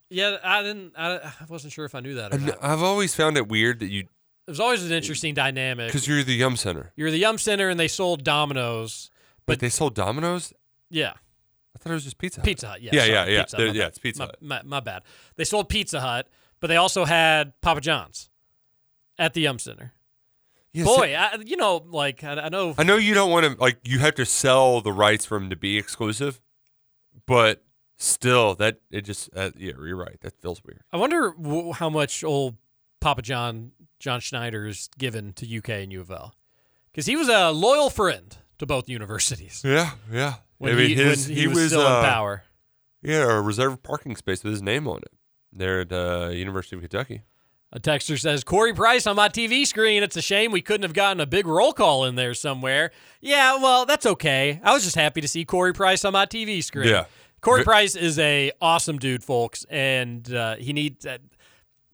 Yeah, 0.08 0.38
I 0.42 0.62
didn't. 0.62 0.92
I, 0.96 1.16
I 1.16 1.32
wasn't 1.48 1.72
sure 1.72 1.84
if 1.84 1.94
I 1.94 2.00
knew 2.00 2.14
that. 2.14 2.34
Or 2.34 2.38
not. 2.38 2.58
I've 2.62 2.82
always 2.82 3.14
found 3.14 3.36
it 3.36 3.48
weird 3.48 3.80
that 3.80 3.90
you, 3.90 4.06
It 4.46 4.50
was 4.50 4.60
always 4.60 4.84
an 4.84 4.92
interesting 4.92 5.34
dynamic. 5.34 5.86
because 5.88 6.06
you're 6.08 6.22
the 6.22 6.34
Yum 6.34 6.56
Center, 6.56 6.92
You're 6.96 7.10
the 7.10 7.18
Yum 7.18 7.38
Center, 7.38 7.68
and 7.68 7.78
they 7.78 7.88
sold 7.88 8.24
Domino's. 8.24 9.10
but 9.46 9.60
they 9.60 9.68
sold 9.68 9.94
Domino's. 9.94 10.52
Yeah, 10.90 11.12
I 11.74 11.78
thought 11.78 11.90
it 11.90 11.94
was 11.94 12.04
just 12.04 12.18
Pizza. 12.18 12.40
Hut. 12.40 12.44
Pizza 12.46 12.66
Hut. 12.68 12.82
Yeah, 12.82 12.90
yeah, 12.92 13.00
sorry, 13.46 13.66
yeah, 13.66 13.72
yeah. 13.72 13.80
Yeah, 13.82 13.86
it's 13.86 13.98
Pizza 13.98 14.20
My, 14.22 14.26
Hut. 14.26 14.36
my, 14.42 14.62
my 14.64 14.80
bad. 14.80 15.02
They 15.36 15.44
sold 15.44 15.68
Pizza 15.68 16.00
Hut, 16.00 16.28
but 16.60 16.66
they 16.66 16.76
also 16.76 17.04
had 17.04 17.52
Papa 17.60 17.80
John's 17.80 18.30
at 19.18 19.32
the 19.34 19.42
Yum 19.42 19.58
Center. 19.58 19.92
Yeah, 20.72 20.84
so- 20.84 20.96
Boy, 20.96 21.14
I, 21.14 21.36
you 21.44 21.56
know, 21.56 21.84
like 21.88 22.24
I, 22.24 22.32
I 22.34 22.48
know. 22.48 22.74
I 22.78 22.82
know 22.82 22.96
you 22.96 23.14
don't 23.14 23.30
want 23.30 23.46
to 23.46 23.60
like 23.60 23.78
you 23.84 23.98
have 24.00 24.14
to 24.16 24.24
sell 24.26 24.80
the 24.80 24.92
rights 24.92 25.24
for 25.24 25.38
them 25.38 25.50
to 25.50 25.56
be 25.56 25.78
exclusive, 25.78 26.40
but 27.26 27.62
still 27.96 28.54
that 28.56 28.80
it 28.90 29.02
just 29.02 29.30
uh, 29.36 29.50
yeah, 29.56 29.72
you're 29.78 29.96
right. 29.96 30.18
That 30.22 30.34
feels 30.40 30.62
weird. 30.64 30.80
I 30.92 30.96
wonder 30.96 31.32
w- 31.40 31.72
how 31.72 31.88
much 31.90 32.24
old 32.24 32.56
Papa 33.00 33.22
John 33.22 33.72
John 34.02 34.18
Schnatter 34.18 34.68
is 34.68 34.90
given 34.98 35.32
to 35.34 35.58
UK 35.58 35.68
and 35.70 35.92
U 35.92 36.00
of 36.00 36.10
L 36.10 36.34
because 36.90 37.06
he 37.06 37.14
was 37.14 37.28
a 37.28 37.52
loyal 37.52 37.88
friend 37.88 38.36
to 38.58 38.66
both 38.66 38.88
universities. 38.88 39.62
Yeah, 39.64 39.92
yeah. 40.12 40.34
When 40.58 40.72
I 40.72 40.76
mean, 40.76 40.88
he- 40.88 40.94
his, 40.96 41.28
when 41.28 41.36
he 41.36 41.46
was 41.46 41.68
still 41.68 41.80
in 41.82 41.86
uh, 41.86 42.02
power. 42.02 42.42
Yeah, 43.00 43.30
a 43.30 43.40
reserved 43.40 43.84
parking 43.84 44.16
space 44.16 44.42
with 44.42 44.52
his 44.54 44.62
name 44.62 44.88
on 44.88 44.98
it. 44.98 45.12
There 45.52 45.82
at 45.82 45.92
uh, 45.92 46.30
University 46.32 46.74
of 46.76 46.82
Kentucky. 46.82 47.22
A 47.72 47.78
texter 47.78 48.18
says, 48.20 48.42
Corey 48.42 48.74
Price 48.74 49.06
on 49.06 49.14
my 49.16 49.28
TV 49.28 49.64
screen. 49.66 50.02
It's 50.02 50.16
a 50.16 50.20
shame 50.22 50.50
we 50.50 50.62
couldn't 50.62 50.82
have 50.82 50.92
gotten 50.94 51.20
a 51.20 51.26
big 51.26 51.46
roll 51.46 51.72
call 51.72 52.04
in 52.04 52.16
there 52.16 52.34
somewhere. 52.34 52.90
Yeah, 53.20 53.56
well, 53.62 53.86
that's 53.86 54.04
okay. 54.04 54.60
I 54.64 54.72
was 54.74 54.82
just 54.82 54.96
happy 54.96 55.20
to 55.20 55.28
see 55.28 55.44
Corey 55.44 55.72
Price 55.72 56.04
on 56.04 56.12
my 56.12 56.26
TV 56.26 56.62
screen. 56.62 56.88
Yeah. 56.88 57.04
Corey 57.40 57.60
Ve- 57.60 57.64
Price 57.64 57.94
is 57.96 58.18
a 58.18 58.50
awesome 58.60 58.98
dude, 58.98 59.22
folks, 59.24 59.64
and 59.70 60.32
uh, 60.34 60.56
he 60.56 60.72
needs. 60.72 61.06
Uh, 61.06 61.18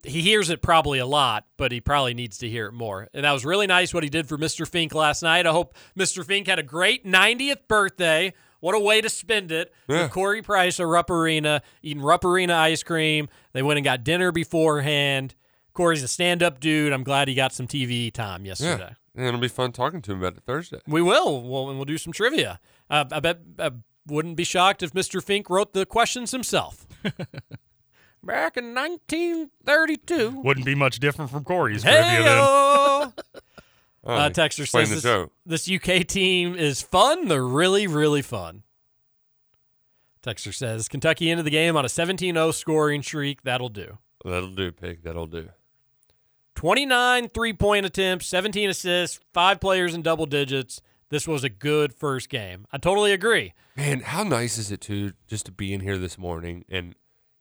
he 0.04 0.20
hears 0.22 0.48
it 0.50 0.62
probably 0.62 0.98
a 0.98 1.06
lot, 1.06 1.46
but 1.56 1.72
he 1.72 1.80
probably 1.80 2.14
needs 2.14 2.38
to 2.38 2.48
hear 2.48 2.66
it 2.66 2.72
more. 2.72 3.08
And 3.12 3.24
that 3.24 3.32
was 3.32 3.44
really 3.44 3.66
nice 3.66 3.92
what 3.92 4.02
he 4.04 4.08
did 4.08 4.28
for 4.28 4.38
Mr. 4.38 4.66
Fink 4.66 4.94
last 4.94 5.22
night. 5.22 5.46
I 5.46 5.50
hope 5.52 5.74
Mr. 5.98 6.24
Fink 6.24 6.46
had 6.46 6.58
a 6.58 6.62
great 6.62 7.04
90th 7.04 7.66
birthday. 7.68 8.32
What 8.60 8.74
a 8.74 8.78
way 8.80 9.00
to 9.00 9.08
spend 9.08 9.52
it 9.52 9.72
Yeah. 9.88 10.02
with 10.02 10.10
Corey 10.12 10.42
Price 10.42 10.80
at 10.80 10.86
Rupp 10.86 11.10
Arena, 11.10 11.62
eating 11.82 12.02
Rupp 12.02 12.24
Arena 12.24 12.54
ice 12.56 12.82
cream. 12.82 13.28
They 13.52 13.62
went 13.62 13.78
and 13.78 13.84
got 13.84 14.02
dinner 14.04 14.32
beforehand. 14.32 15.34
Corey's 15.74 16.02
a 16.02 16.08
stand 16.08 16.42
up 16.42 16.58
dude. 16.58 16.92
I'm 16.92 17.04
glad 17.04 17.28
he 17.28 17.34
got 17.34 17.52
some 17.52 17.66
TV 17.68 18.12
time 18.12 18.44
yesterday. 18.44 18.78
Yeah, 18.90 18.94
and 19.14 19.26
it'll 19.26 19.38
be 19.40 19.46
fun 19.48 19.70
talking 19.72 20.02
to 20.02 20.12
him 20.12 20.18
about 20.18 20.36
it 20.36 20.42
Thursday. 20.44 20.80
We 20.88 21.02
will. 21.02 21.42
We'll, 21.48 21.68
and 21.68 21.78
we'll 21.78 21.84
do 21.84 21.98
some 21.98 22.12
trivia. 22.12 22.58
Uh, 22.90 23.04
I 23.12 23.20
bet 23.20 23.38
I 23.60 23.70
wouldn't 24.06 24.36
be 24.36 24.42
shocked 24.44 24.82
if 24.82 24.92
Mr. 24.92 25.22
Fink 25.22 25.48
wrote 25.50 25.72
the 25.72 25.86
questions 25.86 26.32
himself. 26.32 26.86
Back 28.28 28.58
in 28.58 28.74
1932. 28.74 30.42
Wouldn't 30.44 30.66
be 30.66 30.74
much 30.74 31.00
different 31.00 31.30
from 31.30 31.44
Corey's 31.44 31.82
trivia 31.82 32.02
Hey, 32.02 32.22
then. 32.22 32.38
Oh, 32.38 33.12
uh, 34.04 34.28
Texter 34.28 34.68
says 34.68 34.90
this, 34.90 35.02
joke. 35.02 35.32
this 35.46 35.66
UK 35.70 36.06
team 36.06 36.54
is 36.54 36.82
fun. 36.82 37.28
They're 37.28 37.42
really, 37.42 37.86
really 37.86 38.20
fun. 38.20 38.64
Texter 40.22 40.52
says 40.52 40.88
Kentucky 40.90 41.30
into 41.30 41.42
the 41.42 41.48
game 41.48 41.74
on 41.74 41.86
a 41.86 41.88
17 41.88 42.34
0 42.34 42.50
scoring 42.50 43.02
streak. 43.02 43.44
That'll 43.44 43.70
do. 43.70 43.96
That'll 44.26 44.54
do, 44.54 44.72
pig. 44.72 45.04
That'll 45.04 45.26
do. 45.26 45.48
29 46.54 47.28
three 47.30 47.54
point 47.54 47.86
attempts, 47.86 48.26
17 48.26 48.68
assists, 48.68 49.20
five 49.32 49.58
players 49.58 49.94
in 49.94 50.02
double 50.02 50.26
digits. 50.26 50.82
This 51.08 51.26
was 51.26 51.44
a 51.44 51.48
good 51.48 51.94
first 51.94 52.28
game. 52.28 52.66
I 52.70 52.76
totally 52.76 53.12
agree. 53.12 53.54
Man, 53.74 54.00
how 54.00 54.22
nice 54.22 54.58
is 54.58 54.70
it 54.70 54.82
to 54.82 55.12
just 55.26 55.46
to 55.46 55.52
be 55.52 55.72
in 55.72 55.80
here 55.80 55.96
this 55.96 56.18
morning 56.18 56.66
and 56.68 56.94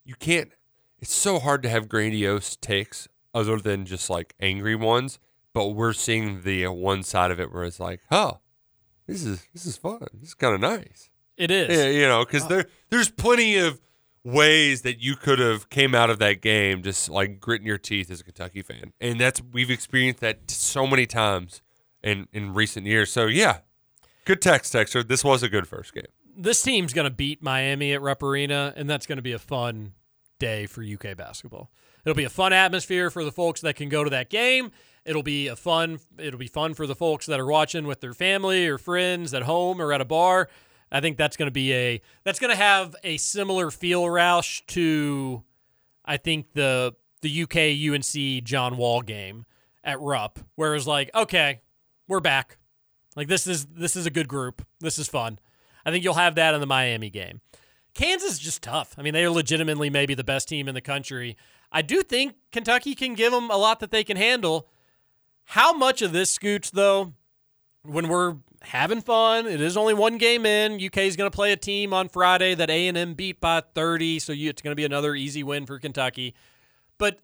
you 0.05 0.15
can't 0.15 0.51
it's 0.99 1.14
so 1.14 1.40
hard 1.40 1.64
to 1.64 1.69
have 1.69 1.88
grandiose 1.90 2.56
takes 2.56 3.07
other 3.34 3.57
than 3.57 3.86
just 3.86 4.10
like 4.10 4.34
angry 4.40 4.76
ones, 4.76 5.19
but 5.53 5.69
we're 5.69 5.94
seeing 5.94 6.41
the 6.41 6.65
uh, 6.65 6.72
one 6.72 7.03
side 7.03 7.32
of 7.32 7.40
it 7.40 7.53
where 7.53 7.64
it's 7.64 7.80
like, 7.80 8.02
"Oh, 8.11 8.40
this 9.07 9.24
is 9.24 9.48
this 9.53 9.65
is 9.65 9.78
fun. 9.78 10.06
This 10.14 10.30
is 10.30 10.34
kind 10.34 10.56
of 10.56 10.61
nice." 10.61 11.10
It 11.38 11.52
is. 11.52 11.78
Yeah, 11.78 11.88
you 11.90 12.07
know, 12.07 12.26
cuz 12.26 12.48
there 12.48 12.65
there's 12.90 13.10
plenty 13.10 13.57
of 13.57 13.80
ways 14.24 14.82
that 14.82 14.99
you 14.99 15.15
could 15.15 15.40
have 15.40 15.69
came 15.69 15.95
out 15.95 16.10
of 16.10 16.19
that 16.19 16.41
game 16.41 16.82
just 16.84 17.07
like 17.10 17.40
gritting 17.40 17.68
your 17.68 17.78
teeth 17.78 18.11
as 18.11 18.19
a 18.19 18.24
Kentucky 18.24 18.61
fan. 18.61 18.91
And 18.99 19.22
that's 19.22 19.41
we've 19.53 19.69
experienced 19.69 20.19
that 20.22 20.49
so 20.52 20.86
many 20.88 21.06
times 21.06 21.61
in 22.03 22.28
in 22.34 22.53
recent 22.53 22.86
years. 22.88 23.11
So, 23.11 23.28
yeah. 23.28 23.60
Good 24.26 24.41
text 24.41 24.74
texter. 24.74 25.07
This 25.07 25.24
was 25.24 25.44
a 25.44 25.48
good 25.48 25.68
first 25.68 25.94
game. 25.94 26.07
this 26.36 26.61
team's 26.61 26.91
going 26.91 27.06
to 27.06 27.15
beat 27.15 27.41
Miami 27.41 27.94
at 27.94 28.02
Rupp 28.02 28.22
Arena, 28.22 28.74
and 28.76 28.90
that's 28.90 29.06
going 29.06 29.15
to 29.18 29.22
be 29.22 29.32
a 29.32 29.40
fun 29.40 29.94
day 30.39 30.65
for 30.65 30.84
UK 30.84 31.15
basketball. 31.18 31.72
It'll 32.05 32.15
be 32.15 32.23
a 32.23 32.30
fun 32.30 32.53
atmosphere 32.53 33.09
for 33.09 33.23
the 33.23 33.31
folks 33.31 33.61
that 33.61 33.76
can 33.76 33.89
go 33.89 34.03
to 34.03 34.09
that 34.09 34.30
game. 34.30 34.72
It'll 35.05 35.23
be 35.23 35.47
a 35.47 35.55
fun. 35.55 35.99
It'll 36.18 36.39
be 36.39 36.47
fun 36.47 36.73
for 36.73 36.85
the 36.85 36.95
folks 36.95 37.26
that 37.27 37.39
are 37.39 37.45
watching 37.45 37.88
with 37.88 38.01
their 38.01 38.14
family 38.14 38.68
or 38.68 38.77
friends 38.77 39.34
at 39.34 39.43
home 39.43 39.81
or 39.81 39.93
at 39.93 40.01
a 40.01 40.05
bar. 40.05 40.49
I 40.91 41.01
think 41.01 41.18
that's 41.18 41.38
going 41.38 41.47
to 41.47 41.51
be 41.51 41.73
a 41.73 42.01
that's 42.23 42.39
going 42.39 42.51
to 42.51 42.57
have 42.57 42.95
a 43.03 43.18
similar 43.18 43.72
feel, 43.72 44.03
Roush, 44.03 44.65
to 44.68 45.43
I 46.05 46.18
think 46.18 46.53
the 46.53 46.95
the 47.22 47.43
UK 47.43 47.93
UNC 47.93 48.43
John 48.43 48.77
Wall 48.77 49.01
game 49.01 49.45
at 49.84 49.99
Rupp, 49.99 50.39
where 50.55 50.72
it 50.72 50.76
was 50.76 50.88
like, 50.88 51.09
okay, 51.15 51.61
we're 52.07 52.19
back. 52.19 52.57
Like 53.15 53.27
this 53.27 53.47
is 53.47 53.65
this 53.65 53.95
is 53.95 54.05
a 54.05 54.11
good 54.11 54.27
group. 54.27 54.65
This 54.80 54.99
is 54.99 55.07
fun. 55.07 55.39
I 55.85 55.91
think 55.91 56.03
you'll 56.03 56.14
have 56.15 56.35
that 56.35 56.53
in 56.53 56.59
the 56.59 56.68
Miami 56.68 57.09
game. 57.09 57.41
Kansas 57.98 58.34
is 58.34 58.40
just 58.40 58.61
tough. 58.61 58.94
I 58.98 59.02
mean, 59.02 59.14
they 59.14 59.26
are 59.26 59.32
legitimately 59.32 59.90
maybe 59.90 60.14
the 60.14 60.24
best 60.24 60.48
team 60.48 60.68
in 60.68 60.76
the 60.76 60.82
country. 60.82 61.36
I 61.72 61.82
do 61.82 62.03
think 62.03 62.36
Kentucky 62.52 62.94
can 62.94 63.15
give 63.15 63.34
them 63.34 63.49
a 63.49 63.57
lot 63.57 63.80
that 63.80 63.90
they 63.90 64.03
can 64.03 64.18
handle. 64.18 64.68
How 65.45 65.74
much 65.74 66.03
of 66.03 66.11
this 66.11 66.30
scoots 66.30 66.69
though? 66.69 67.14
When 67.82 68.07
we're 68.07 68.36
having 68.61 69.02
fun, 69.02 69.48
it 69.48 69.61
is 69.61 69.76
only 69.76 69.95
one 69.95 70.19
game 70.19 70.45
in. 70.45 70.74
UK 70.74 70.98
is 70.99 71.15
going 71.15 71.30
to 71.30 71.36
play 71.36 71.52
a 71.52 71.57
team 71.57 71.91
on 71.91 72.07
Friday 72.07 72.53
that 72.53 72.69
A 72.69 72.88
and 72.88 72.98
M 72.98 73.15
beat 73.15 73.41
by 73.41 73.64
30, 73.74 74.19
so 74.19 74.32
it's 74.36 74.61
going 74.61 74.72
to 74.72 74.76
be 74.76 74.86
another 74.86 75.15
easy 75.15 75.41
win 75.41 75.65
for 75.65 75.80
Kentucky. 75.80 76.36
But 76.99 77.19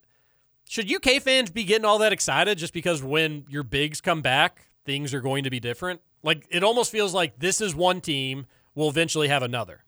should 0.67 0.91
UK 0.91 1.21
fans 1.21 1.51
be 1.51 1.65
getting 1.65 1.85
all 1.85 1.99
that 1.99 2.13
excited 2.13 2.57
just 2.57 2.73
because 2.73 3.03
when 3.03 3.45
your 3.47 3.63
bigs 3.63 4.01
come 4.01 4.23
back, 4.23 4.65
things 4.85 5.13
are 5.13 5.21
going 5.21 5.43
to 5.43 5.51
be 5.51 5.59
different? 5.59 6.01
Like 6.23 6.47
it 6.49 6.63
almost 6.63 6.91
feels 6.91 7.13
like 7.13 7.37
this 7.37 7.61
is 7.61 7.75
one 7.75 8.01
team, 8.01 8.47
we'll 8.73 8.89
eventually 8.89 9.27
have 9.27 9.43
another. 9.43 9.82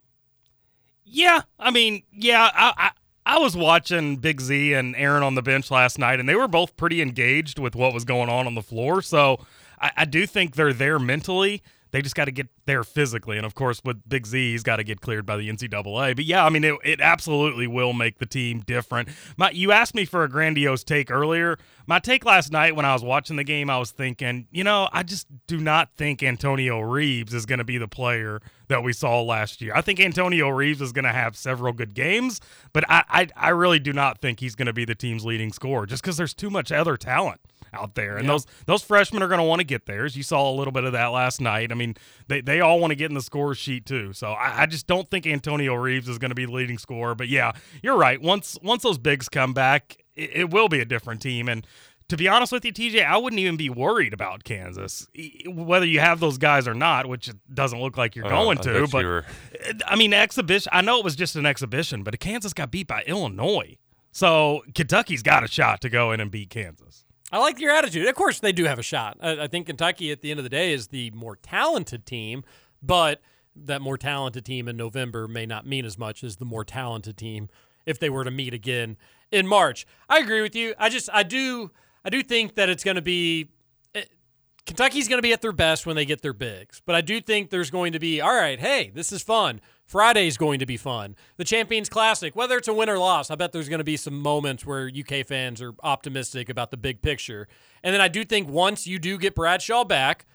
Yeah, 1.06 1.42
I 1.60 1.72
mean, 1.72 2.04
yeah, 2.12 2.50
I, 2.54 2.74
I 2.78 2.92
I 3.28 3.40
was 3.40 3.56
watching 3.56 4.18
Big 4.18 4.42
Z 4.42 4.74
and 4.74 4.96
Aaron 4.96 5.24
on 5.24 5.36
the 5.36 5.42
bench 5.42 5.72
last 5.72 5.98
night, 5.98 6.20
and 6.20 6.28
they 6.28 6.36
were 6.36 6.48
both 6.48 6.76
pretty 6.78 7.02
engaged 7.02 7.58
with 7.60 7.76
what 7.76 7.94
was 7.94 8.06
going 8.06 8.30
on 8.30 8.48
on 8.48 8.56
the 8.56 8.62
floor. 8.62 9.02
So 9.02 9.46
I, 9.80 9.92
I 9.98 10.06
do 10.06 10.28
think 10.28 10.56
they're 10.56 10.74
there 10.74 11.00
mentally. 11.00 11.64
They 11.92 12.02
just 12.02 12.16
got 12.16 12.26
to 12.26 12.32
get 12.32 12.48
there 12.66 12.84
physically, 12.84 13.38
and 13.38 13.46
of 13.46 13.56
course, 13.56 13.82
with 13.84 14.08
Big 14.08 14.26
Z, 14.26 14.52
he's 14.52 14.64
got 14.64 14.78
to 14.78 14.84
get 14.84 15.02
cleared 15.02 15.26
by 15.26 15.38
the 15.38 15.50
NCAA. 15.50 16.16
But 16.16 16.26
yeah, 16.26 16.46
I 16.46 16.50
mean, 16.50 16.64
it, 16.64 16.76
it 16.84 17.00
absolutely 17.00 17.68
will 17.68 17.94
make 17.94 18.20
the 18.20 18.26
team 18.26 18.62
different. 18.66 19.10
My, 19.38 19.52
you 19.52 19.72
asked 19.72 19.96
me 19.96 20.06
for 20.06 20.24
a 20.24 20.30
grandiose 20.30 20.84
take 20.84 21.10
earlier. 21.10 21.58
My 21.88 22.00
take 22.00 22.26
last 22.26 22.52
night 22.52 22.76
when 22.76 22.86
I 22.86 22.94
was 22.94 23.04
watching 23.04 23.36
the 23.36 23.44
game, 23.44 23.70
I 23.70 23.78
was 23.78 23.92
thinking, 23.92 24.48
you 24.52 24.64
know, 24.64 24.90
I 24.92 25.04
just 25.04 25.28
do 25.48 25.60
not 25.60 25.90
think 25.96 26.24
Antonio 26.24 26.80
Reeves 26.80 27.34
is 27.34 27.46
going 27.46 27.60
to 27.60 27.66
be 27.66 27.78
the 27.78 27.88
player 27.88 28.42
that 28.68 28.84
we 28.84 28.92
saw 28.92 29.22
last 29.22 29.62
year. 29.62 29.72
I 29.76 29.82
think 29.82 30.00
Antonio 30.00 30.50
Reeves 30.50 30.82
is 30.82 30.92
going 30.92 31.06
to 31.06 31.12
have 31.12 31.38
several 31.38 31.72
good 31.72 31.94
games, 31.94 32.42
but 32.74 32.84
I, 32.90 33.04
I, 33.10 33.28
I 33.36 33.50
really 33.50 33.80
do 33.80 33.94
not 33.94 34.20
think 34.20 34.40
he's 34.40 34.56
going 34.56 34.66
to 34.66 34.74
be 34.74 34.86
the 34.86 34.96
team's 34.96 35.24
leading 35.24 35.54
scorer 35.54 35.86
just 35.86 36.02
because 36.02 36.18
there's 36.18 36.34
too 36.34 36.50
much 36.50 36.72
other 36.72 36.98
talent 36.98 37.40
out 37.76 37.96
there. 37.96 38.18
And 38.18 38.26
Yeah. 38.26 38.34
those 38.34 38.46
those 38.66 38.82
freshmen 38.84 39.22
are 39.24 39.28
going 39.28 39.40
to 39.40 39.46
want 39.46 39.60
to 39.60 39.66
get 39.66 39.86
theirs. 39.86 40.16
You 40.16 40.24
saw 40.24 40.50
a 40.50 40.56
little 40.56 40.72
bit 40.72 40.84
of 40.86 40.94
that 40.94 41.08
last 41.08 41.42
night. 41.42 41.72
I 41.72 41.76
mean, 41.76 41.96
they, 42.28 42.42
they 42.42 42.62
all 42.62 42.80
want 42.80 42.92
to 42.92 42.96
get 42.96 43.10
in 43.12 43.16
the 43.16 43.22
score 43.22 43.54
sheet 43.56 43.86
too. 43.86 44.14
So 44.14 44.32
I, 44.32 44.64
I 44.64 44.66
just 44.66 44.88
don't 44.88 45.10
think 45.12 45.28
Antonio 45.28 45.76
Reeves 45.76 46.08
is 46.10 46.18
going 46.18 46.30
to 46.30 46.36
be 46.36 46.46
the 46.46 46.52
leading 46.52 46.78
scorer. 46.78 47.16
But 47.16 47.28
yeah, 47.28 47.52
you're 47.84 47.98
right. 47.98 48.22
Once 48.22 48.58
once 48.64 48.84
those 48.84 48.98
bigs 48.98 49.30
come 49.30 49.54
back, 49.54 49.98
it, 50.16 50.30
it 50.34 50.50
will 50.52 50.70
be 50.70 50.80
a 50.80 50.86
different 50.86 51.22
team. 51.22 51.48
And 51.50 51.66
to 52.08 52.18
be 52.18 52.28
honest 52.28 52.52
with 52.52 52.64
you, 52.64 52.72
TJ, 52.72 53.04
I 53.04 53.18
wouldn't 53.18 53.40
even 53.40 53.58
be 53.58 53.68
worried 53.68 54.14
about 54.14 54.44
Kansas, 54.44 55.08
whether 55.48 55.88
you 55.88 56.00
have 56.00 56.20
those 56.20 56.38
guys 56.38 56.68
or 56.68 56.76
not, 56.76 57.08
which 57.08 57.28
it 57.30 57.36
doesn't 57.52 57.82
look 57.82 57.98
like 57.98 58.16
you're 58.16 58.28
Uh, 58.28 58.30
going 58.30 58.58
to. 58.60 58.88
But 58.92 59.26
I 59.88 59.96
mean, 59.96 60.14
exhibition. 60.14 60.70
I 60.72 60.82
know 60.82 61.00
it 61.00 61.04
was 61.04 61.16
just 61.16 61.36
an 61.36 61.48
exhibition, 61.48 62.04
but 62.04 62.20
Kansas 62.20 62.54
got 62.54 62.70
beat 62.70 62.86
by 62.86 63.02
Illinois. 63.08 63.78
So 64.12 64.62
Kentucky's 64.76 65.24
got 65.24 65.44
a 65.44 65.48
shot 65.48 65.82
to 65.82 65.90
go 65.90 66.12
in 66.12 66.20
and 66.22 66.30
beat 66.30 66.52
Kansas. 66.52 67.05
I 67.32 67.40
like 67.40 67.60
your 67.60 67.72
attitude. 67.72 68.08
Of 68.08 68.16
course, 68.16 68.40
they 68.40 68.52
do 68.52 68.66
have 68.66 68.80
a 68.80 68.84
shot. 68.84 69.18
I, 69.22 69.44
I 69.44 69.48
think 69.48 69.66
Kentucky, 69.68 70.12
at 70.12 70.22
the 70.22 70.32
end 70.32 70.40
of 70.40 70.44
the 70.44 70.50
day, 70.50 70.74
is 70.74 70.88
the 70.88 71.12
more 71.12 71.36
talented 71.36 72.06
team, 72.06 72.44
but 72.82 73.22
that 73.56 73.82
more 73.82 73.98
talented 73.98 74.46
team 74.46 74.68
in 74.68 74.78
November 74.78 75.28
may 75.28 75.46
not 75.46 75.66
mean 75.66 75.86
as 75.86 75.98
much 75.98 76.24
as 76.24 76.36
the 76.38 76.46
more 76.46 76.64
talented 76.64 77.18
team 77.18 77.50
if 77.86 78.00
they 78.00 78.10
were 78.10 78.24
to 78.24 78.32
meet 78.32 78.54
again 78.54 78.98
in 79.32 79.48
March. 79.48 79.86
I 80.10 80.20
agree 80.20 80.42
with 80.42 80.56
you. 80.56 80.76
I 80.78 80.90
just, 80.90 81.10
I 81.14 81.24
do, 81.24 81.72
I 82.04 82.10
do 82.10 82.22
think 82.22 82.56
that 82.56 82.70
it's 82.70 82.84
going 82.84 82.96
to 82.96 83.02
be. 83.02 83.50
eh, 83.96 84.04
Kentucky's 84.66 85.08
going 85.08 85.20
to 85.20 85.24
be 85.24 85.34
at 85.34 85.42
their 85.42 85.52
best 85.52 85.86
when 85.86 85.96
they 85.96 86.06
get 86.06 86.22
their 86.22 86.34
bigs, 86.34 86.82
but 86.86 86.96
I 86.96 87.02
do 87.02 87.22
think 87.22 87.50
there's 87.50 87.72
going 87.72 87.94
to 87.94 88.00
be 88.00 88.22
all 88.22 88.36
right. 88.36 88.60
Hey, 88.60 88.92
this 88.94 89.12
is 89.12 89.22
fun. 89.24 89.62
Friday's 89.86 90.36
going 90.36 90.60
to 90.60 90.66
be 90.66 90.78
fun. 90.78 91.16
The 91.38 91.44
Champions 91.44 91.90
Classic, 91.90 92.36
whether 92.36 92.58
it's 92.58 92.68
a 92.68 92.74
win 92.74 92.90
or 92.90 92.98
loss, 92.98 93.30
I 93.30 93.36
bet 93.36 93.52
there's 93.52 93.70
going 93.70 93.80
to 93.80 93.84
be 93.86 93.98
some 93.98 94.20
moments 94.20 94.66
where 94.66 94.90
UK 94.90 95.26
fans 95.26 95.62
are 95.62 95.74
optimistic 95.84 96.50
about 96.50 96.72
the 96.72 96.78
big 96.78 97.04
picture. 97.04 97.48
And 97.84 97.94
then 97.94 98.02
I 98.02 98.08
do 98.08 98.26
think 98.26 98.50
once 98.50 98.88
you 98.88 98.98
do 98.98 99.18
get 99.20 99.36
Bradshaw 99.36 99.84
back, 99.84 100.26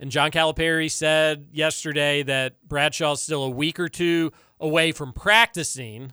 and 0.00 0.10
John 0.10 0.32
Calipari 0.32 0.90
said 0.90 1.46
yesterday 1.52 2.24
that 2.24 2.56
Bradshaw's 2.66 3.22
still 3.22 3.44
a 3.44 3.50
week 3.50 3.78
or 3.78 3.88
two 3.88 4.32
away 4.58 4.90
from 4.90 5.12
practicing. 5.12 6.12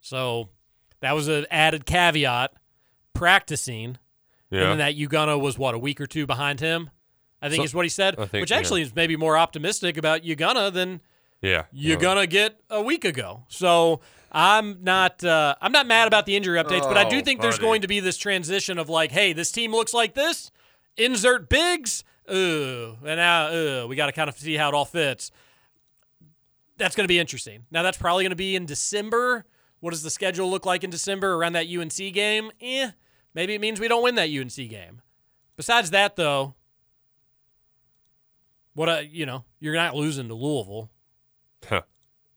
So 0.00 0.48
that 1.00 1.12
was 1.12 1.28
an 1.28 1.44
added 1.50 1.84
caveat 1.84 2.54
practicing. 3.12 3.98
Yeah. 4.50 4.70
And 4.70 4.80
that 4.80 4.96
Ugonna 4.96 5.38
was 5.38 5.58
what, 5.58 5.74
a 5.74 5.78
week 5.78 6.00
or 6.00 6.06
two 6.06 6.26
behind 6.26 6.60
him? 6.60 6.90
I 7.42 7.48
think 7.48 7.60
So- 7.60 7.64
is 7.64 7.74
what 7.74 7.84
he 7.84 7.88
said. 7.90 8.16
Think, 8.16 8.32
which 8.32 8.50
yeah. 8.50 8.56
actually 8.56 8.82
is 8.82 8.94
maybe 8.94 9.16
more 9.16 9.36
optimistic 9.36 9.96
about 9.98 10.22
Ugonna 10.22 10.72
than 10.72 11.00
Yeah. 11.42 11.64
you're 11.72 11.96
yeah. 11.96 12.02
gonna 12.02 12.26
get 12.26 12.60
a 12.68 12.82
week 12.82 13.04
ago. 13.04 13.44
So 13.48 14.00
I'm 14.32 14.82
not 14.84 15.24
uh, 15.24 15.54
I'm 15.60 15.72
not 15.72 15.86
mad 15.86 16.06
about 16.06 16.26
the 16.26 16.36
injury 16.36 16.58
updates, 16.62 16.82
but 16.82 16.96
I 16.96 17.08
do 17.08 17.18
Oh, 17.18 17.20
think 17.22 17.40
there's 17.40 17.58
going 17.58 17.82
to 17.82 17.88
be 17.88 18.00
this 18.00 18.16
transition 18.16 18.78
of 18.78 18.88
like, 18.88 19.10
hey, 19.10 19.32
this 19.32 19.50
team 19.50 19.72
looks 19.72 19.92
like 19.94 20.14
this. 20.14 20.50
Insert 20.96 21.48
bigs. 21.48 22.04
Ooh, 22.32 22.96
and 23.04 23.16
now 23.16 23.52
ooh, 23.52 23.86
we 23.88 23.96
got 23.96 24.06
to 24.06 24.12
kind 24.12 24.28
of 24.28 24.36
see 24.36 24.54
how 24.56 24.68
it 24.68 24.74
all 24.74 24.84
fits. 24.84 25.32
That's 26.76 26.94
going 26.94 27.04
to 27.04 27.08
be 27.08 27.18
interesting. 27.18 27.64
Now 27.70 27.82
that's 27.82 27.98
probably 27.98 28.24
going 28.24 28.30
to 28.30 28.36
be 28.36 28.54
in 28.54 28.66
December. 28.66 29.44
What 29.80 29.90
does 29.90 30.02
the 30.02 30.10
schedule 30.10 30.50
look 30.50 30.66
like 30.66 30.84
in 30.84 30.90
December 30.90 31.34
around 31.34 31.54
that 31.54 31.66
UNC 31.66 31.96
game? 32.12 32.52
Eh, 32.60 32.90
maybe 33.34 33.54
it 33.54 33.60
means 33.60 33.80
we 33.80 33.88
don't 33.88 34.02
win 34.02 34.14
that 34.16 34.28
UNC 34.30 34.54
game. 34.54 35.00
Besides 35.56 35.90
that, 35.90 36.16
though, 36.16 36.54
what 38.74 38.88
a 38.88 39.06
you 39.06 39.26
know 39.26 39.44
you're 39.58 39.74
not 39.74 39.94
losing 39.96 40.28
to 40.28 40.34
Louisville. 40.34 40.90
Huh. 41.68 41.82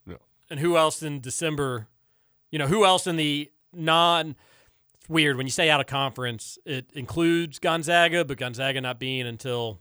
No. 0.05 0.17
And 0.49 0.59
who 0.59 0.77
else 0.77 1.01
in 1.01 1.19
December? 1.21 1.87
You 2.51 2.59
know, 2.59 2.67
who 2.67 2.85
else 2.85 3.07
in 3.07 3.15
the 3.15 3.51
non? 3.73 4.35
It's 4.95 5.09
weird 5.09 5.37
when 5.37 5.45
you 5.45 5.51
say 5.51 5.69
out 5.69 5.81
of 5.81 5.87
conference. 5.87 6.57
It 6.65 6.89
includes 6.93 7.59
Gonzaga, 7.59 8.23
but 8.25 8.37
Gonzaga 8.37 8.79
not 8.81 8.99
being 8.99 9.27
until 9.27 9.79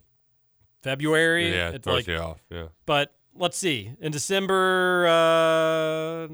February. 0.83 1.55
Yeah, 1.55 1.69
it 1.69 1.77
it's 1.77 1.85
throws 1.85 1.97
like, 1.97 2.07
you 2.09 2.17
off. 2.17 2.41
Yeah. 2.51 2.69
but 2.87 3.15
let's 3.37 3.57
see. 3.57 3.93
In 4.01 4.13
December, 4.13 5.07
uh, 5.07 6.29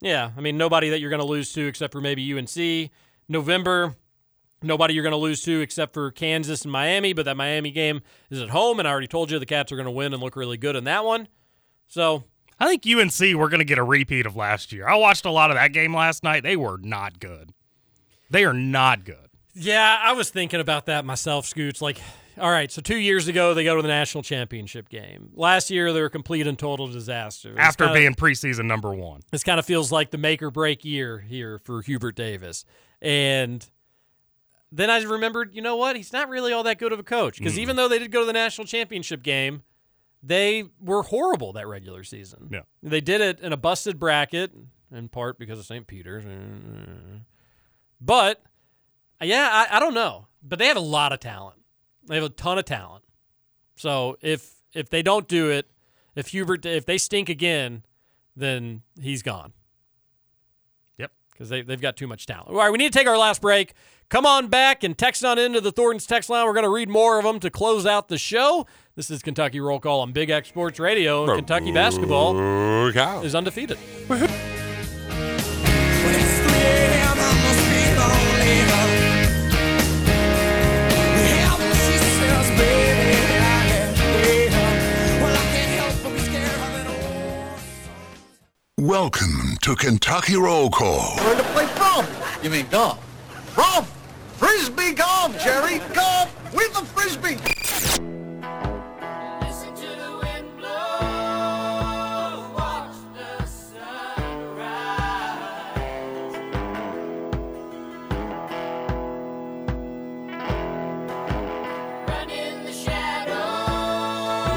yeah, 0.00 0.30
I 0.36 0.40
mean 0.40 0.56
nobody 0.56 0.90
that 0.90 1.00
you're 1.00 1.10
going 1.10 1.20
to 1.20 1.26
lose 1.26 1.52
to 1.52 1.66
except 1.66 1.92
for 1.92 2.00
maybe 2.00 2.32
UNC. 2.34 2.90
November, 3.28 3.94
nobody 4.62 4.94
you're 4.94 5.02
going 5.02 5.12
to 5.12 5.16
lose 5.16 5.42
to 5.42 5.60
except 5.60 5.94
for 5.94 6.10
Kansas 6.10 6.62
and 6.62 6.72
Miami. 6.72 7.12
But 7.12 7.24
that 7.26 7.36
Miami 7.36 7.70
game 7.70 8.02
is 8.30 8.40
at 8.40 8.50
home, 8.50 8.78
and 8.78 8.86
I 8.88 8.90
already 8.90 9.06
told 9.08 9.30
you 9.30 9.38
the 9.38 9.46
Cats 9.46 9.72
are 9.72 9.76
going 9.76 9.84
to 9.86 9.90
win 9.90 10.12
and 10.12 10.22
look 10.22 10.36
really 10.36 10.56
good 10.56 10.76
in 10.76 10.84
that 10.84 11.04
one. 11.04 11.28
So 11.88 12.24
I 12.58 12.66
think 12.66 12.84
UNC 12.86 13.36
we're 13.38 13.48
going 13.48 13.58
to 13.60 13.64
get 13.64 13.78
a 13.78 13.82
repeat 13.84 14.26
of 14.26 14.36
last 14.36 14.72
year. 14.72 14.86
I 14.88 14.96
watched 14.96 15.24
a 15.24 15.30
lot 15.30 15.50
of 15.50 15.56
that 15.56 15.72
game 15.72 15.94
last 15.94 16.22
night. 16.22 16.42
They 16.42 16.56
were 16.56 16.78
not 16.78 17.18
good. 17.20 17.50
They 18.30 18.44
are 18.44 18.52
not 18.54 19.04
good. 19.04 19.16
Yeah, 19.54 19.98
I 20.00 20.12
was 20.12 20.30
thinking 20.30 20.60
about 20.60 20.86
that 20.86 21.04
myself, 21.04 21.44
Scoots. 21.44 21.82
Like, 21.82 22.00
all 22.38 22.50
right, 22.50 22.70
so 22.70 22.80
two 22.80 22.96
years 22.96 23.26
ago 23.26 23.52
they 23.54 23.64
go 23.64 23.74
to 23.74 23.82
the 23.82 23.88
national 23.88 24.22
championship 24.22 24.88
game. 24.88 25.30
Last 25.34 25.68
year 25.70 25.92
they 25.92 25.98
were 26.00 26.06
a 26.06 26.10
complete 26.10 26.46
and 26.46 26.56
total 26.56 26.86
disaster. 26.86 27.50
It's 27.50 27.58
After 27.58 27.86
kinda- 27.86 27.98
being 27.98 28.14
preseason 28.14 28.66
number 28.66 28.94
one. 28.94 29.22
this 29.32 29.42
kind 29.42 29.58
of 29.58 29.66
feels 29.66 29.90
like 29.90 30.12
the 30.12 30.18
make 30.18 30.40
or 30.40 30.52
break 30.52 30.84
year 30.84 31.18
here 31.18 31.58
for 31.58 31.82
Hubert 31.82 32.14
Davis. 32.14 32.64
And 33.02 33.68
then 34.72 34.90
I 34.90 35.02
remembered, 35.02 35.54
you 35.54 35.62
know 35.62 35.76
what? 35.76 35.96
He's 35.96 36.12
not 36.12 36.28
really 36.28 36.52
all 36.52 36.62
that 36.62 36.78
good 36.78 36.92
of 36.92 36.98
a 36.98 37.02
coach 37.02 37.38
because 37.38 37.54
mm-hmm. 37.54 37.62
even 37.62 37.76
though 37.76 37.88
they 37.88 37.98
did 37.98 38.12
go 38.12 38.20
to 38.20 38.26
the 38.26 38.32
national 38.32 38.66
championship 38.66 39.22
game, 39.22 39.62
they 40.22 40.64
were 40.80 41.02
horrible 41.02 41.52
that 41.54 41.66
regular 41.66 42.04
season. 42.04 42.48
Yeah. 42.50 42.60
They 42.82 43.00
did 43.00 43.20
it 43.20 43.40
in 43.40 43.52
a 43.52 43.56
busted 43.56 43.98
bracket, 43.98 44.52
in 44.92 45.08
part 45.08 45.38
because 45.38 45.58
of 45.58 45.64
St. 45.64 45.86
Peter's. 45.86 46.24
But 48.00 48.42
yeah, 49.20 49.48
I, 49.50 49.76
I 49.76 49.80
don't 49.80 49.94
know. 49.94 50.26
But 50.42 50.58
they 50.58 50.66
have 50.66 50.76
a 50.76 50.80
lot 50.80 51.12
of 51.12 51.20
talent. 51.20 51.60
They 52.06 52.14
have 52.14 52.24
a 52.24 52.30
ton 52.30 52.58
of 52.58 52.64
talent. 52.64 53.04
So 53.76 54.16
if 54.20 54.54
if 54.72 54.90
they 54.90 55.02
don't 55.02 55.26
do 55.28 55.50
it, 55.50 55.70
if 56.14 56.28
Hubert 56.28 56.64
if 56.66 56.86
they 56.86 56.98
stink 56.98 57.28
again, 57.28 57.84
then 58.36 58.82
he's 59.00 59.22
gone. 59.22 59.52
Yep. 60.98 61.12
Because 61.32 61.48
they, 61.48 61.62
they've 61.62 61.80
got 61.80 61.96
too 61.96 62.06
much 62.06 62.26
talent. 62.26 62.48
All 62.50 62.56
right, 62.56 62.70
we 62.70 62.78
need 62.78 62.92
to 62.92 62.98
take 62.98 63.08
our 63.08 63.18
last 63.18 63.40
break. 63.40 63.74
Come 64.10 64.26
on 64.26 64.48
back 64.48 64.82
and 64.82 64.98
text 64.98 65.24
on 65.24 65.38
into 65.38 65.60
the 65.60 65.70
Thornton's 65.70 66.04
text 66.04 66.28
line. 66.28 66.44
We're 66.44 66.52
going 66.52 66.64
to 66.64 66.68
read 66.68 66.88
more 66.88 67.20
of 67.20 67.24
them 67.24 67.38
to 67.38 67.48
close 67.48 67.86
out 67.86 68.08
the 68.08 68.18
show. 68.18 68.66
This 68.96 69.08
is 69.08 69.22
Kentucky 69.22 69.60
Roll 69.60 69.78
Call 69.78 70.00
on 70.00 70.10
Big 70.10 70.30
X 70.30 70.48
Sports 70.48 70.80
Radio. 70.80 71.26
And 71.26 71.36
Kentucky 71.36 71.70
basketball 71.70 72.34
cow. 72.92 73.22
is 73.22 73.36
undefeated. 73.36 73.78
Welcome 88.76 89.56
to 89.62 89.76
Kentucky 89.76 90.34
Roll 90.34 90.68
Call. 90.68 91.14
Learn 91.18 91.36
to 91.36 91.44
play 91.44 91.66
golf. 91.76 92.40
You 92.42 92.50
mean 92.50 92.66
golf? 92.70 92.98
Golf! 93.54 93.99
Frisbee 94.40 94.94
golf, 94.94 95.38
Jerry! 95.44 95.80
Golf 95.92 96.54
with 96.54 96.72
the 96.72 96.80
frisbee! 96.86 97.36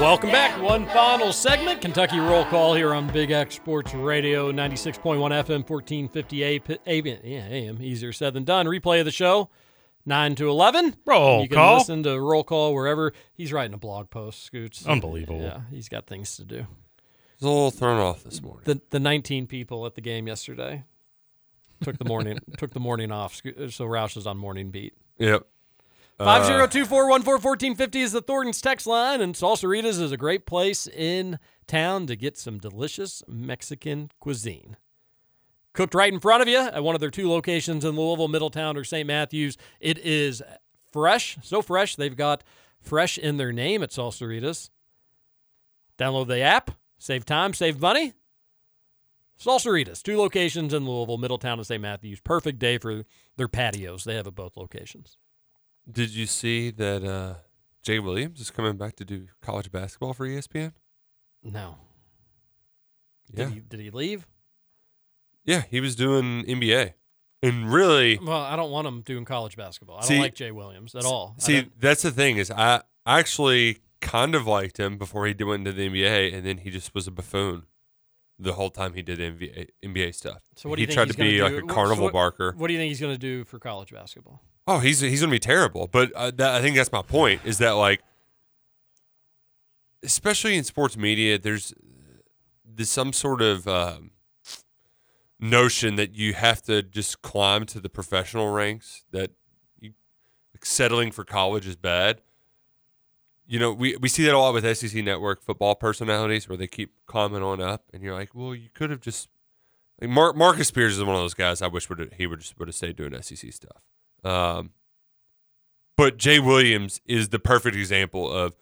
Welcome 0.00 0.30
back. 0.32 0.60
One 0.60 0.86
final 0.88 1.32
segment. 1.32 1.80
Kentucky 1.80 2.18
Roll 2.18 2.44
Call 2.46 2.74
here 2.74 2.92
on 2.92 3.06
Big 3.10 3.30
X 3.30 3.54
Sports 3.54 3.94
Radio, 3.94 4.52
96.1 4.52 5.00
FM, 5.00 5.66
1450 5.66 6.42
A- 6.42 6.60
A- 6.86 7.20
yeah, 7.24 7.46
AM. 7.46 7.80
Easier 7.80 8.12
said 8.12 8.34
than 8.34 8.44
done. 8.44 8.66
Replay 8.66 8.98
of 8.98 9.06
the 9.06 9.10
show, 9.10 9.48
9 10.06 10.34
to 10.36 10.48
11. 10.48 10.96
Roll 11.06 11.42
You 11.42 11.48
can 11.48 11.56
call. 11.56 11.78
listen 11.78 12.02
to 12.02 12.20
Roll 12.20 12.44
Call 12.44 12.74
wherever. 12.74 13.12
He's 13.32 13.52
writing 13.52 13.74
a 13.74 13.78
blog 13.78 14.10
post, 14.10 14.42
Scoots. 14.44 14.86
Unbelievable. 14.86 15.40
Yeah, 15.42 15.60
he's 15.70 15.88
got 15.88 16.06
things 16.06 16.36
to 16.36 16.44
do. 16.44 16.66
He's 17.36 17.42
a 17.42 17.48
little 17.48 17.70
thrown 17.70 17.98
off 18.00 18.22
this 18.24 18.40
morning. 18.42 18.62
The 18.64 18.80
the 18.90 19.00
19 19.00 19.46
people 19.46 19.86
at 19.86 19.94
the 19.94 20.00
game 20.00 20.26
yesterday 20.28 20.84
took 21.82 21.98
the 21.98 22.04
morning 22.04 22.38
took 22.58 22.72
the 22.72 22.80
morning 22.80 23.10
off. 23.10 23.34
So 23.36 23.42
Roush 23.86 24.16
is 24.16 24.26
on 24.26 24.36
morning 24.36 24.70
beat. 24.70 24.94
Yep. 25.18 25.46
Uh, 26.20 26.24
Five 26.24 26.46
zero 26.46 26.66
two 26.68 26.84
four 26.84 27.08
one 27.08 27.22
four 27.22 27.40
fourteen 27.40 27.74
fifty 27.74 28.00
is 28.00 28.12
the 28.12 28.22
Thornton's 28.22 28.60
text 28.60 28.86
line, 28.86 29.20
and 29.20 29.34
Salsaritas 29.34 30.00
is 30.00 30.12
a 30.12 30.16
great 30.16 30.46
place 30.46 30.86
in 30.86 31.40
town 31.66 32.06
to 32.06 32.14
get 32.14 32.38
some 32.38 32.58
delicious 32.58 33.24
Mexican 33.26 34.10
cuisine. 34.20 34.76
Cooked 35.74 35.94
right 35.94 36.12
in 36.12 36.20
front 36.20 36.40
of 36.40 36.48
you 36.48 36.58
at 36.58 36.84
one 36.84 36.94
of 36.94 37.00
their 37.00 37.10
two 37.10 37.28
locations 37.28 37.84
in 37.84 37.96
Louisville, 37.96 38.28
Middletown, 38.28 38.76
or 38.76 38.84
St. 38.84 39.06
Matthews. 39.06 39.58
It 39.80 39.98
is 39.98 40.40
fresh, 40.92 41.36
so 41.42 41.60
fresh 41.62 41.96
they've 41.96 42.16
got 42.16 42.44
fresh 42.80 43.18
in 43.18 43.36
their 43.36 43.52
name 43.52 43.82
at 43.82 43.90
Salsaritas. 43.90 44.70
Download 45.98 46.28
the 46.28 46.40
app, 46.40 46.70
save 46.96 47.24
time, 47.24 47.52
save 47.54 47.80
money. 47.80 48.12
Salsaritas, 49.38 50.00
two 50.00 50.16
locations 50.16 50.72
in 50.72 50.86
Louisville, 50.86 51.18
Middletown, 51.18 51.58
and 51.58 51.66
St. 51.66 51.82
Matthews. 51.82 52.20
Perfect 52.20 52.60
day 52.60 52.78
for 52.78 53.02
their 53.36 53.48
patios. 53.48 54.04
They 54.04 54.14
have 54.14 54.28
at 54.28 54.34
both 54.36 54.56
locations. 54.56 55.18
Did 55.90 56.10
you 56.10 56.26
see 56.26 56.70
that 56.70 57.04
uh, 57.04 57.34
Jay 57.82 57.98
Williams 57.98 58.40
is 58.40 58.52
coming 58.52 58.76
back 58.76 58.94
to 58.96 59.04
do 59.04 59.26
college 59.42 59.72
basketball 59.72 60.14
for 60.14 60.26
ESPN? 60.26 60.72
No. 61.42 61.78
Yeah. 63.32 63.46
Did 63.46 63.54
he, 63.54 63.60
did 63.60 63.80
he 63.80 63.90
leave? 63.90 64.26
Yeah, 65.44 65.62
he 65.70 65.80
was 65.80 65.94
doing 65.96 66.44
NBA. 66.44 66.94
And 67.42 67.70
really, 67.72 68.18
Well, 68.22 68.40
I 68.40 68.56
don't 68.56 68.70
want 68.70 68.86
him 68.86 69.02
doing 69.02 69.24
college 69.26 69.56
basketball. 69.56 69.98
I 69.98 70.02
See- 70.02 70.14
don't 70.14 70.22
like 70.22 70.34
Jay 70.34 70.50
Williams 70.50 70.94
at 70.94 71.04
all. 71.04 71.34
See, 71.38 71.68
that's 71.78 72.00
the 72.02 72.10
thing 72.10 72.38
is 72.38 72.50
I 72.50 72.80
actually 73.04 73.78
kind 74.00 74.34
of 74.34 74.46
liked 74.46 74.78
him 74.78 74.96
before 74.96 75.26
he 75.26 75.34
went 75.44 75.66
into 75.66 75.72
the 75.72 75.88
NBA, 75.88 76.32
and 76.34 76.46
then 76.46 76.58
he 76.58 76.70
just 76.70 76.94
was 76.94 77.06
a 77.06 77.10
buffoon 77.10 77.64
the 78.38 78.54
whole 78.54 78.70
time 78.70 78.94
he 78.94 79.02
did 79.02 79.18
NBA, 79.20 79.68
NBA 79.84 80.14
stuff. 80.14 80.42
so 80.56 80.68
what 80.68 80.76
do 80.76 80.80
he 80.80 80.82
you 80.82 80.86
think 80.88 80.94
tried 80.96 81.08
to 81.08 81.14
be 81.16 81.38
gonna 81.38 81.50
like 81.54 81.60
do? 81.62 81.66
a 81.66 81.68
carnival 81.68 81.96
so 81.96 82.02
what- 82.04 82.12
barker. 82.14 82.54
What 82.56 82.66
do 82.68 82.72
you 82.72 82.78
think 82.78 82.88
he's 82.88 83.00
going 83.00 83.12
to 83.14 83.18
do 83.18 83.44
for 83.44 83.58
college 83.58 83.92
basketball? 83.92 84.40
Oh, 84.66 84.78
he's 84.78 85.00
he's 85.00 85.20
gonna 85.20 85.30
be 85.30 85.38
terrible. 85.38 85.86
But 85.86 86.10
uh, 86.14 86.30
that, 86.36 86.54
I 86.54 86.62
think 86.62 86.74
that's 86.76 86.90
my 86.90 87.02
point. 87.02 87.42
Is 87.44 87.58
that 87.58 87.72
like, 87.72 88.00
especially 90.02 90.56
in 90.56 90.64
sports 90.64 90.96
media, 90.96 91.38
there's 91.38 91.74
there's 92.64 92.88
some 92.90 93.12
sort 93.12 93.42
of 93.42 93.68
um, 93.68 94.10
notion 95.40 95.96
that 95.96 96.14
you 96.14 96.34
have 96.34 96.62
to 96.62 96.82
just 96.82 97.22
climb 97.22 97.66
to 97.66 97.80
the 97.80 97.88
professional 97.88 98.50
ranks. 98.50 99.04
That 99.10 99.32
you, 99.78 99.92
like 100.54 100.64
settling 100.64 101.10
for 101.10 101.24
college 101.24 101.66
is 101.66 101.76
bad. 101.76 102.20
You 103.46 103.58
know, 103.58 103.72
we 103.72 103.96
we 103.96 104.08
see 104.08 104.24
that 104.24 104.34
a 104.34 104.38
lot 104.38 104.54
with 104.54 104.76
SEC 104.76 105.04
Network 105.04 105.42
football 105.42 105.74
personalities, 105.74 106.48
where 106.48 106.56
they 106.56 106.66
keep 106.66 106.92
climbing 107.06 107.42
on 107.42 107.60
up, 107.60 107.84
and 107.92 108.02
you're 108.02 108.14
like, 108.14 108.34
well, 108.34 108.54
you 108.54 108.68
could 108.72 108.90
have 108.90 109.00
just. 109.00 109.28
Like 110.00 110.10
Mar- 110.10 110.32
Marcus 110.32 110.68
Spears 110.68 110.96
is 110.96 111.04
one 111.04 111.14
of 111.14 111.20
those 111.20 111.34
guys. 111.34 111.62
I 111.62 111.68
wish 111.68 111.88
would 111.88 112.14
he 112.16 112.26
would 112.26 112.40
just 112.40 112.58
would 112.58 112.68
have 112.68 112.74
stayed 112.74 112.96
doing 112.96 113.20
SEC 113.22 113.52
stuff. 113.52 113.82
Um, 114.24 114.70
but 115.96 116.16
Jay 116.16 116.38
Williams 116.38 117.00
is 117.06 117.28
the 117.28 117.38
perfect 117.38 117.76
example 117.76 118.30
of, 118.30 118.56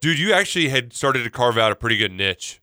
dude, 0.00 0.18
you 0.18 0.32
actually 0.32 0.68
had 0.68 0.92
started 0.92 1.24
to 1.24 1.30
carve 1.30 1.58
out 1.58 1.72
a 1.72 1.76
pretty 1.76 1.96
good 1.96 2.12
niche, 2.12 2.60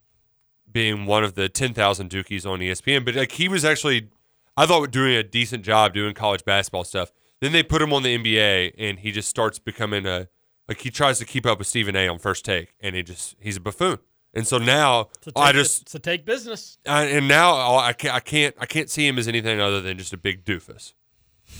being 0.75 1.05
one 1.05 1.23
of 1.23 1.35
the 1.35 1.47
ten 1.47 1.73
thousand 1.73 2.09
Dukies 2.09 2.45
on 2.45 2.59
ESPN. 2.59 3.05
But 3.05 3.15
like 3.15 3.31
he 3.31 3.47
was 3.47 3.63
actually, 3.63 4.09
I 4.57 4.65
thought 4.65 4.91
doing 4.91 5.15
a 5.15 5.23
decent 5.23 5.63
job 5.63 5.93
doing 5.93 6.13
college 6.13 6.43
basketball 6.43 6.83
stuff. 6.83 7.13
Then 7.39 7.53
they 7.53 7.63
put 7.63 7.81
him 7.81 7.93
on 7.93 8.03
the 8.03 8.17
NBA, 8.17 8.73
and 8.77 8.99
he 8.99 9.13
just 9.13 9.29
starts 9.29 9.57
becoming 9.57 10.05
a 10.05 10.27
like 10.67 10.81
he 10.81 10.91
tries 10.91 11.17
to 11.19 11.25
keep 11.25 11.45
up 11.45 11.59
with 11.59 11.67
Stephen 11.67 11.95
A. 11.95 12.09
on 12.09 12.19
First 12.19 12.43
Take, 12.43 12.73
and 12.81 12.93
he 12.93 13.03
just 13.03 13.37
he's 13.39 13.55
a 13.55 13.61
buffoon. 13.61 13.99
And 14.33 14.45
so 14.45 14.57
now 14.57 15.07
I 15.33 15.53
take- 15.53 15.61
just 15.61 15.87
so 15.87 15.97
take 15.97 16.25
business. 16.25 16.77
I, 16.85 17.05
and 17.05 17.29
now 17.29 17.77
I 17.77 17.93
can't, 17.93 18.13
I 18.13 18.19
can't 18.19 18.53
I 18.59 18.65
can't 18.65 18.89
see 18.89 19.07
him 19.07 19.17
as 19.17 19.29
anything 19.29 19.61
other 19.61 19.79
than 19.79 19.97
just 19.97 20.11
a 20.11 20.17
big 20.17 20.43
doofus, 20.43 20.91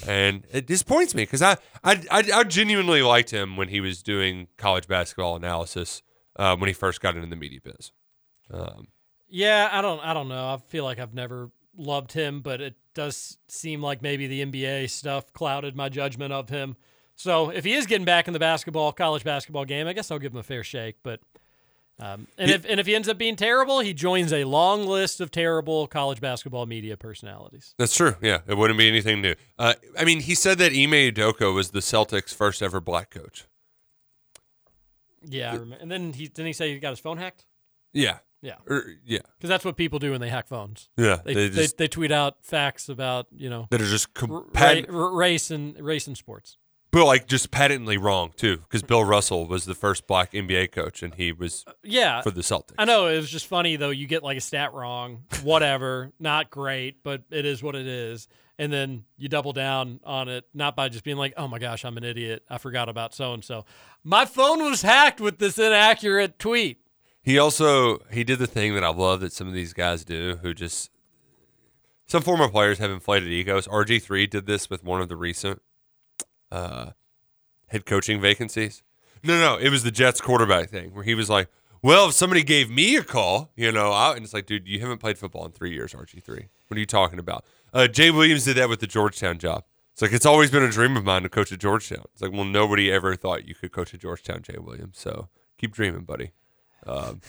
and 0.06 0.46
it 0.52 0.68
disappoints 0.68 1.16
me 1.16 1.24
because 1.24 1.42
I, 1.42 1.54
I 1.86 2.02
I 2.12 2.24
I 2.34 2.44
genuinely 2.44 3.02
liked 3.02 3.32
him 3.32 3.56
when 3.56 3.70
he 3.70 3.80
was 3.80 4.04
doing 4.04 4.50
college 4.58 4.90
basketball 4.90 5.38
analysis 5.38 6.02
uh, 6.36 6.58
when 6.58 6.68
he 6.68 6.74
first 6.74 7.00
got 7.00 7.16
into 7.16 7.30
the 7.30 7.38
media 7.38 7.62
biz. 7.64 7.94
Um, 8.52 8.88
Yeah, 9.36 9.68
I 9.70 9.82
don't 9.82 10.00
I 10.00 10.14
don't 10.14 10.30
know. 10.30 10.54
I 10.54 10.58
feel 10.70 10.86
like 10.86 10.98
I've 10.98 11.14
never 11.14 11.52
loved 11.78 12.14
him, 12.14 12.40
but 12.40 12.62
it 12.62 12.76
does 12.94 13.38
seem 13.50 13.82
like 13.82 14.02
maybe 14.02 14.28
the 14.28 14.46
NBA 14.46 14.90
stuff 14.90 15.34
clouded 15.34 15.76
my 15.76 15.90
judgment 15.90 16.32
of 16.32 16.48
him. 16.48 16.78
So 17.18 17.50
if 17.50 17.66
he 17.66 17.74
is 17.74 17.86
getting 17.86 18.06
back 18.06 18.28
in 18.28 18.34
the 18.34 18.40
basketball, 18.40 18.94
college 18.94 19.26
basketball 19.26 19.66
game, 19.66 19.88
I 19.88 19.94
guess 19.94 20.10
I'll 20.10 20.20
give 20.20 20.32
him 20.32 20.38
a 20.38 20.44
fair 20.44 20.64
shake. 20.64 20.96
But 21.04 21.20
um, 22.00 22.28
and 22.38 22.50
if 22.50 22.64
and 22.64 22.80
if 22.80 22.86
he 22.86 22.96
ends 22.96 23.10
up 23.10 23.18
being 23.18 23.36
terrible, 23.36 23.82
he 23.82 23.94
joins 23.94 24.32
a 24.32 24.46
long 24.46 24.88
list 24.88 25.20
of 25.20 25.32
terrible 25.32 25.86
college 25.88 26.22
basketball 26.22 26.66
media 26.66 26.96
personalities. 26.96 27.76
that's 27.78 27.94
true. 27.94 28.16
Yeah, 28.22 28.40
it 28.48 28.58
wouldn't 28.58 28.80
be 28.80 28.88
anything 28.88 29.22
new. 29.22 29.36
Uh, 29.60 29.74
I 30.00 30.06
mean, 30.06 30.22
he 30.22 30.34
said 30.34 30.60
that 30.60 30.72
Ime 30.72 31.12
Udoka 31.12 31.54
was 31.54 31.72
the 31.72 31.82
Celtics' 31.82 32.34
first 32.34 32.62
ever 32.62 32.80
black 32.80 33.10
coach. 33.10 33.48
Yeah, 35.26 35.58
and 35.82 35.92
then 35.92 36.14
he 36.14 36.30
didn't 36.30 36.48
he 36.48 36.54
say 36.54 36.72
he 36.72 36.80
got 36.80 36.92
his 36.92 37.00
phone 37.00 37.18
hacked? 37.18 37.46
Yeah. 37.92 38.20
Yeah. 38.42 38.56
Or- 38.70 38.84
yeah. 39.06 39.20
Because 39.38 39.50
that's 39.50 39.66
what 39.66 39.76
people 39.78 40.00
do 40.00 40.12
when 40.12 40.22
they 40.22 40.30
hack 40.30 40.48
phones. 40.48 40.90
Yeah, 40.98 41.20
they 41.24 41.34
they 41.34 41.48
they, 41.50 41.62
just- 41.64 41.78
they, 41.78 41.88
tweet 41.88 42.12
out 42.12 42.38
facts 42.44 42.90
about 42.90 43.28
you 43.32 43.50
know 43.50 43.68
That 43.72 43.82
are 43.82 43.86
just 43.86 44.14
compat- 44.14 44.86
ra- 44.90 45.08
race 45.16 45.52
and 45.52 45.80
race 45.80 46.08
and 46.08 46.18
sports. 46.18 46.58
But 46.92 47.06
like 47.08 47.28
just 47.28 47.52
patently 47.52 47.98
wrong 47.98 48.32
too, 48.38 48.58
because 48.58 48.82
Bill 48.82 49.04
Russell 49.04 49.48
was 49.48 49.66
the 49.66 49.74
first 49.74 50.08
black 50.08 50.32
NBA 50.32 50.72
coach, 50.72 51.04
and 51.04 51.14
he 51.14 51.34
was 51.34 51.66
uh, 51.68 51.74
Yeah, 51.84 52.22
for 52.22 52.32
the 52.32 52.40
Celtics. 52.42 52.76
I 52.78 52.86
know 52.86 53.08
it 53.08 53.18
was 53.18 53.30
just 53.30 53.48
funny 53.48 53.76
though. 53.76 53.90
You 53.90 54.08
get 54.08 54.24
like 54.24 54.38
a 54.38 54.42
stat 54.42 54.74
wrong, 54.74 55.24
whatever, 55.44 56.14
not 56.20 56.50
great, 56.50 57.04
but 57.04 57.24
it 57.32 57.46
is 57.46 57.62
what 57.62 57.76
it 57.76 57.86
is. 57.86 58.30
And 58.58 58.72
then 58.72 59.04
you 59.18 59.28
double 59.28 59.52
down 59.52 60.00
on 60.06 60.30
it, 60.30 60.46
not 60.54 60.78
by 60.78 60.88
just 60.88 61.04
being 61.04 61.18
like, 61.18 61.34
"Oh 61.36 61.50
my 61.50 61.60
gosh, 61.60 61.84
I'm 61.84 61.98
an 61.98 62.06
idiot. 62.06 62.44
I 62.50 62.58
forgot 62.60 62.88
about 62.88 63.14
so 63.14 63.34
and 63.34 63.44
so. 63.44 63.66
My 64.06 64.24
phone 64.24 64.64
was 64.64 64.82
hacked 64.82 65.20
with 65.20 65.40
this 65.40 65.58
inaccurate 65.60 66.40
tweet." 66.40 66.80
He 67.26 67.40
also 67.40 68.04
he 68.12 68.24
did 68.24 68.38
the 68.38 68.46
thing 68.46 68.76
that 68.76 68.84
I 68.84 68.90
love 68.90 69.20
that 69.22 69.34
some 69.34 69.48
of 69.48 69.54
these 69.56 69.74
guys 69.74 70.06
do, 70.06 70.38
who 70.44 70.54
just 70.54 70.92
some 72.06 72.22
former 72.22 72.48
players 72.48 72.78
have 72.78 72.92
inflated 72.92 73.30
egos. 73.30 73.68
RG 73.68 74.00
three 74.04 74.28
did 74.28 74.46
this 74.46 74.70
with 74.70 74.84
one 74.84 75.02
of 75.02 75.10
the 75.10 75.16
recent 75.16 75.60
uh, 76.52 76.92
head 77.70 77.88
coaching 77.88 78.22
vacancies. 78.22 78.84
No, 79.24 79.40
no, 79.40 79.58
it 79.58 79.70
was 79.70 79.82
the 79.82 79.90
Jets 79.90 80.22
quarterback 80.22 80.70
thing 80.70 80.94
where 80.94 81.04
he 81.04 81.16
was 81.16 81.28
like, 81.28 81.50
"Well, 81.82 82.10
if 82.10 82.14
somebody 82.14 82.44
gave 82.44 82.70
me 82.70 82.96
a 82.96 83.04
call, 83.04 83.52
you 83.56 83.72
know," 83.72 83.92
I, 83.92 84.14
and 84.14 84.24
it's 84.24 84.34
like, 84.34 84.46
dude, 84.46 84.68
you 84.68 84.80
haven't 84.82 85.00
played 85.00 85.18
football 85.18 85.48
in 85.48 85.52
three 85.52 85.74
years, 85.74 85.94
RG 85.94 86.24
three. 86.24 86.50
What 86.68 86.78
are 86.78 86.80
you 86.80 86.86
talking 86.86 87.18
about? 87.18 87.44
Uh, 87.74 87.88
Jay 87.88 88.12
Williams 88.12 88.46
did 88.46 88.58
that 88.58 88.70
with 88.70 88.82
the 88.82 88.88
Georgetown 88.88 89.40
job. 89.40 89.64
It's 89.94 90.02
like 90.04 90.14
it's 90.14 90.28
always 90.28 90.52
been 90.52 90.62
a 90.62 90.70
dream 90.70 90.96
of 90.96 91.04
mine 91.04 91.24
to 91.24 91.30
coach 91.30 91.52
at 91.52 91.58
Georgetown. 91.58 92.04
It's 92.14 92.22
like, 92.22 92.34
well, 92.34 92.46
nobody 92.46 92.92
ever 92.92 93.16
thought 93.16 93.48
you 93.48 93.56
could 93.56 93.72
coach 93.72 93.96
at 93.96 94.02
Georgetown, 94.02 94.44
Jay 94.44 94.60
Williams. 94.60 95.00
So 95.00 95.30
keep 95.58 95.74
dreaming, 95.74 96.04
buddy. 96.04 96.34
Um, 96.86 97.22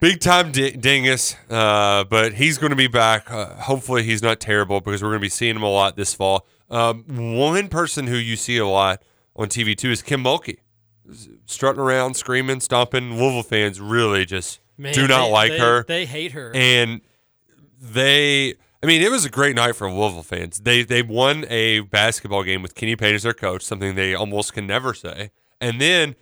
big 0.00 0.20
time 0.20 0.52
di- 0.52 0.72
dingus, 0.72 1.36
uh, 1.50 2.04
but 2.04 2.34
he's 2.34 2.58
going 2.58 2.70
to 2.70 2.76
be 2.76 2.86
back. 2.88 3.30
Uh, 3.30 3.54
hopefully, 3.54 4.02
he's 4.02 4.22
not 4.22 4.40
terrible 4.40 4.80
because 4.80 5.02
we're 5.02 5.10
going 5.10 5.20
to 5.20 5.24
be 5.24 5.28
seeing 5.28 5.56
him 5.56 5.62
a 5.62 5.70
lot 5.70 5.96
this 5.96 6.14
fall. 6.14 6.46
Um, 6.70 7.04
one 7.36 7.68
person 7.68 8.06
who 8.06 8.16
you 8.16 8.36
see 8.36 8.56
a 8.58 8.66
lot 8.66 9.02
on 9.36 9.48
TV 9.48 9.76
too 9.76 9.90
is 9.90 10.02
Kim 10.02 10.22
Mulkey, 10.24 10.58
strutting 11.46 11.80
around, 11.80 12.14
screaming, 12.14 12.60
stomping. 12.60 13.18
Louisville 13.18 13.42
fans 13.42 13.80
really 13.80 14.24
just 14.24 14.60
Man, 14.76 14.92
do 14.94 15.06
not 15.06 15.26
they- 15.26 15.32
like 15.32 15.50
they- 15.52 15.58
her. 15.58 15.84
they 15.84 16.06
hate 16.06 16.32
her. 16.32 16.50
and 16.54 17.00
they. 17.80 18.54
I 18.82 18.86
mean, 18.86 19.00
it 19.00 19.10
was 19.10 19.24
a 19.24 19.30
great 19.30 19.56
night 19.56 19.76
for 19.76 19.90
Louisville 19.90 20.22
fans. 20.22 20.58
They 20.60 20.82
they 20.82 21.00
won 21.02 21.46
a 21.48 21.80
basketball 21.80 22.42
game 22.42 22.60
with 22.60 22.74
Kenny 22.74 22.96
Payne 22.96 23.14
as 23.14 23.22
their 23.22 23.32
coach, 23.32 23.62
something 23.62 23.94
they 23.94 24.14
almost 24.14 24.52
can 24.52 24.66
never 24.66 24.92
say. 24.92 25.30
And 25.60 25.80
then 25.80 26.16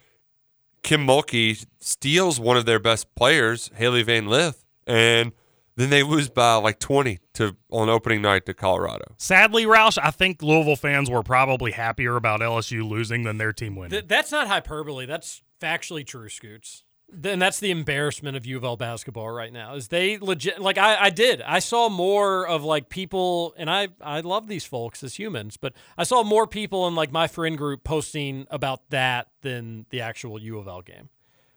Kim 0.83 1.07
Mulkey 1.07 1.65
steals 1.81 2.41
one 2.41 2.57
of 2.57 2.67
their 2.67 2.79
best 2.79 3.15
players, 3.15 3.71
Hailey 3.75 4.03
Van 4.03 4.27
Lith, 4.27 4.65
and 4.87 5.33
then 5.77 5.91
they 5.91 6.03
lose 6.03 6.29
by 6.29 6.55
like 6.57 6.79
20 6.79 7.19
to 7.35 7.57
on 7.71 7.89
opening 7.89 8.23
night 8.23 8.47
to 8.47 8.55
Colorado. 8.55 9.15
Sadly, 9.17 9.65
Roush, 9.65 9.99
I 10.03 10.11
think 10.11 10.43
Louisville 10.43 10.77
fans 10.77 11.09
were 11.09 11.23
probably 11.23 11.73
happier 11.73 12.17
about 12.17 12.41
LSU 12.41 12.89
losing 12.89 13.23
than 13.23 13.39
their 13.39 13.53
team 13.53 13.77
winning. 13.77 13.91
Th- 13.91 14.05
that's 14.07 14.33
not 14.33 14.49
hyperbole. 14.49 15.07
That's 15.07 15.43
factually 15.61 16.05
true, 16.05 16.29
Scoots. 16.29 16.85
Then 17.15 17.39
that's 17.39 17.61
the 17.61 17.71
embarrassment 17.71 18.39
of 18.39 18.47
U 18.47 18.57
of 18.57 18.65
L 18.65 18.79
basketball 18.79 19.31
right 19.31 19.53
now. 19.53 19.75
Is 19.75 19.89
they 19.89 20.17
legit 20.17 20.59
like 20.61 20.79
I, 20.79 20.97
I 20.97 21.11
did. 21.11 21.43
I 21.43 21.59
saw 21.59 21.91
more 21.91 22.47
of 22.47 22.65
like 22.65 22.89
people, 22.89 23.55
and 23.59 23.69
I 23.71 23.89
I 24.01 24.21
love 24.21 24.49
these 24.49 24.65
folks 24.65 25.03
as 25.03 25.19
humans, 25.19 25.59
but 25.59 25.75
I 25.99 26.05
saw 26.05 26.23
more 26.23 26.47
people 26.47 26.89
in 26.89 26.95
like 26.95 27.13
my 27.13 27.27
friend 27.27 27.59
group 27.59 27.85
posting 27.85 28.47
about 28.51 28.89
that 28.91 29.29
than 29.43 29.85
the 29.91 30.01
actual 30.01 30.41
U 30.41 30.59
of 30.59 30.67
L 30.67 30.81
game, 30.81 31.11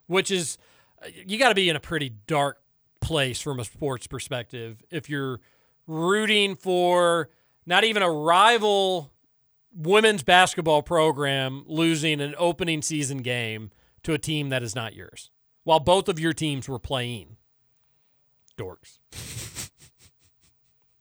which 0.08 0.30
is 0.30 0.58
uh, 1.02 1.08
you 1.26 1.40
got 1.40 1.50
to 1.50 1.56
be 1.56 1.70
in 1.70 1.78
a 1.78 1.82
pretty 1.82 2.10
dark 2.28 2.60
place 3.00 3.40
from 3.40 3.60
a 3.60 3.64
sports 3.64 4.08
perspective 4.08 4.84
if 4.92 5.10
you're 5.10 5.40
rooting 5.88 6.56
for 6.56 7.30
not 7.66 7.84
even 7.84 8.02
a 8.02 8.10
rival 8.10 9.14
women's 9.74 10.24
basketball 10.24 10.82
program 10.82 11.64
losing 11.68 12.20
an 12.20 12.34
opening 12.38 12.82
season 12.82 13.20
game 13.20 13.72
to 14.04 14.14
a 14.14 14.18
team 14.18 14.50
that 14.50 14.64
is 14.64 14.76
not 14.76 14.94
yours 14.96 15.30
while 15.66 15.82
both 15.82 16.08
of 16.08 16.18
your 16.20 16.32
teams 16.32 16.70
were 16.70 16.80
playing. 16.80 17.36
Dorks. 18.58 19.00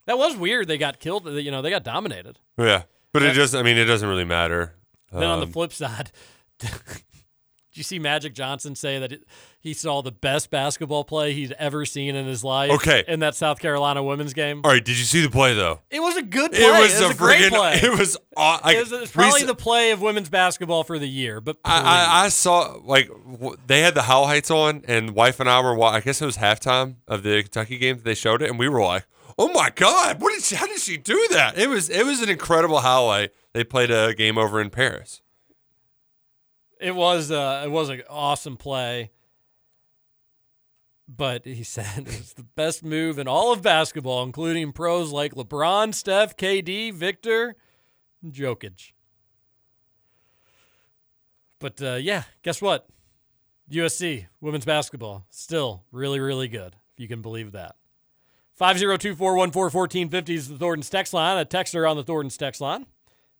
That 0.07 0.19
was 0.19 0.37
weird 0.37 0.69
they 0.69 0.77
got 0.77 1.01
killed 1.01 1.27
you 1.27 1.51
know 1.51 1.63
they 1.63 1.71
got 1.71 1.83
dominated. 1.83 2.39
Yeah, 2.59 2.83
but 3.15 3.23
it 3.23 3.33
just 3.33 3.55
I 3.55 3.63
mean 3.63 3.79
it 3.79 3.87
doesn't 3.87 4.07
really 4.07 4.25
matter. 4.27 4.75
then 5.11 5.23
on 5.23 5.39
the 5.41 5.47
Um, 5.47 5.53
flip 5.53 5.73
side 5.73 6.11
did 7.75 7.79
you 7.79 7.85
see 7.85 7.99
magic 7.99 8.33
johnson 8.35 8.75
say 8.75 8.99
that 9.01 9.13
it, 9.13 9.25
he 9.61 9.75
saw 9.75 10.01
the 10.01 10.13
best 10.13 10.49
basketball 10.51 11.03
play 11.05 11.33
he's 11.33 11.53
ever 11.59 11.85
seen 11.85 12.15
in 12.15 12.25
his 12.25 12.43
life 12.45 12.71
Okay. 12.71 13.03
in 13.09 13.21
that 13.21 13.35
south 13.35 13.59
carolina 13.59 14.03
women's 14.03 14.33
game 14.33 14.61
all 14.65 14.71
right, 14.71 14.85
did 14.85 14.97
you 14.97 15.05
see 15.05 15.21
the 15.21 15.29
play 15.31 15.55
though? 15.55 15.81
it 15.91 16.01
was 16.01 16.17
a 16.17 16.23
good 16.23 16.53
play. 16.53 16.61
It 16.63 16.81
was, 16.81 17.01
a, 17.01 17.09
a 17.11 17.15
great 17.15 17.51
play. 17.53 17.81
It 17.83 17.99
was. 17.99 18.17
aw- 18.37 18.61
I, 18.63 18.75
it 18.77 18.81
was, 18.81 18.93
it's 18.93 19.11
probably 19.13 19.41
rec- 19.41 19.49
the 19.49 19.55
play 19.55 19.91
of 19.91 20.01
women's 20.01 20.29
basketball 20.29 20.85
for 20.85 20.99
the 20.99 21.09
year. 21.09 21.41
But 21.41 21.57
I, 21.65 21.81
I, 21.81 22.25
I 22.25 22.29
saw 22.29 22.79
like 22.85 23.09
w- 23.09 23.57
they 23.67 23.81
had 23.81 23.95
the 23.95 24.03
highlights 24.03 24.51
on, 24.51 24.83
and 24.87 25.11
wife 25.11 25.41
and 25.41 25.51
I 25.51 25.61
were. 25.61 25.81
I 25.83 26.01
guess 26.01 26.23
it 26.23 26.27
was 26.27 26.37
halftime 26.39 26.97
of 27.09 27.23
the 27.25 27.43
Kentucky 27.43 27.79
game 27.79 27.97
that 27.97 28.05
they 28.05 28.15
showed 28.15 28.43
it, 28.43 28.51
and 28.51 28.59
we 28.59 28.69
were 28.69 28.83
like, 28.83 29.07
"Oh 29.39 29.49
my 29.53 29.71
god, 29.75 30.21
what 30.21 30.33
did 30.33 30.43
she? 30.43 30.55
How 30.57 30.67
did 30.67 30.79
she 30.81 30.97
do 30.97 31.27
that?" 31.33 31.59
It 31.59 31.69
was 31.69 31.91
it 31.91 32.07
was 32.07 32.21
an 32.23 32.29
incredible 32.29 32.79
highlight. 32.81 33.31
They 33.53 33.65
played 33.65 33.91
a 33.91 34.15
game 34.15 34.39
over 34.39 34.61
in 34.61 34.71
Paris. 34.71 35.21
It 36.81 36.95
was 36.95 37.31
uh, 37.31 37.63
it 37.65 37.71
was 37.71 37.89
an 37.89 38.03
awesome 38.09 38.57
play. 38.57 39.11
But 41.07 41.45
he 41.45 41.63
said 41.65 42.07
it's 42.07 42.33
the 42.33 42.43
best 42.43 42.85
move 42.85 43.19
in 43.19 43.29
all 43.29 43.53
of 43.53 43.63
basketball, 43.63 44.23
including 44.23 44.73
pros 44.73 45.13
like 45.13 45.35
LeBron, 45.35 45.95
Steph, 45.95 46.37
KD, 46.37 46.93
Victor, 46.93 47.57
Jokic. 48.25 48.93
But 51.59 51.81
uh, 51.81 51.95
yeah, 51.95 52.25
guess 52.43 52.61
what? 52.61 52.87
USC 53.71 54.27
women's 54.41 54.67
basketball 54.67 55.27
still 55.31 55.85
really, 55.91 56.21
really 56.21 56.49
good. 56.49 56.77
If 56.95 57.01
you 57.01 57.09
can 57.09 57.23
believe 57.23 57.53
that. 57.53 57.77
502-414-1450 58.61 60.29
is 60.31 60.49
the 60.49 60.57
Thornton's 60.59 60.91
text 60.91 61.13
line. 61.13 61.39
A 61.39 61.45
texter 61.45 61.91
on 61.91 61.97
the 61.97 62.05
Thornton's 62.05 62.37
text 62.37 62.61
line 62.61 62.87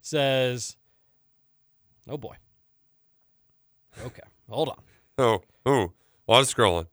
says, 0.01 0.77
"Oh 2.09 2.17
boy, 2.17 2.37
Okay, 4.05 4.23
hold 4.49 4.71
on. 4.71 4.77
Oh, 5.19 5.43
oh, 5.67 5.93
a 6.29 6.33
lot 6.33 6.43
of 6.43 6.49
scrolling. 6.49 6.87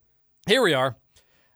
Here 0.48 0.62
we 0.62 0.74
are. 0.74 0.96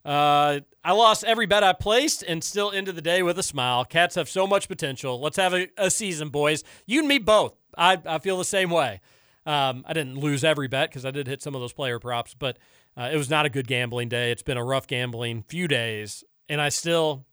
Uh, 0.04 0.60
I 0.84 0.92
lost 0.92 1.24
every 1.24 1.48
bet 1.48 1.64
I 1.64 1.74
placed 1.74 2.24
and 2.24 2.44
still 2.44 2.72
ended 2.72 2.96
the 2.96 3.02
day 3.02 3.24
with 3.24 3.40
a 3.40 3.44
smile. 3.44 3.86
Cats 3.86 4.16
have 4.16 4.30
so 4.30 4.46
much 4.46 4.68
potential. 4.68 5.20
Let's 5.20 5.38
have 5.38 5.54
a, 5.54 5.68
a 5.78 5.90
season, 5.90 6.30
boys. 6.30 6.64
You 6.86 7.00
and 7.00 7.08
me 7.08 7.18
both. 7.18 7.56
I, 7.78 8.00
I 8.06 8.20
feel 8.20 8.38
the 8.38 8.46
same 8.46 8.70
way. 8.70 9.02
Um, 9.48 9.84
I 9.88 9.94
didn't 9.94 10.18
lose 10.18 10.44
every 10.44 10.68
bet 10.68 10.90
because 10.90 11.06
I 11.06 11.12
did 11.12 11.28
hit 11.28 11.42
some 11.42 11.56
of 11.56 11.62
those 11.62 11.74
player 11.74 12.00
props, 12.00 12.34
but 12.34 12.58
uh, 12.98 13.10
it 13.12 13.18
was 13.18 13.30
not 13.30 13.46
a 13.46 13.50
good 13.50 13.68
gambling 13.68 14.10
day. 14.10 14.32
It's 14.32 14.44
been 14.44 14.58
a 14.58 14.64
rough 14.64 14.88
gambling 14.88 15.44
few 15.44 15.68
days, 15.68 16.24
and 16.50 16.62
I 16.62 16.70
still 16.70 17.26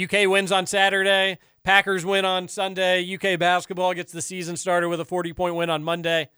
UK 0.00 0.26
wins 0.28 0.52
on 0.52 0.66
Saturday. 0.66 1.38
Packers 1.64 2.04
win 2.04 2.24
on 2.24 2.48
Sunday. 2.48 3.14
UK 3.14 3.38
basketball 3.38 3.94
gets 3.94 4.12
the 4.12 4.22
season 4.22 4.56
started 4.56 4.88
with 4.88 5.00
a 5.00 5.04
40 5.04 5.32
point 5.32 5.54
win 5.54 5.70
on 5.70 5.82
Monday. 5.82 6.28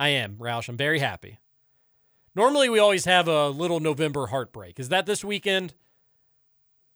I 0.00 0.08
am, 0.08 0.36
Roush. 0.36 0.68
I'm 0.68 0.76
very 0.78 0.98
happy. 0.98 1.38
Normally, 2.34 2.68
we 2.70 2.78
always 2.78 3.04
have 3.04 3.28
a 3.28 3.48
little 3.50 3.80
November 3.80 4.28
heartbreak. 4.28 4.80
Is 4.80 4.88
that 4.88 5.04
this 5.04 5.22
weekend? 5.22 5.74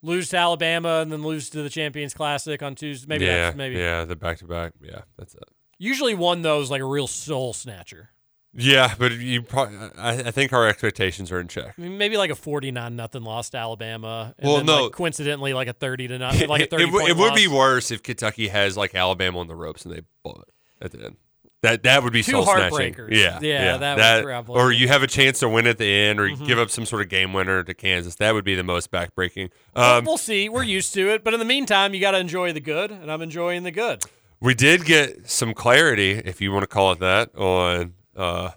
Lose 0.03 0.31
to 0.31 0.37
Alabama 0.39 1.01
and 1.01 1.13
then 1.13 1.23
lose 1.23 1.51
to 1.51 1.63
the 1.63 1.69
Champions 1.71 2.15
Classic 2.15 2.63
on 2.63 2.75
Tuesday. 2.75 3.07
Maybe 3.09 3.25
yeah, 3.27 3.37
that's 3.45 3.57
maybe. 3.57 3.77
yeah, 3.77 4.05
the 4.05 4.17
back 4.17 4.39
to 4.39 4.47
back. 4.47 4.73
Yeah, 4.83 5.03
that's 5.19 5.35
it. 5.35 5.45
Usually, 5.79 6.15
one 6.15 6.43
though 6.43 6.61
is 6.61 6.71
like 6.71 6.81
a 6.81 6.87
real 6.87 7.07
soul 7.07 7.53
snatcher. 7.53 8.11
Yeah, 8.55 8.95
but 8.99 9.13
you 9.13 9.43
probably. 9.43 9.77
I, 9.99 10.11
I 10.13 10.31
think 10.31 10.53
our 10.53 10.67
expectations 10.69 11.33
are 11.33 11.41
in 11.41 11.49
check. 11.49 11.75
I 11.77 11.81
mean, 11.83 11.99
maybe 11.99 12.17
like 12.17 12.31
a 12.31 12.35
forty-nine 12.37 12.97
nothing 12.97 13.23
loss 13.23 13.51
to 13.51 13.59
Alabama. 13.59 14.35
And 14.39 14.47
Well, 14.47 14.57
then, 14.59 14.67
no. 14.67 14.85
like, 14.85 14.93
coincidentally, 14.93 15.53
like 15.55 15.69
a 15.69 15.73
thirty 15.73 16.07
to 16.09 16.19
nothing, 16.19 16.49
like 16.49 16.63
a 16.63 16.67
thirty. 16.67 16.85
it, 16.89 16.93
would- 16.93 17.09
it 17.09 17.17
would 17.17 17.35
be 17.35 17.49
worse 17.49 17.91
if 17.91 18.03
Kentucky 18.03 18.49
has 18.49 18.77
like 18.77 18.95
Alabama 18.95 19.41
on 19.41 19.49
the 19.49 19.57
ropes 19.57 19.85
and 19.85 19.95
they 19.95 20.03
blow 20.23 20.41
it 20.47 20.85
at 20.85 20.93
the 20.93 21.05
end. 21.05 21.17
That 21.65 21.83
that 21.85 22.03
would 22.03 22.13
be 22.13 22.23
Two 22.23 22.33
soul 22.33 22.45
snatching. 22.45 22.93
heartbreakers. 22.95 23.11
Yeah, 23.11 23.39
Yeah, 23.41 23.77
that 23.79 24.17
would 24.19 24.25
probably 24.27 24.61
or 24.61 24.71
you 24.71 24.87
have 24.89 25.03
a 25.03 25.07
chance 25.07 25.39
to 25.41 25.49
win 25.49 25.67
at 25.67 25.79
the 25.79 25.87
end, 25.91 26.21
or 26.21 26.27
you 26.29 26.37
Mhm. 26.37 26.47
give 26.47 26.59
up 26.59 26.69
some 26.71 26.85
sort 26.85 27.01
of 27.01 27.09
game 27.09 27.33
winner 27.33 27.63
to 27.65 27.73
Kansas. 27.73 28.17
That 28.17 28.35
would 28.35 28.45
be 28.45 28.55
the 28.55 28.63
most 28.63 28.91
backbreaking. 28.91 29.49
Um, 29.75 30.05
we'll 30.05 30.19
see. 30.19 30.49
We're 30.51 30.63
used 30.63 30.93
to 30.93 31.09
it, 31.11 31.25
but 31.25 31.33
in 31.33 31.41
the 31.41 31.47
meantime, 31.47 31.95
you 31.95 32.01
got 32.01 32.11
to 32.11 32.19
enjoy 32.19 32.53
the 32.53 32.61
good, 32.61 32.91
and 32.91 33.11
I'm 33.11 33.23
enjoying 33.23 33.63
the 33.63 33.71
good. 33.71 34.03
we 34.41 34.53
did 34.55 34.85
get 34.85 35.31
some 35.31 35.55
clarity, 35.55 36.11
if 36.13 36.43
you 36.43 36.53
want 36.53 36.65
to 36.65 36.67
call 36.67 36.93
it 36.93 36.99
that, 37.01 37.35
on 37.35 37.95
uh, 38.15 38.51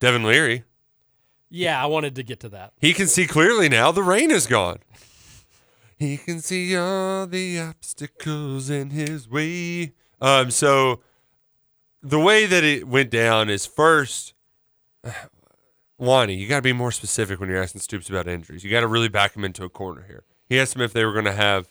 Devin 0.00 0.24
Leary. 0.24 0.64
Yeah, 1.50 1.82
I 1.82 1.86
wanted 1.86 2.14
to 2.16 2.22
get 2.22 2.40
to 2.40 2.48
that. 2.50 2.72
He 2.78 2.92
can 2.92 3.06
see 3.06 3.26
clearly 3.26 3.70
now. 3.70 3.90
The 3.90 4.02
rain 4.02 4.30
is 4.30 4.46
gone. 4.46 4.80
He 5.98 6.18
can 6.18 6.40
see 6.40 6.76
all 6.76 7.26
the 7.26 7.58
obstacles 7.58 8.68
in 8.70 8.90
his 8.90 9.28
way. 9.28 9.94
Um, 10.20 10.50
so 10.50 11.00
the 12.02 12.18
way 12.18 12.46
that 12.46 12.64
it 12.64 12.86
went 12.86 13.10
down 13.10 13.48
is 13.50 13.66
first, 13.66 14.34
Wani, 15.98 16.34
you 16.34 16.48
got 16.48 16.56
to 16.56 16.62
be 16.62 16.72
more 16.72 16.92
specific 16.92 17.40
when 17.40 17.48
you're 17.48 17.62
asking 17.62 17.80
Stoops 17.80 18.08
about 18.08 18.28
injuries. 18.28 18.62
You 18.62 18.70
got 18.70 18.80
to 18.80 18.86
really 18.86 19.08
back 19.08 19.36
him 19.36 19.44
into 19.44 19.64
a 19.64 19.68
corner 19.68 20.04
here. 20.06 20.24
He 20.48 20.58
asked 20.58 20.76
him 20.76 20.82
if 20.82 20.92
they 20.92 21.04
were 21.04 21.12
going 21.12 21.24
to 21.24 21.32
have 21.32 21.68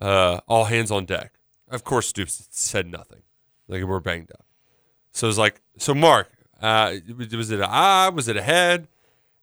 uh, 0.00 0.40
all 0.46 0.64
hands 0.64 0.90
on 0.90 1.06
deck. 1.06 1.32
Of 1.68 1.82
course, 1.82 2.08
Stoops 2.08 2.48
said 2.50 2.86
nothing. 2.86 3.22
Like 3.66 3.82
we're 3.82 4.00
banged 4.00 4.30
up. 4.30 4.44
So 5.12 5.28
it's 5.28 5.38
like, 5.38 5.62
so 5.78 5.94
Mark, 5.94 6.30
uh, 6.60 6.96
was 7.16 7.50
it 7.50 7.60
a 7.60 7.68
eye? 7.68 8.10
Was 8.10 8.28
it 8.28 8.36
a 8.36 8.42
head? 8.42 8.88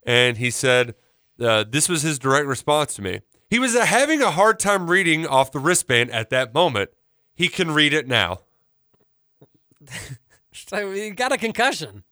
And 0.05 0.37
he 0.37 0.51
said, 0.51 0.95
uh, 1.39 1.65
this 1.67 1.89
was 1.89 2.03
his 2.03 2.19
direct 2.19 2.45
response 2.47 2.93
to 2.95 3.01
me. 3.01 3.21
He 3.49 3.59
was 3.59 3.75
having 3.75 4.21
a 4.21 4.31
hard 4.31 4.59
time 4.59 4.89
reading 4.89 5.27
off 5.27 5.51
the 5.51 5.59
wristband 5.59 6.11
at 6.11 6.29
that 6.29 6.53
moment. 6.53 6.91
He 7.35 7.49
can 7.49 7.71
read 7.71 7.93
it 7.93 8.07
now. 8.07 8.39
You 10.71 11.11
got 11.15 11.31
a 11.31 11.37
concussion. 11.37 12.03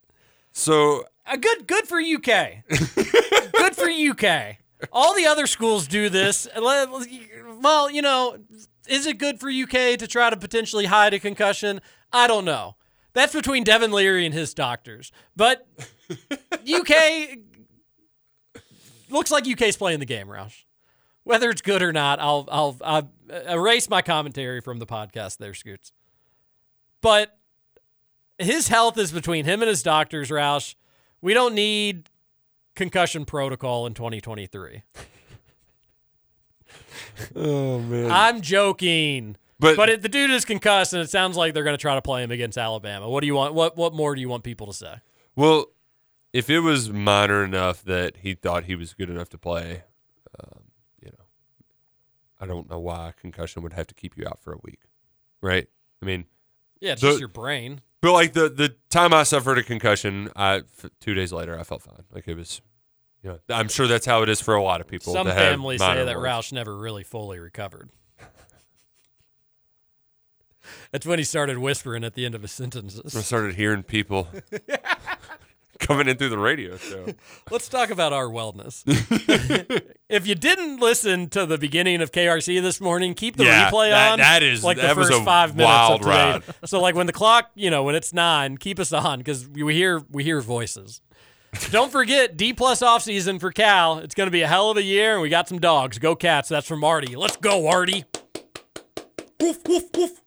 So 0.52 1.06
Uh, 1.26 1.38
good, 1.38 1.68
good 1.68 1.88
for 1.88 2.00
UK. 2.00 2.64
good 3.54 3.76
for 3.76 3.88
UK. 3.90 4.58
All 4.92 5.14
the 5.14 5.28
other 5.28 5.46
schools 5.46 5.88
do 5.88 6.10
this. 6.10 6.48
Well, 6.56 7.92
you 7.92 8.02
know, 8.02 8.38
is 8.88 9.06
it 9.06 9.20
good 9.20 9.40
for 9.40 9.50
UK 9.50 9.98
to 10.00 10.08
try 10.08 10.30
to 10.32 10.38
potentially 10.38 10.86
hide 10.86 11.14
a 11.14 11.20
concussion? 11.20 11.82
I 12.12 12.28
don't 12.28 12.46
know. 12.46 12.76
That's 13.14 13.34
between 13.34 13.64
Devin 13.64 13.92
Leary 13.92 14.26
and 14.26 14.34
his 14.34 14.54
doctors. 14.54 15.12
But 15.36 15.68
UK 16.68 17.38
looks 19.10 19.32
like 19.32 19.48
UK's 19.48 19.78
playing 19.78 20.00
the 20.00 20.06
game, 20.06 20.28
Roush. 20.28 20.64
Whether 21.24 21.50
it's 21.52 21.62
good 21.62 21.84
or 21.84 21.94
not, 21.94 22.20
I'll 22.20 22.48
I'll, 22.52 22.78
I'll 22.84 23.12
erase 23.48 23.88
my 23.90 24.02
commentary 24.02 24.62
from 24.62 24.80
the 24.80 24.88
podcast 24.88 25.38
there, 25.38 25.54
Scoots. 25.54 25.92
But 27.02 27.38
his 28.44 28.68
health 28.68 28.98
is 28.98 29.12
between 29.12 29.46
him 29.46 29.62
and 29.62 29.70
his 29.70 29.84
doctors, 29.84 30.30
Roush. 30.30 30.76
We 31.22 31.34
don't 31.34 31.54
need 31.56 32.10
concussion 32.76 33.26
protocol 33.26 33.86
in 33.86 33.94
2023. 33.94 34.84
Oh 37.36 37.80
man. 37.80 38.10
I'm 38.12 38.42
joking. 38.42 39.36
But- 39.60 39.76
but 39.78 39.90
it, 39.90 40.02
the 40.02 40.10
dude 40.10 40.32
is 40.32 40.44
concussed, 40.46 40.94
and 40.94 41.02
it 41.04 41.10
sounds 41.10 41.38
like 41.38 41.54
they're 41.54 41.64
going 41.64 41.78
to 41.78 41.82
try 41.82 41.94
to 41.96 42.02
play 42.02 42.24
him 42.24 42.32
against 42.32 42.58
Alabama. 42.58 43.08
What 43.10 43.22
do 43.22 43.28
you 43.28 43.36
want? 43.36 43.54
What 43.54 43.78
what 43.78 43.94
more 43.94 44.16
do 44.16 44.22
you 44.22 44.30
want 44.30 44.44
people 44.44 44.66
to 44.68 44.74
say? 44.74 44.96
Well, 45.36 45.66
if 46.34 46.50
it 46.50 46.60
was 46.62 46.90
minor 46.90 47.44
enough 47.44 47.84
that 47.84 48.18
he 48.18 48.34
thought 48.34 48.64
he 48.66 48.76
was 48.76 48.94
good 48.94 49.10
enough 49.10 49.30
to 49.30 49.38
play, 49.38 49.84
um, 50.40 50.62
you 51.02 51.10
know, 51.12 51.26
I 52.40 52.46
don't 52.48 52.70
know 52.70 52.80
why 52.80 53.10
a 53.10 53.14
concussion 53.14 53.62
would 53.62 53.74
have 53.74 53.88
to 53.88 53.94
keep 53.94 54.18
you 54.18 54.26
out 54.26 54.40
for 54.40 54.54
a 54.54 54.58
week, 54.64 54.80
right? 55.42 55.68
I 56.02 56.06
mean, 56.06 56.26
Yeah, 56.80 56.94
it's 56.94 57.02
the- 57.02 57.10
just 57.10 57.20
your 57.20 57.28
brain. 57.30 57.82
But 58.02 58.14
like 58.14 58.34
the 58.34 58.50
the 58.50 58.76
time 58.90 59.14
I 59.14 59.24
suffered 59.24 59.58
a 59.60 59.64
concussion, 59.64 60.30
I 60.36 60.64
two 61.00 61.14
days 61.14 61.32
later 61.32 61.58
I 61.60 61.64
felt 61.64 61.84
fine. 61.84 62.04
Like 62.12 62.28
it 62.28 62.36
was, 62.36 62.62
you 63.24 63.30
know, 63.30 63.40
I'm 63.50 63.68
sure 63.70 63.88
that's 63.88 64.06
how 64.08 64.24
it 64.24 64.30
is 64.30 64.42
for 64.42 64.56
a 64.56 64.64
lot 64.64 64.82
of 64.82 64.88
people. 64.88 65.14
Some 65.14 65.28
families 65.28 65.80
say 65.82 66.04
that 66.04 66.18
ones. 66.18 66.28
Roush 66.28 66.52
never 66.52 66.76
really 66.76 67.04
fully 67.04 67.40
recovered. 67.40 67.90
That's 70.92 71.06
when 71.06 71.20
he 71.20 71.26
started 71.26 71.58
whispering 71.58 72.04
at 72.04 72.14
the 72.14 72.26
end 72.26 72.36
of 72.36 72.42
his 72.42 72.52
sentences. 72.52 73.16
I 73.16 73.22
started 73.22 73.56
hearing 73.56 73.84
people 73.84 74.28
coming 75.82 76.08
in 76.08 76.16
through 76.18 76.30
the 76.30 76.38
radio 76.38 76.78
show. 76.78 77.08
Let's 77.52 77.68
talk 77.68 77.90
about 77.90 78.14
our 78.14 78.28
wellness. 78.28 78.84
if 80.10 80.26
you 80.26 80.36
didn't 80.36 80.80
listen 80.80 81.28
to 81.30 81.46
the 81.46 81.58
beginning 81.58 82.02
of 82.02 82.12
KRC 82.12 82.62
this 82.62 82.80
morning, 82.80 83.14
keep 83.14 83.36
the 83.36 83.44
Yeah, 83.44 83.70
replay 83.70 83.90
that- 83.90 84.12
on. 84.14 84.20
that 84.20 84.44
is- 84.44 84.64
like 84.64 84.78
that 84.78 84.96
the 84.96 85.04
first 85.04 85.24
five 85.24 85.56
minutes 85.56 85.90
of 85.90 86.02
today. 86.02 86.54
So 86.66 86.80
like 86.80 86.96
when 86.96 87.08
the 87.08 87.14
clock, 87.14 87.52
you 87.56 87.70
know, 87.70 87.84
when 87.84 87.96
it's 87.96 88.14
nine, 88.14 88.58
keep 88.58 88.80
us 88.80 88.94
on 88.94 89.20
because 89.20 89.48
we 89.50 89.74
hear 89.74 90.02
we 90.10 90.24
hear 90.24 90.40
voices. 90.40 91.02
Don't 91.70 91.92
forget 91.92 92.38
D 92.38 92.54
plus 92.54 92.82
off 92.82 93.02
season 93.02 93.38
for 93.38 93.52
Cal. 93.52 93.98
It's 94.00 94.16
going 94.16 94.28
to 94.28 94.32
be 94.32 94.42
a 94.42 94.48
hell 94.48 94.72
of 94.72 94.78
a 94.78 94.84
year, 94.84 95.14
and 95.14 95.22
we 95.22 95.28
got 95.28 95.50
some 95.50 95.60
dogs. 95.60 96.00
Go 96.00 96.16
Cats! 96.16 96.48
That's 96.48 96.66
from 96.66 96.82
Artie. 96.82 97.18
Let's 97.18 97.36
go, 97.36 97.68
Artie. 97.68 98.06
Woof 99.38 99.58
woof 99.68 99.84
woof. 99.98 100.22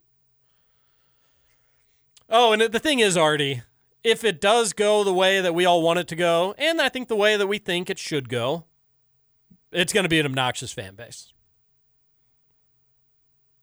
Oh, 2.29 2.53
and 2.53 2.61
the 2.63 2.79
thing 2.79 2.99
is, 2.99 3.17
Artie, 3.17 3.63
if 4.05 4.23
it 4.23 4.41
does 4.41 4.75
go 4.75 5.03
the 5.03 5.15
way 5.15 5.41
that 5.41 5.55
we 5.55 5.65
all 5.65 5.83
want 5.83 5.99
it 5.99 6.07
to 6.09 6.17
go, 6.17 6.55
and 6.59 6.81
I 6.81 6.91
think 6.91 7.09
the 7.09 7.17
way 7.17 7.37
that 7.37 7.47
we 7.47 7.59
think 7.59 7.89
it 7.91 7.99
should 7.99 8.29
go, 8.29 8.67
it's 9.73 9.93
going 9.93 10.05
to 10.05 10.09
be 10.09 10.21
an 10.21 10.27
obnoxious 10.27 10.73
fan 10.73 10.95
base. 10.95 11.33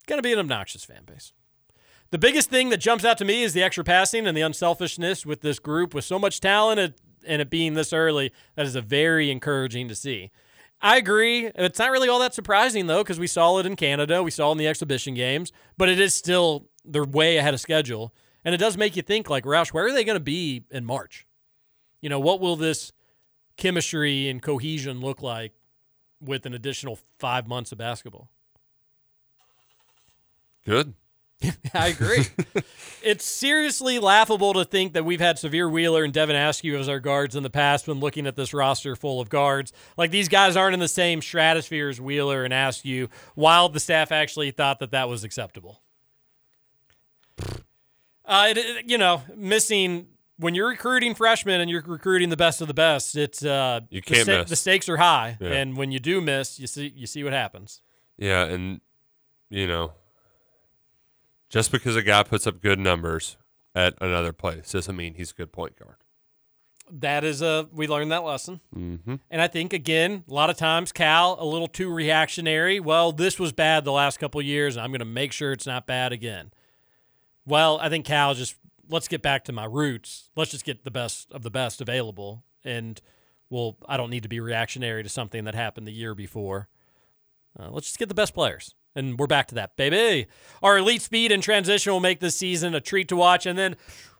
Going 0.07 0.17
to 0.17 0.23
be 0.23 0.33
an 0.33 0.39
obnoxious 0.39 0.83
fan 0.83 1.03
base. 1.05 1.31
The 2.09 2.17
biggest 2.17 2.49
thing 2.49 2.69
that 2.69 2.79
jumps 2.79 3.05
out 3.05 3.17
to 3.19 3.25
me 3.25 3.43
is 3.43 3.53
the 3.53 3.63
extra 3.63 3.83
passing 3.85 4.27
and 4.27 4.35
the 4.35 4.41
unselfishness 4.41 5.25
with 5.25 5.41
this 5.41 5.59
group 5.59 5.93
with 5.93 6.03
so 6.03 6.19
much 6.19 6.41
talent 6.41 6.79
and- 7.25 7.41
it 7.41 7.49
being 7.49 7.75
this 7.75 7.93
early. 7.93 8.31
That 8.55 8.65
is 8.65 8.75
a 8.75 8.81
very 8.81 9.29
encouraging 9.29 9.87
to 9.87 9.95
see. 9.95 10.31
I 10.81 10.97
agree. 10.97 11.51
It's 11.53 11.77
not 11.77 11.91
really 11.91 12.09
all 12.09 12.19
that 12.19 12.33
surprising 12.33 12.87
though, 12.87 13.03
because 13.03 13.19
we 13.19 13.27
saw 13.27 13.59
it 13.59 13.67
in 13.67 13.75
Canada, 13.75 14.23
we 14.23 14.31
saw 14.31 14.49
it 14.49 14.53
in 14.53 14.57
the 14.57 14.67
exhibition 14.67 15.13
games, 15.13 15.51
but 15.77 15.87
it 15.87 15.99
is 15.99 16.15
still 16.15 16.67
they're 16.83 17.03
way 17.03 17.37
ahead 17.37 17.53
of 17.53 17.59
schedule, 17.61 18.11
and 18.43 18.55
it 18.55 18.57
does 18.57 18.77
make 18.77 18.95
you 18.95 19.01
think 19.01 19.29
like 19.29 19.43
Roush, 19.43 19.69
where 19.69 19.85
are 19.85 19.93
they 19.93 20.03
going 20.03 20.15
to 20.15 20.19
be 20.19 20.63
in 20.71 20.85
March? 20.85 21.25
You 22.01 22.09
know, 22.09 22.19
what 22.19 22.39
will 22.39 22.55
this 22.55 22.91
chemistry 23.57 24.29
and 24.29 24.41
cohesion 24.41 24.99
look 24.99 25.21
like 25.21 25.53
with 26.19 26.45
an 26.45 26.53
additional 26.53 26.99
five 27.19 27.47
months 27.47 27.71
of 27.71 27.77
basketball? 27.77 28.29
Good. 30.65 30.93
I 31.73 31.87
agree. 31.87 32.25
it's 33.03 33.25
seriously 33.25 33.97
laughable 33.99 34.53
to 34.53 34.63
think 34.63 34.93
that 34.93 35.03
we've 35.03 35.19
had 35.19 35.37
Sahvir 35.37 35.71
Wheeler 35.71 36.03
and 36.03 36.13
Devin 36.13 36.35
Askew 36.35 36.77
as 36.77 36.87
our 36.87 36.99
guards 36.99 37.35
in 37.35 37.43
the 37.43 37.49
past 37.49 37.87
when 37.87 37.99
looking 37.99 38.27
at 38.27 38.35
this 38.35 38.53
roster 38.53 38.95
full 38.95 39.19
of 39.19 39.29
guards. 39.29 39.73
Like 39.97 40.11
these 40.11 40.29
guys 40.29 40.55
aren't 40.55 40.75
in 40.75 40.79
the 40.79 40.87
same 40.87 41.21
stratosphere 41.21 41.89
as 41.89 41.99
Wheeler 41.99 42.43
and 42.43 42.53
Askew, 42.53 43.09
while 43.33 43.69
the 43.69 43.79
staff 43.79 44.11
actually 44.11 44.51
thought 44.51 44.79
that 44.79 44.91
that 44.91 45.09
was 45.09 45.23
acceptable. 45.23 45.81
Uh, 48.31 48.47
it, 48.49 48.57
it- 48.57 48.89
you 48.89 48.97
know, 48.97 49.21
missing 49.35 50.07
when 50.37 50.55
you're 50.55 50.69
recruiting 50.69 51.13
freshmen 51.13 51.61
and 51.61 51.69
you're 51.69 51.83
recruiting 51.85 52.29
the 52.29 52.37
best 52.37 52.61
of 52.61 52.67
the 52.67 52.73
best, 52.73 53.15
it's 53.15 53.45
uh, 53.45 53.81
You 53.91 54.01
the 54.01 54.05
can't 54.13 54.23
sta- 54.23 54.39
miss. 54.39 54.49
The 54.49 54.55
stakes 54.55 54.89
are 54.89 54.97
high, 54.97 55.37
Yeah. 55.39 55.49
and 55.49 55.77
when 55.77 55.91
you 55.91 55.99
do 55.99 56.19
miss, 56.21 56.59
you 56.59 56.65
see 56.65 56.91
you 56.95 57.05
see 57.05 57.23
what 57.23 57.33
happens. 57.33 57.81
Yeah, 58.17 58.45
and 58.45 58.81
you 59.49 59.67
know, 59.67 59.93
just 61.49 61.71
because 61.71 61.95
a 61.95 62.01
guy 62.01 62.23
puts 62.23 62.47
up 62.47 62.61
good 62.61 62.79
numbers 62.79 63.37
at 63.75 63.93
another 64.01 64.33
place 64.33 64.71
doesn't 64.71 64.95
mean 64.95 65.15
he's 65.15 65.31
a 65.31 65.33
good 65.35 65.51
point 65.51 65.77
guard. 65.77 65.95
That 66.91 67.23
is 67.23 67.41
a 67.41 67.67
we 67.71 67.87
learned 67.87 68.11
that 68.11 68.23
lesson. 68.23 68.59
Mm-hmm. 68.75 69.15
And 69.29 69.41
I 69.41 69.47
think 69.47 69.71
again, 69.73 70.23
a 70.29 70.33
lot 70.33 70.49
of 70.49 70.57
times 70.57 70.91
Cal 70.91 71.37
a 71.39 71.45
little 71.45 71.67
too 71.67 71.89
reactionary. 71.93 72.79
Well, 72.79 73.11
this 73.11 73.39
was 73.39 73.53
bad 73.53 73.85
the 73.85 73.91
last 73.93 74.19
couple 74.19 74.39
of 74.41 74.45
years, 74.45 74.75
and 74.75 74.83
I'm 74.83 74.89
going 74.91 74.99
to 74.99 75.05
make 75.05 75.31
sure 75.31 75.51
it's 75.53 75.67
not 75.67 75.85
bad 75.87 76.11
again. 76.11 76.51
Well, 77.45 77.79
I 77.81 77.89
think 77.89 78.05
Cal 78.05 78.33
just 78.33 78.55
let's 78.89 79.07
get 79.07 79.21
back 79.21 79.45
to 79.45 79.51
my 79.51 79.65
roots. 79.65 80.29
Let's 80.35 80.51
just 80.51 80.65
get 80.65 80.83
the 80.83 80.91
best 80.91 81.31
of 81.31 81.43
the 81.43 81.51
best 81.51 81.81
available, 81.81 82.43
and 82.63 83.01
well, 83.49 83.77
I 83.87 83.97
don't 83.97 84.09
need 84.09 84.23
to 84.23 84.29
be 84.29 84.39
reactionary 84.39 85.03
to 85.03 85.09
something 85.09 85.43
that 85.43 85.55
happened 85.55 85.85
the 85.85 85.91
year 85.91 86.15
before. 86.15 86.69
Uh, 87.59 87.69
let's 87.69 87.87
just 87.87 87.99
get 87.99 88.07
the 88.07 88.15
best 88.15 88.33
players. 88.33 88.73
And 88.95 89.17
we're 89.17 89.27
back 89.27 89.47
to 89.47 89.55
that, 89.55 89.77
baby. 89.77 90.27
Our 90.63 90.77
elite 90.77 91.01
speed 91.01 91.31
and 91.31 91.41
transition 91.41 91.93
will 91.93 91.99
make 91.99 92.19
this 92.19 92.35
season 92.35 92.75
a 92.75 92.81
treat 92.81 93.07
to 93.09 93.15
watch. 93.15 93.45
And 93.45 93.57
then, 93.57 93.75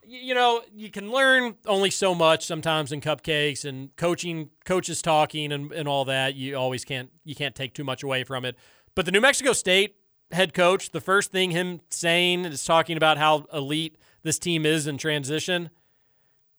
you 0.06 0.34
know, 0.34 0.62
you 0.74 0.90
can 0.90 1.10
learn 1.10 1.56
only 1.66 1.90
so 1.90 2.14
much 2.14 2.46
sometimes 2.46 2.92
in 2.92 3.00
cupcakes 3.00 3.64
and 3.64 3.94
coaching, 3.96 4.50
coaches 4.64 5.02
talking 5.02 5.52
and, 5.52 5.72
and 5.72 5.88
all 5.88 6.06
that. 6.06 6.34
You 6.34 6.56
always 6.56 6.84
can't, 6.84 7.10
you 7.24 7.34
can't 7.34 7.54
take 7.54 7.74
too 7.74 7.84
much 7.84 8.02
away 8.02 8.24
from 8.24 8.44
it. 8.44 8.56
But 8.94 9.06
the 9.06 9.12
New 9.12 9.20
Mexico 9.20 9.52
State 9.52 9.96
head 10.32 10.54
coach, 10.54 10.90
the 10.90 11.00
first 11.00 11.30
thing 11.30 11.50
him 11.50 11.80
saying 11.90 12.44
is 12.44 12.64
talking 12.64 12.96
about 12.96 13.18
how 13.18 13.46
elite 13.52 13.96
this 14.22 14.38
team 14.38 14.66
is 14.66 14.86
in 14.86 14.98
transition. 14.98 15.70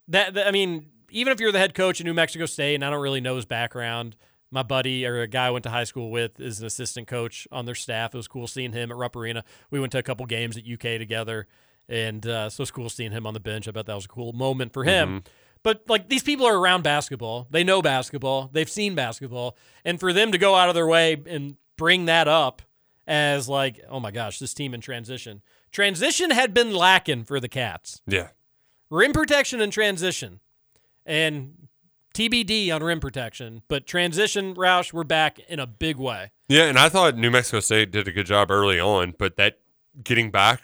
That, 0.08 0.34
that 0.34 0.46
I 0.46 0.50
mean, 0.50 0.86
even 1.10 1.32
if 1.32 1.40
you're 1.40 1.52
the 1.52 1.58
head 1.58 1.74
coach 1.74 2.00
at 2.00 2.06
New 2.06 2.14
Mexico 2.14 2.46
State, 2.46 2.74
and 2.74 2.84
I 2.84 2.90
don't 2.90 3.00
really 3.00 3.20
know 3.20 3.36
his 3.36 3.44
background, 3.44 4.16
my 4.50 4.62
buddy 4.62 5.04
or 5.04 5.20
a 5.20 5.26
guy 5.26 5.46
I 5.46 5.50
went 5.50 5.64
to 5.64 5.70
high 5.70 5.84
school 5.84 6.10
with 6.10 6.40
is 6.40 6.60
an 6.60 6.66
assistant 6.66 7.08
coach 7.08 7.48
on 7.50 7.66
their 7.66 7.74
staff. 7.74 8.14
It 8.14 8.16
was 8.16 8.28
cool 8.28 8.46
seeing 8.46 8.72
him 8.72 8.90
at 8.90 8.96
Rupp 8.96 9.16
Arena. 9.16 9.44
We 9.70 9.80
went 9.80 9.92
to 9.92 9.98
a 9.98 10.02
couple 10.02 10.24
games 10.26 10.56
at 10.56 10.64
UK 10.64 10.98
together, 10.98 11.46
and 11.88 12.24
uh, 12.26 12.50
so 12.50 12.62
it's 12.62 12.70
cool 12.70 12.88
seeing 12.88 13.12
him 13.12 13.26
on 13.26 13.34
the 13.34 13.40
bench. 13.40 13.66
I 13.66 13.72
bet 13.72 13.86
that 13.86 13.94
was 13.94 14.04
a 14.04 14.08
cool 14.08 14.32
moment 14.32 14.72
for 14.72 14.84
him. 14.84 15.08
Mm-hmm. 15.08 15.18
But 15.64 15.82
like 15.88 16.08
these 16.08 16.22
people 16.22 16.46
are 16.46 16.56
around 16.56 16.82
basketball, 16.82 17.48
they 17.50 17.64
know 17.64 17.82
basketball, 17.82 18.50
they've 18.52 18.68
seen 18.68 18.94
basketball, 18.94 19.56
and 19.84 19.98
for 19.98 20.12
them 20.12 20.30
to 20.32 20.38
go 20.38 20.54
out 20.54 20.68
of 20.68 20.74
their 20.74 20.86
way 20.86 21.20
and 21.26 21.56
bring 21.76 22.04
that 22.04 22.28
up 22.28 22.62
as 23.06 23.48
like, 23.48 23.80
oh 23.88 24.00
my 24.00 24.10
gosh, 24.10 24.38
this 24.38 24.54
team 24.54 24.74
in 24.74 24.80
transition. 24.80 25.42
Transition 25.72 26.30
had 26.30 26.54
been 26.54 26.72
lacking 26.72 27.24
for 27.24 27.40
the 27.40 27.48
Cats. 27.48 28.00
Yeah. 28.06 28.28
Rim 28.90 29.12
protection 29.12 29.60
and 29.60 29.72
transition. 29.72 30.40
And 31.04 31.68
TBD 32.14 32.72
on 32.74 32.82
rim 32.82 33.00
protection, 33.00 33.62
but 33.68 33.86
transition, 33.86 34.54
Roush, 34.54 34.92
we're 34.92 35.04
back 35.04 35.40
in 35.40 35.58
a 35.58 35.66
big 35.66 35.96
way. 35.96 36.30
Yeah, 36.48 36.64
and 36.64 36.78
I 36.78 36.88
thought 36.88 37.16
New 37.16 37.30
Mexico 37.30 37.60
State 37.60 37.90
did 37.90 38.06
a 38.06 38.12
good 38.12 38.26
job 38.26 38.50
early 38.50 38.78
on, 38.78 39.14
but 39.18 39.36
that 39.36 39.58
getting 40.02 40.30
back, 40.30 40.62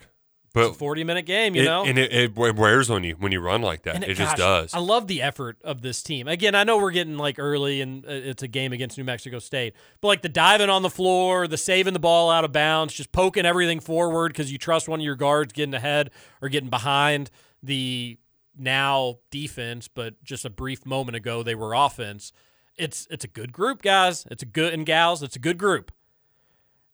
but 0.53 0.67
It's 0.67 0.77
a 0.77 0.79
40 0.79 1.05
minute 1.05 1.27
game, 1.27 1.55
you 1.55 1.63
it- 1.63 1.65
know? 1.67 1.85
and 1.85 1.99
it, 1.99 2.13
it 2.13 2.35
wears 2.37 2.91
on 2.91 3.05
you 3.05 3.15
when 3.19 3.31
you 3.33 3.41
run 3.41 3.63
like 3.63 3.83
that. 3.83 3.95
And 3.97 4.05
it, 4.05 4.15
just 4.15 4.37
gosh, 4.37 4.39
does. 4.39 4.75
I 4.75 4.79
love 4.81 5.07
the 5.07 5.23
effort 5.23 5.59
of 5.63 5.83
this 5.83 6.03
team. 6.03 6.27
Again, 6.29 6.55
I 6.55 6.65
know 6.65 6.79
we're 6.79 6.91
getting 6.91 7.17
like 7.19 7.39
early 7.39 7.81
and 7.81 8.05
uh, 8.05 8.09
it's 8.11 8.43
a 8.43 8.49
game 8.49 8.73
against 8.73 8.99
New 8.99 9.05
Mexico 9.05 9.39
State, 9.39 9.75
but 10.01 10.09
like 10.09 10.23
the 10.23 10.29
diving 10.29 10.71
on 10.71 10.83
the 10.83 10.91
floor, 10.91 11.47
the 11.47 11.57
saving 11.57 11.93
the 11.93 12.01
ball 12.01 12.31
out 12.31 12.45
of 12.45 12.53
bounds, 12.53 12.95
just 12.95 13.13
poking 13.13 13.47
everything 13.47 13.81
forward 13.81 14.33
because 14.33 14.51
you 14.51 14.59
trust 14.59 14.89
one 14.89 15.01
of 15.01 15.05
your 15.05 15.17
guards 15.17 15.53
getting 15.53 15.75
ahead 15.75 16.11
or 16.43 16.49
getting 16.49 16.71
behind 16.71 17.31
the 17.63 18.19
now 18.57 19.17
defense, 19.31 19.89
but 19.89 20.23
just 20.25 20.45
a 20.45 20.51
brief 20.51 20.85
moment 20.85 21.17
ago 21.17 21.43
they 21.43 21.55
were 21.55 21.75
offense. 21.75 22.33
It's 22.77 23.07
it's 23.11 23.25
a 23.25 23.29
good 23.29 23.53
group, 23.53 23.83
guys. 23.83 24.27
It's 24.31 24.43
a 24.43 24.47
good 24.47 24.73
and 24.73 24.87
gals. 24.87 25.23
It's 25.23 25.37
a 25.37 25.41
good 25.41 25.59
group. 25.59 25.93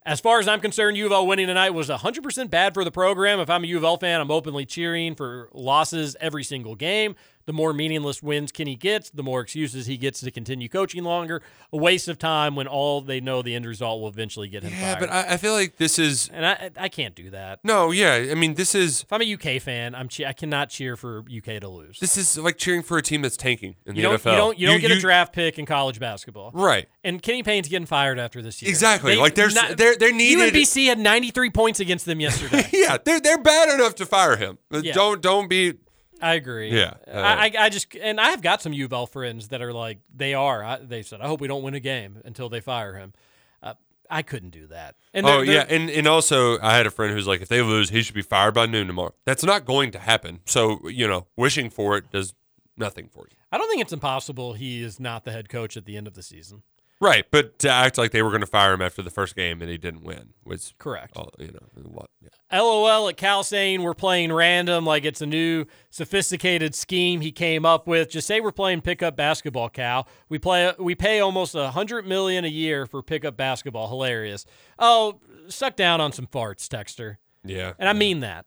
As 0.07 0.21
far 0.21 0.39
as 0.39 0.47
I'm 0.47 0.61
concerned, 0.61 0.95
U 0.95 1.05
of 1.05 1.11
L 1.11 1.27
winning 1.27 1.47
tonight 1.47 1.71
was 1.71 1.89
100% 1.89 2.49
bad 2.49 2.73
for 2.73 2.85
the 2.85 2.91
program. 2.91 3.41
If 3.41 3.49
I'm 3.49 3.65
a 3.65 3.67
U 3.67 3.75
of 3.75 3.83
L 3.83 3.97
fan, 3.97 4.21
I'm 4.21 4.31
openly 4.31 4.65
cheering 4.65 5.15
for 5.15 5.49
losses 5.51 6.15
every 6.21 6.45
single 6.45 6.75
game. 6.75 7.17
The 7.47 7.53
more 7.53 7.71
meaningless 7.73 8.21
wins 8.21 8.51
Kenny 8.51 8.75
gets, 8.75 9.09
the 9.09 9.23
more 9.23 9.39
excuses 9.41 9.85
he 9.87 9.95
gets 9.97 10.19
to 10.19 10.29
continue 10.31 10.67
coaching 10.69 11.03
longer. 11.03 11.41
A 11.73 11.77
waste 11.77 12.07
of 12.09 12.19
time 12.19 12.55
when 12.55 12.67
all 12.67 12.99
they 13.01 13.19
know 13.21 13.41
the 13.41 13.55
end 13.55 13.65
result 13.65 14.01
will 14.01 14.09
eventually 14.09 14.49
get 14.49 14.63
him 14.63 14.71
fired. 14.71 14.81
yeah, 14.81 14.93
fired. 14.95 14.99
but 14.99 15.09
I, 15.09 15.33
I 15.33 15.37
feel 15.37 15.53
like 15.53 15.77
this 15.77 15.97
is 15.97 16.29
and 16.33 16.45
I 16.45 16.71
I 16.77 16.89
can't 16.89 17.15
do 17.15 17.29
that. 17.29 17.59
no. 17.63 17.91
Yeah, 17.91 18.15
I 18.29 18.35
mean 18.35 18.53
this 18.55 18.75
is 18.75 19.03
If 19.03 19.13
I'm 19.13 19.21
a 19.21 19.33
UK 19.33 19.61
fan, 19.61 19.95
I'm 19.95 20.09
che- 20.09 20.25
I 20.25 20.33
cannot 20.33 20.69
cheer 20.69 20.95
for 20.97 21.19
UK 21.19 21.61
to 21.61 21.69
lose. 21.69 21.99
this 21.99 22.17
is 22.17 22.37
like 22.37 22.57
cheering 22.57 22.83
for 22.83 22.97
a 22.97 23.01
team 23.01 23.21
that's 23.21 23.37
tanking 23.37 23.75
in 23.85 23.95
You 23.95 24.03
the 24.03 24.07
NFL. 24.17 24.31
you 24.31 24.37
don't 24.37 24.59
you 24.59 24.67
don't 24.67 24.81
get 24.81 24.91
a 24.91 24.99
draft 24.99 25.31
pick 25.33 25.57
in 25.57 25.65
college 25.65 25.99
basketball. 25.99 26.51
Right. 26.53 26.87
And 27.03 27.21
Kenny 27.21 27.43
Payne's 27.43 27.69
getting 27.69 27.85
fired 27.85 28.19
after 28.19 28.41
this 28.41 28.61
year. 28.61 28.67
Exactly. 28.69 29.15
Like, 29.15 29.35
there's- 29.35 29.53
they're- 29.77 29.95
they're 29.95 30.11
needed- 30.11 30.53
UMBC 30.53 30.87
had 30.87 30.99
93 30.99 31.49
points 31.51 31.79
against 31.79 32.05
them 32.05 32.19
yesterday. 32.19 32.67
yeah, 32.73 32.97
they're 33.03 33.21
they're 33.21 33.37
bad 33.41 33.73
enough 33.73 33.95
to 33.95 34.05
fire 34.05 34.35
him. 34.35 34.57
Yeah. 34.69 34.91
Don't 34.93 35.21
don't 35.21 35.47
be. 35.47 35.75
I 36.21 36.33
agree. 36.35 36.69
Yeah, 36.75 36.93
uh, 37.07 37.11
I, 37.19 37.51
I 37.57 37.69
just 37.69 37.95
and 37.95 38.19
I 38.19 38.29
have 38.29 38.41
got 38.41 38.61
some 38.61 38.73
U 38.73 38.85
of 38.85 38.93
L 38.93 39.05
friends 39.05 39.49
that 39.49 39.61
are 39.61 39.73
like 39.73 39.99
they 40.15 40.33
are. 40.33 40.63
I, 40.63 40.77
they 40.77 41.01
said 41.03 41.21
I 41.21 41.27
hope 41.27 41.41
we 41.41 41.47
don't 41.47 41.63
win 41.63 41.73
a 41.73 41.79
game 41.79 42.17
until 42.25 42.49
they 42.49 42.59
fire 42.59 42.95
him. 42.95 43.13
Uh, 43.61 43.73
I 44.09 44.21
couldn't 44.21 44.49
do 44.51 44.67
that. 44.67 44.95
And 45.13 45.25
oh 45.25 45.43
they're- 45.43 45.45
yeah, 45.45 45.63
they're- 45.65 45.79
and 45.79 45.89
and 45.89 46.07
also 46.07 46.59
I 46.59 46.75
had 46.75 46.87
a 46.87 46.91
friend 46.91 47.13
who's 47.13 47.27
like, 47.27 47.41
if 47.41 47.49
they 47.49 47.61
lose, 47.61 47.89
he 47.89 48.01
should 48.01 48.15
be 48.15 48.21
fired 48.21 48.53
by 48.53 48.65
noon 48.65 48.87
tomorrow. 48.87 49.13
That's 49.25 49.43
not 49.43 49.65
going 49.65 49.91
to 49.91 49.99
happen. 49.99 50.39
So 50.45 50.87
you 50.89 51.07
know, 51.07 51.27
wishing 51.35 51.69
for 51.69 51.97
it 51.97 52.11
does 52.11 52.33
nothing 52.77 53.07
for 53.09 53.27
you. 53.29 53.37
I 53.51 53.57
don't 53.57 53.69
think 53.69 53.81
it's 53.81 53.93
impossible. 53.93 54.53
He 54.53 54.81
is 54.83 54.99
not 54.99 55.23
the 55.23 55.31
head 55.31 55.49
coach 55.49 55.77
at 55.77 55.85
the 55.85 55.97
end 55.97 56.07
of 56.07 56.13
the 56.15 56.23
season. 56.23 56.63
Right, 56.99 57.25
but 57.29 57.59
to 57.59 57.69
act 57.69 57.99
like 57.99 58.09
they 58.09 58.23
were 58.23 58.29
going 58.31 58.41
to 58.41 58.47
fire 58.47 58.73
him 58.73 58.81
after 58.81 59.03
the 59.03 59.11
first 59.11 59.35
game 59.35 59.61
and 59.61 59.69
he 59.69 59.77
didn't 59.77 60.03
win 60.03 60.29
was 60.43 60.73
Correct. 60.79 61.15
all- 61.15 61.31
you 61.37 61.47
know 61.49 61.59
what? 61.89 62.09
Yeah. 62.21 62.59
LOL 62.59 63.07
at 63.07 63.17
Cal 63.17 63.43
saying 63.43 63.83
we're 63.83 63.93
playing 63.93 64.33
random 64.33 64.83
like 64.83 65.05
it's 65.05 65.21
a 65.21 65.27
new 65.27 65.65
sophisticated 65.91 66.73
scheme 66.73 67.21
he 67.21 67.31
came 67.31 67.65
up 67.67 67.85
with. 67.85 68.09
Just 68.09 68.25
say 68.25 68.39
we're 68.41 68.51
playing 68.51 68.81
pickup 68.81 69.15
basketball, 69.15 69.69
Cal. 69.69 70.07
We 70.29 70.39
play 70.39 70.73
we 70.79 70.95
pay 70.95 71.19
almost 71.19 71.53
a 71.53 71.69
hundred 71.69 72.07
million 72.07 72.45
a 72.45 72.49
year 72.49 72.87
for 72.87 73.03
pickup 73.03 73.37
basketball. 73.37 73.89
Hilarious. 73.89 74.45
Oh, 74.79 75.19
suck 75.49 75.75
down 75.75 76.01
on 76.01 76.11
some 76.11 76.25
farts, 76.25 76.67
Texter. 76.67 77.17
Yeah. 77.45 77.73
And 77.77 77.87
I 77.87 77.93
mean 77.93 78.21
that. 78.21 78.45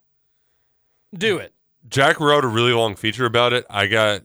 Do 1.15 1.37
it. 1.39 1.55
Jack 1.89 2.19
wrote 2.21 2.45
a 2.45 2.49
really 2.49 2.73
long 2.73 2.97
feature 2.97 3.27
about 3.27 3.53
it. 3.53 3.65
I 3.71 3.87
got, 3.87 4.23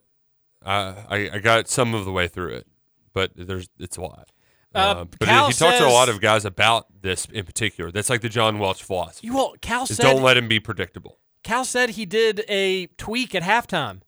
uh, 0.66 0.96
I, 1.10 1.30
I 1.34 1.40
got 1.40 1.68
some 1.68 1.94
of 1.94 2.06
the 2.06 2.12
way 2.12 2.28
through 2.28 2.54
it, 2.56 2.68
but 3.16 3.32
there's 3.36 3.68
it's 3.80 3.98
a 3.98 4.02
lot. 4.02 4.30
Uh, 4.76 5.06
but 5.06 5.22
Cal 5.22 5.48
he 5.48 5.54
talks 5.54 5.80
to 5.80 5.88
a 5.88 5.90
lot 5.90 6.10
of 6.10 6.20
guys 6.20 6.44
about 6.44 6.88
this 7.02 7.26
in 7.32 7.46
particular. 7.46 7.92
That's 7.92 8.10
like 8.10 8.22
the 8.22 8.30
John 8.30 8.60
Welch 8.60 8.84
philosophy. 8.84 9.26
You 9.26 9.34
will 9.34 9.56
Cal 9.62 9.88
said 9.88 10.04
don't 10.04 10.22
let 10.22 10.38
him 10.38 10.48
be 10.48 10.60
predictable. 10.60 11.18
Cal 11.44 11.64
said 11.64 11.92
he 11.92 12.06
did 12.06 12.44
a 12.50 12.88
tweak 12.98 13.34
at 13.34 13.42
halftime. 13.42 14.02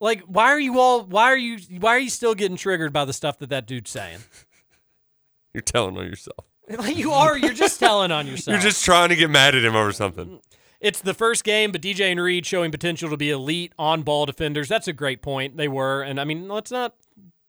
Like, 0.00 0.22
why 0.22 0.46
are 0.46 0.58
you 0.58 0.80
all? 0.80 1.04
Why 1.04 1.24
are 1.24 1.36
you? 1.36 1.58
Why 1.78 1.90
are 1.90 1.98
you 1.98 2.08
still 2.08 2.34
getting 2.34 2.56
triggered 2.56 2.92
by 2.92 3.04
the 3.04 3.12
stuff 3.12 3.38
that 3.38 3.50
that 3.50 3.66
dude's 3.66 3.90
saying? 3.90 4.20
You're 5.54 5.60
telling 5.62 5.98
on 5.98 6.06
yourself. 6.06 6.46
Like, 6.68 6.96
you 6.96 7.12
are. 7.12 7.36
You're 7.36 7.52
just 7.52 7.78
telling 7.78 8.10
on 8.10 8.26
yourself. 8.26 8.54
You're 8.54 8.70
just 8.70 8.84
trying 8.84 9.10
to 9.10 9.16
get 9.16 9.28
mad 9.28 9.54
at 9.54 9.62
him 9.62 9.76
over 9.76 9.92
something. 9.92 10.40
It's 10.80 11.02
the 11.02 11.12
first 11.12 11.44
game, 11.44 11.72
but 11.72 11.82
DJ 11.82 12.10
and 12.10 12.20
Reed 12.20 12.46
showing 12.46 12.70
potential 12.70 13.10
to 13.10 13.16
be 13.18 13.28
elite 13.28 13.74
on 13.78 14.00
ball 14.00 14.24
defenders. 14.24 14.68
That's 14.68 14.88
a 14.88 14.94
great 14.94 15.20
point. 15.20 15.58
They 15.58 15.68
were. 15.68 16.00
And 16.00 16.18
I 16.18 16.24
mean, 16.24 16.48
let's 16.48 16.70
not 16.70 16.94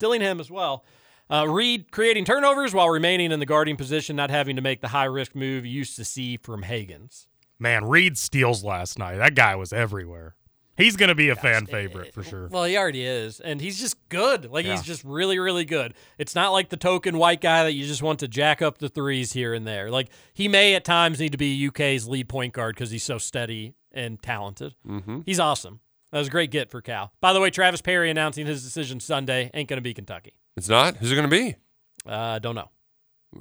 Dillingham 0.02 0.40
as 0.42 0.52
well. 0.52 0.84
Uh, 1.30 1.48
Reed 1.48 1.92
creating 1.92 2.26
turnovers 2.26 2.74
while 2.74 2.90
remaining 2.90 3.32
in 3.32 3.40
the 3.40 3.46
guarding 3.46 3.78
position, 3.78 4.18
not 4.18 4.30
having 4.30 4.58
to 4.58 4.62
make 4.62 4.82
the 4.82 4.90
high 4.90 5.06
risk 5.06 5.34
move 5.34 5.66
you 5.66 5.72
used 5.72 5.96
to 5.96 6.04
see 6.04 6.36
from 6.36 6.64
Hagans. 6.64 7.28
Man, 7.58 7.86
Reed 7.86 8.18
steals 8.18 8.64
last 8.66 9.00
night. 9.00 9.16
That 9.18 9.36
guy 9.36 9.56
was 9.56 9.72
everywhere. 9.72 10.36
He's 10.78 10.96
going 10.96 11.10
to 11.10 11.16
be 11.16 11.30
a 11.30 11.36
fan 11.36 11.68
favorite 11.68 12.14
for 12.14 12.24
sure. 12.24 12.48
Well, 12.48 12.64
he 12.64 12.76
already 12.76 13.06
is. 13.06 13.40
And 13.40 13.62
he's 13.62 13.80
just 13.80 13.98
good. 14.10 14.50
Like, 14.50 14.66
Yeah. 14.66 14.72
he's 14.72 14.82
just 14.82 15.04
really, 15.04 15.38
really 15.38 15.64
good. 15.64 15.94
It's 16.18 16.34
not 16.34 16.52
like 16.52 16.70
the 16.70 16.78
token 16.78 17.18
white 17.18 17.40
guy 17.40 17.64
that 17.66 17.74
you 17.74 17.86
just 17.86 18.02
want 18.02 18.20
to 18.22 18.28
jack 18.28 18.62
up 18.62 18.80
the 18.80 18.90
threes 18.90 19.32
here 19.34 19.54
and 19.54 19.68
there. 19.68 19.92
Like, 19.92 20.10
he 20.34 20.48
may 20.48 20.74
at 20.74 20.84
times 20.84 21.20
need 21.20 21.34
to 21.34 21.38
be 21.38 21.68
UK's 21.68 22.08
lead 22.08 22.28
point 22.30 22.54
guard 22.54 22.76
because 22.76 22.90
he's 22.90 23.04
so 23.04 23.18
steady 23.20 23.76
and 23.92 24.22
talented. 24.22 24.74
Mm-hmm. 24.88 25.20
He's 25.26 25.40
awesome. 25.40 25.82
That 26.12 26.20
was 26.20 26.28
a 26.28 26.32
great 26.32 26.52
get 26.52 26.70
for 26.70 26.82
Cal. 26.82 27.12
By 27.22 27.34
the 27.34 27.40
way, 27.40 27.50
Travis 27.50 27.82
Perry 27.82 28.10
announcing 28.10 28.46
his 28.46 28.64
decision 28.64 29.00
Sunday 29.00 29.50
ain't 29.54 29.70
going 29.70 29.78
to 29.78 29.82
be 29.82 29.94
Kentucky. 29.94 30.34
It's 30.58 30.68
not. 30.70 30.98
Who's 30.98 31.12
it 31.12 31.16
going 31.16 31.30
to 31.30 31.36
be? 31.36 31.56
Uh, 32.06 32.40
don't 32.40 32.56
know. 32.56 32.70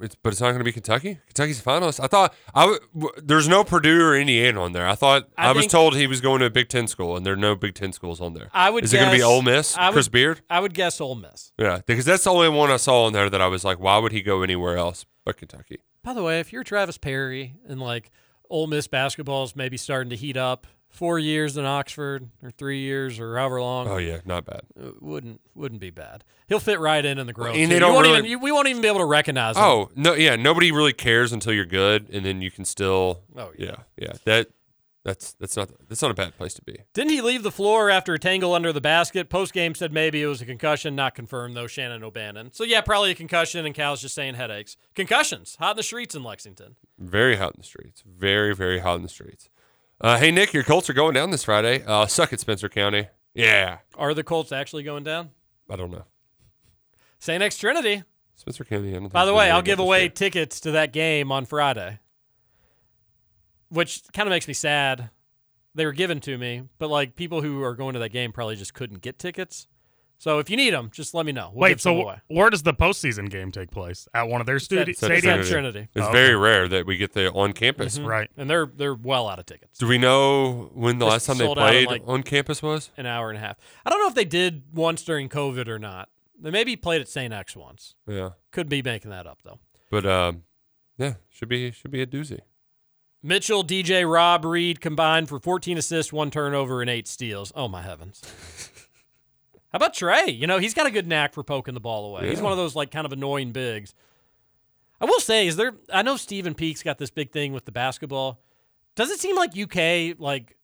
It's, 0.01 0.15
but 0.15 0.31
it's 0.31 0.39
not 0.39 0.47
going 0.51 0.59
to 0.59 0.63
be 0.63 0.71
Kentucky. 0.71 1.17
Kentucky's 1.27 1.59
a 1.59 1.63
finalist. 1.63 1.99
I 2.01 2.07
thought 2.07 2.33
I 2.55 2.61
w- 2.61 2.79
w- 2.97 3.13
there's 3.21 3.49
no 3.49 3.65
Purdue 3.65 4.01
or 4.01 4.15
Indiana 4.15 4.61
on 4.61 4.71
there. 4.71 4.87
I 4.87 4.95
thought 4.95 5.27
I 5.37 5.47
I, 5.47 5.51
was 5.51 5.63
think- 5.63 5.71
told 5.73 5.97
he 5.97 6.07
was 6.07 6.21
going 6.21 6.39
to 6.39 6.45
a 6.45 6.49
Big 6.49 6.69
Ten 6.69 6.87
school, 6.87 7.17
and 7.17 7.25
there 7.25 7.33
are 7.33 7.37
no 7.37 7.57
Big 7.57 7.73
Ten 7.75 7.91
schools 7.91 8.21
on 8.21 8.33
there. 8.33 8.49
I 8.53 8.69
would. 8.69 8.85
Is 8.85 8.93
it 8.93 8.97
going 8.99 9.09
to 9.09 9.13
be 9.15 9.17
guess- 9.17 9.25
Ole 9.27 9.41
Miss? 9.41 9.75
I 9.77 9.89
would- 9.89 9.93
Chris 9.93 10.07
Beard? 10.07 10.41
I 10.49 10.61
would 10.61 10.73
guess 10.73 11.01
Ole 11.01 11.15
Miss. 11.15 11.51
Yeah, 11.59 11.81
because 11.85 12.05
that's 12.05 12.23
the 12.23 12.29
only 12.31 12.47
one 12.47 12.71
I 12.71 12.77
saw 12.77 13.03
on 13.03 13.11
there 13.11 13.29
that 13.29 13.41
I 13.41 13.47
was 13.47 13.65
like, 13.65 13.81
why 13.81 13.97
would 13.97 14.13
he 14.13 14.21
go 14.21 14.43
anywhere 14.43 14.77
else 14.77 15.05
but 15.25 15.35
Kentucky? 15.35 15.79
By 16.03 16.13
the 16.13 16.23
way, 16.23 16.39
if 16.39 16.53
you're 16.53 16.63
Travis 16.63 16.97
Perry 16.97 17.55
and 17.67 17.81
like 17.81 18.11
Ole 18.49 18.67
Miss 18.67 18.87
basketball 18.87 19.43
is 19.43 19.57
maybe 19.57 19.75
starting 19.75 20.09
to 20.11 20.15
heat 20.15 20.37
up, 20.37 20.67
four 20.91 21.17
years 21.17 21.57
in 21.57 21.65
Oxford 21.65 22.29
or 22.43 22.51
three 22.51 22.79
years 22.81 23.19
or 23.19 23.37
however 23.37 23.61
long. 23.61 23.87
Oh 23.87 23.97
yeah, 23.97 24.19
not 24.25 24.45
bad. 24.45 24.61
uh, 24.79 24.91
wouldn't 24.99 25.41
wouldn't 25.55 25.81
be 25.81 25.89
bad. 25.89 26.23
He'll 26.47 26.59
fit 26.59 26.79
right 26.79 27.03
in 27.03 27.17
in 27.17 27.27
the 27.27 27.33
growth. 27.33 27.55
and 27.55 27.71
they 27.71 27.79
don't 27.79 27.93
won't 27.93 28.05
really- 28.05 28.17
even- 28.19 28.29
you- 28.31 28.39
we 28.39 28.51
won't 28.51 28.67
even 28.67 28.81
be 28.81 28.87
able 28.87 28.99
to 28.99 29.05
recognize 29.05 29.55
him. 29.57 29.63
Oh 29.63 29.89
no, 29.95 30.13
yeah, 30.13 30.35
nobody 30.35 30.71
really 30.71 30.93
cares 30.93 31.31
until 31.33 31.53
you're 31.53 31.65
good, 31.65 32.09
and 32.11 32.25
then 32.25 32.41
you 32.41 32.51
can 32.51 32.65
still. 32.65 33.21
Oh, 33.35 33.51
yeah, 33.57 33.77
yeah. 33.97 34.13
That 34.25 34.47
that's 35.03 35.33
that's 35.33 35.57
not 35.57 35.69
that's 35.89 36.01
not 36.03 36.11
a 36.11 36.13
bad 36.13 36.37
place 36.37 36.53
to 36.53 36.61
be. 36.61 36.77
Didn't 36.93 37.09
he 37.11 37.21
leave 37.21 37.41
the 37.41 37.51
floor 37.51 37.89
after 37.89 38.13
a 38.13 38.19
tangle 38.19 38.53
under 38.53 38.71
the 38.71 38.81
basket? 38.81 39.29
Post 39.29 39.51
game 39.53 39.73
said 39.73 39.91
maybe 39.91 40.21
it 40.21 40.27
was 40.27 40.41
a 40.41 40.45
concussion, 40.45 40.95
not 40.95 41.15
confirmed 41.15 41.55
though. 41.55 41.65
Shannon 41.67 42.03
O'Bannon. 42.03 42.51
So 42.53 42.63
yeah, 42.63 42.81
probably 42.81 43.09
a 43.11 43.15
concussion, 43.15 43.65
and 43.65 43.73
Cal's 43.73 44.01
just 44.01 44.13
saying 44.13 44.35
headaches. 44.35 44.77
Concussions, 44.93 45.55
hot 45.59 45.71
in 45.71 45.77
the 45.77 45.83
streets 45.83 46.13
in 46.13 46.23
Lexington. 46.23 46.75
Very 46.99 47.37
hot 47.37 47.53
in 47.55 47.61
the 47.61 47.65
streets. 47.65 48.03
Very 48.05 48.53
very 48.53 48.79
hot 48.79 48.97
in 48.97 49.01
the 49.01 49.09
streets. 49.09 49.49
Uh, 50.01 50.17
hey 50.17 50.31
Nick, 50.31 50.51
your 50.51 50.63
Colts 50.63 50.89
are 50.89 50.93
going 50.93 51.13
down 51.13 51.29
this 51.29 51.43
Friday. 51.43 51.83
Uh, 51.85 52.07
suck 52.07 52.33
it, 52.33 52.39
Spencer 52.39 52.69
County. 52.69 53.07
Yeah, 53.33 53.77
Are 53.95 54.13
the 54.13 54.23
Colts 54.23 54.51
actually 54.51 54.83
going 54.83 55.03
down? 55.03 55.29
I 55.69 55.75
don't 55.75 55.91
know. 55.91 56.03
St. 57.19 57.41
X 57.41 57.57
Trinity. 57.57 58.03
Spencer 58.35 58.63
County. 58.65 58.89
I 58.89 58.93
don't 58.93 59.01
think 59.03 59.13
By 59.13 59.25
the 59.25 59.33
way, 59.33 59.51
I'll 59.51 59.61
give 59.61 59.79
away 59.79 60.01
year. 60.01 60.09
tickets 60.09 60.59
to 60.61 60.71
that 60.71 60.91
game 60.91 61.31
on 61.31 61.45
Friday, 61.45 61.99
which 63.69 64.01
kind 64.11 64.27
of 64.27 64.31
makes 64.31 64.47
me 64.47 64.53
sad. 64.55 65.11
They 65.75 65.85
were 65.85 65.93
given 65.93 66.19
to 66.21 66.37
me, 66.37 66.63
but 66.79 66.89
like 66.89 67.15
people 67.15 67.41
who 67.41 67.63
are 67.63 67.75
going 67.75 67.93
to 67.93 67.99
that 67.99 68.09
game 68.09 68.31
probably 68.33 68.55
just 68.55 68.73
couldn't 68.73 69.01
get 69.01 69.19
tickets. 69.19 69.67
So 70.21 70.37
if 70.37 70.51
you 70.51 70.55
need 70.55 70.71
them, 70.71 70.91
just 70.93 71.15
let 71.15 71.25
me 71.25 71.31
know. 71.31 71.49
We'll 71.51 71.63
Wait, 71.63 71.81
so 71.81 71.99
away. 71.99 72.19
where 72.27 72.51
does 72.51 72.61
the 72.61 72.75
postseason 72.75 73.27
game 73.27 73.51
take 73.51 73.71
place? 73.71 74.07
At 74.13 74.27
one 74.27 74.39
of 74.39 74.45
their 74.45 74.57
studi- 74.57 74.89
It's 74.89 75.01
at 75.01 75.09
stadiums? 75.09 75.49
Trinity. 75.49 75.87
It's 75.95 76.05
Oh, 76.05 76.11
very 76.11 76.35
okay. 76.35 76.35
rare 76.35 76.67
that 76.67 76.85
we 76.85 76.95
get 76.97 77.13
the 77.13 77.31
on 77.31 77.53
campus. 77.53 77.97
Mhm. 77.97 78.05
Right. 78.05 78.29
And 78.37 78.47
they're 78.47 78.67
they're 78.67 78.93
well 78.93 79.27
out 79.27 79.39
of 79.39 79.47
tickets. 79.47 79.79
Do 79.79 79.87
we 79.87 79.97
know 79.97 80.69
when 80.75 80.99
the 80.99 81.05
Just 81.07 81.11
last 81.11 81.25
time 81.25 81.37
they 81.39 81.45
sold 81.45 81.57
out 81.57 81.73
in, 81.73 81.85
played 81.87 81.87
like, 81.87 82.03
on 82.05 82.21
campus 82.21 82.61
was? 82.61 82.91
An 82.97 83.07
hour 83.07 83.29
and 83.31 83.37
a 83.39 83.41
half. 83.41 83.57
I 83.83 83.89
don't 83.89 83.99
know 83.99 84.09
if 84.09 84.13
they 84.13 84.23
did 84.25 84.61
once 84.71 85.01
during 85.01 85.27
COVID 85.27 85.67
or 85.67 85.79
not. 85.79 86.07
They 86.39 86.51
maybe 86.51 86.75
played 86.75 87.01
at 87.01 87.07
St. 87.09 87.33
X 87.33 87.55
once. 87.55 87.95
Yeah. 88.07 88.29
Could 88.51 88.69
be 88.69 88.83
making 88.83 89.09
that 89.09 89.25
up 89.25 89.39
though. 89.43 89.57
But 89.89 90.05
um, 90.05 90.43
yeah, 90.99 91.15
should 91.31 91.49
be 91.49 91.71
should 91.71 91.89
be 91.89 92.03
a 92.03 92.05
doozy. 92.05 92.41
Mitchell, 93.23 93.63
DJ, 93.63 94.03
Rob, 94.11 94.45
Reed 94.45 94.81
combined 94.81 95.29
for 95.29 95.39
14 95.39 95.77
assists, 95.77 96.11
one 96.13 96.29
turnover, 96.31 96.81
and 96.81 96.89
eight 96.89 97.07
steals. 97.07 97.51
Oh 97.55 97.67
my 97.67 97.81
heavens! 97.83 98.21
How 99.71 99.77
about 99.77 99.93
Tre? 99.93 100.29
You 100.29 100.47
know 100.47 100.59
he's 100.59 100.73
got 100.73 100.85
a 100.85 100.91
good 100.91 101.07
knack 101.07 101.33
for 101.33 101.43
poking 101.43 101.73
the 101.73 101.79
ball 101.79 102.05
away. 102.05 102.29
He's 102.29 102.41
one 102.41 102.51
of 102.51 102.57
those 102.57 102.75
like 102.75 102.91
kind 102.91 103.05
of 103.05 103.13
annoying 103.13 103.51
bigs. 103.51 103.93
I 104.99 105.05
will 105.05 105.19
say, 105.19 105.47
is 105.47 105.55
there? 105.55 105.73
I 105.91 106.01
know 106.01 106.17
Stephen 106.17 106.53
Peake's 106.53 106.83
got 106.83 106.97
this 106.97 107.09
big 107.09 107.31
thing 107.31 107.53
with 107.53 107.65
the 107.65 107.71
basketball. 107.71 108.41
Does 108.95 109.09
it 109.09 109.19
seem 109.19 109.35
like 109.35 109.57
UK 109.57 110.19
like 110.19 110.57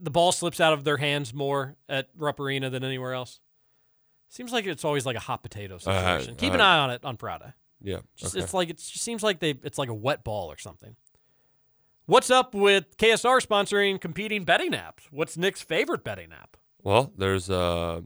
the 0.00 0.10
ball 0.10 0.32
slips 0.32 0.60
out 0.60 0.72
of 0.72 0.84
their 0.84 0.96
hands 0.96 1.34
more 1.34 1.76
at 1.88 2.08
Rupp 2.16 2.38
Arena 2.40 2.70
than 2.70 2.84
anywhere 2.84 3.14
else? 3.14 3.40
Seems 4.28 4.52
like 4.52 4.66
it's 4.66 4.84
always 4.84 5.04
like 5.04 5.16
a 5.16 5.20
hot 5.20 5.42
potato 5.42 5.78
situation. 5.78 6.36
Keep 6.36 6.54
an 6.54 6.60
uh, 6.60 6.64
eye 6.64 6.78
on 6.78 6.90
it 6.90 7.04
on 7.04 7.16
Friday. 7.16 7.52
Yeah. 7.82 7.98
Just, 8.16 8.34
okay. 8.34 8.44
It's 8.44 8.54
like 8.54 8.70
it 8.70 8.80
seems 8.80 9.22
like 9.22 9.40
they 9.40 9.50
it's 9.62 9.78
like 9.78 9.88
a 9.88 9.94
wet 9.94 10.22
ball 10.22 10.50
or 10.52 10.58
something. 10.58 10.94
What's 12.06 12.30
up 12.30 12.54
with 12.54 12.96
KSR 12.96 13.44
sponsoring 13.46 14.00
competing 14.00 14.44
betting 14.44 14.72
apps? 14.72 15.08
What's 15.10 15.36
Nick's 15.36 15.60
favorite 15.60 16.04
betting 16.04 16.32
app? 16.32 16.56
Well, 16.82 17.12
there's 17.16 17.50
uh, 17.50 18.02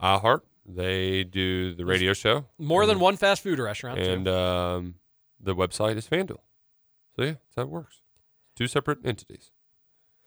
iHeart. 0.00 0.40
They 0.66 1.24
do 1.24 1.74
the 1.74 1.84
radio 1.86 2.12
show. 2.12 2.46
More 2.58 2.86
than 2.86 2.98
one 2.98 3.16
fast 3.16 3.42
food 3.42 3.58
restaurant. 3.58 3.98
too. 3.98 4.10
And 4.10 4.28
um, 4.28 4.94
the 5.40 5.54
website 5.54 5.96
is 5.96 6.08
FanDuel. 6.08 6.38
So 7.14 7.22
yeah, 7.22 7.32
that's 7.32 7.54
how 7.56 7.62
it 7.62 7.68
works. 7.68 8.02
Two 8.56 8.66
separate 8.66 8.98
entities. 9.04 9.52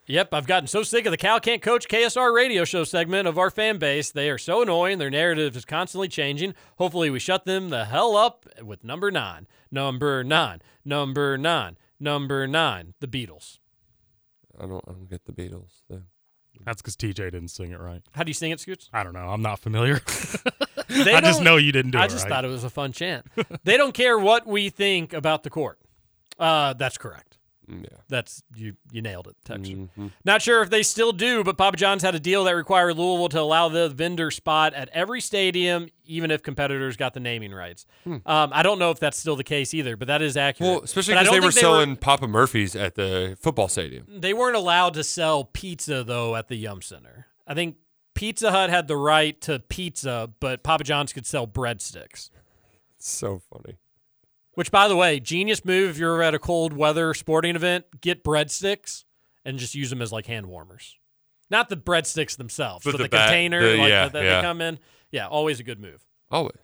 Yep, 0.07 0.34
I've 0.34 0.48
gotten 0.48 0.65
so 0.65 0.81
sick 0.81 1.06
of 1.06 1.11
the 1.11 1.18
Cal 1.18 1.40
Can't 1.40 1.61
Coach 1.61 1.88
KSR 1.88 2.34
radio 2.34 2.64
show 2.65 2.84
segment 2.84 3.27
of 3.27 3.38
our 3.38 3.52
fan 3.52 3.77
base. 3.77 4.10
They 4.10 4.31
are 4.31 4.40
so 4.40 4.64
annoying. 4.64 4.98
Their 4.98 5.11
narrative 5.11 5.56
is 5.56 5.65
constantly 5.65 6.07
changing. 6.07 6.56
Hopefully, 6.77 7.11
we 7.11 7.19
shut 7.19 7.45
them 7.45 7.69
the 7.69 7.86
hell 7.86 8.15
up 8.15 8.48
with 8.64 8.84
number 8.84 9.11
nine. 9.11 9.45
Number 9.69 10.23
nine. 10.23 10.61
Number 10.84 11.38
nine. 11.38 11.77
Number 11.99 12.48
nine. 12.48 12.95
The 13.02 13.07
Beatles. 13.07 13.60
I 14.60 14.65
don't. 14.65 14.84
I 14.88 14.94
don't 14.94 15.10
get 15.10 15.26
the 15.26 15.31
Beatles. 15.31 15.81
thing. 15.88 16.06
That's 16.65 16.81
because 16.81 16.95
TJ 16.95 17.15
didn't 17.15 17.48
sing 17.49 17.72
it 17.72 17.80
right. 17.80 18.02
How 18.14 18.23
do 18.23 18.30
you 18.30 18.34
sing 18.34 18.52
it, 18.52 18.60
Scoots? 18.60 18.90
I 18.94 19.03
don't 19.03 19.14
know. 19.14 19.27
I'm 19.30 19.41
not 19.41 19.60
familiar. 19.60 19.95
I 20.07 21.22
just 21.22 21.38
don't- 21.38 21.44
know 21.44 21.57
you 21.57 21.72
didn't 21.72 21.91
do 21.91 21.98
it. 21.98 22.02
I 22.02 22.06
it 22.06 22.10
just 22.10 22.23
right. 22.26 22.30
thought 22.30 22.45
it 22.45 22.49
was 22.49 22.64
a 22.64 22.69
fun 22.69 22.91
chant. 22.91 23.26
they 23.64 23.77
don't 23.77 23.94
care 23.94 24.18
what 24.18 24.45
we 24.45 24.69
think 24.69 25.14
about 25.14 25.44
the 25.44 25.49
court. 25.49 25.80
Uh, 26.38 26.73
that's 26.73 26.98
correct. 26.98 27.28
Yeah. 27.69 27.97
That's 28.07 28.41
you. 28.55 28.73
You 28.91 29.01
nailed 29.01 29.27
it, 29.27 29.35
Texture. 29.45 29.75
Mhm. 29.97 30.11
Not 30.25 30.41
sure 30.41 30.61
if 30.63 30.69
they 30.69 30.81
still 30.81 31.11
do, 31.11 31.43
but 31.43 31.57
Papa 31.57 31.77
John's 31.77 32.01
had 32.01 32.15
a 32.15 32.19
deal 32.19 32.43
that 32.45 32.55
required 32.55 32.97
Louisville 32.97 33.29
to 33.29 33.39
allow 33.41 33.69
the 33.69 33.89
vendor 33.89 34.31
spot 34.31 34.73
at 34.73 34.89
every 34.89 35.21
stadium, 35.21 35.89
even 36.05 36.31
if 36.31 36.41
competitors 36.41 36.97
got 36.97 37.13
the 37.13 37.19
naming 37.19 37.53
rights. 37.53 37.85
Um, 38.05 38.21
I 38.25 38.63
don't 38.63 38.79
know 38.79 38.89
if 38.91 38.99
that's 38.99 39.17
still 39.17 39.35
the 39.35 39.43
case 39.43 39.73
either, 39.73 39.95
but 39.95 40.07
that 40.07 40.21
is 40.21 40.35
accurate. 40.35 40.67
Well, 40.69 40.81
especially 40.83 41.13
because 41.13 41.29
they 41.29 41.39
were 41.39 41.51
think 41.51 41.61
selling 41.61 41.95
Papa 41.95 42.27
Murphy's 42.27 42.75
at 42.75 42.95
the 42.95 43.37
football 43.39 43.67
stadium. 43.67 44.05
They 44.09 44.33
weren't 44.33 44.55
allowed 44.55 44.95
to 44.95 45.03
sell 45.03 45.43
pizza 45.43 46.03
though 46.03 46.35
at 46.35 46.47
the 46.47 46.55
Yum 46.55 46.81
Center. 46.81 47.27
I 47.45 47.53
think 47.53 47.77
Pizza 48.15 48.51
Hut 48.51 48.69
had 48.69 48.87
the 48.87 48.97
right 48.97 49.39
to 49.41 49.59
pizza, 49.59 50.29
but 50.39 50.63
Papa 50.63 50.83
John's 50.83 51.13
could 51.13 51.25
sell 51.25 51.45
breadsticks. 51.47 52.29
It's 52.97 53.09
so 53.09 53.41
funny. 53.53 53.77
Which, 54.60 54.72
by 54.72 54.90
the 54.90 54.95
way, 54.98 55.22
genius 55.22 55.64
move 55.64 55.91
if 55.91 55.98
you're 55.98 56.22
at 56.22 56.34
a 56.34 56.38
cold 56.38 56.73
weather 56.73 57.14
sporting 57.14 57.56
event, 57.56 57.86
get 58.02 58.26
breadsticks 58.26 59.06
and 59.45 59.57
just 59.57 59.73
use 59.73 59.90
them 59.90 60.02
as 60.02 60.11
like 60.11 60.26
hand 60.26 60.48
warmers. 60.48 60.98
Not 61.49 61.69
the 61.69 61.77
breadsticks 61.77 62.36
themselves, 62.36 62.84
But 62.84 62.91
but, 62.91 62.98
the 62.98 63.03
the, 63.03 63.10
container 63.10 63.61
the- 63.61 63.77
like 63.77 63.88
yeah, 63.88 64.03
that, 64.03 64.11
that 64.11 64.23
yeah. 64.26 64.36
they 64.36 64.41
come 64.41 64.60
in. 64.60 64.80
Yeah, 65.11 65.27
always 65.27 65.61
a 65.61 65.64
good 65.64 65.80
move. 65.80 66.06
Always. 66.30 66.57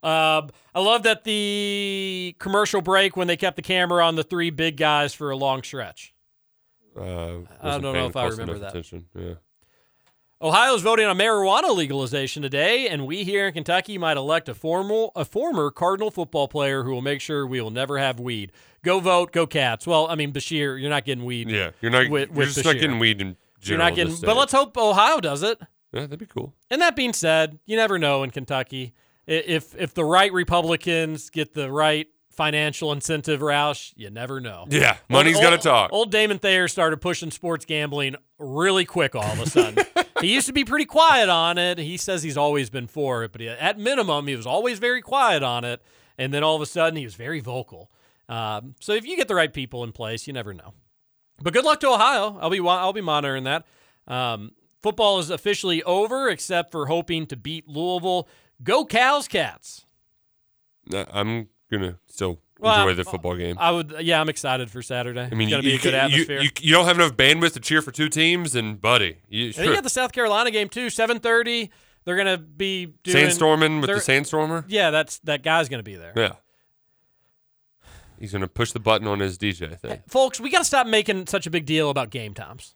Um, 0.00 0.50
I 0.72 0.78
love 0.78 1.02
that 1.02 1.24
the 1.24 2.36
commercial 2.38 2.82
break 2.82 3.16
when 3.16 3.26
they 3.26 3.36
kept 3.36 3.56
the 3.56 3.62
camera 3.62 4.06
on 4.06 4.14
the 4.14 4.22
three 4.22 4.50
big 4.50 4.76
guys 4.76 5.12
for 5.12 5.32
a 5.32 5.36
long 5.36 5.64
stretch. 5.64 6.14
Uh, 6.96 7.38
I 7.60 7.78
don't 7.78 7.82
know 7.82 8.06
if 8.06 8.14
I 8.14 8.28
remember 8.28 8.60
that. 8.60 8.68
Attention. 8.68 9.06
Yeah. 9.12 9.34
Ohio's 10.42 10.80
voting 10.80 11.04
on 11.04 11.18
marijuana 11.18 11.76
legalization 11.76 12.40
today, 12.40 12.88
and 12.88 13.06
we 13.06 13.24
here 13.24 13.48
in 13.48 13.52
Kentucky 13.52 13.98
might 13.98 14.16
elect 14.16 14.48
a 14.48 14.54
formal 14.54 15.12
a 15.14 15.22
former 15.22 15.70
Cardinal 15.70 16.10
football 16.10 16.48
player 16.48 16.82
who 16.82 16.92
will 16.92 17.02
make 17.02 17.20
sure 17.20 17.46
we 17.46 17.60
will 17.60 17.70
never 17.70 17.98
have 17.98 18.18
weed. 18.18 18.50
Go 18.82 19.00
vote, 19.00 19.32
go 19.32 19.46
Cats. 19.46 19.86
Well, 19.86 20.06
I 20.08 20.14
mean 20.14 20.32
Beshear, 20.32 20.80
you're 20.80 20.88
not 20.88 21.04
getting 21.04 21.26
weed. 21.26 21.50
Yeah. 21.50 21.72
You're 21.82 21.90
not. 21.90 22.08
with, 22.08 22.30
you're 22.30 22.38
with 22.38 22.54
just 22.54 22.64
not 22.64 22.76
getting 22.76 22.98
weed 22.98 23.20
in 23.20 23.36
You're 23.60 23.76
not 23.76 23.94
getting. 23.94 24.16
But 24.22 24.34
let's 24.34 24.52
hope 24.52 24.78
Ohio 24.78 25.20
does 25.20 25.42
it. 25.42 25.60
Yeah, 25.92 26.02
that'd 26.02 26.18
be 26.18 26.24
cool. 26.24 26.54
And 26.70 26.80
that 26.80 26.96
being 26.96 27.12
said, 27.12 27.58
you 27.66 27.76
never 27.76 27.98
know 27.98 28.22
in 28.22 28.30
Kentucky 28.30 28.94
if 29.26 29.74
if 29.76 29.92
the 29.92 30.06
right 30.06 30.32
Republicans 30.32 31.28
get 31.28 31.52
the 31.52 31.70
right 31.70 32.06
financial 32.30 32.92
incentive, 32.92 33.40
Roush, 33.40 33.92
you 33.94 34.08
never 34.08 34.40
know. 34.40 34.64
Yeah, 34.70 34.96
money's 35.10 35.36
Old- 35.36 35.44
gotta 35.44 35.58
talk. 35.58 35.90
Old 35.92 36.10
Damon 36.10 36.38
Thayer 36.38 36.66
started 36.66 37.02
pushing 37.02 37.30
sports 37.30 37.66
gambling 37.66 38.16
really 38.38 38.86
quick 38.86 39.14
all 39.14 39.22
of 39.30 39.40
a 39.40 39.46
sudden. 39.46 39.84
he 40.20 40.34
used 40.34 40.46
to 40.46 40.52
be 40.52 40.64
pretty 40.64 40.84
quiet 40.84 41.28
on 41.28 41.58
it. 41.58 41.78
He 41.78 41.96
says 41.96 42.22
he's 42.22 42.36
always 42.36 42.70
been 42.70 42.86
for 42.86 43.24
it, 43.24 43.32
but 43.32 43.40
he, 43.40 43.48
at 43.48 43.78
minimum, 43.78 44.26
he 44.26 44.36
was 44.36 44.46
always 44.46 44.78
very 44.78 45.02
quiet 45.02 45.42
on 45.42 45.64
it. 45.64 45.82
And 46.18 46.34
then 46.34 46.42
all 46.42 46.56
of 46.56 46.62
a 46.62 46.66
sudden, 46.66 46.96
he 46.96 47.04
was 47.04 47.14
very 47.14 47.40
vocal. 47.40 47.90
Um, 48.28 48.74
so 48.80 48.92
if 48.92 49.06
you 49.06 49.16
get 49.16 49.28
the 49.28 49.34
right 49.34 49.52
people 49.52 49.82
in 49.84 49.92
place, 49.92 50.26
you 50.26 50.32
never 50.32 50.54
know. 50.54 50.74
But 51.42 51.52
good 51.52 51.64
luck 51.64 51.80
to 51.80 51.88
Ohio. 51.88 52.38
I'll 52.40 52.50
be 52.50 52.60
I'll 52.60 52.92
be 52.92 53.00
monitoring 53.00 53.44
that. 53.44 53.64
Um, 54.06 54.52
football 54.82 55.18
is 55.18 55.30
officially 55.30 55.82
over, 55.82 56.28
except 56.28 56.70
for 56.70 56.86
hoping 56.86 57.26
to 57.26 57.36
beat 57.36 57.66
Louisville. 57.66 58.28
Go 58.62 58.84
Cows, 58.84 59.26
Cats! 59.26 59.86
I'm 60.92 61.48
gonna 61.70 61.98
still 62.06 62.40
Well, 62.60 62.74
enjoy 62.74 62.88
I'm- 62.88 62.96
the 62.96 63.04
football 63.04 63.36
game. 63.36 63.56
I 63.58 63.70
would, 63.70 63.94
yeah, 64.00 64.20
I'm 64.20 64.28
excited 64.28 64.70
for 64.70 64.82
Saturday. 64.82 65.28
I 65.30 65.34
mean, 65.34 65.48
it's 65.48 65.50
gonna 65.56 65.62
you, 65.62 65.70
be 65.70 65.76
a 65.76 65.78
good 65.78 65.94
atmosphere. 65.94 66.40
You, 66.40 66.50
you 66.60 66.72
don't 66.72 66.84
have 66.86 66.96
enough 66.98 67.12
bandwidth 67.16 67.54
to 67.54 67.60
cheer 67.60 67.82
for 67.82 67.90
two 67.90 68.08
teams, 68.08 68.54
and 68.54 68.80
buddy, 68.80 69.18
you, 69.28 69.46
And 69.46 69.54
then 69.54 69.64
you 69.66 69.74
got 69.74 69.84
the 69.84 69.90
South 69.90 70.12
Carolina 70.12 70.50
game 70.50 70.68
too, 70.68 70.90
seven 70.90 71.18
thirty. 71.20 71.70
They're 72.04 72.16
gonna 72.16 72.38
be 72.38 72.86
doing 73.04 73.26
sandstorming 73.26 73.80
with 73.80 73.90
the 73.90 73.96
sandstormer. 74.00 74.64
Yeah, 74.68 74.90
that's 74.90 75.18
that 75.20 75.42
guy's 75.42 75.68
gonna 75.68 75.82
be 75.82 75.96
there. 75.96 76.12
Yeah, 76.16 76.32
he's 78.18 78.32
gonna 78.32 78.48
push 78.48 78.72
the 78.72 78.80
button 78.80 79.06
on 79.06 79.20
his 79.20 79.38
DJ 79.38 79.78
thing. 79.78 80.02
Folks, 80.08 80.40
we 80.40 80.50
got 80.50 80.58
to 80.60 80.64
stop 80.64 80.86
making 80.86 81.26
such 81.26 81.46
a 81.46 81.50
big 81.50 81.66
deal 81.66 81.90
about 81.90 82.10
game 82.10 82.34
times. 82.34 82.74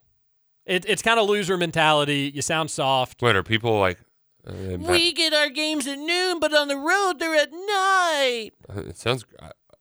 It, 0.67 0.85
it's 0.89 1.03
kind 1.03 1.19
of 1.21 1.29
loser 1.29 1.57
mentality. 1.57 2.33
You 2.35 2.43
sound 2.43 2.71
soft. 2.71 3.21
What 3.23 3.37
are 3.37 3.43
people 3.43 3.79
like? 3.79 3.99
Uh, 4.47 4.77
We 4.79 5.13
get 5.13 5.33
our 5.33 5.49
games 5.49 5.87
at 5.87 5.99
noon, 5.99 6.39
but 6.39 6.55
on 6.55 6.69
the 6.69 6.77
road 6.77 7.15
they're 7.19 7.35
at 7.35 7.51
night. 7.53 8.51
uh, 8.69 8.81
it 8.89 8.97
sounds. 8.99 9.25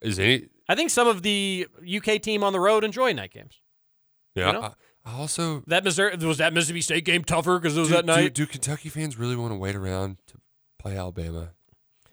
Is 0.03 0.19
any? 0.19 0.47
I 0.69 0.75
think 0.75 0.89
some 0.89 1.07
of 1.07 1.21
the 1.21 1.67
UK 1.85 2.21
team 2.21 2.43
on 2.43 2.53
the 2.53 2.59
road 2.59 2.84
enjoy 2.84 3.13
night 3.13 3.31
games. 3.31 3.61
Yeah. 4.35 4.47
You 4.47 4.53
know? 4.53 4.61
I, 4.61 4.73
I 5.05 5.13
also 5.19 5.63
That 5.67 5.84
Missouri 5.84 6.15
was 6.17 6.38
that 6.38 6.53
Mississippi 6.53 6.81
State 6.81 7.05
game 7.05 7.23
tougher 7.23 7.59
because 7.59 7.75
it 7.77 7.81
was 7.81 7.89
do, 7.89 7.97
at 7.97 8.05
night. 8.05 8.34
Do, 8.34 8.45
do 8.45 8.51
Kentucky 8.51 8.89
fans 8.89 9.17
really 9.17 9.35
want 9.35 9.51
to 9.51 9.57
wait 9.57 9.75
around 9.75 10.17
to 10.27 10.35
play 10.80 10.97
Alabama 10.97 11.49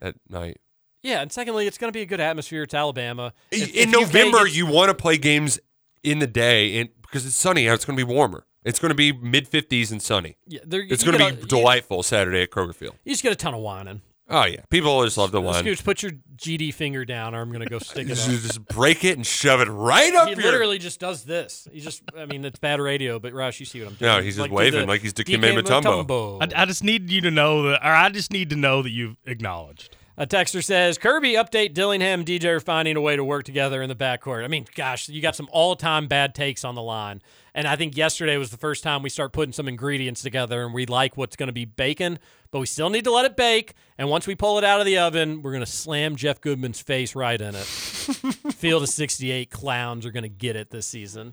at 0.02 0.16
night? 0.28 0.58
Yeah, 1.02 1.22
and 1.22 1.32
secondly, 1.32 1.66
it's 1.66 1.78
going 1.78 1.88
to 1.90 1.96
be 1.96 2.02
a 2.02 2.06
good 2.06 2.20
atmosphere. 2.20 2.62
It's 2.64 2.74
Alabama. 2.74 3.32
If- 3.50 3.74
in 3.74 3.88
if 3.88 3.92
November, 3.92 4.44
gets- 4.44 4.56
you 4.56 4.66
want 4.66 4.88
to 4.90 4.94
play 4.94 5.16
games 5.16 5.58
in 6.02 6.18
the 6.18 6.26
day, 6.26 6.78
and 6.80 6.90
because 7.02 7.24
it's 7.24 7.36
sunny 7.36 7.68
out, 7.68 7.74
it's 7.74 7.84
going 7.84 7.96
to 7.98 8.04
be 8.04 8.12
warmer. 8.12 8.44
It's 8.64 8.78
going 8.78 8.90
to 8.90 8.94
be 8.94 9.12
mid 9.12 9.48
fifties 9.48 9.90
and 9.92 10.02
sunny. 10.02 10.36
Yeah, 10.46 10.60
it's 10.70 11.02
going 11.02 11.16
to 11.16 11.24
be 11.24 11.30
a- 11.36 11.40
you- 11.40 11.46
delightful 11.46 12.02
Saturday 12.02 12.42
at 12.42 12.50
Kroger 12.50 12.74
Field. 12.74 12.96
you 13.04 13.12
just 13.12 13.22
get 13.22 13.32
a 13.32 13.36
ton 13.36 13.54
of 13.54 13.60
whining. 13.60 14.02
Oh 14.30 14.44
yeah, 14.44 14.60
people 14.70 14.90
always 14.90 15.16
love 15.18 15.32
the 15.32 15.40
wine. 15.40 15.64
Scooch, 15.64 15.82
put 15.82 16.02
your 16.02 16.12
GD 16.36 16.72
finger 16.72 17.04
down, 17.04 17.34
or 17.34 17.40
I'm 17.40 17.48
going 17.50 17.64
to 17.64 17.68
go 17.68 17.80
stick 17.80 18.06
it 18.06 18.10
Just, 18.10 18.28
up. 18.28 18.34
just 18.36 18.64
break 18.68 19.04
it 19.04 19.16
and 19.16 19.26
shove 19.26 19.60
it 19.60 19.66
right 19.68 20.14
up 20.14 20.28
he 20.28 20.34
your. 20.34 20.44
literally 20.44 20.78
just 20.78 21.00
does 21.00 21.24
this. 21.24 21.66
He 21.72 21.80
just, 21.80 22.02
I 22.16 22.26
mean, 22.26 22.44
it's 22.44 22.58
bad 22.60 22.80
radio, 22.80 23.18
but 23.18 23.32
Roush, 23.32 23.58
you 23.60 23.66
see 23.66 23.80
what 23.80 23.88
I'm 23.88 23.94
doing. 23.96 24.10
No, 24.16 24.22
he's 24.22 24.36
just 24.36 24.48
do 24.48 24.54
waving 24.54 24.86
like 24.88 25.00
he's 25.00 25.12
Dikembe 25.12 25.60
Mutombo. 25.60 26.06
Mutombo. 26.06 26.54
I, 26.56 26.62
I 26.62 26.64
just 26.64 26.84
need 26.84 27.10
you 27.10 27.20
to 27.22 27.30
know 27.30 27.64
that, 27.64 27.82
or 27.84 27.92
I 27.92 28.08
just 28.08 28.32
need 28.32 28.50
to 28.50 28.56
know 28.56 28.82
that 28.82 28.90
you've 28.90 29.16
acknowledged. 29.26 29.96
A 30.20 30.26
texter 30.26 30.62
says 30.62 30.98
Kirby 30.98 31.32
update 31.32 31.72
Dillingham 31.72 32.26
DJ 32.26 32.44
are 32.44 32.60
finding 32.60 32.94
a 32.94 33.00
way 33.00 33.16
to 33.16 33.24
work 33.24 33.42
together 33.44 33.80
in 33.80 33.88
the 33.88 33.94
backcourt. 33.94 34.44
I 34.44 34.48
mean, 34.48 34.66
gosh, 34.74 35.08
you 35.08 35.22
got 35.22 35.34
some 35.34 35.48
all-time 35.50 36.08
bad 36.08 36.34
takes 36.34 36.62
on 36.62 36.74
the 36.74 36.82
line, 36.82 37.22
and 37.54 37.66
I 37.66 37.74
think 37.74 37.96
yesterday 37.96 38.36
was 38.36 38.50
the 38.50 38.58
first 38.58 38.82
time 38.82 39.02
we 39.02 39.08
start 39.08 39.32
putting 39.32 39.54
some 39.54 39.66
ingredients 39.66 40.20
together, 40.20 40.62
and 40.62 40.74
we 40.74 40.84
like 40.84 41.16
what's 41.16 41.36
going 41.36 41.46
to 41.46 41.54
be 41.54 41.64
bacon, 41.64 42.18
but 42.50 42.58
we 42.58 42.66
still 42.66 42.90
need 42.90 43.04
to 43.04 43.10
let 43.10 43.24
it 43.24 43.34
bake. 43.34 43.72
And 43.96 44.10
once 44.10 44.26
we 44.26 44.34
pull 44.34 44.58
it 44.58 44.64
out 44.64 44.78
of 44.78 44.84
the 44.84 44.98
oven, 44.98 45.40
we're 45.40 45.52
going 45.52 45.64
to 45.64 45.70
slam 45.70 46.16
Jeff 46.16 46.38
Goodman's 46.42 46.82
face 46.82 47.14
right 47.14 47.40
in 47.40 47.54
it. 47.54 47.64
Field 47.64 48.82
of 48.82 48.90
68 48.90 49.50
clowns 49.50 50.04
are 50.04 50.10
going 50.10 50.24
to 50.24 50.28
get 50.28 50.54
it 50.54 50.68
this 50.68 50.86
season. 50.86 51.32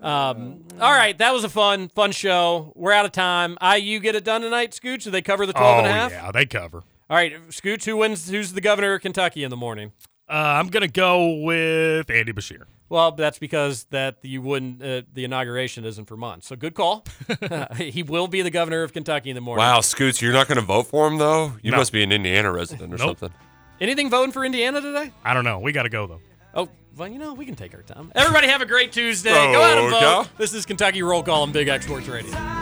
Um, 0.00 0.62
all 0.80 0.92
right, 0.92 1.18
that 1.18 1.32
was 1.32 1.42
a 1.42 1.48
fun, 1.48 1.88
fun 1.88 2.12
show. 2.12 2.72
We're 2.76 2.92
out 2.92 3.06
of 3.06 3.10
time. 3.10 3.58
IU 3.60 3.98
get 3.98 4.14
it 4.14 4.22
done 4.22 4.42
tonight, 4.42 4.70
Scooch? 4.70 5.02
Do 5.02 5.10
they 5.10 5.20
cover 5.20 5.46
the 5.46 5.52
12 5.52 5.66
oh 5.66 5.78
and 5.78 5.86
a 5.88 5.90
half? 5.90 6.12
yeah, 6.12 6.30
they 6.30 6.46
cover. 6.46 6.84
All 7.10 7.16
right, 7.16 7.34
Scooch, 7.48 7.84
who 7.84 7.96
wins? 7.96 8.30
Who's 8.30 8.52
the 8.52 8.60
governor 8.60 8.94
of 8.94 9.02
Kentucky 9.02 9.42
in 9.42 9.50
the 9.50 9.56
morning? 9.56 9.90
Uh, 10.28 10.34
I'm 10.34 10.68
gonna 10.68 10.86
go 10.86 11.40
with 11.42 12.08
Andy 12.08 12.32
Beshear. 12.32 12.66
Well, 12.88 13.10
that's 13.12 13.40
because 13.40 13.84
that 13.90 14.18
you 14.22 14.40
wouldn't. 14.42 14.80
Uh, 14.80 15.02
the 15.12 15.24
inauguration 15.24 15.84
isn't 15.84 16.04
for 16.04 16.16
months. 16.16 16.46
So 16.46 16.54
good 16.54 16.74
call. 16.74 17.04
he 17.76 18.04
will 18.04 18.28
be 18.28 18.42
the 18.42 18.50
governor 18.50 18.84
of 18.84 18.92
Kentucky 18.92 19.30
in 19.30 19.34
the 19.34 19.40
morning. 19.40 19.58
Wow, 19.64 19.80
Scoots, 19.80 20.22
you're 20.22 20.32
not 20.32 20.46
going 20.46 20.56
to 20.60 20.64
vote 20.64 20.86
for 20.86 21.06
him 21.08 21.18
though? 21.18 21.52
You 21.62 21.72
No. 21.72 21.78
must 21.78 21.92
be 21.92 22.02
an 22.04 22.12
Indiana 22.12 22.52
resident 22.52 22.94
or 22.94 22.96
Nope. 22.98 23.18
something. 23.18 23.30
Anything 23.80 24.08
voting 24.08 24.30
for 24.32 24.44
Indiana 24.44 24.80
today? 24.80 25.10
I 25.24 25.34
don't 25.34 25.44
know. 25.44 25.58
We 25.58 25.72
got 25.72 25.82
to 25.84 25.88
go 25.88 26.06
though. 26.06 26.20
Oh, 26.54 26.68
well, 26.96 27.08
you 27.08 27.18
know, 27.18 27.34
we 27.34 27.44
can 27.44 27.54
take 27.56 27.74
our 27.74 27.82
time. 27.82 28.12
Everybody 28.14 28.46
have 28.48 28.60
a 28.60 28.66
great 28.66 28.92
Tuesday. 28.92 29.30
Go 29.32 29.62
out 29.62 29.78
and 29.78 29.90
Roll 29.90 30.00
call. 30.00 30.22
vote. 30.24 30.30
This 30.38 30.52
is 30.54 30.64
Kentucky 30.66 31.02
Roll 31.02 31.22
Call 31.24 31.42
on 31.42 31.50
Big 31.52 31.66
X 31.68 31.86
Sports 31.86 32.06
Radio. 32.08 32.59